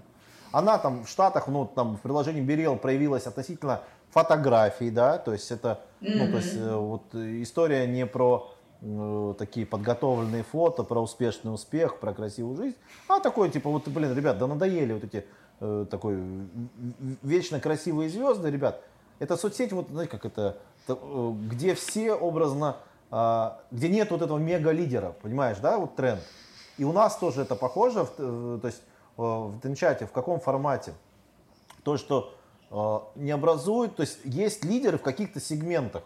Она 0.53 0.79
там 0.79 1.05
в 1.05 1.09
Штатах, 1.09 1.49
ну 1.49 1.67
там 1.67 1.97
в 1.97 2.01
приложении 2.01 2.41
Берел 2.41 2.77
проявилась 2.77 3.27
относительно 3.27 3.83
фотографий, 4.11 4.91
да, 4.91 5.19
то 5.19 5.33
есть 5.33 5.51
это, 5.51 5.81
ну 6.01 6.31
то 6.31 6.37
есть 6.37 6.57
э, 6.57 6.75
вот 6.75 7.15
история 7.15 7.87
не 7.87 8.07
про 8.07 8.51
э, 8.81 9.35
такие 9.39 9.67
подготовленные 9.67 10.43
фото, 10.43 10.83
про 10.83 11.01
успешный 11.01 11.53
успех, 11.53 12.01
про 12.01 12.15
красивую 12.15 12.57
жизнь, 12.57 12.77
а 13.09 13.21
такой 13.21 13.51
типа 13.51 13.69
вот, 13.71 13.87
блин, 13.89 14.17
ребят, 14.17 14.39
да 14.39 14.47
надоели 14.47 14.95
вот 14.95 15.05
эти 15.05 15.27
э, 15.61 15.87
такой 15.91 16.19
вечно 17.23 17.61
красивые 17.61 18.09
звезды, 18.09 18.51
ребят. 18.51 18.83
Это 19.19 19.37
соцсеть, 19.37 19.73
вот 19.73 19.89
знаете, 19.91 20.11
как 20.11 20.25
это, 20.25 20.57
то, 20.87 20.99
э, 21.01 21.49
где 21.49 21.75
все 21.75 22.15
образно 22.15 22.77
а, 23.11 23.61
где 23.71 23.89
нет 23.89 24.11
вот 24.11 24.21
этого 24.21 24.39
мега-лидера, 24.39 25.15
понимаешь, 25.23 25.59
да, 25.59 25.79
вот 25.79 25.97
тренд. 25.97 26.21
И 26.77 26.85
у 26.85 26.93
нас 26.93 27.17
тоже 27.17 27.43
это 27.43 27.57
похоже, 27.57 28.07
э, 28.19 28.59
то 28.61 28.67
есть 28.67 28.83
в 29.19 29.61
Тенчате, 29.61 30.07
в 30.07 30.13
каком 30.13 30.41
формате? 30.41 30.95
То, 31.83 31.97
что 31.97 32.35
э, 32.71 32.99
не 33.17 33.31
образует, 33.31 33.97
то 33.97 34.03
есть 34.03 34.21
есть 34.25 34.65
лидеры 34.65 34.99
в 34.99 35.03
каких-то 35.03 35.41
сегментах. 35.41 36.05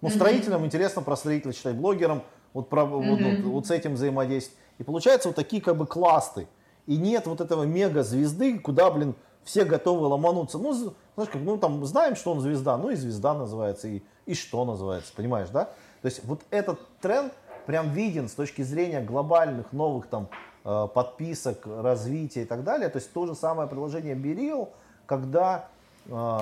Ну, 0.00 0.10
строителям 0.10 0.62
mm-hmm. 0.62 0.66
интересно 0.66 1.02
про 1.02 1.16
строителя 1.16 1.52
читать, 1.52 1.76
блогерам 1.76 2.22
вот, 2.52 2.68
про, 2.68 2.82
mm-hmm. 2.82 3.10
вот, 3.10 3.20
вот, 3.20 3.52
вот 3.52 3.66
с 3.66 3.70
этим 3.70 3.94
взаимодействовать. 3.94 4.58
И 4.78 4.82
получается 4.82 5.28
вот 5.28 5.36
такие 5.36 5.62
как 5.62 5.76
бы 5.76 5.86
класты. 5.86 6.48
И 6.86 6.96
нет 6.96 7.26
вот 7.26 7.40
этого 7.40 7.64
мега-звезды, 7.64 8.58
куда, 8.58 8.90
блин, 8.90 9.14
все 9.44 9.64
готовы 9.64 10.06
ломануться. 10.06 10.58
Ну, 10.58 10.72
знаешь, 10.72 11.30
как, 11.30 11.40
ну, 11.42 11.56
там, 11.56 11.84
знаем, 11.86 12.16
что 12.16 12.32
он 12.32 12.40
звезда, 12.40 12.76
ну 12.76 12.90
и 12.90 12.96
звезда 12.96 13.34
называется, 13.34 13.88
и, 13.88 14.02
и 14.26 14.34
что 14.34 14.64
называется, 14.64 15.12
понимаешь, 15.14 15.48
да? 15.50 15.66
То 16.02 16.06
есть 16.06 16.24
вот 16.24 16.42
этот 16.50 16.80
тренд 17.00 17.32
прям 17.66 17.92
виден 17.92 18.28
с 18.28 18.32
точки 18.32 18.62
зрения 18.62 19.00
глобальных 19.00 19.72
новых 19.72 20.06
там 20.06 20.28
э, 20.32 20.53
подписок, 20.64 21.66
развития 21.66 22.42
и 22.42 22.46
так 22.46 22.64
далее. 22.64 22.88
То 22.88 22.98
есть 22.98 23.12
то 23.12 23.26
же 23.26 23.34
самое 23.34 23.68
приложение 23.68 24.14
Берил, 24.14 24.70
когда 25.06 25.68
э, 26.06 26.38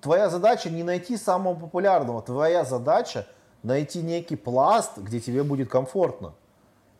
твоя 0.00 0.30
задача 0.30 0.70
не 0.70 0.82
найти 0.82 1.16
самого 1.16 1.54
популярного, 1.54 2.22
твоя 2.22 2.64
задача 2.64 3.26
найти 3.62 4.02
некий 4.02 4.36
пласт, 4.36 4.96
где 4.96 5.20
тебе 5.20 5.42
будет 5.42 5.68
комфортно. 5.68 6.34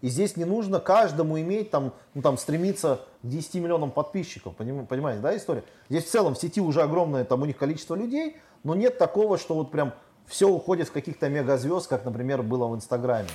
И 0.01 0.09
здесь 0.09 0.37
не 0.37 0.45
нужно 0.45 0.81
каждому 0.81 1.41
иметь, 1.41 1.71
там, 1.71 1.93
ну, 2.15 2.23
там, 2.23 2.37
стремиться 2.37 3.01
к 3.23 3.29
10 3.29 3.55
миллионам 3.55 3.93
подписчиков, 3.93 4.55
понимаете, 4.57 5.23
да, 5.23 5.37
история? 5.37 5.63
Здесь 5.89 6.05
в 6.05 6.11
целом 6.11 6.35
в 6.35 6.39
сети 6.39 6.61
уже 6.61 6.83
огромное 6.83 7.25
там 7.25 7.43
у 7.43 7.45
них 7.45 7.57
количество 7.57 7.95
людей, 7.95 8.37
но 8.65 8.75
нет 8.75 8.99
такого, 8.99 9.39
что 9.39 9.55
вот 9.55 9.71
прям 9.71 9.93
все 10.27 10.49
уходит 10.49 10.89
в 10.89 10.93
каких-то 10.93 11.29
мегазвезд, 11.29 11.89
как, 11.89 12.05
например, 12.05 12.43
было 12.43 12.67
в 12.67 12.75
Инстаграме. 12.75 13.29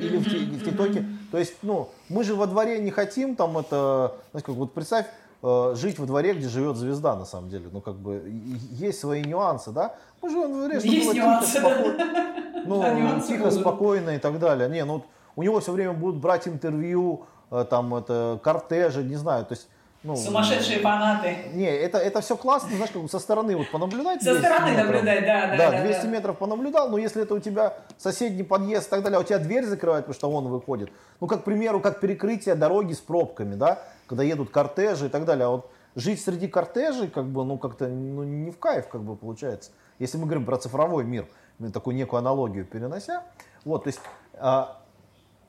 Или 0.00 0.16
в, 0.18 0.26
в 0.26 0.64
ТикТоке. 0.64 1.04
То 1.30 1.38
есть, 1.38 1.54
ну, 1.62 1.90
мы 2.08 2.24
же 2.24 2.34
во 2.34 2.46
дворе 2.46 2.78
не 2.80 2.90
хотим 2.90 3.36
там 3.36 3.58
это, 3.58 4.14
знаешь, 4.32 4.44
как, 4.44 4.54
вот 4.54 4.72
представь, 4.72 5.06
э, 5.42 5.74
жить 5.76 5.98
во 5.98 6.06
дворе, 6.06 6.34
где 6.34 6.48
живет 6.48 6.76
звезда, 6.76 7.16
на 7.16 7.24
самом 7.24 7.50
деле. 7.50 7.68
Ну, 7.72 7.80
как 7.80 7.94
бы, 7.94 8.22
есть 8.72 9.00
свои 9.00 9.22
нюансы, 9.22 9.70
да? 9.70 9.94
Мы 10.22 10.30
живем 10.30 10.52
во 10.52 10.58
дворе, 10.58 10.80
чтобы 10.80 10.94
есть 10.94 11.06
было 11.06 11.14
нюансы, 11.14 11.52
тихо, 11.52 11.68
спокойно. 11.68 12.64
Ну, 12.66 12.80
да, 12.80 13.20
тихо, 13.20 13.44
будут. 13.44 13.60
спокойно 13.60 14.10
и 14.10 14.18
так 14.18 14.38
далее. 14.38 14.68
Не, 14.68 14.84
ну, 14.84 15.04
у 15.36 15.42
него 15.42 15.60
все 15.60 15.72
время 15.72 15.92
будут 15.92 16.20
брать 16.20 16.46
интервью, 16.48 17.24
э, 17.50 17.64
там, 17.68 17.94
это, 17.94 18.40
кортежи, 18.42 19.02
не 19.02 19.16
знаю, 19.16 19.46
то 19.46 19.54
есть, 19.54 19.68
ну, 20.02 20.16
Сумасшедшие 20.16 20.78
фанаты. 20.78 21.36
Не, 21.52 21.66
это, 21.66 21.98
это 21.98 22.22
все 22.22 22.34
классно, 22.34 22.70
знаешь, 22.70 22.90
как 22.90 23.10
со 23.10 23.18
стороны 23.18 23.54
вот 23.54 23.70
понаблюдать. 23.70 24.22
Со 24.22 24.38
стороны 24.38 24.70
метров. 24.70 24.86
наблюдать, 24.86 25.26
да, 25.26 25.46
да. 25.48 25.70
Да, 25.70 25.82
200 25.82 26.02
да. 26.02 26.08
метров 26.08 26.38
понаблюдал, 26.38 26.88
но 26.88 26.96
если 26.96 27.22
это 27.22 27.34
у 27.34 27.38
тебя 27.38 27.74
соседний 27.98 28.42
подъезд 28.42 28.86
и 28.86 28.90
так 28.90 29.02
далее, 29.02 29.18
а 29.18 29.20
у 29.20 29.24
тебя 29.24 29.38
дверь 29.38 29.66
закрывает, 29.66 30.06
потому 30.06 30.14
что 30.14 30.30
он 30.30 30.48
выходит. 30.48 30.90
Ну, 31.20 31.26
как, 31.26 31.42
к 31.42 31.44
примеру, 31.44 31.80
как 31.80 32.00
перекрытие 32.00 32.54
дороги 32.54 32.94
с 32.94 33.00
пробками, 33.00 33.56
да, 33.56 33.82
когда 34.06 34.22
едут 34.22 34.48
кортежи 34.50 35.06
и 35.06 35.08
так 35.10 35.26
далее. 35.26 35.46
А 35.46 35.50
вот 35.50 35.70
жить 35.94 36.22
среди 36.22 36.48
кортежей, 36.48 37.08
как 37.08 37.26
бы, 37.26 37.44
ну, 37.44 37.58
как-то 37.58 37.86
ну, 37.86 38.22
не 38.22 38.50
в 38.50 38.58
кайф, 38.58 38.88
как 38.88 39.02
бы, 39.02 39.16
получается. 39.16 39.70
Если 39.98 40.16
мы 40.16 40.24
говорим 40.24 40.46
про 40.46 40.56
цифровой 40.56 41.04
мир, 41.04 41.28
такую 41.74 41.94
некую 41.94 42.20
аналогию 42.20 42.64
перенося. 42.64 43.24
Вот, 43.66 43.84
то 43.84 43.88
есть, 43.88 44.00
а, 44.32 44.80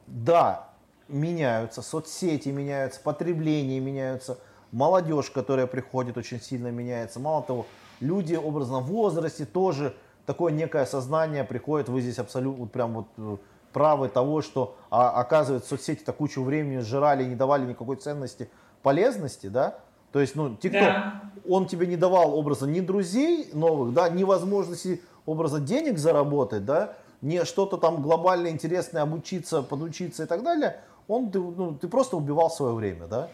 да, 0.07 0.70
меняются, 1.11 1.81
соцсети 1.81 2.49
меняются, 2.49 2.99
потребление 3.01 3.79
меняются– 3.79 4.37
молодежь, 4.71 5.29
которая 5.29 5.67
приходит, 5.67 6.17
очень 6.17 6.41
сильно 6.41 6.67
меняется. 6.67 7.19
Мало 7.19 7.43
того, 7.43 7.65
люди 7.99 8.35
образно 8.35 8.79
в 8.79 8.87
возрасте 8.87 9.45
тоже 9.45 9.95
такое 10.25 10.51
некое 10.53 10.85
сознание 10.85 11.43
приходит, 11.43 11.89
вы 11.89 12.01
здесь 12.01 12.19
абсолютно 12.19 12.63
вот 12.63 12.71
прям 12.71 12.93
вот 12.93 13.07
э, 13.17 13.37
правы 13.73 14.07
того, 14.09 14.41
что 14.41 14.75
а, 14.89 15.09
оказывается 15.09 15.69
соцсети-то 15.69 16.13
кучу 16.13 16.43
времени 16.43 16.79
сжирали 16.79 17.23
и 17.23 17.27
не 17.27 17.35
давали 17.35 17.65
никакой 17.65 17.97
ценности, 17.97 18.49
полезности, 18.81 19.47
да, 19.47 19.79
то 20.11 20.19
есть, 20.19 20.35
ну, 20.35 20.55
ТикТок, 20.55 20.81
да. 20.81 21.21
он 21.47 21.67
тебе 21.67 21.87
не 21.87 21.95
давал 21.95 22.37
образа 22.37 22.67
ни 22.67 22.81
друзей 22.81 23.49
новых, 23.53 23.93
да, 23.93 24.09
ни 24.09 24.23
возможности 24.23 25.01
образа 25.25 25.59
денег 25.59 25.97
заработать, 25.97 26.65
да, 26.65 26.95
не 27.21 27.45
что-то 27.45 27.77
там 27.77 28.01
глобально 28.01 28.49
интересное 28.49 29.03
обучиться, 29.03 29.61
подучиться 29.61 30.23
и 30.23 30.25
так 30.25 30.43
далее, 30.43 30.81
он, 31.07 31.31
ты, 31.31 31.39
ну, 31.39 31.75
ты 31.75 31.87
просто 31.87 32.17
убивал 32.17 32.49
свое 32.49 32.73
время, 32.73 33.07
да 33.07 33.29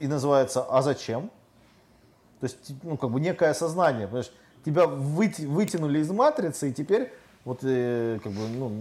и 0.00 0.08
называется 0.08 0.62
«А 0.68 0.82
зачем?». 0.82 1.30
То 2.40 2.46
есть, 2.46 2.72
ну, 2.82 2.96
как 2.96 3.10
бы 3.10 3.20
некое 3.20 3.50
осознание, 3.50 4.06
понимаешь, 4.06 4.32
тебя 4.64 4.86
вытянули 4.86 6.00
из 6.00 6.10
матрицы, 6.10 6.70
и 6.70 6.72
теперь 6.72 7.12
вот, 7.44 7.60
э, 7.62 8.18
как 8.24 8.32
бы, 8.32 8.48
ну, 8.48 8.72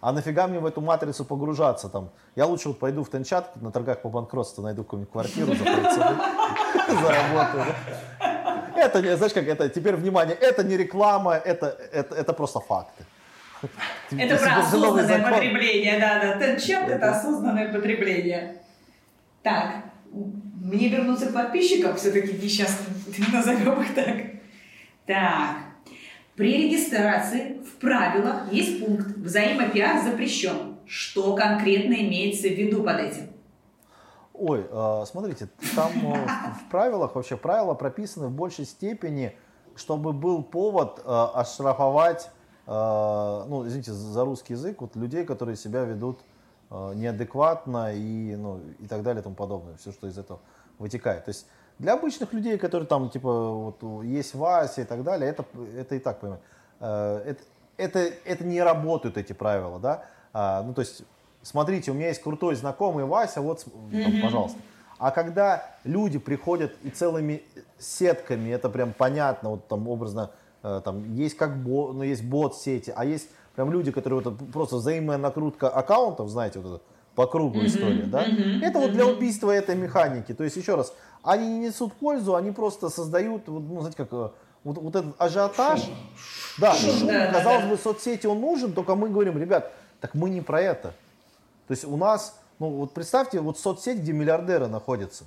а 0.00 0.12
нафига 0.12 0.46
мне 0.46 0.60
в 0.60 0.66
эту 0.66 0.80
матрицу 0.80 1.24
погружаться 1.24 1.88
там? 1.88 2.10
Я 2.36 2.46
лучше 2.46 2.68
вот 2.68 2.78
пойду 2.78 3.02
в 3.02 3.10
Тенчат 3.10 3.60
на 3.60 3.72
торгах 3.72 4.00
по 4.00 4.08
банкротству, 4.08 4.62
найду 4.62 4.84
какую-нибудь 4.84 5.10
квартиру 5.10 5.54
за 5.54 5.64
заработаю. 7.02 7.74
Это, 8.76 9.16
знаешь, 9.16 9.32
как 9.32 9.48
это, 9.48 9.68
теперь 9.68 9.96
внимание, 9.96 10.36
это 10.36 10.62
не 10.62 10.76
реклама, 10.76 11.34
это, 11.34 11.66
это, 11.92 12.14
это 12.14 12.32
просто 12.32 12.60
факты. 12.60 13.04
Это 14.10 14.36
про 14.36 14.56
осознанное 14.58 15.22
потребление, 15.22 15.98
да, 15.98 16.20
да. 16.20 16.38
Тенчат 16.38 16.88
это 16.88 17.10
осознанное 17.10 17.72
потребление. 17.72 18.62
Так, 19.42 19.84
мне 20.12 20.88
вернуться 20.88 21.26
к 21.26 21.34
подписчикам 21.34 21.96
все-таки 21.96 22.32
несчастным, 22.34 22.94
назовем 23.32 23.82
их 23.82 23.94
так. 23.94 24.16
Так, 25.06 25.56
при 26.36 26.64
регистрации 26.64 27.58
в 27.62 27.80
правилах 27.80 28.52
есть 28.52 28.84
пункт 28.84 29.08
«Взаимопиар 29.16 30.02
запрещен». 30.02 30.76
Что 30.86 31.34
конкретно 31.34 31.94
имеется 31.94 32.48
в 32.48 32.52
виду 32.52 32.82
под 32.82 33.00
этим? 33.00 33.28
Ой, 34.32 34.66
а, 34.70 35.04
смотрите, 35.04 35.48
там 35.74 35.90
э, 36.14 36.28
в 36.64 36.70
правилах, 36.70 37.16
вообще 37.16 37.36
правила 37.36 37.74
прописаны 37.74 38.28
в 38.28 38.30
большей 38.30 38.64
степени, 38.64 39.36
чтобы 39.74 40.12
был 40.12 40.44
повод 40.44 41.02
э, 41.04 41.26
оштрафовать, 41.34 42.30
ну, 42.68 43.66
извините 43.66 43.92
за 43.92 44.24
русский 44.24 44.52
язык, 44.52 44.80
вот 44.82 44.94
людей, 44.94 45.24
которые 45.24 45.56
себя 45.56 45.84
ведут 45.84 46.18
Э, 46.70 46.92
неадекватно 46.94 47.94
и, 47.94 48.36
ну, 48.36 48.60
и 48.78 48.86
так 48.86 49.02
далее 49.02 49.20
и 49.20 49.22
тому 49.22 49.34
подобное. 49.34 49.76
Все, 49.76 49.90
что 49.90 50.06
из 50.06 50.18
этого 50.18 50.38
вытекает. 50.78 51.24
То 51.24 51.30
есть 51.30 51.46
для 51.78 51.94
обычных 51.94 52.34
людей, 52.34 52.58
которые 52.58 52.86
там, 52.86 53.08
типа, 53.08 53.50
вот 53.50 54.04
есть 54.04 54.34
Вася 54.34 54.82
и 54.82 54.84
так 54.84 55.02
далее, 55.02 55.30
это, 55.30 55.46
это 55.76 55.94
и 55.94 55.98
так 55.98 56.20
понимаю. 56.20 56.42
Э, 56.80 57.22
это, 57.24 57.42
это, 57.78 57.98
это 58.26 58.44
не 58.44 58.62
работают 58.62 59.16
эти 59.16 59.32
правила, 59.32 59.78
да. 59.78 60.04
А, 60.34 60.62
ну, 60.62 60.74
то 60.74 60.82
есть, 60.82 61.04
смотрите, 61.42 61.90
у 61.90 61.94
меня 61.94 62.08
есть 62.08 62.22
крутой 62.22 62.54
знакомый 62.54 63.06
Вася, 63.06 63.40
вот, 63.40 63.64
mm-hmm. 63.64 64.20
пожалуйста. 64.20 64.58
А 64.98 65.10
когда 65.10 65.64
люди 65.84 66.18
приходят 66.18 66.74
и 66.82 66.90
целыми 66.90 67.44
сетками, 67.78 68.50
это 68.50 68.68
прям 68.68 68.92
понятно, 68.92 69.50
вот 69.50 69.68
там 69.68 69.88
образно, 69.88 70.32
там 70.62 71.14
есть 71.14 71.36
как 71.36 71.62
бот, 71.62 71.94
ну, 71.94 72.02
есть 72.02 72.24
бот-сети, 72.24 72.92
а 72.94 73.04
есть 73.04 73.28
Прям 73.58 73.72
люди, 73.72 73.90
которые 73.90 74.20
вот 74.20 74.38
просто 74.52 74.76
взаимная 74.76 75.18
накрутка 75.18 75.68
аккаунтов, 75.68 76.28
знаете, 76.28 76.60
вот 76.60 76.76
это 76.76 76.84
по 77.16 77.26
кругу 77.26 77.58
mm-hmm, 77.58 77.66
история, 77.66 78.02
да? 78.04 78.24
Mm-hmm, 78.24 78.62
это 78.62 78.78
вот 78.78 78.92
для 78.92 79.04
убийства 79.04 79.50
этой 79.50 79.74
механики. 79.74 80.32
То 80.32 80.44
есть, 80.44 80.56
еще 80.56 80.76
раз, 80.76 80.94
они 81.24 81.48
не 81.48 81.66
несут 81.66 81.92
пользу, 81.94 82.36
они 82.36 82.52
просто 82.52 82.88
создают, 82.88 83.48
ну, 83.48 83.80
знаете, 83.80 83.96
как 83.96 84.12
э, 84.12 84.28
вот, 84.62 84.78
вот 84.78 84.94
этот 84.94 85.12
ажиотаж. 85.20 85.80
Шум. 85.80 85.94
Да, 86.58 86.72
шум, 86.72 87.08
да, 87.08 87.32
казалось 87.32 87.64
да, 87.64 87.68
бы, 87.70 87.76
соцсети 87.78 88.28
он 88.28 88.40
нужен, 88.40 88.72
только 88.74 88.94
мы 88.94 89.08
говорим, 89.08 89.36
ребят, 89.36 89.72
так 90.00 90.14
мы 90.14 90.30
не 90.30 90.40
про 90.40 90.60
это. 90.60 90.92
То 91.66 91.72
есть 91.72 91.84
у 91.84 91.96
нас, 91.96 92.38
ну 92.60 92.68
вот 92.68 92.92
представьте, 92.92 93.40
вот 93.40 93.58
соцсеть, 93.58 93.98
где 93.98 94.12
миллиардеры 94.12 94.68
находятся. 94.68 95.24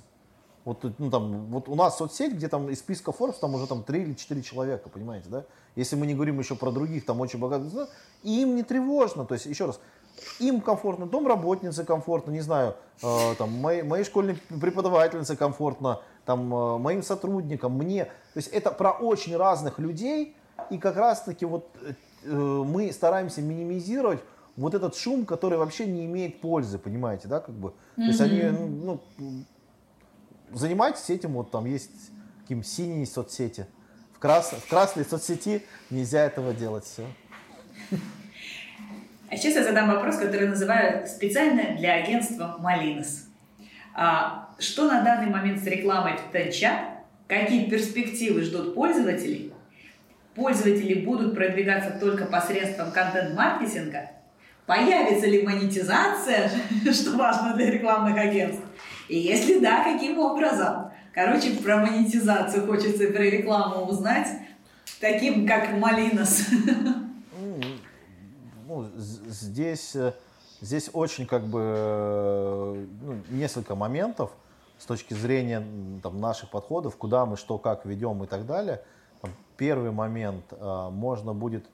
Вот, 0.64 0.84
ну, 0.98 1.10
там, 1.10 1.46
вот 1.46 1.68
у 1.68 1.74
нас 1.74 1.98
соцсеть, 1.98 2.34
где 2.34 2.48
там 2.48 2.68
из 2.70 2.78
списка 2.78 3.10
Forbes 3.10 3.36
там 3.40 3.54
уже 3.54 3.66
там 3.66 3.82
3 3.82 4.02
или 4.02 4.12
4 4.14 4.42
человека, 4.42 4.88
понимаете, 4.88 5.28
да? 5.28 5.44
Если 5.74 5.96
мы 5.96 6.06
не 6.06 6.14
говорим 6.14 6.38
еще 6.38 6.54
про 6.54 6.70
других, 6.70 7.04
там 7.04 7.20
очень 7.20 7.40
богатых, 7.40 7.88
и 8.22 8.42
им 8.42 8.54
не 8.54 8.62
тревожно. 8.62 9.24
То 9.24 9.34
есть, 9.34 9.46
еще 9.46 9.66
раз, 9.66 9.80
им 10.38 10.60
комфортно, 10.60 11.06
домработнице 11.06 11.84
комфортно, 11.84 12.30
не 12.30 12.40
знаю, 12.40 12.76
э, 13.02 13.34
там, 13.38 13.50
моей, 13.50 13.82
моей 13.82 14.04
школьной 14.04 14.36
преподавательнице 14.60 15.36
комфортно, 15.36 16.00
там, 16.24 16.54
э, 16.54 16.78
моим 16.78 17.02
сотрудникам, 17.02 17.76
мне. 17.76 18.04
То 18.04 18.36
есть 18.36 18.48
это 18.48 18.70
про 18.70 18.92
очень 18.92 19.36
разных 19.36 19.78
людей, 19.78 20.36
и 20.70 20.78
как 20.78 20.96
раз-таки 20.96 21.44
вот 21.44 21.68
э, 22.24 22.28
мы 22.30 22.92
стараемся 22.92 23.42
минимизировать 23.42 24.20
вот 24.56 24.74
этот 24.74 24.94
шум, 24.96 25.24
который 25.24 25.58
вообще 25.58 25.86
не 25.86 26.04
имеет 26.04 26.40
пользы, 26.40 26.78
понимаете, 26.78 27.26
да, 27.26 27.40
как 27.40 27.54
бы. 27.54 27.68
Mm-hmm. 27.68 27.96
То 27.96 28.02
есть 28.02 28.20
они, 28.20 28.42
ну, 28.42 29.00
занимайтесь 30.54 31.10
этим, 31.10 31.32
вот 31.32 31.50
там 31.50 31.66
есть 31.66 31.90
каким 32.42 32.62
синие 32.62 33.06
соцсети. 33.06 33.66
В, 34.14 34.18
крас, 34.18 34.52
в 34.52 34.68
красной 34.68 35.04
соцсети 35.04 35.62
нельзя 35.90 36.24
этого 36.24 36.52
делать, 36.52 36.84
все. 36.84 37.06
А 39.28 39.36
сейчас 39.36 39.54
я 39.54 39.64
задам 39.64 39.88
вопрос, 39.88 40.16
который 40.16 40.48
называю 40.48 41.06
специально 41.06 41.76
для 41.76 41.94
агентства 41.94 42.56
Малинос. 42.58 43.26
А, 43.94 44.50
что 44.58 44.86
на 44.86 45.02
данный 45.02 45.30
момент 45.30 45.62
с 45.62 45.66
рекламой 45.66 46.18
в 46.18 46.32
Тенчат? 46.32 46.80
Какие 47.28 47.70
перспективы 47.70 48.42
ждут 48.42 48.74
пользователей? 48.74 49.52
пользователи 50.34 51.04
будут 51.04 51.34
продвигаться 51.34 51.98
только 52.00 52.26
посредством 52.26 52.90
контент-маркетинга, 52.90 54.10
появится 54.66 55.26
ли 55.26 55.42
монетизация, 55.42 56.50
что 56.92 57.16
важно 57.16 57.54
для 57.54 57.70
рекламных 57.70 58.16
агентств, 58.16 58.62
и 59.08 59.18
если 59.18 59.58
да, 59.58 59.84
каким 59.84 60.18
образом. 60.18 60.90
Короче, 61.12 61.52
про 61.56 61.76
монетизацию 61.76 62.66
хочется 62.66 63.04
и 63.04 63.12
про 63.12 63.22
рекламу 63.22 63.84
узнать, 63.84 64.28
таким 65.00 65.46
как 65.46 65.72
Малинос. 65.72 66.46
Ну, 68.66 68.88
здесь, 68.96 69.94
э, 69.94 70.14
здесь 70.62 70.88
очень 70.94 71.26
как 71.26 71.44
бы 71.44 71.60
э, 71.60 72.86
ну, 73.02 73.18
несколько 73.28 73.74
моментов 73.74 74.30
с 74.78 74.86
точки 74.86 75.12
зрения 75.12 75.62
там, 76.02 76.18
наших 76.20 76.48
подходов, 76.48 76.96
куда 76.96 77.26
мы 77.26 77.36
что 77.36 77.58
как 77.58 77.84
ведем 77.84 78.24
и 78.24 78.26
так 78.26 78.46
далее. 78.46 78.80
Там, 79.20 79.32
первый 79.58 79.90
момент, 79.90 80.44
э, 80.52 80.88
можно 80.90 81.34
будет 81.34 81.66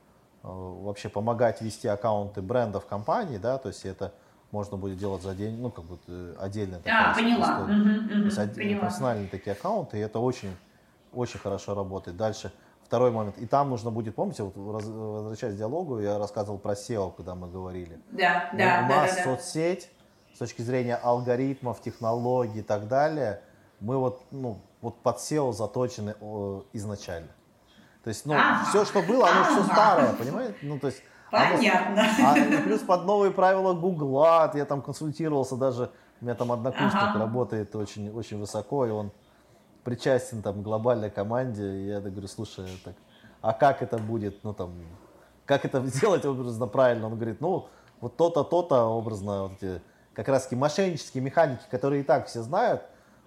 вообще 0.43 1.09
помогать 1.09 1.61
вести 1.61 1.87
аккаунты 1.89 2.43
брендов 2.43 2.87
компании, 2.87 3.39
да, 3.39 3.59
то 3.59 3.69
есть 3.69 3.85
это 3.85 4.13
можно 4.51 4.77
будет 4.77 4.99
делать 4.99 5.23
за 5.23 5.35
день, 5.35 5.61
ну, 5.61 5.71
как 5.71 5.85
бы 5.85 5.99
отдельно. 6.39 6.81
А, 6.87 7.15
поняла. 7.15 7.61
Угу, 7.61 7.73
угу, 7.73 8.31
то 8.31 8.43
есть 8.43 8.55
поняла. 8.55 8.81
профессиональные 8.81 9.29
такие 9.29 9.53
аккаунты, 9.53 9.99
и 9.99 10.01
это 10.01 10.19
очень, 10.19 10.57
очень 11.13 11.39
хорошо 11.39 11.75
работает. 11.75 12.17
Дальше, 12.17 12.53
второй 12.83 13.11
момент. 13.11 13.37
И 13.39 13.47
там 13.47 13.71
нужно 13.71 13.91
будет, 13.91 14.15
помните, 14.15 14.43
вот 14.43 14.57
возвращаясь 14.57 15.55
к 15.55 15.59
диалогу, 15.59 16.01
я 16.01 16.19
рассказывал 16.19 16.59
про 16.59 16.73
SEO, 16.73 17.13
когда 17.15 17.35
мы 17.35 17.49
говорили. 17.49 18.01
Да, 18.11 18.49
ну, 18.53 18.59
да, 18.59 18.85
У 18.85 18.89
да, 18.89 18.97
нас 18.97 19.17
да, 19.17 19.25
соцсеть 19.25 19.91
с 20.35 20.39
точки 20.39 20.63
зрения 20.63 20.97
алгоритмов, 20.97 21.83
технологий 21.83 22.61
и 22.61 22.63
так 22.63 22.89
далее, 22.89 23.43
мы 23.81 23.99
вот, 23.99 24.23
ну, 24.31 24.61
вот 24.81 25.03
под 25.03 25.17
SEO 25.19 25.53
заточены 25.53 26.15
изначально. 26.73 27.29
То 28.05 28.09
есть, 28.09 28.25
ну, 28.25 28.35
ага. 28.35 28.65
все, 28.71 28.85
что 28.85 29.03
было, 29.03 29.29
оно 29.29 29.45
все 29.45 29.65
старое, 29.65 30.13
понимаете? 30.15 30.55
Ну, 30.63 30.79
то 30.79 30.87
есть, 30.87 31.03
Понятно. 31.31 32.03
А, 32.23 32.33
а 32.33 32.63
плюс 32.63 32.81
под 32.81 33.05
новые 33.05 33.31
правила 33.31 33.75
Гугла, 33.75 34.51
я 34.55 34.65
там 34.65 34.83
консультировался 34.83 35.57
даже, 35.57 35.91
у 36.21 36.25
меня 36.25 36.35
там 36.35 36.53
однокурсник 36.53 36.95
ага. 36.95 37.19
работает 37.19 37.75
очень, 37.77 38.11
очень 38.11 38.39
высоко, 38.39 38.87
и 38.87 38.91
он 38.91 39.13
причастен 39.85 40.43
там 40.43 40.61
к 40.61 40.63
глобальной 40.63 41.11
команде, 41.11 41.65
и 41.65 41.87
я 41.87 42.01
говорю, 42.01 42.29
слушай, 42.29 42.67
так, 42.85 42.95
а 43.41 43.53
как 43.53 43.83
это 43.83 43.99
будет, 43.99 44.43
ну 44.43 44.53
там, 44.53 44.73
как 45.45 45.65
это 45.65 45.81
сделать 45.87 46.25
образно 46.25 46.67
правильно? 46.67 47.07
Он 47.07 47.17
говорит, 47.17 47.41
ну, 47.41 47.69
вот 48.01 48.17
то-то, 48.17 48.45
то-то 48.45 48.85
образно, 48.85 49.45
вот 49.45 49.63
эти, 49.63 49.81
как 50.15 50.29
раз 50.29 50.51
мошеннические 50.51 51.23
механики, 51.23 51.63
которые 51.71 52.03
и 52.03 52.05
так 52.05 52.27
все 52.27 52.43
знают, 52.43 52.83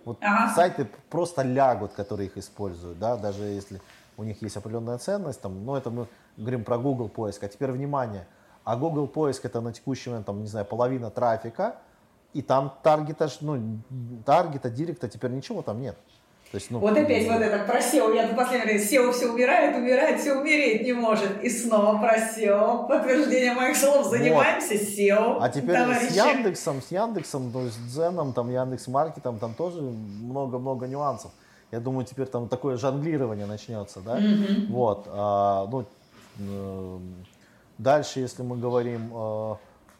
вот 0.06 0.18
ага. 0.22 0.54
сайты 0.54 0.88
просто 1.10 1.44
лягут, 1.44 1.94
которые 1.94 2.28
их 2.28 2.38
используют, 2.38 3.00
да, 3.00 3.16
даже 3.16 3.44
если 3.44 3.82
у 4.18 4.24
них 4.24 4.42
есть 4.42 4.58
определенная 4.58 4.98
ценность, 4.98 5.42
там, 5.42 5.66
ну, 5.66 5.76
это 5.76 5.90
мы 5.90 6.08
говорим 6.38 6.64
про 6.64 6.78
Google 6.78 7.10
поиск, 7.10 7.44
а 7.44 7.48
теперь 7.48 7.72
внимание, 7.72 8.28
а 8.64 8.76
Google 8.76 9.08
поиск 9.08 9.46
это 9.46 9.62
на 9.62 9.74
текущий 9.74 10.10
момент, 10.10 10.26
там, 10.26 10.42
не 10.42 10.48
знаю, 10.48 10.66
половина 10.66 11.10
трафика, 11.10 11.76
и 12.34 12.42
там 12.42 12.74
таргета, 12.84 13.30
ну, 13.42 13.80
таргета, 14.26 14.70
директа 14.70 15.10
теперь 15.10 15.32
ничего 15.32 15.62
там 15.62 15.82
нет. 15.82 15.98
То 16.52 16.56
есть, 16.56 16.70
ну, 16.70 16.80
вот 16.80 16.98
опять 16.98 17.28
вот 17.30 17.42
это 17.42 17.64
про 17.64 17.80
SEO. 17.80 18.14
Я 18.14 18.28
до 18.28 18.36
последнего 18.36 18.66
время 18.66 18.84
SEO 18.84 19.14
все 19.14 19.32
умирает, 19.32 19.74
умирает, 19.74 20.20
все 20.20 20.34
умереть 20.34 20.84
не 20.84 20.92
может. 20.92 21.42
И 21.42 21.50
снова 21.50 21.98
про 21.98 22.18
SEO. 22.18 22.90
Подтверждение 22.90 23.54
моих 23.54 23.78
слов. 23.78 24.08
Занимаемся 24.08 24.74
вот. 24.74 24.82
SEO. 24.82 25.38
А 25.40 25.48
теперь 25.48 25.78
товарищи. 25.78 26.12
с 26.12 26.16
Яндексом, 26.16 26.82
с 26.82 26.92
Яндексом, 26.92 27.52
то 27.54 27.62
есть 27.62 27.76
с 27.76 27.94
Дзеном, 27.94 28.34
там, 28.34 28.52
Яндекс 28.52 28.88
Маркетом, 28.90 29.40
там 29.40 29.54
тоже 29.54 29.82
много-много 29.82 30.88
нюансов. 30.88 31.32
Я 31.72 31.80
думаю, 31.80 32.06
теперь 32.06 32.28
там 32.28 32.50
такое 32.50 32.76
жонглирование 32.76 33.46
начнется, 33.46 34.02
да? 34.02 34.20
Mm-hmm. 34.20 34.68
Вот. 34.72 35.08
А, 35.10 35.68
ну, 35.72 35.86
дальше, 37.78 38.20
если 38.20 38.44
мы 38.44 38.58
говорим 38.58 39.12
э, 39.14 39.56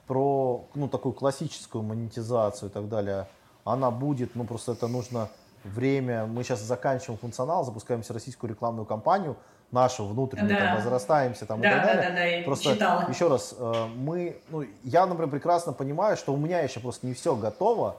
про, 0.08 0.66
ну, 0.76 0.88
такую 0.88 1.14
классическую 1.14 1.84
монетизацию 1.84 2.70
и 2.70 2.72
так 2.72 2.88
далее, 2.90 3.28
она 3.64 3.92
будет, 3.92 4.36
ну, 4.36 4.46
просто 4.46 4.74
это 4.74 4.88
нужно 4.88 5.30
время. 5.64 6.26
Мы 6.26 6.44
сейчас 6.44 6.62
заканчиваем 6.62 7.20
функционал, 7.20 7.64
запускаем 7.64 8.02
российскую 8.08 8.50
рекламную 8.50 8.86
кампанию, 8.86 9.36
нашу 9.72 10.06
внутреннюю, 10.06 10.50
да. 10.50 10.58
там, 10.58 10.76
возрастаемся 10.78 11.46
там, 11.46 11.62
да, 11.62 11.70
и 11.70 11.72
так 11.72 11.86
далее. 11.86 12.04
Да, 12.04 12.10
да, 12.10 12.16
да, 12.16 12.24
я 12.26 12.44
просто 12.44 12.74
читала. 12.74 13.06
еще 13.10 13.28
раз, 13.28 13.56
э, 13.58 13.86
мы, 13.96 14.38
ну, 14.50 14.66
я, 14.84 15.06
например, 15.06 15.30
прекрасно 15.30 15.74
понимаю, 15.74 16.18
что 16.18 16.34
у 16.34 16.38
меня 16.38 16.60
еще 16.60 16.80
просто 16.80 17.08
не 17.08 17.14
все 17.14 17.36
готово, 17.36 17.96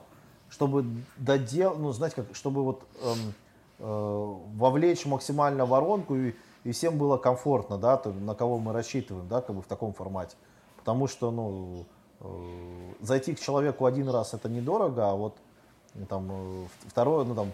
чтобы 0.49 0.85
доделать, 1.17 1.79
ну, 1.79 1.91
знаете, 1.93 2.17
как, 2.17 2.35
чтобы 2.35 2.63
вот 2.63 2.83
эм, 3.03 3.33
Э, 3.85 4.35
вовлечь 4.55 5.05
максимально 5.05 5.65
воронку 5.65 6.15
и, 6.15 6.33
и 6.63 6.71
всем 6.71 6.97
было 6.97 7.17
комфортно, 7.17 7.77
да, 7.77 7.97
то, 7.97 8.11
на 8.11 8.35
кого 8.35 8.57
мы 8.59 8.73
рассчитываем, 8.73 9.27
да, 9.27 9.41
как 9.41 9.55
бы 9.55 9.61
в 9.61 9.67
таком 9.67 9.93
формате. 9.93 10.35
Потому 10.77 11.07
что, 11.07 11.31
ну, 11.31 11.85
э, 12.19 12.93
зайти 13.01 13.35
к 13.35 13.39
человеку 13.39 13.85
один 13.85 14.09
раз 14.09 14.33
это 14.33 14.49
недорого, 14.49 15.09
а 15.09 15.15
вот 15.15 15.37
ну, 15.93 16.05
там 16.05 16.29
э, 16.31 16.65
второе, 16.87 17.25
ну 17.25 17.35
там 17.35 17.51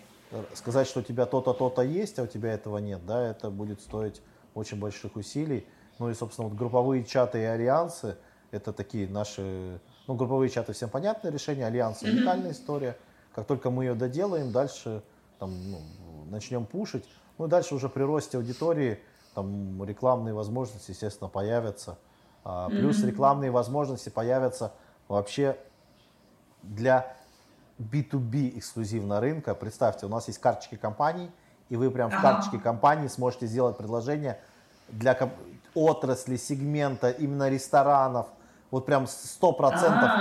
сказать, 0.54 0.88
что 0.88 1.00
у 1.00 1.04
тебя 1.04 1.26
то-то, 1.26 1.54
то-то 1.54 1.82
есть, 1.82 2.20
а 2.20 2.24
у 2.24 2.28
тебя 2.28 2.54
этого 2.54 2.78
нет, 2.78 3.06
да, 3.06 3.28
это 3.28 3.50
будет 3.50 3.82
стоить 3.82 4.22
очень 4.54 4.80
больших 4.80 5.16
усилий. 5.16 5.68
Ну 5.98 6.10
и, 6.10 6.14
собственно, 6.14 6.48
вот 6.48 6.58
групповые 6.58 7.04
чаты 7.04 7.40
и 7.40 7.44
альянсы, 7.44 8.18
это 8.52 8.74
такие 8.74 9.08
наши, 9.08 9.82
ну, 10.08 10.16
групповые 10.16 10.50
чаты 10.50 10.74
всем 10.74 10.90
понятное 10.90 11.32
решение, 11.32 11.66
альянсы 11.66 12.06
уникальная 12.06 12.52
история. 12.52 12.98
Как 13.34 13.48
только 13.48 13.70
мы 13.70 13.86
ее 13.86 13.96
доделаем, 13.96 14.52
дальше 14.52 15.04
там, 15.40 15.72
ну, 15.72 15.80
начнем 16.30 16.66
пушить. 16.66 17.06
Ну 17.40 17.46
и 17.46 17.50
дальше 17.50 17.74
уже 17.74 17.88
при 17.88 18.04
росте 18.04 18.38
аудитории 18.38 19.00
там 19.34 19.82
рекламные 19.86 20.34
возможности, 20.34 20.92
естественно, 20.92 21.30
появятся. 21.30 21.98
А, 22.44 22.68
плюс 22.68 23.02
mm-hmm. 23.02 23.08
рекламные 23.08 23.50
возможности 23.50 24.10
появятся 24.10 24.74
вообще 25.08 25.58
для 26.62 27.16
B2B 27.80 28.58
эксклюзивно 28.58 29.22
рынка. 29.22 29.56
Представьте, 29.56 30.06
у 30.06 30.10
нас 30.10 30.28
есть 30.28 30.40
карточки 30.40 30.76
компаний, 30.76 31.32
и 31.70 31.78
вы 31.78 31.90
прям 31.92 32.12
в 32.12 32.22
карточке 32.22 32.60
компании 32.60 33.08
сможете 33.08 33.48
сделать 33.48 33.78
предложение 33.78 34.38
для 34.90 35.18
отрасли, 35.74 36.36
сегмента, 36.36 37.10
именно 37.10 37.50
ресторанов. 37.50 38.28
Вот 38.70 38.86
прям 38.86 39.06
100% 39.06 39.54
процентов 39.54 40.12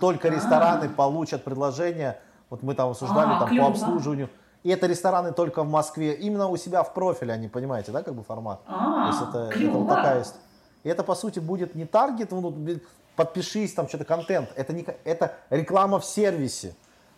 только 0.00 0.30
рестораны 0.30 0.88
получат 0.88 1.44
предложение. 1.44 2.18
Вот 2.48 2.62
мы 2.62 2.74
там 2.74 2.90
обсуждали 2.90 3.38
там, 3.38 3.58
по 3.58 3.66
обслуживанию 3.66 4.30
и 4.62 4.70
это 4.70 4.86
рестораны 4.86 5.32
только 5.32 5.62
в 5.64 5.68
Москве, 5.68 6.14
именно 6.14 6.48
у 6.48 6.56
себя 6.56 6.82
в 6.82 6.94
профиле, 6.94 7.32
они, 7.32 7.48
понимаете, 7.48 7.90
да, 7.90 8.02
как 8.02 8.14
бы 8.14 8.22
формат. 8.22 8.60
А, 8.66 9.02
То 9.02 9.08
есть 9.08 9.22
это, 9.28 9.64
это 9.64 9.78
вот 9.78 9.88
такая 9.88 10.18
есть. 10.20 10.34
И 10.84 10.88
это, 10.88 11.02
по 11.02 11.14
сути, 11.14 11.38
будет 11.40 11.74
не 11.74 11.84
таргет, 11.84 12.30
ну, 12.30 12.54
подпишись, 13.16 13.74
там 13.74 13.88
что-то 13.88 14.04
контент. 14.04 14.50
Это, 14.54 14.72
не, 14.72 14.86
это 15.04 15.34
реклама 15.50 15.98
в 15.98 16.04
сервисе. 16.04 16.74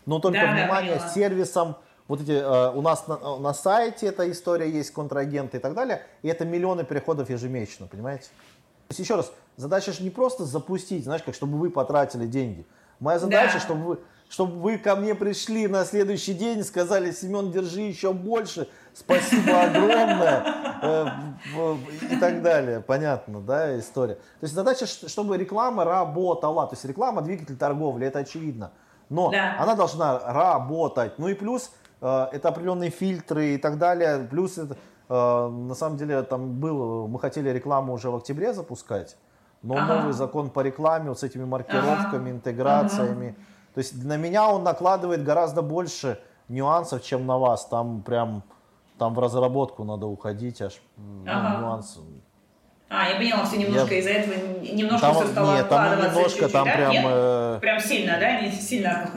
Но 0.06 0.20
только, 0.20 0.40
да, 0.40 0.52
внимание, 0.52 0.96
да, 0.96 1.08
сервисом, 1.08 1.76
вот 2.08 2.20
эти, 2.20 2.32
э, 2.32 2.70
у 2.72 2.82
нас 2.82 3.06
на, 3.08 3.38
на 3.38 3.54
сайте 3.54 4.06
эта 4.06 4.30
история 4.30 4.70
есть, 4.70 4.90
контрагенты 4.90 5.56
и 5.56 5.60
так 5.60 5.74
далее, 5.74 6.02
и 6.22 6.28
это 6.28 6.44
миллионы 6.44 6.84
переходов 6.84 7.30
ежемесячно, 7.30 7.86
понимаете? 7.86 8.24
То 8.24 8.90
есть, 8.90 9.00
еще 9.00 9.16
раз, 9.16 9.32
задача 9.56 9.92
же 9.92 10.02
не 10.02 10.10
просто 10.10 10.44
запустить, 10.44 11.04
знаешь, 11.04 11.22
как 11.22 11.34
чтобы 11.34 11.58
вы 11.58 11.70
потратили 11.70 12.26
деньги. 12.26 12.66
Моя 13.00 13.18
задача, 13.18 13.54
да. 13.54 13.60
чтобы 13.60 13.84
вы 13.84 13.98
чтобы 14.34 14.60
вы 14.60 14.78
ко 14.78 14.96
мне 14.96 15.14
пришли 15.14 15.68
на 15.68 15.84
следующий 15.84 16.34
день 16.34 16.58
и 16.58 16.62
сказали, 16.64 17.12
Семен, 17.12 17.52
держи 17.52 17.82
еще 17.82 18.12
больше, 18.12 18.68
спасибо 18.92 19.62
огромное 19.62 20.44
э, 20.82 21.06
и 22.10 22.16
так 22.16 22.42
далее. 22.42 22.80
Понятно, 22.80 23.40
да, 23.40 23.78
история. 23.78 24.14
То 24.14 24.42
есть 24.42 24.52
задача, 24.52 24.86
чтобы 24.86 25.38
реклама 25.38 25.84
работала. 25.84 26.66
То 26.66 26.74
есть 26.74 26.84
реклама 26.84 27.22
двигатель 27.22 27.56
торговли, 27.56 28.08
это 28.08 28.18
очевидно. 28.18 28.72
Но 29.08 29.30
да. 29.30 29.54
она 29.56 29.76
должна 29.76 30.18
работать. 30.18 31.16
Ну 31.18 31.28
и 31.28 31.34
плюс 31.34 31.70
э, 32.00 32.26
это 32.32 32.48
определенные 32.48 32.90
фильтры 32.90 33.54
и 33.54 33.56
так 33.56 33.78
далее. 33.78 34.26
Плюс 34.28 34.58
это, 34.58 34.76
э, 35.10 35.48
на 35.48 35.76
самом 35.76 35.96
деле 35.96 36.22
там 36.22 36.58
был, 36.58 37.06
мы 37.06 37.20
хотели 37.20 37.50
рекламу 37.50 37.92
уже 37.92 38.10
в 38.10 38.16
октябре 38.16 38.52
запускать, 38.52 39.16
но 39.62 39.76
ага. 39.76 39.98
новый 39.98 40.12
закон 40.12 40.50
по 40.50 40.58
рекламе 40.58 41.10
вот 41.10 41.20
с 41.20 41.22
этими 41.22 41.44
маркировками, 41.44 42.30
ага. 42.30 42.36
интеграциями. 42.38 43.28
Ага 43.28 43.53
то 43.74 43.78
есть 43.78 44.04
на 44.04 44.16
меня 44.16 44.48
он 44.48 44.62
накладывает 44.62 45.24
гораздо 45.24 45.60
больше 45.60 46.20
нюансов, 46.48 47.02
чем 47.02 47.26
на 47.26 47.38
вас. 47.38 47.66
Там 47.66 48.02
прям 48.02 48.44
там 48.98 49.14
в 49.14 49.18
разработку 49.18 49.82
надо 49.82 50.06
уходить 50.06 50.62
аж 50.62 50.80
ага. 51.26 51.60
нюансы. 51.60 51.98
А, 52.88 53.08
я 53.08 53.16
поняла, 53.16 53.44
все 53.44 53.56
немножко 53.56 53.94
я... 53.94 54.00
из-за 54.00 54.10
этого 54.10 54.34
немножко 54.60 55.00
там, 55.00 55.14
все 55.16 55.26
стало 55.26 55.56
нет, 55.56 55.68
там 55.68 55.98
немножко, 55.98 56.30
чуть-чуть, 56.30 56.52
там 56.52 56.64
да? 56.66 56.74
прям... 56.74 56.92
Нет? 56.92 57.04
Э... 57.04 57.58
Прям 57.60 57.80
сильно, 57.80 58.20
да? 58.20 58.40
Не 58.40 58.52
сильно. 58.52 59.10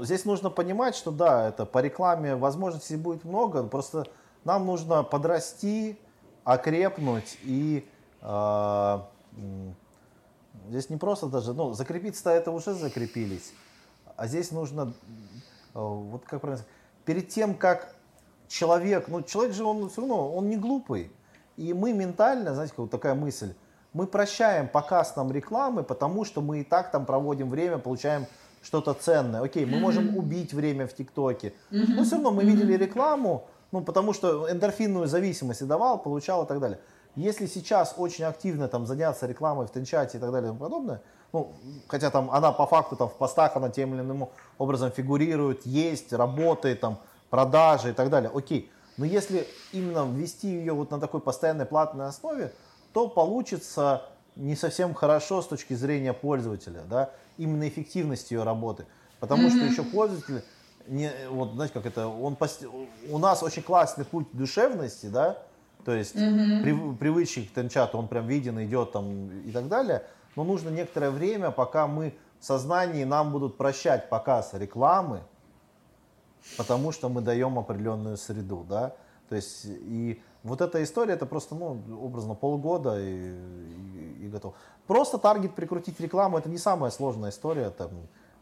Здесь 0.00 0.24
нужно 0.24 0.50
понимать, 0.50 0.96
что 0.96 1.12
да, 1.12 1.48
это 1.48 1.66
по 1.66 1.78
рекламе 1.78 2.34
возможностей 2.34 2.96
будет 2.96 3.24
много, 3.24 3.62
просто 3.62 4.06
нам 4.44 4.66
нужно 4.66 5.04
подрасти, 5.04 5.98
окрепнуть 6.44 7.38
и 7.42 7.86
здесь 10.68 10.90
не 10.90 10.96
просто 10.96 11.26
даже, 11.26 11.52
ну, 11.54 11.72
закрепиться-то 11.72 12.30
это 12.30 12.50
уже 12.50 12.74
закрепились, 12.74 13.52
а 14.16 14.26
здесь 14.26 14.50
нужно 14.50 14.92
вот 15.74 16.22
как 16.24 16.40
правильно 16.40 16.62
сказать, 16.62 16.74
перед 17.04 17.28
тем, 17.28 17.54
как 17.54 17.94
человек, 18.48 19.08
ну 19.08 19.22
человек 19.22 19.54
же 19.54 19.64
он 19.64 19.88
все 19.88 20.00
равно, 20.00 20.34
он 20.34 20.48
не 20.48 20.56
глупый. 20.56 21.12
И 21.56 21.72
мы 21.72 21.92
ментально, 21.92 22.54
знаете, 22.54 22.74
вот 22.76 22.90
такая 22.90 23.14
мысль, 23.14 23.54
мы 23.92 24.06
прощаем 24.06 24.68
показ 24.68 25.16
нам 25.16 25.32
рекламы, 25.32 25.82
потому 25.82 26.24
что 26.24 26.40
мы 26.40 26.60
и 26.60 26.64
так 26.64 26.90
там 26.90 27.04
проводим 27.06 27.50
время, 27.50 27.78
получаем 27.78 28.26
что-то 28.62 28.94
ценное. 28.94 29.42
Окей, 29.42 29.66
мы 29.66 29.78
можем 29.78 30.16
убить 30.16 30.52
время 30.52 30.86
в 30.86 30.94
ТикТоке, 30.94 31.52
но 31.70 32.04
все 32.04 32.16
равно 32.16 32.30
мы 32.30 32.44
видели 32.44 32.74
рекламу, 32.74 33.46
ну 33.72 33.82
потому 33.82 34.12
что 34.12 34.50
эндорфинную 34.50 35.06
зависимость 35.06 35.62
и 35.62 35.64
давал, 35.64 35.98
получал 36.02 36.44
и 36.44 36.46
так 36.46 36.60
далее. 36.60 36.78
Если 37.18 37.46
сейчас 37.46 37.94
очень 37.96 38.22
активно 38.22 38.68
там 38.68 38.86
заняться 38.86 39.26
рекламой 39.26 39.66
в 39.66 39.72
Тенчате 39.72 40.18
и 40.18 40.20
так 40.20 40.30
далее 40.30 40.50
и 40.50 40.50
тому 40.50 40.60
подобное, 40.60 41.02
ну, 41.32 41.52
хотя 41.88 42.10
там 42.10 42.30
она 42.30 42.52
по 42.52 42.64
факту 42.64 42.94
там 42.94 43.08
в 43.08 43.14
постах 43.14 43.56
она 43.56 43.70
тем 43.70 43.92
или 43.92 44.02
иным 44.02 44.28
образом 44.56 44.92
фигурирует, 44.92 45.66
есть, 45.66 46.12
работает, 46.12 46.80
там, 46.80 47.00
продажи 47.28 47.90
и 47.90 47.92
так 47.92 48.08
далее, 48.08 48.30
окей. 48.32 48.70
Но 48.98 49.04
если 49.04 49.48
именно 49.72 50.06
ввести 50.08 50.46
ее 50.46 50.74
вот 50.74 50.92
на 50.92 51.00
такой 51.00 51.20
постоянной 51.20 51.66
платной 51.66 52.06
основе, 52.06 52.52
то 52.92 53.08
получится 53.08 54.02
не 54.36 54.54
совсем 54.54 54.94
хорошо 54.94 55.42
с 55.42 55.48
точки 55.48 55.74
зрения 55.74 56.12
пользователя, 56.12 56.82
да, 56.88 57.10
именно 57.36 57.66
эффективности 57.68 58.34
ее 58.34 58.44
работы. 58.44 58.86
Потому 59.18 59.48
mm-hmm. 59.48 59.56
что 59.56 59.64
еще 59.64 59.82
пользователь, 59.82 60.44
не, 60.86 61.10
вот 61.30 61.54
знаете, 61.54 61.74
как 61.74 61.84
это, 61.84 62.06
он, 62.06 62.36
у 63.10 63.18
нас 63.18 63.42
очень 63.42 63.62
классный 63.62 64.04
путь 64.04 64.28
душевности, 64.32 65.06
да, 65.06 65.36
то 65.84 65.94
есть 65.94 66.16
mm-hmm. 66.16 66.62
при, 66.62 66.96
привычный 66.98 67.46
к 67.46 67.52
тенчату, 67.52 67.98
он 67.98 68.08
прям 68.08 68.26
виден, 68.26 68.62
идет 68.62 68.92
там 68.92 69.30
и 69.42 69.50
так 69.50 69.68
далее, 69.68 70.04
но 70.36 70.44
нужно 70.44 70.70
некоторое 70.70 71.10
время, 71.10 71.50
пока 71.50 71.86
мы 71.86 72.14
в 72.40 72.44
сознании 72.44 73.04
нам 73.04 73.32
будут 73.32 73.56
прощать 73.56 74.08
показ 74.08 74.54
рекламы, 74.54 75.22
потому 76.56 76.92
что 76.92 77.08
мы 77.08 77.20
даем 77.20 77.58
определенную 77.58 78.16
среду, 78.16 78.64
да, 78.68 78.94
то 79.28 79.36
есть 79.36 79.64
и 79.66 80.20
вот 80.42 80.60
эта 80.60 80.82
история, 80.82 81.14
это 81.14 81.26
просто, 81.26 81.54
ну, 81.54 81.80
образно, 82.00 82.34
полгода 82.34 82.98
и, 83.00 83.04
и, 83.04 84.26
и 84.26 84.28
готово. 84.28 84.54
Просто 84.86 85.18
таргет 85.18 85.54
прикрутить 85.54 86.00
рекламу, 86.00 86.38
это 86.38 86.48
не 86.48 86.58
самая 86.58 86.90
сложная 86.90 87.30
история, 87.30 87.70
там, 87.70 87.90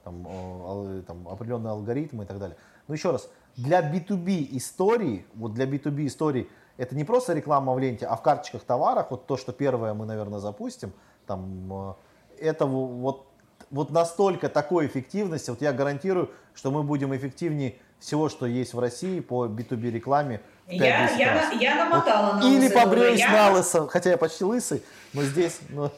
там, 0.04 1.02
там 1.06 1.28
определенные 1.28 1.72
алгоритмы 1.72 2.24
и 2.24 2.26
так 2.26 2.38
далее. 2.38 2.56
Но 2.86 2.94
еще 2.94 3.10
раз, 3.10 3.28
для 3.56 3.80
B2B 3.80 4.56
истории, 4.56 5.26
вот 5.34 5.54
для 5.54 5.64
B2B 5.64 6.06
истории, 6.06 6.48
это 6.76 6.94
не 6.94 7.04
просто 7.04 7.32
реклама 7.32 7.72
в 7.72 7.78
ленте, 7.78 8.06
а 8.06 8.16
в 8.16 8.22
карточках 8.22 8.62
товарах, 8.62 9.10
вот 9.10 9.26
то, 9.26 9.36
что 9.36 9.52
первое 9.52 9.94
мы, 9.94 10.06
наверное, 10.06 10.38
запустим, 10.38 10.92
там, 11.26 11.96
э, 12.38 12.44
это 12.44 12.66
вот, 12.66 13.26
вот 13.70 13.90
настолько 13.90 14.48
такой 14.48 14.86
эффективности, 14.86 15.50
вот 15.50 15.60
я 15.62 15.72
гарантирую, 15.72 16.30
что 16.54 16.70
мы 16.70 16.82
будем 16.82 17.14
эффективнее 17.14 17.76
всего, 17.98 18.28
что 18.28 18.46
есть 18.46 18.74
в 18.74 18.78
России 18.78 19.20
по 19.20 19.46
B2B 19.46 19.90
рекламе 19.90 20.40
я, 20.68 21.10
я, 21.10 21.50
я 21.52 21.74
намотала 21.76 22.34
вот. 22.34 22.42
на 22.42 22.48
Или 22.48 22.68
побреюсь 22.68 23.20
я... 23.20 23.30
на 23.30 23.50
лысо, 23.52 23.86
хотя 23.86 24.10
я 24.10 24.16
почти 24.16 24.44
лысый, 24.44 24.82
но 25.12 25.22
здесь... 25.22 25.60
Ну... 25.68 25.90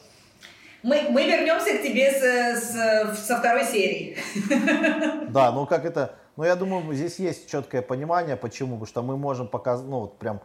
Мы, 0.83 1.07
мы 1.09 1.25
вернемся 1.25 1.77
к 1.77 1.81
тебе 1.81 2.11
с, 2.11 2.61
с, 2.61 3.25
со 3.25 3.37
второй 3.37 3.65
серии. 3.65 4.17
Да, 5.29 5.51
ну 5.51 5.65
как 5.65 5.85
это... 5.85 6.15
Ну 6.37 6.45
я 6.45 6.55
думаю, 6.55 6.93
здесь 6.93 7.19
есть 7.19 7.49
четкое 7.49 7.81
понимание, 7.81 8.37
почему. 8.37 8.73
Потому 8.73 8.85
что 8.85 9.01
мы 9.01 9.17
можем 9.17 9.47
показать, 9.47 9.87
ну 9.87 10.01
вот 10.01 10.17
прям 10.19 10.39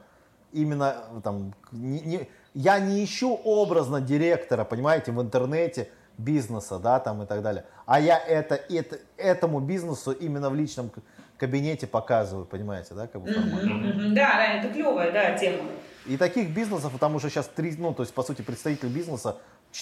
именно 0.55 0.95
там... 1.23 1.55
Не, 1.73 2.01
не, 2.01 2.29
я 2.55 2.79
не 2.79 3.05
ищу 3.05 3.35
образно 3.45 4.01
директора, 4.01 4.65
понимаете, 4.65 5.13
в 5.13 5.21
интернете 5.21 5.89
бизнеса, 6.17 6.79
да, 6.79 7.01
там 7.01 7.23
и 7.23 7.27
так 7.27 7.43
далее. 7.43 7.65
А 7.87 8.01
я 8.01 8.19
это, 8.19 8.55
это 8.55 8.99
этому 9.17 9.61
бизнесу 9.61 10.13
именно 10.13 10.51
в 10.51 10.55
личном 10.55 10.91
кабинете 11.37 11.87
показываю, 11.87 12.47
понимаете, 12.47 12.95
да, 12.95 13.07
как 13.07 13.23
бы 13.23 13.33
формат. 13.33 14.15
Да, 14.15 14.35
да, 14.37 14.47
это 14.55 14.73
клевая, 14.73 15.13
да, 15.13 15.37
тема. 15.37 15.65
И 16.07 16.17
таких 16.17 16.51
бизнесов, 16.51 16.93
потому 16.93 17.19
что 17.19 17.31
сейчас, 17.31 17.49
три, 17.49 17.75
ну, 17.77 17.93
то 17.93 18.03
есть, 18.03 18.15
по 18.15 18.23
сути, 18.23 18.43
представитель 18.43 18.89
бизнеса, 18.89 19.39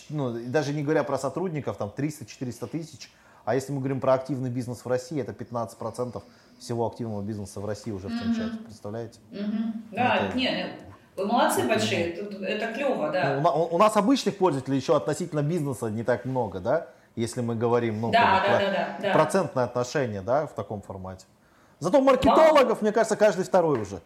ну, 0.08 0.32
даже 0.46 0.72
не 0.72 0.82
говоря 0.82 1.04
про 1.04 1.18
сотрудников, 1.18 1.76
там 1.76 1.92
300-400 1.94 2.66
тысяч, 2.68 3.10
а 3.44 3.54
если 3.54 3.72
мы 3.72 3.80
говорим 3.80 4.00
про 4.00 4.14
активный 4.14 4.50
бизнес 4.50 4.84
в 4.84 4.88
России, 4.88 5.20
это 5.20 5.32
15% 5.32 6.22
всего 6.58 6.86
активного 6.86 7.22
бизнеса 7.22 7.60
в 7.60 7.66
России 7.66 7.90
уже 7.90 8.08
в 8.08 8.18
том 8.18 8.34
чате, 8.34 8.56
представляете? 8.64 9.18
Да, 9.90 10.16
это... 10.16 10.36
нет, 10.36 10.70
вы 11.16 11.26
молодцы 11.26 11.66
большие, 11.66 12.14
это, 12.14 12.44
это 12.44 12.72
клево, 12.72 13.10
да. 13.10 13.40
Ну, 13.42 13.48
у, 13.50 13.74
у 13.74 13.78
нас 13.78 13.96
обычных 13.96 14.38
пользователей 14.38 14.76
еще 14.76 14.96
относительно 14.96 15.42
бизнеса 15.42 15.86
не 15.86 16.04
так 16.04 16.24
много, 16.24 16.60
да, 16.60 16.88
если 17.16 17.40
мы 17.40 17.54
говорим, 17.54 18.00
ну, 18.00 18.10
да, 18.10 18.42
да, 18.46 18.58
да, 18.58 18.98
да, 19.00 19.12
процентное 19.12 19.64
отношение, 19.64 20.22
да, 20.22 20.46
в 20.46 20.54
таком 20.54 20.80
формате. 20.82 21.26
Зато 21.78 22.00
маркетологов, 22.00 22.80
мне 22.80 22.92
кажется, 22.92 23.16
каждый 23.16 23.44
второй 23.44 23.80
уже. 23.80 24.00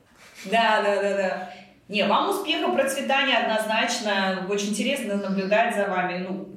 Да, 0.46 0.82
да, 0.82 1.02
да, 1.02 1.16
да. 1.16 1.50
Не, 1.88 2.06
вам 2.06 2.30
успеха, 2.30 2.72
процветания 2.72 3.36
однозначно. 3.36 4.46
Очень 4.48 4.70
интересно 4.70 5.16
наблюдать 5.16 5.76
за 5.76 5.86
вами. 5.86 6.26
Ну, 6.26 6.48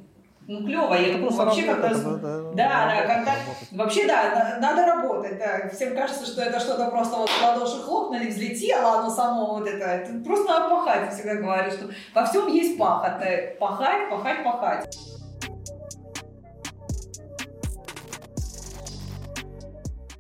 ну 0.50 0.66
клево. 0.66 0.96
Я 0.96 1.14
думаю, 1.14 1.32
вообще 1.32 1.64
когда... 1.64 1.90
Да, 1.90 2.18
да, 2.18 2.54
да, 2.56 3.02
когда... 3.06 3.36
Вообще, 3.72 4.08
да, 4.08 4.58
надо 4.60 4.84
работать, 4.88 5.38
да. 5.38 5.70
Всем 5.70 5.96
кажется, 5.96 6.26
что 6.26 6.42
это 6.42 6.60
что-то 6.60 6.90
просто 6.90 7.18
вот 7.18 7.30
в 7.30 7.44
ладоши 7.44 7.78
хлопнули, 7.84 8.30
взлетело, 8.30 9.00
оно 9.00 9.12
само 9.12 9.46
вот 9.46 9.68
это. 9.68 9.86
Это 9.86 10.24
просто 10.26 10.48
надо 10.48 10.70
пахать, 10.70 11.02
я 11.06 11.12
всегда 11.12 11.36
говорю, 11.36 11.72
что 11.72 11.90
во 12.16 12.26
всем 12.26 12.48
есть 12.48 12.80
пахать. 12.80 13.60
Пахать, 13.60 14.10
пахать, 14.10 14.44
пахать. 14.44 14.98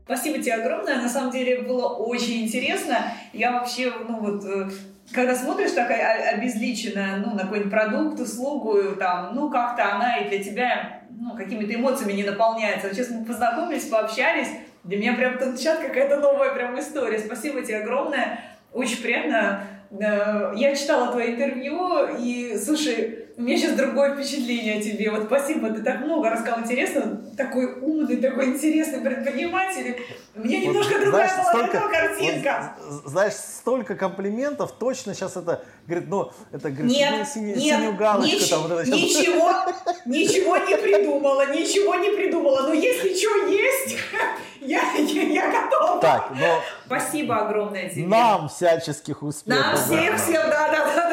Спасибо 0.06 0.38
тебе 0.38 0.53
огромное. 0.53 1.01
На 1.01 1.10
самом 1.10 1.31
деле 1.31 1.64
было 1.64 1.88
очень 1.88 2.45
интересно. 2.45 2.97
Я 3.34 3.51
вообще, 3.53 3.91
ну 4.07 4.19
вот, 4.19 4.45
э, 4.45 4.69
когда 5.11 5.36
смотришь 5.36 5.72
такая 5.72 6.36
обезличенная, 6.36 7.18
ну, 7.18 7.34
на 7.34 7.44
какой-нибудь 7.44 7.72
продукт, 7.72 8.19
услугу, 8.19 8.95
там, 8.98 9.34
ну, 9.34 9.49
как-то 9.49 9.95
она 9.95 10.18
и 10.18 10.30
для 10.30 10.44
тебя, 10.44 11.02
ну, 11.10 11.36
какими-то 11.36 11.73
эмоциями 11.73 12.14
не 12.14 12.23
наполняется. 12.23 12.88
Вот 12.88 12.95
сейчас 12.95 13.10
мы 13.10 13.26
познакомились, 13.26 13.86
пообщались, 13.86 14.49
для 14.84 14.98
меня 14.98 15.14
прям 15.14 15.38
тот 15.38 15.60
чат 15.60 15.80
какая-то 15.80 16.18
новая 16.18 16.53
прям 16.53 16.80
история. 16.80 17.19
Спасибо 17.19 17.61
тебе 17.61 17.80
огромное. 17.80 18.40
Очень 18.72 19.02
приятно. 19.02 19.64
Э, 19.91 20.53
я 20.56 20.76
читала 20.76 21.11
твое 21.11 21.36
интервью, 21.36 22.07
и, 22.19 22.57
слушай, 22.57 23.19
у 23.40 23.41
меня 23.41 23.57
сейчас 23.57 23.78
другое 23.78 24.16
впечатление 24.16 24.80
о 24.80 24.84
тебе. 24.84 25.10
Вот 25.11 25.24
спасибо, 25.24 25.70
ты 25.70 25.82
так 25.82 26.02
много 26.02 26.30
рассказал 26.30 26.60
интересного. 26.60 27.22
Такой 27.38 27.72
умный, 27.80 28.18
такой 28.18 28.48
интересный 28.48 28.99
предприниматель. 28.99 29.95
У 30.36 30.41
меня 30.41 30.60
немножко 30.60 30.95
вот, 30.95 31.03
другая 31.03 31.30
знаешь, 31.30 31.41
была 31.41 31.53
столько, 31.53 31.90
картинка. 31.90 32.76
Вот, 32.78 33.06
знаешь, 33.06 33.34
столько 33.34 33.95
комплиментов, 33.95 34.74
точно 34.78 35.14
сейчас 35.14 35.38
это, 35.38 35.64
говорит, 35.88 36.10
ну, 36.10 36.34
это, 36.52 36.70
говорит, 36.70 36.91
нет, 36.91 37.14
ну, 37.18 37.26
синий, 37.26 37.53
нет, 37.53 37.80
синюю 37.80 37.95
галочку 37.95 38.36
нич- 38.36 38.49
там. 38.49 38.61
Вот 38.64 38.72
это 38.72 38.91
ничего, 38.91 39.52
ничего 40.06 40.57
не 40.57 40.76
придумала, 40.76 41.45
ничего 41.53 41.95
не 41.95 42.10
придумала. 42.10 42.64
Но 42.64 42.74
если 42.74 43.16
что 43.16 43.48
есть, 43.48 43.98
я, 44.60 44.82
я, 44.98 45.22
я 45.24 45.61
готова. 45.64 46.02
Так, 46.02 46.32
но... 46.38 46.61
Спасибо 46.88 47.48
огромное 47.48 47.88
тебе. 47.88 48.06
Нам 48.06 48.49
всяческих 48.49 49.24
успехов. 49.24 49.64
Нам 49.64 49.78
всех, 49.78 50.18
всем, 50.18 50.49
да, 50.49 51.09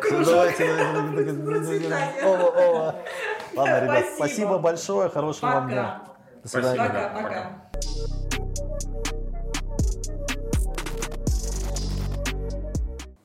кружок. 0.00 0.26
Давайте, 0.26 0.64
Ладно, 3.54 3.80
ребят, 3.84 4.04
спасибо 4.14 4.58
большое, 4.58 5.08
хорошего 5.08 5.50
вам 5.50 5.68
дня. 5.68 6.02
До 6.42 6.48
свидания. 6.48 6.78
Пока, 6.78 7.22
пока. 7.22 7.68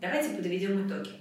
Давайте 0.01 0.35
подведем 0.35 0.87
итоги. 0.87 1.11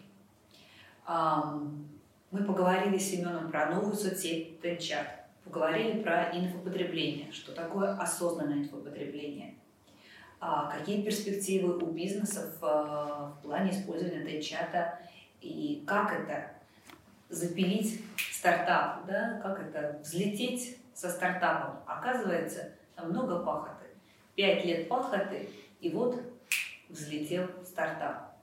Мы 2.30 2.44
поговорили 2.44 2.96
с 2.96 3.10
Семеном 3.10 3.50
про 3.50 3.66
новую 3.66 3.94
соцсеть 3.94 4.60
Тенчат, 4.62 5.26
поговорили 5.44 6.02
про 6.02 6.30
инфопотребление, 6.32 7.30
что 7.30 7.52
такое 7.52 7.94
осознанное 7.98 8.60
инфопотребление, 8.60 9.56
а 10.40 10.70
какие 10.70 11.02
перспективы 11.02 11.76
у 11.76 11.86
бизнесов 11.90 12.56
в 12.60 13.36
плане 13.42 13.72
использования 13.72 14.24
Тенчата 14.24 14.98
и 15.42 15.84
как 15.86 16.12
это 16.12 16.52
запилить 17.28 18.00
стартап, 18.16 19.06
да, 19.06 19.40
как 19.42 19.60
это 19.60 19.98
взлететь 20.02 20.78
со 20.94 21.10
стартапом. 21.10 21.80
Оказывается, 21.86 22.72
там 22.94 23.10
много 23.10 23.44
пахоты. 23.44 23.86
Пять 24.34 24.64
лет 24.64 24.88
пахоты, 24.88 25.48
и 25.80 25.90
вот 25.90 26.22
взлетел 26.88 27.48
стартап. 27.64 28.36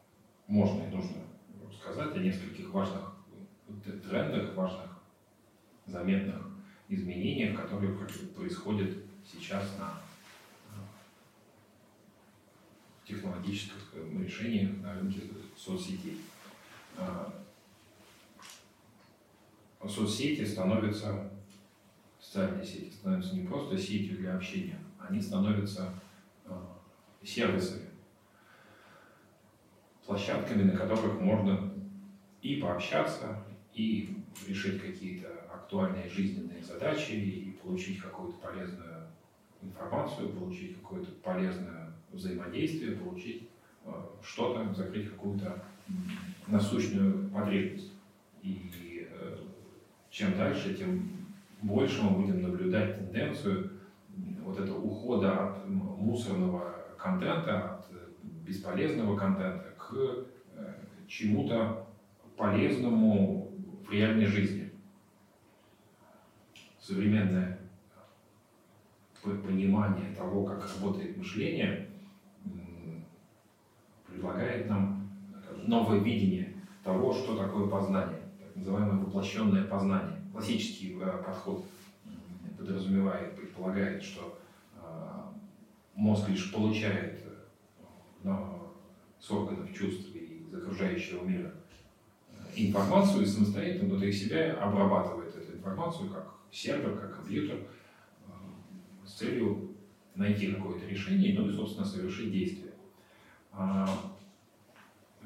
Можно 0.47 0.83
и 0.83 0.95
нужно 0.95 1.17
сказать 1.79 2.15
о 2.15 2.19
нескольких 2.19 2.71
важных 2.71 3.13
трендах, 3.83 4.55
важных 4.55 4.99
заметных 5.85 6.35
изменениях, 6.87 7.59
которые 7.61 7.95
происходят 8.35 8.89
сейчас 9.25 9.77
на 9.77 9.93
технологических 13.05 13.93
решениях 14.19 14.81
на 14.81 14.93
рынке 14.93 15.21
соцсетей. 15.57 16.19
А, 16.99 17.33
соцсети 19.87 20.45
становятся, 20.45 21.31
социальные 22.19 22.65
сети 22.65 22.91
становятся 22.91 23.35
не 23.35 23.47
просто 23.47 23.77
сетью 23.77 24.17
для 24.17 24.35
общения, 24.35 24.79
они 24.99 25.21
становятся 25.21 25.93
э, 26.45 26.51
сервисами, 27.23 27.87
площадками, 30.05 30.63
на 30.63 30.77
которых 30.77 31.19
можно 31.19 31.71
и 32.41 32.57
пообщаться, 32.57 33.43
и 33.73 34.23
решить 34.47 34.81
какие-то 34.81 35.27
актуальные 35.53 36.09
жизненные 36.09 36.63
задачи, 36.63 37.11
и 37.11 37.51
получить 37.61 38.01
какую-то 38.01 38.37
полезную 38.39 39.07
информацию, 39.61 40.29
получить 40.29 40.77
какое-то 40.81 41.11
полезное 41.23 41.93
взаимодействие, 42.11 42.97
получить 42.97 43.49
что-то, 44.23 44.73
закрыть 44.73 45.09
какую-то 45.09 45.63
насущную 46.49 47.29
потребность. 47.29 47.93
И 48.41 49.07
э, 49.09 49.37
чем 50.09 50.37
дальше, 50.37 50.73
тем 50.73 51.09
больше 51.61 52.01
мы 52.01 52.21
будем 52.21 52.41
наблюдать 52.41 52.97
тенденцию 52.97 53.71
вот 54.43 54.59
этого 54.59 54.79
ухода 54.81 55.47
от 55.47 55.67
мусорного 55.67 56.75
контента, 56.97 57.75
от 57.75 57.85
бесполезного 58.23 59.17
контента 59.17 59.73
к 59.77 59.93
э, 60.55 60.73
чему-то 61.07 61.87
полезному 62.37 63.51
в 63.87 63.91
реальной 63.91 64.25
жизни. 64.25 64.71
Современное 66.79 67.59
понимание 69.21 70.15
того, 70.15 70.45
как 70.45 70.63
работает 70.75 71.17
мышление, 71.17 71.89
предлагает 74.07 74.67
нам 74.69 74.98
новое 75.69 75.99
видение 75.99 76.53
того, 76.83 77.13
что 77.13 77.37
такое 77.37 77.67
познание, 77.67 78.21
так 78.39 78.55
называемое 78.55 79.05
воплощенное 79.05 79.63
познание. 79.65 80.19
Классический 80.33 80.97
э, 80.99 81.23
подход 81.23 81.65
подразумевает, 82.57 83.35
предполагает, 83.35 84.03
что 84.03 84.37
э, 84.75 84.79
мозг 85.95 86.27
лишь 86.27 86.51
получает 86.51 87.19
с 89.21 89.31
органов 89.31 89.73
чувств 89.73 90.13
и 90.13 90.43
из 90.45 90.53
окружающего 90.53 91.23
мира 91.23 91.53
информацию 92.55 93.23
и 93.23 93.25
самостоятельно 93.25 93.89
внутри 93.89 94.11
себя 94.11 94.53
обрабатывает 94.55 95.35
эту 95.35 95.55
информацию 95.55 96.09
как 96.09 96.35
сервер, 96.51 96.97
как 96.97 97.17
компьютер 97.17 97.57
э, 97.57 98.31
с 99.05 99.13
целью 99.13 99.75
найти 100.15 100.51
какое-то 100.51 100.85
решение, 100.85 101.37
ну 101.37 101.49
и, 101.49 101.53
собственно, 101.53 101.85
совершить 101.85 102.31
действие. 102.31 102.73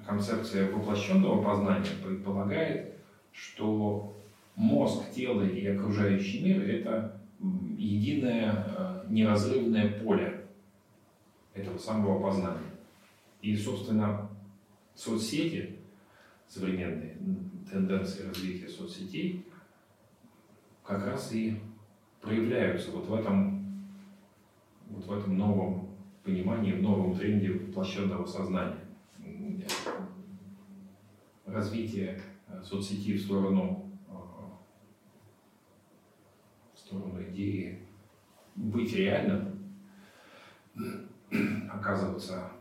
Концепция 0.05 0.69
воплощенного 0.71 1.41
познания 1.41 1.91
предполагает, 2.03 2.95
что 3.31 4.17
мозг, 4.55 5.11
тело 5.11 5.43
и 5.43 5.65
окружающий 5.67 6.43
мир– 6.43 6.61
это 6.69 7.21
единое 7.77 8.65
э, 8.77 9.05
неразрывное 9.09 9.99
поле 9.99 10.45
этого 11.53 11.77
самого 11.77 12.21
познания. 12.21 12.59
И, 13.41 13.55
собственно, 13.55 14.29
соцсети, 14.95 15.77
современные 16.47 17.17
тенденции 17.69 18.27
развития 18.27 18.69
соцсетей, 18.69 19.45
как 20.83 21.05
раз 21.05 21.33
и 21.33 21.59
проявляются 22.21 22.91
вот 22.91 23.07
в 23.07 23.13
этом, 23.13 23.87
вот 24.89 25.05
в 25.05 25.11
этом 25.11 25.37
новом 25.37 25.89
понимании, 26.23 26.73
в 26.73 26.81
новом 26.81 27.15
тренде 27.15 27.51
воплощенного 27.51 28.25
сознания. 28.25 28.77
Развитие 31.45 32.21
э, 32.47 32.63
соцсети 32.63 33.17
в 33.17 33.21
сторону, 33.21 33.91
э, 34.07 34.13
в 36.73 36.79
сторону 36.79 37.21
идеи 37.23 37.85
быть 38.55 38.93
реальным, 38.93 39.75
оказываться 41.69 42.51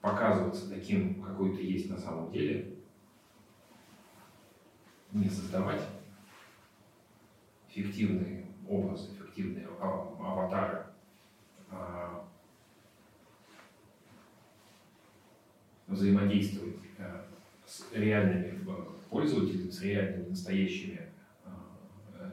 показываться 0.00 0.70
таким, 0.70 1.22
какой 1.22 1.54
ты 1.56 1.62
есть 1.62 1.90
на 1.90 1.98
самом 1.98 2.30
деле, 2.30 2.76
не 5.12 5.28
создавать 5.28 5.82
фиктивные 7.68 8.46
образы, 8.68 9.12
фиктивные 9.14 9.66
аватары, 9.80 10.86
а 11.70 12.24
взаимодействовать 15.86 16.76
э, 16.98 17.24
с 17.70 17.84
реальными 17.94 18.58
э, 18.66 18.72
пользователями, 19.10 19.70
с 19.70 19.80
реальными 19.82 20.30
настоящими 20.30 21.00
э, 21.44 21.50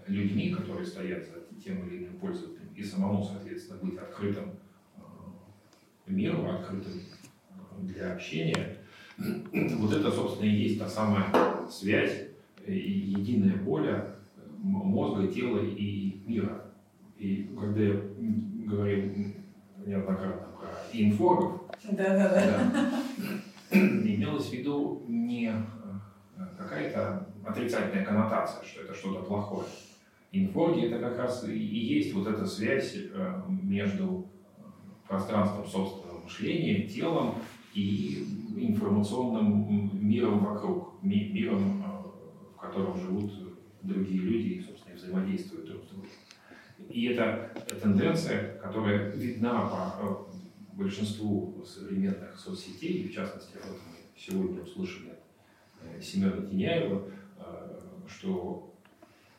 людьми, 0.08 0.50
которые 0.50 0.86
стоят 0.88 1.26
за 1.26 1.64
тем 1.64 1.88
или 1.88 2.06
иным 2.06 2.16
пользователем, 2.16 2.70
и 2.76 2.84
самому, 2.84 3.24
соответственно, 3.24 3.80
быть 3.82 3.98
открытым 3.98 4.52
миру, 6.08 6.50
открытым 6.50 6.94
для 7.82 8.14
общения, 8.14 8.78
вот 9.18 9.94
это, 9.94 10.12
собственно, 10.12 10.48
и 10.48 10.56
есть 10.56 10.80
та 10.80 10.90
самая 10.90 11.26
связь, 11.70 12.30
единое 12.66 13.58
поле 13.60 14.10
мозга, 14.58 15.28
тела 15.28 15.60
и 15.60 16.20
мира. 16.26 16.64
И 17.18 17.50
когда 17.60 17.82
я 17.82 18.02
говорил 18.66 19.14
неоднократно 19.86 20.48
про 20.58 20.70
инфогов, 20.94 21.62
да, 21.92 22.18
да, 22.18 22.34
да. 22.34 23.42
Имелось 23.72 24.50
в 24.50 24.54
виду 24.54 25.04
не 25.08 25.48
э, 25.48 26.42
какая-то 26.58 27.28
отрицательная 27.46 28.06
коннотация, 28.06 28.64
что 28.66 28.82
это 28.82 28.94
что-то 28.94 29.24
плохое. 29.24 29.68
Инфоги 30.32 30.88
это 30.88 31.00
как 31.00 31.18
раз 31.18 31.48
и 31.48 31.58
есть 31.58 32.14
вот 32.14 32.28
эта 32.28 32.46
связь 32.46 32.96
э, 32.96 33.42
между 33.48 34.30
пространством 35.08 35.66
собственного 35.66 36.24
мышления, 36.24 36.88
телом 36.88 37.36
и 37.74 38.26
информационным 38.58 39.92
миром 40.08 40.40
вокруг, 40.40 41.02
миром, 41.02 41.84
э, 41.86 42.56
в 42.56 42.60
котором 42.60 43.00
живут 43.00 43.32
другие 43.84 44.20
люди 44.22 44.48
и, 44.50 44.62
собственно, 44.62 44.96
взаимодействуют 44.96 45.68
друг 45.68 45.84
с 45.84 45.88
другом. 45.88 46.10
И 46.90 47.06
это 47.08 47.52
тенденция, 47.82 48.58
которая 48.60 49.12
видна 49.12 49.62
по 49.62 49.96
э, 50.02 50.16
большинству 50.78 51.64
современных 51.66 52.38
соцсетей, 52.38 53.08
в 53.08 53.14
частности, 53.14 53.56
этом 53.58 53.72
мы 53.72 53.98
сегодня 54.16 54.62
услышали 54.62 55.14
э, 55.82 56.02
Семена 56.02 56.42
Тиняева, 56.42 57.10
что 58.08 58.74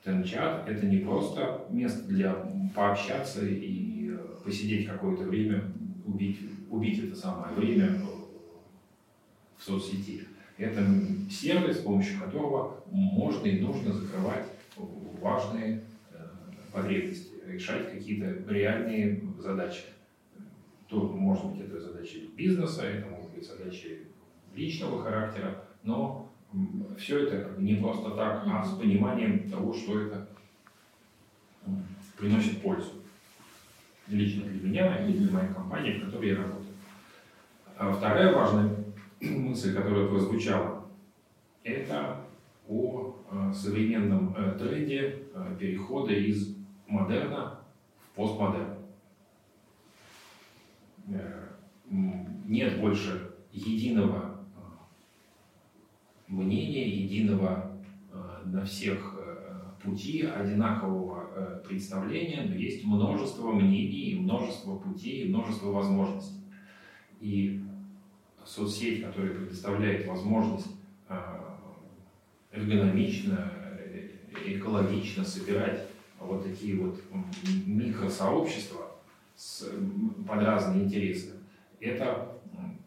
Тенчат– 0.05 0.69
это 0.69 0.87
не 0.87 0.99
просто 0.99 1.67
место 1.71 2.07
для 2.07 2.35
пообщаться 2.75 3.47
и 3.47 4.17
посидеть 4.45 4.87
какое-то 4.87 5.25
время, 5.25 5.65
убить, 6.07 6.39
убить 6.71 7.05
это 7.05 7.17
самое 7.17 7.55
время 7.55 8.01
в 9.57 9.65
соцсети. 9.65 10.25
Это 10.57 10.85
сервис, 11.31 11.79
с 11.79 11.83
помощью 11.83 12.19
которого 12.21 12.83
можно 12.91 13.47
и 13.47 13.61
нужно 13.61 13.93
закрывать 13.93 14.47
важные 15.21 15.83
э, 16.13 16.19
потребности, 16.73 17.29
решать 17.47 17.93
какие-то 17.93 18.51
реальные 18.51 19.23
задачи. 19.39 19.83
То, 20.89 21.01
может 21.01 21.47
быть, 21.47 21.61
это 21.61 21.79
задачи 21.79 22.31
бизнеса, 22.37 22.83
это 22.83 23.09
могут 23.09 23.33
быть 23.33 23.47
задачи 23.47 24.07
личного 24.55 25.03
характера, 25.03 25.65
но 25.83 26.33
все 26.97 27.27
это 27.27 27.61
не 27.61 27.75
просто 27.75 28.11
так, 28.11 28.43
а 28.47 28.65
с 28.65 28.79
пониманием 28.79 29.51
того, 29.51 29.73
что 29.73 30.01
это 30.01 30.27
приносит 32.17 32.63
пользу. 32.63 32.93
Лично 34.09 34.45
для 34.45 34.69
меня 34.69 35.07
и 35.07 35.13
для 35.13 35.31
моей 35.31 35.53
компании, 35.53 35.99
в 35.99 36.07
которой 36.07 36.31
я 36.31 36.37
работаю. 36.37 36.75
А 37.77 37.93
вторая 37.93 38.35
важная 38.35 38.75
мысль, 39.21 39.75
которая 39.75 40.09
прозвучала, 40.09 40.87
это 41.63 42.25
о 42.69 43.15
э, 43.31 43.53
современном 43.53 44.35
э, 44.37 44.59
тренде 44.59 45.27
э, 45.35 45.57
перехода 45.59 46.13
из 46.13 46.57
модерна 46.87 47.61
в 48.01 48.17
постмодерн. 48.17 48.78
Нет 51.87 52.81
больше 52.81 53.33
единого 53.53 54.41
мнения, 56.27 56.89
единого 56.89 57.73
на 58.45 58.65
всех 58.65 59.15
пути, 59.83 60.23
одинакового 60.23 61.63
представления, 61.67 62.47
но 62.49 62.55
есть 62.55 62.85
множество 62.85 63.53
мнений, 63.53 64.19
множество 64.21 64.77
путей, 64.77 65.29
множество 65.29 65.71
возможностей. 65.71 66.41
И 67.21 67.63
соцсеть, 68.45 69.03
которая 69.03 69.35
предоставляет 69.35 70.07
возможность 70.07 70.69
эргономично, 72.53 73.53
э, 73.79 74.09
экологично 74.45 75.25
собирать 75.25 75.87
вот 76.19 76.45
такие 76.45 76.77
вот 76.77 77.01
микросообщества 77.67 78.88
с, 79.39 79.71
под 80.27 80.43
разные 80.43 80.85
интересы, 80.85 81.37
это 81.79 82.41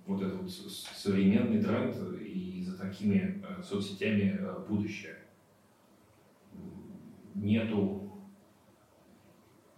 вот 0.06 0.22
этот 0.22 0.52
современный 0.52 1.64
тренд 1.64 1.96
и 2.20 2.62
за 2.62 2.78
такими 2.78 3.42
э, 3.42 3.64
соцсетями 3.64 4.38
э, 4.38 4.66
будущее. 4.68 5.16
Нету 7.36 8.12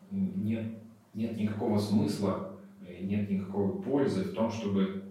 нет, 0.09 0.65
нет 1.13 1.37
никакого 1.37 1.77
смысла, 1.77 2.59
нет 2.81 3.29
никакой 3.29 3.79
пользы 3.83 4.23
в 4.23 4.33
том, 4.33 4.51
чтобы 4.51 5.03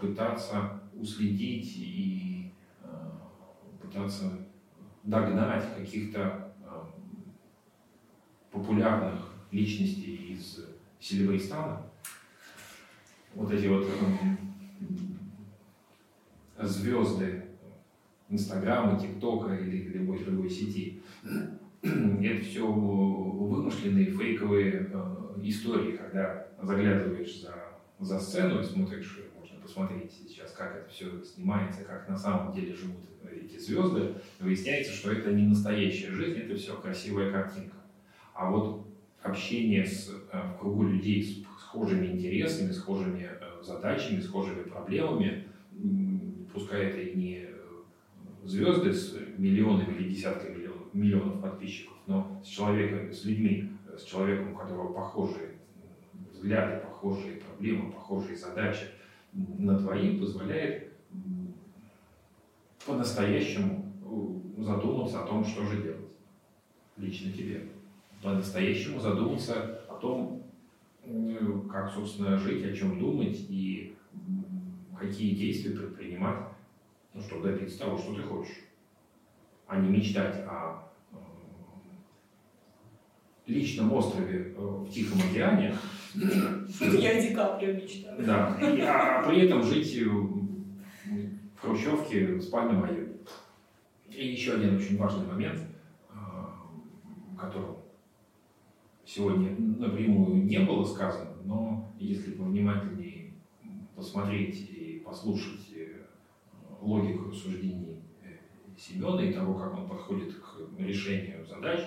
пытаться 0.00 0.80
уследить 0.94 1.76
и 1.76 2.52
пытаться 3.80 4.48
догнать 5.04 5.64
каких-то 5.76 6.54
популярных 8.50 9.30
личностей 9.50 10.32
из 10.32 10.69
Селебристана. 11.00 11.82
Вот 13.34 13.50
эти 13.52 13.66
вот 13.66 13.86
звезды 16.62 17.44
Инстаграма, 18.28 18.98
ТикТока 19.00 19.54
или 19.54 19.88
любой 19.88 20.24
другой 20.24 20.48
сети. 20.48 21.02
Это 21.82 22.44
все 22.44 22.64
вымышленные 22.70 24.06
фейковые 24.06 24.90
э, 24.92 25.16
истории, 25.42 25.96
когда 25.96 26.46
заглядываешь 26.62 27.40
за, 27.40 27.54
за 27.98 28.20
сцену 28.20 28.60
и 28.60 28.64
смотришь, 28.64 29.18
можно 29.38 29.58
посмотреть 29.60 30.12
сейчас, 30.12 30.52
как 30.52 30.76
это 30.76 30.88
все 30.90 31.24
снимается, 31.24 31.82
как 31.84 32.08
на 32.08 32.16
самом 32.16 32.52
деле 32.52 32.74
живут 32.74 32.98
эти 33.32 33.58
звезды, 33.58 34.14
выясняется, 34.38 34.92
что 34.92 35.10
это 35.10 35.32
не 35.32 35.46
настоящая 35.46 36.10
жизнь, 36.10 36.38
это 36.38 36.54
все 36.54 36.76
красивая 36.76 37.32
картинка. 37.32 37.76
А 38.34 38.50
вот 38.50 38.86
общение 39.22 39.86
с, 39.86 40.10
э, 40.32 40.42
в 40.54 40.58
кругу 40.58 40.84
людей 40.84 41.22
с 41.22 41.42
схожими 41.60 42.06
интересами, 42.06 42.72
схожими 42.72 43.28
э, 43.30 43.62
задачами, 43.62 44.20
схожими 44.20 44.62
проблемами, 44.62 45.46
пускай 46.52 46.86
это 46.86 47.00
и 47.00 47.14
не 47.14 47.36
э, 47.44 47.54
звезды 48.44 48.92
с 48.92 49.16
миллионами 49.36 49.94
или 49.94 50.10
десятками 50.10 50.56
миллионов, 50.56 50.94
миллионов 50.94 51.40
подписчиков, 51.42 51.96
но 52.06 52.40
с 52.44 52.48
человеком, 52.48 53.12
с 53.12 53.24
людьми, 53.24 53.70
с 53.96 54.04
человеком, 54.04 54.52
у 54.52 54.56
которого 54.56 54.92
похожие 54.92 55.50
взгляды, 56.32 56.80
похожие 56.80 57.36
проблемы, 57.36 57.92
похожие 57.92 58.36
задачи 58.36 58.86
на 59.32 59.78
твои, 59.78 60.18
позволяет 60.18 60.92
по-настоящему 62.84 63.92
задуматься 64.58 65.22
о 65.22 65.26
том, 65.26 65.44
что 65.44 65.64
же 65.66 65.82
делать 65.82 66.00
лично 66.96 67.32
тебе. 67.32 67.68
По-настоящему 68.22 69.00
задуматься 69.00 69.80
о 69.88 69.94
том, 69.94 70.42
как, 71.70 71.90
собственно, 71.90 72.36
жить, 72.36 72.64
о 72.64 72.72
чем 72.74 72.98
думать 72.98 73.46
и 73.48 73.96
какие 74.98 75.34
действия 75.34 75.70
предпринимать, 75.70 76.38
ну, 77.14 77.22
чтобы 77.22 77.48
добиться 77.48 77.80
того, 77.80 77.96
что 77.96 78.14
ты 78.14 78.22
хочешь, 78.22 78.58
а 79.66 79.78
не 79.78 79.88
мечтать 79.88 80.44
о 80.46 80.90
э, 81.12 81.16
личном 83.46 83.92
острове 83.92 84.54
э, 84.54 84.60
в 84.60 84.90
Тихом 84.90 85.20
океане. 85.20 85.74
Я 86.14 87.22
Ди 87.22 87.34
Каприо 87.34 87.72
мечтаю. 87.74 88.26
Да, 88.26 88.58
и, 88.60 88.80
а, 88.82 89.20
а 89.20 89.28
при 89.28 89.46
этом 89.46 89.62
жить 89.62 89.96
э, 89.96 90.04
в 90.04 91.60
хрущевке 91.60 92.34
в 92.34 92.42
спальном 92.42 92.84
районе. 92.84 93.14
И 94.08 94.28
еще 94.28 94.54
один 94.54 94.76
очень 94.76 94.98
важный 94.98 95.26
момент, 95.26 95.60
который 97.38 97.79
сегодня 99.14 99.56
напрямую 99.58 100.44
не 100.44 100.60
было 100.60 100.84
сказано, 100.84 101.30
но 101.44 101.92
если 101.98 102.32
повнимательнее 102.32 103.32
посмотреть 103.96 104.70
и 104.70 105.02
послушать 105.04 105.68
э, 105.74 106.04
логику 106.80 107.30
рассуждений 107.30 108.02
э, 108.22 108.36
Семена 108.78 109.22
и 109.22 109.32
того, 109.32 109.54
как 109.54 109.76
он 109.76 109.88
подходит 109.88 110.34
к 110.34 110.78
решению 110.78 111.44
задач, 111.44 111.80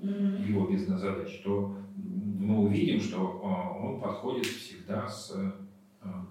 его 0.00 0.66
бизнес-задач, 0.66 1.42
то 1.44 1.76
мы 1.96 2.60
увидим, 2.60 3.00
что 3.00 3.40
а, 3.44 3.76
он 3.76 4.00
подходит 4.00 4.46
всегда 4.46 5.06
с 5.06 5.34
а, 6.00 6.26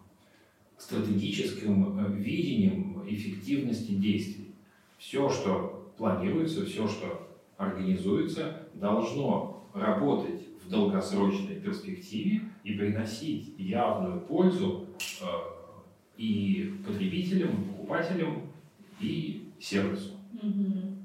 стратегическим 0.78 2.00
э, 2.00 2.14
видением 2.14 3.04
эффективности 3.08 3.92
действий. 3.92 4.56
Все, 4.98 5.30
что 5.30 5.94
планируется, 5.98 6.66
все, 6.66 6.88
что 6.88 7.28
организуется, 7.58 8.68
должно 8.74 9.58
работать 9.74 10.42
в 10.64 10.70
долгосрочной 10.70 11.56
перспективе 11.56 12.42
и 12.64 12.74
приносить 12.74 13.54
явную 13.58 14.22
пользу 14.22 14.88
э, 15.22 15.26
и 16.18 16.74
потребителям, 16.86 17.50
и 17.50 17.66
покупателям, 17.66 18.42
и 19.00 19.50
сервису. 19.60 20.14
Mm-hmm. 20.34 20.98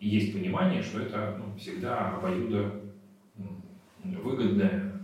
И 0.00 0.08
есть 0.08 0.32
понимание, 0.32 0.82
что 0.82 1.00
это 1.00 1.36
ну, 1.38 1.56
всегда 1.58 2.16
обоюдо 2.16 2.82
выгодная 4.04 5.00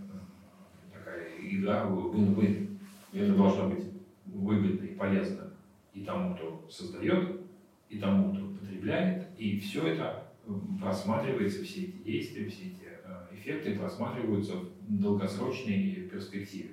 такая 0.93 1.29
игра 1.41 1.85
win-win. 1.85 2.77
Это 3.11 3.35
должно 3.35 3.69
быть 3.69 3.85
выгодно 4.25 4.85
и 4.85 4.95
полезно 4.95 5.49
и 5.93 6.01
тому, 6.01 6.35
кто 6.35 6.65
создает, 6.69 7.41
и 7.89 7.99
тому, 7.99 8.33
кто 8.33 8.45
потребляет, 8.47 9.27
и 9.37 9.59
все 9.59 9.87
это 9.87 10.32
просматривается, 10.79 11.63
все 11.63 11.83
эти 11.83 11.97
действия, 11.97 12.47
все 12.47 12.63
эти 12.63 12.83
э, 13.03 13.35
эффекты 13.35 13.77
просматриваются 13.77 14.53
в 14.55 14.71
долгосрочной 14.87 16.09
перспективе. 16.11 16.71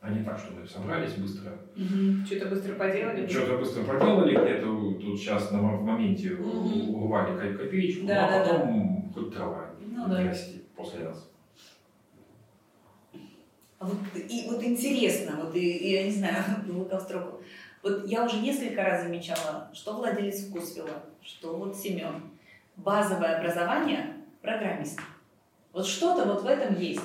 А 0.00 0.10
не 0.10 0.22
так, 0.22 0.38
что 0.38 0.52
мы 0.52 0.66
собрались 0.66 1.14
быстро. 1.14 1.52
Угу. 1.76 2.26
Что-то 2.26 2.46
быстро 2.50 2.74
поделали. 2.74 3.26
Что-то 3.26 3.56
быстро 3.56 3.84
поделали, 3.84 4.32
где-то 4.32 4.66
тут 5.00 5.18
сейчас 5.18 5.50
на, 5.50 5.60
в 5.60 5.82
моменте 5.82 6.34
угу. 6.34 7.04
урвали 7.04 7.56
копеечку, 7.56 8.06
да, 8.06 8.26
а 8.26 8.44
потом 8.44 9.06
да. 9.06 9.12
хоть 9.14 9.34
трава 9.34 9.70
ну, 9.80 10.08
да. 10.08 10.34
после 10.76 11.04
нас. 11.04 11.30
А 13.78 13.86
вот, 13.86 13.98
и, 14.14 14.46
вот 14.48 14.62
интересно, 14.62 15.40
вот 15.42 15.54
и, 15.56 15.92
я 15.92 16.04
не 16.04 16.10
знаю, 16.10 16.44
строку. 17.00 17.42
Вот 17.84 18.06
я 18.06 18.24
уже 18.24 18.38
несколько 18.38 18.82
раз 18.82 19.02
замечала, 19.02 19.68
что 19.74 19.92
владелец 19.92 20.46
вкусвилла, 20.46 21.02
что 21.22 21.54
вот 21.54 21.76
Семен. 21.76 22.22
Базовое 22.76 23.38
образование– 23.38 24.14
программист. 24.42 24.98
Вот 25.74 25.86
что-то 25.86 26.24
вот 26.24 26.42
в 26.42 26.46
этом 26.46 26.80
есть. 26.80 27.02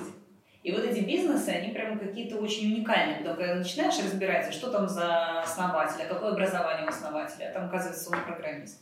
И 0.64 0.72
вот 0.72 0.86
эти 0.86 1.04
бизнесы, 1.04 1.50
они 1.50 1.74
прямо 1.74 2.00
какие-то 2.00 2.38
очень 2.38 2.74
уникальные. 2.74 3.24
Только 3.26 3.56
начинаешь 3.56 4.02
разбираться, 4.02 4.54
что 4.54 4.72
там 4.72 4.88
за 4.88 5.42
основатель, 5.42 6.02
а 6.02 6.14
какое 6.14 6.32
образование 6.32 6.86
у 6.86 6.90
основателя, 6.90 7.50
а 7.50 7.54
там, 7.54 7.66
оказывается, 7.66 8.10
он 8.12 8.24
программист. 8.26 8.82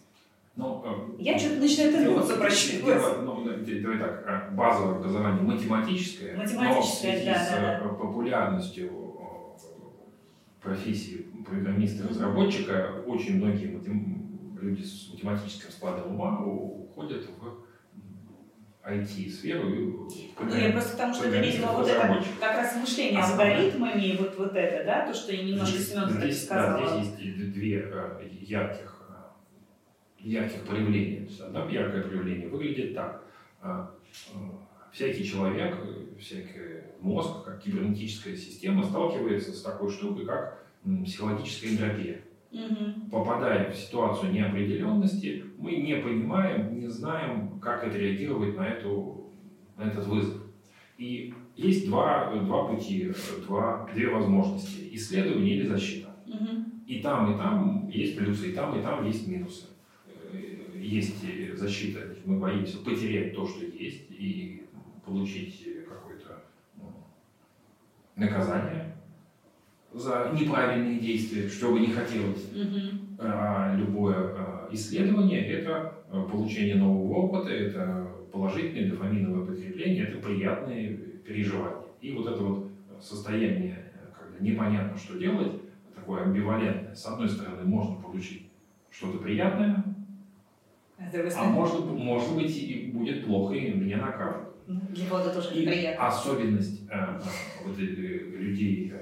Ну, 0.56 0.84
э, 0.86 1.22
я 1.22 1.38
что-то 1.38 1.56
начинаю 1.56 1.94
тянуться, 1.94 2.38
прощупывать. 2.38 3.22
Ну, 3.24 3.44
давай 3.44 4.00
так, 4.00 4.24
э, 4.28 4.56
базовое 4.56 4.98
образование 4.98 5.42
математическое, 5.42 6.36
математическое 6.36 6.74
но 6.74 6.82
в 6.82 6.86
связи 6.86 7.26
да, 7.26 7.46
с 7.46 7.50
да, 7.52 7.80
да. 7.80 7.90
популярностью 7.90 9.07
профессии 10.68 11.26
программиста-разработчика 11.46 13.04
очень 13.06 13.38
многие 13.38 13.80
люди 14.62 14.84
с 14.84 15.10
математическим 15.14 15.72
складом 15.72 16.14
ума 16.14 16.44
уходят 16.44 17.26
в 17.26 17.68
IT-сферу. 18.86 20.10
Ну, 20.40 20.56
я 20.56 20.72
просто 20.72 20.92
потому 20.92 21.14
что 21.14 21.28
это, 21.28 21.40
видимо, 21.40 21.74
вот 21.74 21.88
это 21.88 22.24
как 22.40 22.58
раз 22.58 22.76
мышление 22.78 23.24
с 23.24 23.32
алгоритмами, 23.32 24.18
вот, 24.18 24.38
вот 24.38 24.56
это, 24.56 24.86
да, 24.86 25.06
то, 25.06 25.14
что 25.14 25.34
я 25.34 25.44
немножко 25.44 25.78
Семен 25.78 26.10
здесь, 26.10 26.46
сказала. 26.46 26.80
Да, 26.80 27.04
здесь 27.04 27.20
есть 27.20 27.54
две 27.54 27.80
э, 27.80 28.30
ярких, 28.42 29.02
э, 29.10 30.20
ярких 30.20 30.62
проявления. 30.64 31.28
Одно 31.42 31.70
яркое 31.70 32.04
проявление 32.04 32.48
выглядит 32.48 32.96
так. 32.96 33.24
Э, 35.00 35.12
всякий 35.12 35.24
человек, 35.24 35.78
всякий 36.20 36.82
мозг, 37.02 37.46
как 37.46 37.62
кибернетическая 37.62 38.36
система, 38.36 38.84
сталкивается 38.84 39.54
с 39.54 39.62
такой 39.62 39.92
штукой, 39.92 40.26
как 40.26 40.66
психологическая 41.06 41.72
энтропия. 41.72 42.22
Угу. 42.52 43.10
Попадая 43.12 43.72
в 43.72 43.76
ситуацию 43.76 44.32
неопределенности, 44.32 45.44
мы 45.58 45.76
не 45.76 45.98
понимаем, 45.98 46.80
не 46.80 46.88
знаем, 46.88 47.60
как 47.60 47.84
отреагировать 47.84 48.56
на, 48.56 48.68
эту, 48.68 49.34
на 49.78 49.84
этот 49.84 50.08
вызов. 50.08 50.42
И 50.98 51.34
есть 51.56 51.88
два, 51.88 52.34
два 52.34 52.68
пути, 52.68 53.12
два, 53.46 53.88
две 53.94 54.10
возможности. 54.10 54.90
Исследование 54.94 55.58
или 55.58 55.68
защита. 55.68 56.10
Угу. 56.26 56.88
И 56.88 57.02
там, 57.02 57.34
и 57.34 57.38
там 57.38 57.90
есть 57.90 58.18
плюсы, 58.18 58.50
и 58.50 58.54
там, 58.54 58.80
и 58.80 58.82
там 58.82 59.06
есть 59.06 59.28
минусы. 59.28 59.66
Есть 60.74 61.24
защита, 61.58 62.16
мы 62.26 62.40
боимся 62.40 62.78
потерять 62.78 63.36
то, 63.36 63.46
что 63.48 63.66
есть, 63.66 64.06
и 64.12 64.67
получить 65.08 65.66
какое-то 65.88 66.44
ну, 66.76 66.92
наказание 68.16 68.94
за 69.94 70.32
неправильные 70.38 71.00
действия, 71.00 71.48
что 71.48 71.72
бы 71.72 71.80
не 71.80 71.88
хотелось. 71.88 72.52
Угу. 72.52 73.18
А 73.20 73.74
любое 73.76 74.16
а, 74.16 74.70
исследование– 74.72 75.48
это 75.48 75.94
а, 76.12 76.24
получение 76.24 76.76
нового 76.76 77.14
опыта, 77.14 77.50
это 77.50 78.08
положительное 78.32 78.92
дофаминовое 78.92 79.46
подкрепление, 79.46 80.04
это 80.04 80.18
приятные 80.18 80.98
переживания. 81.26 81.78
И 82.02 82.12
вот 82.12 82.28
это 82.28 82.44
вот 82.44 82.72
состояние, 83.02 83.92
когда 84.18 84.38
непонятно, 84.40 84.96
что 84.98 85.18
делать, 85.18 85.54
такое 85.96 86.24
амбивалентное. 86.24 86.94
С 86.94 87.06
одной 87.06 87.30
стороны, 87.30 87.64
можно 87.64 87.96
получить 87.96 88.50
что-то 88.92 89.20
приятное, 89.20 89.84
А 90.98 91.10
А 91.36 91.44
может, 91.46 91.86
может 91.86 92.36
быть 92.36 92.56
и 92.58 92.92
будет 92.94 93.26
плохо, 93.26 93.54
и 93.56 93.72
меня 93.72 93.98
накажут. 93.98 94.57
Для 94.68 95.08
кого-то 95.10 95.34
тоже 95.34 95.56
И 95.56 95.62
неприятно. 95.66 96.08
особенность 96.08 96.82
э, 96.90 96.94
э, 96.94 97.20
вот 97.66 97.78
этих 97.80 97.98
людей 97.98 98.92
э, 98.94 99.02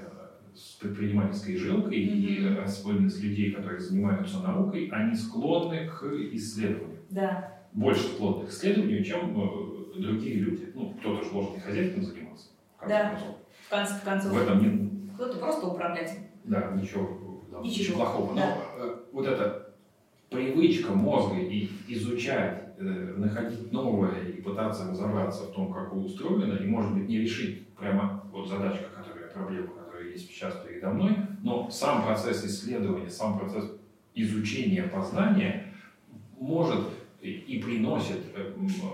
с 0.54 0.76
предпринимательской 0.76 1.56
жилкой 1.56 1.96
и 1.98 2.40
Мгм. 2.48 2.62
особенность 2.64 3.22
людей, 3.22 3.52
которые 3.52 3.80
занимаются 3.80 4.38
наукой, 4.40 4.88
они 4.92 5.14
склонны 5.16 5.88
к 5.88 6.04
исследованию. 6.32 6.98
Да. 7.10 7.52
Больше 7.72 8.02
склонны 8.04 8.46
к 8.46 8.50
исследованию, 8.50 9.04
чем 9.04 9.38
э, 9.38 10.00
другие 10.00 10.36
люди. 10.36 10.72
Ну, 10.74 10.94
кто-то 11.00 11.24
же 11.24 11.30
должен 11.30 11.54
и 11.56 11.60
хозяйством 11.60 12.02
заниматься. 12.04 12.48
в 12.76 12.80
конце 12.80 12.94
Да. 12.94 13.10
концов. 13.10 13.36
В 13.66 13.70
конце 13.70 13.94
В 13.98 14.04
концов, 14.04 14.42
этом 14.42 14.62
нет 14.62 14.92
кто-то 15.14 15.38
просто 15.38 15.66
управлять. 15.66 16.18
Да, 16.44 16.72
ничего, 16.80 17.42
да, 17.50 17.58
Ничего, 17.60 17.96
плохого. 17.96 18.30
Но 18.34 18.36
да. 18.36 18.56
э, 18.78 18.96
вот 19.12 19.26
эта 19.26 19.74
привычка 20.30 20.92
мозга 20.92 21.38
и 21.38 21.68
изучать, 21.88 22.62
э, 22.65 22.65
находить 22.78 23.72
новое 23.72 24.22
и 24.28 24.40
пытаться 24.42 24.90
разобраться 24.90 25.44
в 25.44 25.52
том, 25.52 25.72
как 25.72 25.94
устроено, 25.94 26.54
и, 26.54 26.66
может 26.66 26.94
быть, 26.94 27.08
не 27.08 27.18
решить 27.18 27.68
прямо 27.70 28.22
вот 28.32 28.48
задачка, 28.48 28.86
которая, 28.94 29.28
проблема, 29.30 29.68
которая 29.68 30.10
есть 30.10 30.28
сейчас 30.28 30.54
передо 30.66 30.90
мной, 30.90 31.16
но 31.42 31.70
сам 31.70 32.04
процесс 32.04 32.44
исследования, 32.44 33.10
сам 33.10 33.38
процесс 33.38 33.72
изучения, 34.14 34.84
познания 34.84 35.74
может 36.38 36.88
и- 37.22 37.60
приносит 37.64 38.20
э, 38.34 38.52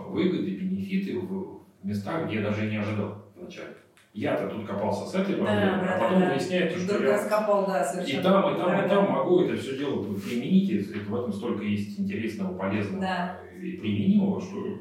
выгоды, 0.08 0.56
бенефиты 0.56 1.18
в 1.18 1.62
местах, 1.82 2.26
где 2.26 2.36
я 2.36 2.42
даже 2.42 2.70
не 2.70 2.76
ожидал 2.76 3.26
вначале. 3.36 3.76
Я-то 4.14 4.48
тут 4.48 4.66
копался 4.66 5.06
с 5.10 5.14
этой 5.14 5.36
проблемой, 5.36 5.86
да, 5.86 5.94
а 5.96 5.98
потом 5.98 6.20
да, 6.20 6.26
да. 6.26 6.32
выясняется, 6.34 6.78
что 6.78 7.02
я 7.02 7.12
раскопал, 7.14 7.66
да, 7.66 7.82
совершенно. 7.82 8.20
и 8.20 8.22
там, 8.22 8.54
и 8.54 8.58
там, 8.58 8.68
Да, 8.68 8.78
и 8.78 8.82
да. 8.82 8.88
там 8.88 9.10
могу 9.10 9.40
это 9.42 9.56
все 9.56 9.78
дело 9.78 10.02
применить, 10.02 10.70
и 10.70 10.78
в 10.82 11.14
этом 11.14 11.32
столько 11.32 11.64
есть 11.64 11.98
интересного, 11.98 12.58
полезного 12.58 13.00
Да. 13.00 13.38
и 13.58 13.72
применимого, 13.78 14.40
что 14.40 14.80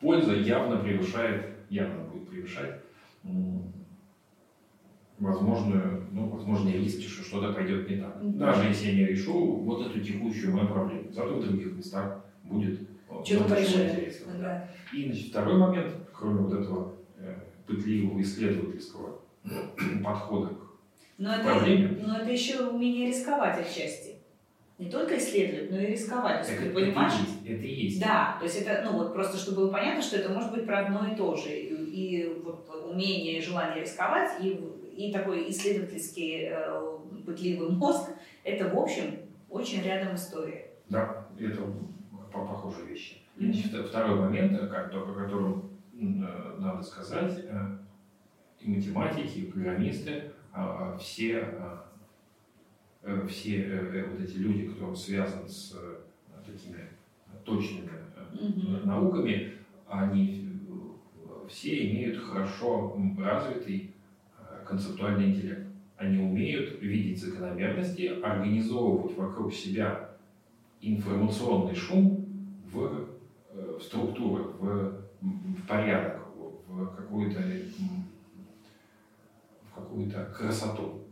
польза 0.00 0.34
явно 0.34 0.78
превышает, 0.78 1.46
явно 1.68 2.02
будет 2.04 2.28
превышать 2.28 2.80
возможную, 5.20 6.06
ну, 6.12 6.28
возможные 6.28 6.78
риски, 6.78 7.06
что 7.06 7.22
что-то 7.22 7.52
пойдет 7.52 7.88
не 7.88 7.96
так. 7.96 8.16
Мгм. 8.22 8.38
Даже 8.38 8.68
если 8.68 8.86
я 8.86 8.94
не 8.94 9.04
решу 9.04 9.56
вот 9.56 9.86
эту 9.86 10.00
текущую 10.00 10.56
мою 10.56 10.68
проблему. 10.68 11.12
Зато 11.12 11.36
в 11.36 11.46
других 11.46 11.72
местах 11.76 12.24
будет 12.44 12.80
э, 12.80 13.24
Что-то 13.24 13.62
интересного, 13.62 14.38
да. 14.38 14.42
Да. 14.42 14.96
И 14.96 15.04
значит, 15.06 15.28
второй 15.28 15.58
момент, 15.58 15.92
кроме 16.12 16.40
вот 16.40 16.52
этого 16.54 16.94
э, 17.18 17.34
пытливого 17.70 18.20
исследовательского 18.20 19.20
подхода 20.04 20.48
к 20.54 20.58
Но 21.18 21.34
это, 21.34 21.44
Проблеме? 21.44 22.02
но 22.06 22.18
это 22.18 22.30
еще 22.30 22.66
умение 22.66 23.08
рисковать 23.08 23.60
отчасти. 23.60 24.16
Не 24.78 24.90
только 24.90 25.18
исследовать, 25.18 25.70
но 25.70 25.78
и 25.78 25.86
рисковать. 25.88 26.46
То 26.46 26.52
есть 26.52 26.64
ты 26.64 26.70
понимаешь, 26.70 27.12
это, 27.12 27.22
и 27.22 27.26
есть, 27.26 27.46
это 27.46 27.66
и 27.66 27.74
есть. 27.84 28.00
Да, 28.00 28.36
то 28.38 28.44
есть 28.46 28.62
это, 28.62 28.82
ну 28.90 28.96
вот 28.98 29.12
просто 29.12 29.36
чтобы 29.36 29.58
было 29.58 29.72
понятно, 29.72 30.00
что 30.02 30.16
это 30.16 30.30
может 30.30 30.52
быть 30.52 30.64
про 30.64 30.80
одно 30.86 31.06
и 31.12 31.14
то 31.16 31.36
же. 31.36 31.50
И, 31.50 31.74
и 31.74 32.34
вот 32.42 32.66
умение 32.90 33.38
и 33.38 33.42
желание 33.42 33.82
рисковать, 33.82 34.42
и, 34.42 34.58
и 34.96 35.12
такой 35.12 35.50
исследовательский 35.50 36.48
э, 36.50 36.98
пытливый 37.26 37.68
мозг, 37.68 38.10
это 38.42 38.68
в 38.74 38.78
общем 38.78 39.18
очень 39.50 39.82
рядом 39.82 40.14
история. 40.14 40.70
Да, 40.88 41.26
это 41.38 41.58
по- 42.32 42.46
похожие 42.46 42.86
вещи. 42.86 43.18
Значит, 43.36 43.86
второй 43.86 44.18
момент, 44.18 44.52
э, 44.58 44.64
о 44.66 44.88
котором 44.88 45.69
надо 46.00 46.82
сказать, 46.82 47.44
э, 47.44 47.78
и 48.60 48.68
математики, 48.68 49.38
и 49.38 49.50
программисты, 49.50 50.32
а, 50.52 50.94
а, 50.94 50.98
все, 50.98 51.40
а, 51.40 51.86
э, 53.02 53.26
все 53.28 53.62
э, 53.62 53.90
э, 53.94 54.06
вот 54.10 54.20
эти 54.20 54.36
люди, 54.36 54.68
кто 54.68 54.94
связан 54.94 55.48
с 55.48 55.74
э, 55.76 55.96
такими 56.44 56.88
точными 57.44 57.90
э, 58.16 58.44
Мгм. 58.44 58.86
науками, 58.86 59.54
они 59.88 60.48
э, 60.68 61.48
все 61.48 61.90
имеют 61.90 62.22
хорошо 62.22 62.96
развитый 63.18 63.94
э, 64.38 64.64
концептуальный 64.66 65.30
интеллект. 65.30 65.66
Они 65.96 66.18
умеют 66.18 66.80
видеть 66.80 67.20
закономерности, 67.20 68.20
организовывать 68.22 69.16
вокруг 69.16 69.52
себя 69.52 70.10
информационный 70.80 71.74
шум 71.74 72.26
в, 72.72 73.06
э, 73.52 73.76
в 73.78 73.82
структуры, 73.82 74.44
в, 74.44 74.99
в 75.20 75.66
порядок, 75.66 76.20
в, 76.68 76.86
какую-то 76.96 77.40
в 79.70 79.74
какую-то 79.74 80.24
красоту. 80.36 81.02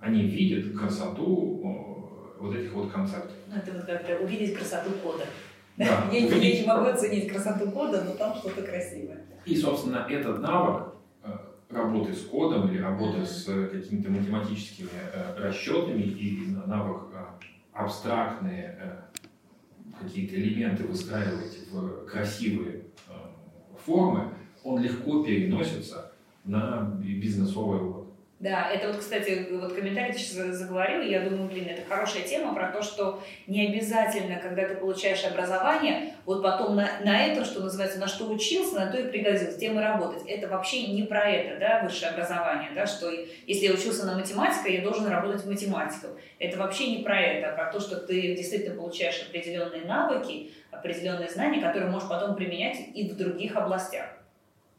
Они 0.00 0.22
видят 0.24 0.76
красоту 0.76 1.60
э, 1.64 2.40
вот 2.40 2.54
этих 2.54 2.72
вот 2.72 2.90
концептов. 2.90 3.32
Ну, 3.48 3.56
это 3.56 3.72
вот 3.72 3.84
как-то 3.84 4.18
увидеть 4.18 4.56
красоту 4.56 4.90
кода. 5.02 5.24
Да, 5.76 5.84
Я, 6.12 6.20
не- 6.20 6.28
я 6.28 6.36
увидеть- 6.36 6.60
не 6.62 6.66
могу 6.66 6.86
оценить 6.86 7.28
красоту 7.30 7.70
кода, 7.70 8.02
но 8.04 8.12
там 8.14 8.34
что-то 8.34 8.62
красивое. 8.62 9.24
И, 9.44 9.56
собственно, 9.56 10.06
этот 10.08 10.40
навык 10.40 10.94
э, 11.24 11.28
работы 11.70 12.12
с 12.12 12.22
кодом 12.26 12.68
или 12.70 12.78
работы 12.78 13.24
с 13.24 13.48
э, 13.48 13.68
какими-то 13.68 14.10
математическими 14.10 14.88
расчетами 15.38 16.02
и 16.02 16.46
навык 16.66 17.02
абстрактные 17.72 18.78
какие-то 20.00 20.34
элементы 20.34 20.84
выстраивать 20.84 21.58
в 21.70 22.06
красивые 22.06 22.82
формы, 23.84 24.28
он 24.64 24.80
легко 24.82 25.22
переносится 25.22 26.12
на 26.44 26.82
би- 27.00 27.20
бизнесовый 27.20 27.80
опыт. 27.80 28.01
Да, 28.42 28.68
это 28.72 28.88
вот, 28.88 28.96
кстати, 28.96 29.46
вот 29.52 29.72
комментарий 29.72 30.12
ты 30.12 30.18
сейчас 30.18 30.56
заговорил, 30.56 31.00
я 31.02 31.20
думаю, 31.20 31.48
блин, 31.48 31.68
это 31.68 31.82
хорошая 31.88 32.24
тема 32.24 32.52
про 32.52 32.72
то, 32.72 32.82
что 32.82 33.22
не 33.46 33.68
обязательно, 33.68 34.40
когда 34.40 34.66
ты 34.66 34.74
получаешь 34.74 35.24
образование, 35.24 36.14
вот 36.24 36.42
потом 36.42 36.74
на, 36.74 36.88
на 37.04 37.24
это, 37.24 37.44
что 37.44 37.60
называется, 37.60 38.00
на 38.00 38.08
что 38.08 38.28
учился, 38.28 38.74
на 38.74 38.90
то 38.90 38.98
и 38.98 39.08
пригодилось, 39.08 39.58
тем 39.58 39.78
и 39.78 39.80
работать. 39.80 40.26
Это 40.26 40.48
вообще 40.48 40.88
не 40.88 41.04
про 41.04 41.30
это, 41.30 41.60
да, 41.60 41.84
высшее 41.84 42.10
образование, 42.10 42.72
да, 42.74 42.84
что 42.84 43.08
если 43.46 43.66
я 43.66 43.74
учился 43.74 44.06
на 44.06 44.18
математика, 44.18 44.68
я 44.68 44.82
должен 44.82 45.06
работать 45.06 45.46
математиком. 45.46 46.10
Это 46.40 46.58
вообще 46.58 46.96
не 46.96 47.04
про 47.04 47.20
это, 47.20 47.52
а 47.52 47.54
про 47.54 47.70
то, 47.70 47.78
что 47.78 47.94
ты 47.94 48.34
действительно 48.34 48.74
получаешь 48.74 49.22
определенные 49.22 49.82
навыки, 49.82 50.50
определенные 50.72 51.30
знания, 51.30 51.60
которые 51.60 51.92
можешь 51.92 52.08
потом 52.08 52.34
применять 52.34 52.76
и 52.92 53.08
в 53.08 53.16
других 53.16 53.54
областях. 53.54 54.06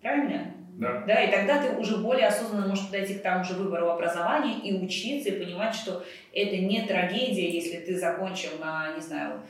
Правильно? 0.02 0.63
Да? 0.80 1.04
Да, 1.06 1.24
и 1.24 1.32
тогда 1.32 1.62
ты 1.62 1.76
уже 1.78 1.98
более 1.98 2.28
осознанно 2.28 2.68
можешь 2.68 2.86
подойти 2.88 3.16
к 3.16 3.22
тому 3.22 3.44
же 3.44 3.54
выбору 3.54 3.90
образования 3.90 4.60
и 4.60 4.74
учиться, 4.84 5.30
и 5.30 5.44
понимать, 5.44 5.76
что 5.76 6.04
это 6.34 6.58
не 6.58 6.82
трагедия, 6.88 7.50
если 7.50 7.78
ты 7.78 7.98
закончил 7.98 8.50
на, 8.60 8.96
не 8.96 9.02
знаю, 9.02 9.42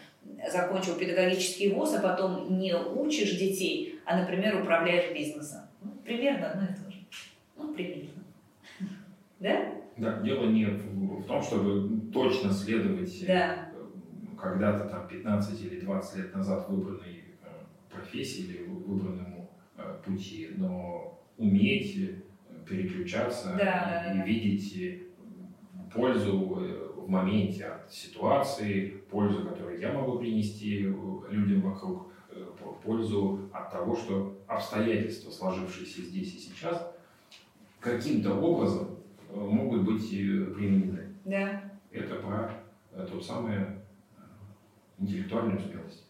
закончил 0.51 0.95
педагогический 0.95 1.69
вуз, 1.69 1.95
а 1.95 2.01
потом 2.01 2.59
не 2.59 2.75
учишь 2.75 3.37
детей, 3.37 3.99
а, 4.05 4.19
например, 4.19 4.61
управляешь 4.61 5.13
бизнесом. 5.13 5.61
Ну, 5.81 5.91
примерно 6.03 6.51
одно 6.51 6.63
и 6.63 6.67
то 6.67 6.91
же. 6.91 6.97
Ну, 7.57 7.73
примерно. 7.73 8.09
Да? 9.39 9.73
Да, 9.97 10.19
дело 10.21 10.47
не 10.47 10.65
в, 10.65 11.23
том, 11.25 11.41
чтобы 11.41 12.11
точно 12.11 12.51
следовать 12.51 13.21
э, 13.23 13.27
Да. 13.27 13.69
когда-то 14.41 14.89
там 14.89 15.07
15 15.07 15.61
или 15.61 15.79
20 15.81 16.17
лет 16.17 16.35
назад 16.35 16.67
выбранной 16.69 17.23
э, 17.43 17.47
профессии 17.93 18.45
или 18.45 18.63
вы- 18.63 18.75
выбранному 18.83 19.49
э, 19.77 19.95
пути, 20.05 20.49
но 20.57 21.12
уметь 21.37 21.97
э, 21.97 22.15
переключаться 22.67 23.55
Да, 23.57 23.63
и, 23.63 23.65
да, 24.07 24.13
и 24.13 24.17
да. 24.19 24.25
видеть 24.25 24.77
э, 24.77 24.99
пользу 25.93 26.57
э, 26.59 26.91
в 26.95 27.09
моменте 27.09 27.65
от 27.65 27.91
ситуации, 27.91 28.89
пользу, 29.09 29.45
которую 29.47 29.79
я 29.79 29.91
могу 29.93 30.19
принести 30.19 30.79
людям 30.79 31.61
вокруг, 31.61 32.11
по- 32.59 32.73
пользу 32.73 33.49
от 33.53 33.71
того, 33.71 33.95
что 33.95 34.37
обстоятельства, 34.47 35.29
сложившиеся 35.31 36.01
здесь 36.03 36.33
и 36.35 36.39
сейчас, 36.39 36.91
каким-то 37.79 38.33
образом 38.35 38.97
могут 39.31 39.83
быть 39.83 40.07
применены. 40.09 41.13
Да. 41.25 41.71
Это 41.91 42.15
про 42.15 42.53
тот 43.07 43.25
самый 43.25 43.57
э, 43.57 43.65
интеллектуальную 44.99 45.59
смелость. 45.59 46.05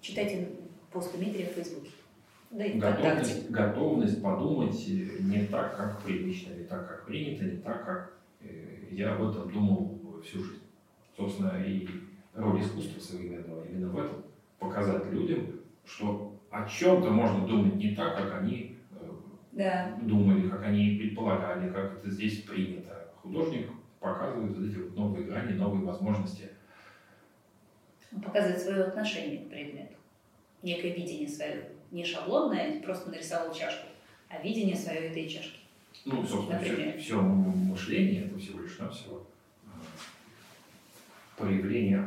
Читайте 0.00 0.48
пост 0.92 1.16
Дмитрия 1.16 1.46
в 1.46 1.52
Фейсбуке. 1.54 1.90
Да 2.50 2.64
и 2.64 2.78
ВКонтакте. 2.78 3.02
Готовность, 3.02 3.50
готовность 3.50 4.22
подумать 4.22 4.88
э, 4.88 5.22
не 5.22 5.44
так, 5.46 5.76
как 5.76 6.02
привычно, 6.02 6.54
не 6.54 6.64
так, 6.64 6.88
как 6.88 7.06
принято, 7.06 7.44
не 7.44 7.58
так, 7.58 7.84
как 7.84 8.18
э, 8.40 8.88
я 8.90 9.14
об 9.14 9.28
этом 9.28 9.52
думал 9.52 10.00
всю 10.24 10.42
жизнь. 10.42 10.62
Собственно, 11.16 11.62
и 11.62 11.86
роль 12.34 12.60
искусства 12.62 13.00
современного 13.00 13.64
именно 13.64 13.88
в 13.90 13.98
этом. 13.98 14.22
Показать 14.58 15.12
людям, 15.12 15.60
что 15.84 16.40
о 16.50 16.66
чем-то 16.66 17.10
можно 17.10 17.46
думать 17.46 17.76
не 17.76 17.94
так, 17.94 18.16
как 18.16 18.40
они 18.40 18.76
э, 18.92 19.10
Да. 19.52 19.98
думали, 20.02 20.48
как 20.48 20.62
они 20.64 20.96
предполагали, 20.98 21.70
как 21.70 21.98
это 21.98 22.10
здесь 22.10 22.42
принято. 22.42 23.12
Художник 23.16 23.68
показывает 24.00 24.56
вот 24.56 24.66
эти 24.66 24.76
вот 24.76 24.96
новые 24.96 25.26
грани, 25.26 25.52
новые 25.52 25.84
возможности. 25.84 26.48
Он 28.10 28.22
показывает 28.22 28.58
свое 28.60 28.84
отношение 28.84 29.44
к 29.44 29.50
предмету. 29.50 29.94
Некое 30.62 30.94
видение 30.94 31.28
свое. 31.28 31.72
Не 31.90 32.04
шаблонное, 32.04 32.80
просто 32.80 33.10
нарисовал 33.10 33.54
чашку, 33.54 33.86
а 34.28 34.40
видение 34.42 34.76
свое 34.76 35.08
этой 35.08 35.28
чашки. 35.28 35.58
Ну, 36.04 36.24
собственно, 36.26 36.60
Например. 36.60 36.98
все, 36.98 37.20
мышление 37.20 38.26
это 38.26 38.38
всего 38.38 38.60
лишь 38.60 38.78
навсего 38.78 39.26
э, 39.64 39.68
проявление 41.36 42.04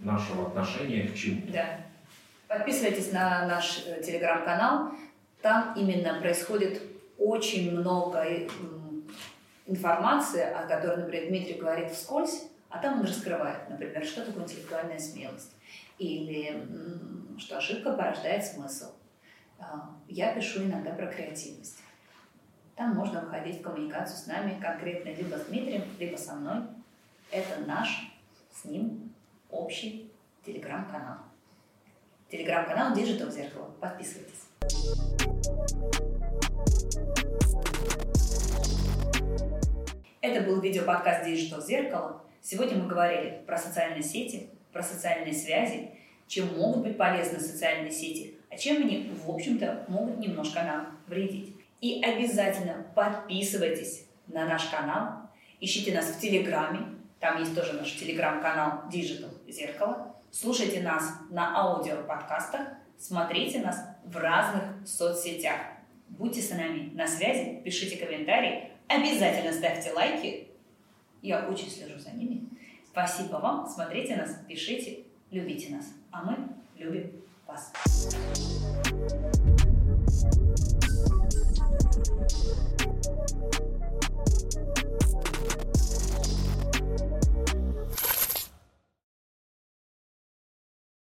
нашего 0.00 0.48
отношения 0.48 1.06
к 1.08 1.14
чему. 1.14 1.42
Да. 1.52 1.80
Подписывайтесь 2.48 3.12
на 3.12 3.46
наш 3.46 3.84
э, 3.86 4.02
телеграм-канал. 4.02 4.92
Там 5.42 5.74
именно 5.76 6.20
происходит 6.20 6.82
очень 7.18 7.78
много 7.78 8.18
э, 8.18 8.48
информации, 9.66 10.42
о 10.42 10.66
которой, 10.66 10.98
например, 10.98 11.28
Дмитрий 11.28 11.54
говорит 11.54 11.90
вскользь, 11.90 12.44
а 12.68 12.78
там 12.78 13.00
он 13.00 13.06
раскрывает, 13.06 13.68
например, 13.70 14.04
что 14.04 14.24
такое 14.24 14.44
интеллектуальная 14.44 14.98
смелость. 14.98 15.52
Или 15.98 16.66
что 17.38 17.58
ошибка 17.58 17.92
порождает 17.92 18.44
смысл. 18.44 18.92
А, 19.58 19.90
я 20.08 20.34
пишу 20.34 20.64
иногда 20.64 20.92
про 20.92 21.06
креативность. 21.06 21.78
Там 22.74 22.94
можно 22.94 23.22
выходить 23.22 23.60
в 23.60 23.62
коммуникацию 23.62 24.18
с 24.18 24.26
нами 24.26 24.60
конкретно 24.60 25.08
либо 25.08 25.36
с 25.36 25.46
Дмитрием, 25.46 25.84
либо 25.98 26.16
со 26.16 26.34
мной. 26.34 26.62
Это 27.30 27.60
наш 27.66 28.12
с 28.52 28.64
ним 28.66 29.14
общий 29.50 30.12
телеграм-канал. 30.44 31.18
Телеграм-канал 32.30 32.94
Digital 32.94 33.30
Зеркало. 33.30 33.70
Подписывайтесь. 33.80 34.42
Это 40.20 40.44
был 40.44 40.60
видеоподкаст 40.60 41.26
Digital 41.26 41.64
Зеркало. 41.64 42.22
Сегодня 42.42 42.76
мы 42.76 42.88
говорили 42.88 43.42
про 43.46 43.56
социальные 43.56 44.02
сети, 44.02 44.50
про 44.72 44.82
социальные 44.82 45.34
связи, 45.34 45.90
чем 46.26 46.58
могут 46.58 46.82
быть 46.82 46.96
полезны 46.96 47.40
социальные 47.40 47.92
сети, 47.92 48.34
а 48.50 48.56
чем 48.56 48.78
они, 48.78 49.12
в 49.24 49.30
общем-то, 49.30 49.86
могут 49.88 50.18
немножко 50.18 50.62
нам 50.62 50.98
вредить. 51.06 51.54
И 51.80 52.02
обязательно 52.02 52.86
подписывайтесь 52.94 54.06
на 54.26 54.46
наш 54.46 54.64
канал, 54.66 55.30
ищите 55.60 55.94
нас 55.94 56.06
в 56.06 56.20
Телеграме, 56.20 56.96
там 57.20 57.38
есть 57.40 57.54
тоже 57.54 57.72
наш 57.72 57.92
телеграм-канал 57.92 58.82
Digital 58.90 59.30
Зеркало. 59.48 60.14
Слушайте 60.30 60.80
нас 60.80 61.14
на 61.30 61.56
аудиоподкастах, 61.56 62.68
смотрите 62.98 63.60
нас 63.60 63.82
в 64.04 64.16
разных 64.16 64.86
соцсетях. 64.86 65.60
Будьте 66.08 66.40
с 66.40 66.50
нами 66.50 66.90
на 66.94 67.06
связи, 67.08 67.60
пишите 67.64 67.96
комментарии, 67.96 68.70
обязательно 68.86 69.52
ставьте 69.52 69.92
лайки. 69.92 70.48
Я 71.22 71.48
очень 71.48 71.70
слежу 71.70 71.98
за 71.98 72.10
ними. 72.10 72.48
Спасибо 72.96 73.36
вам, 73.36 73.68
смотрите 73.68 74.16
нас, 74.16 74.38
пишите, 74.48 75.00
любите 75.30 75.74
нас. 75.74 75.84
А 76.10 76.24
мы 76.24 76.34
любим 76.78 77.10
вас. 77.46 77.70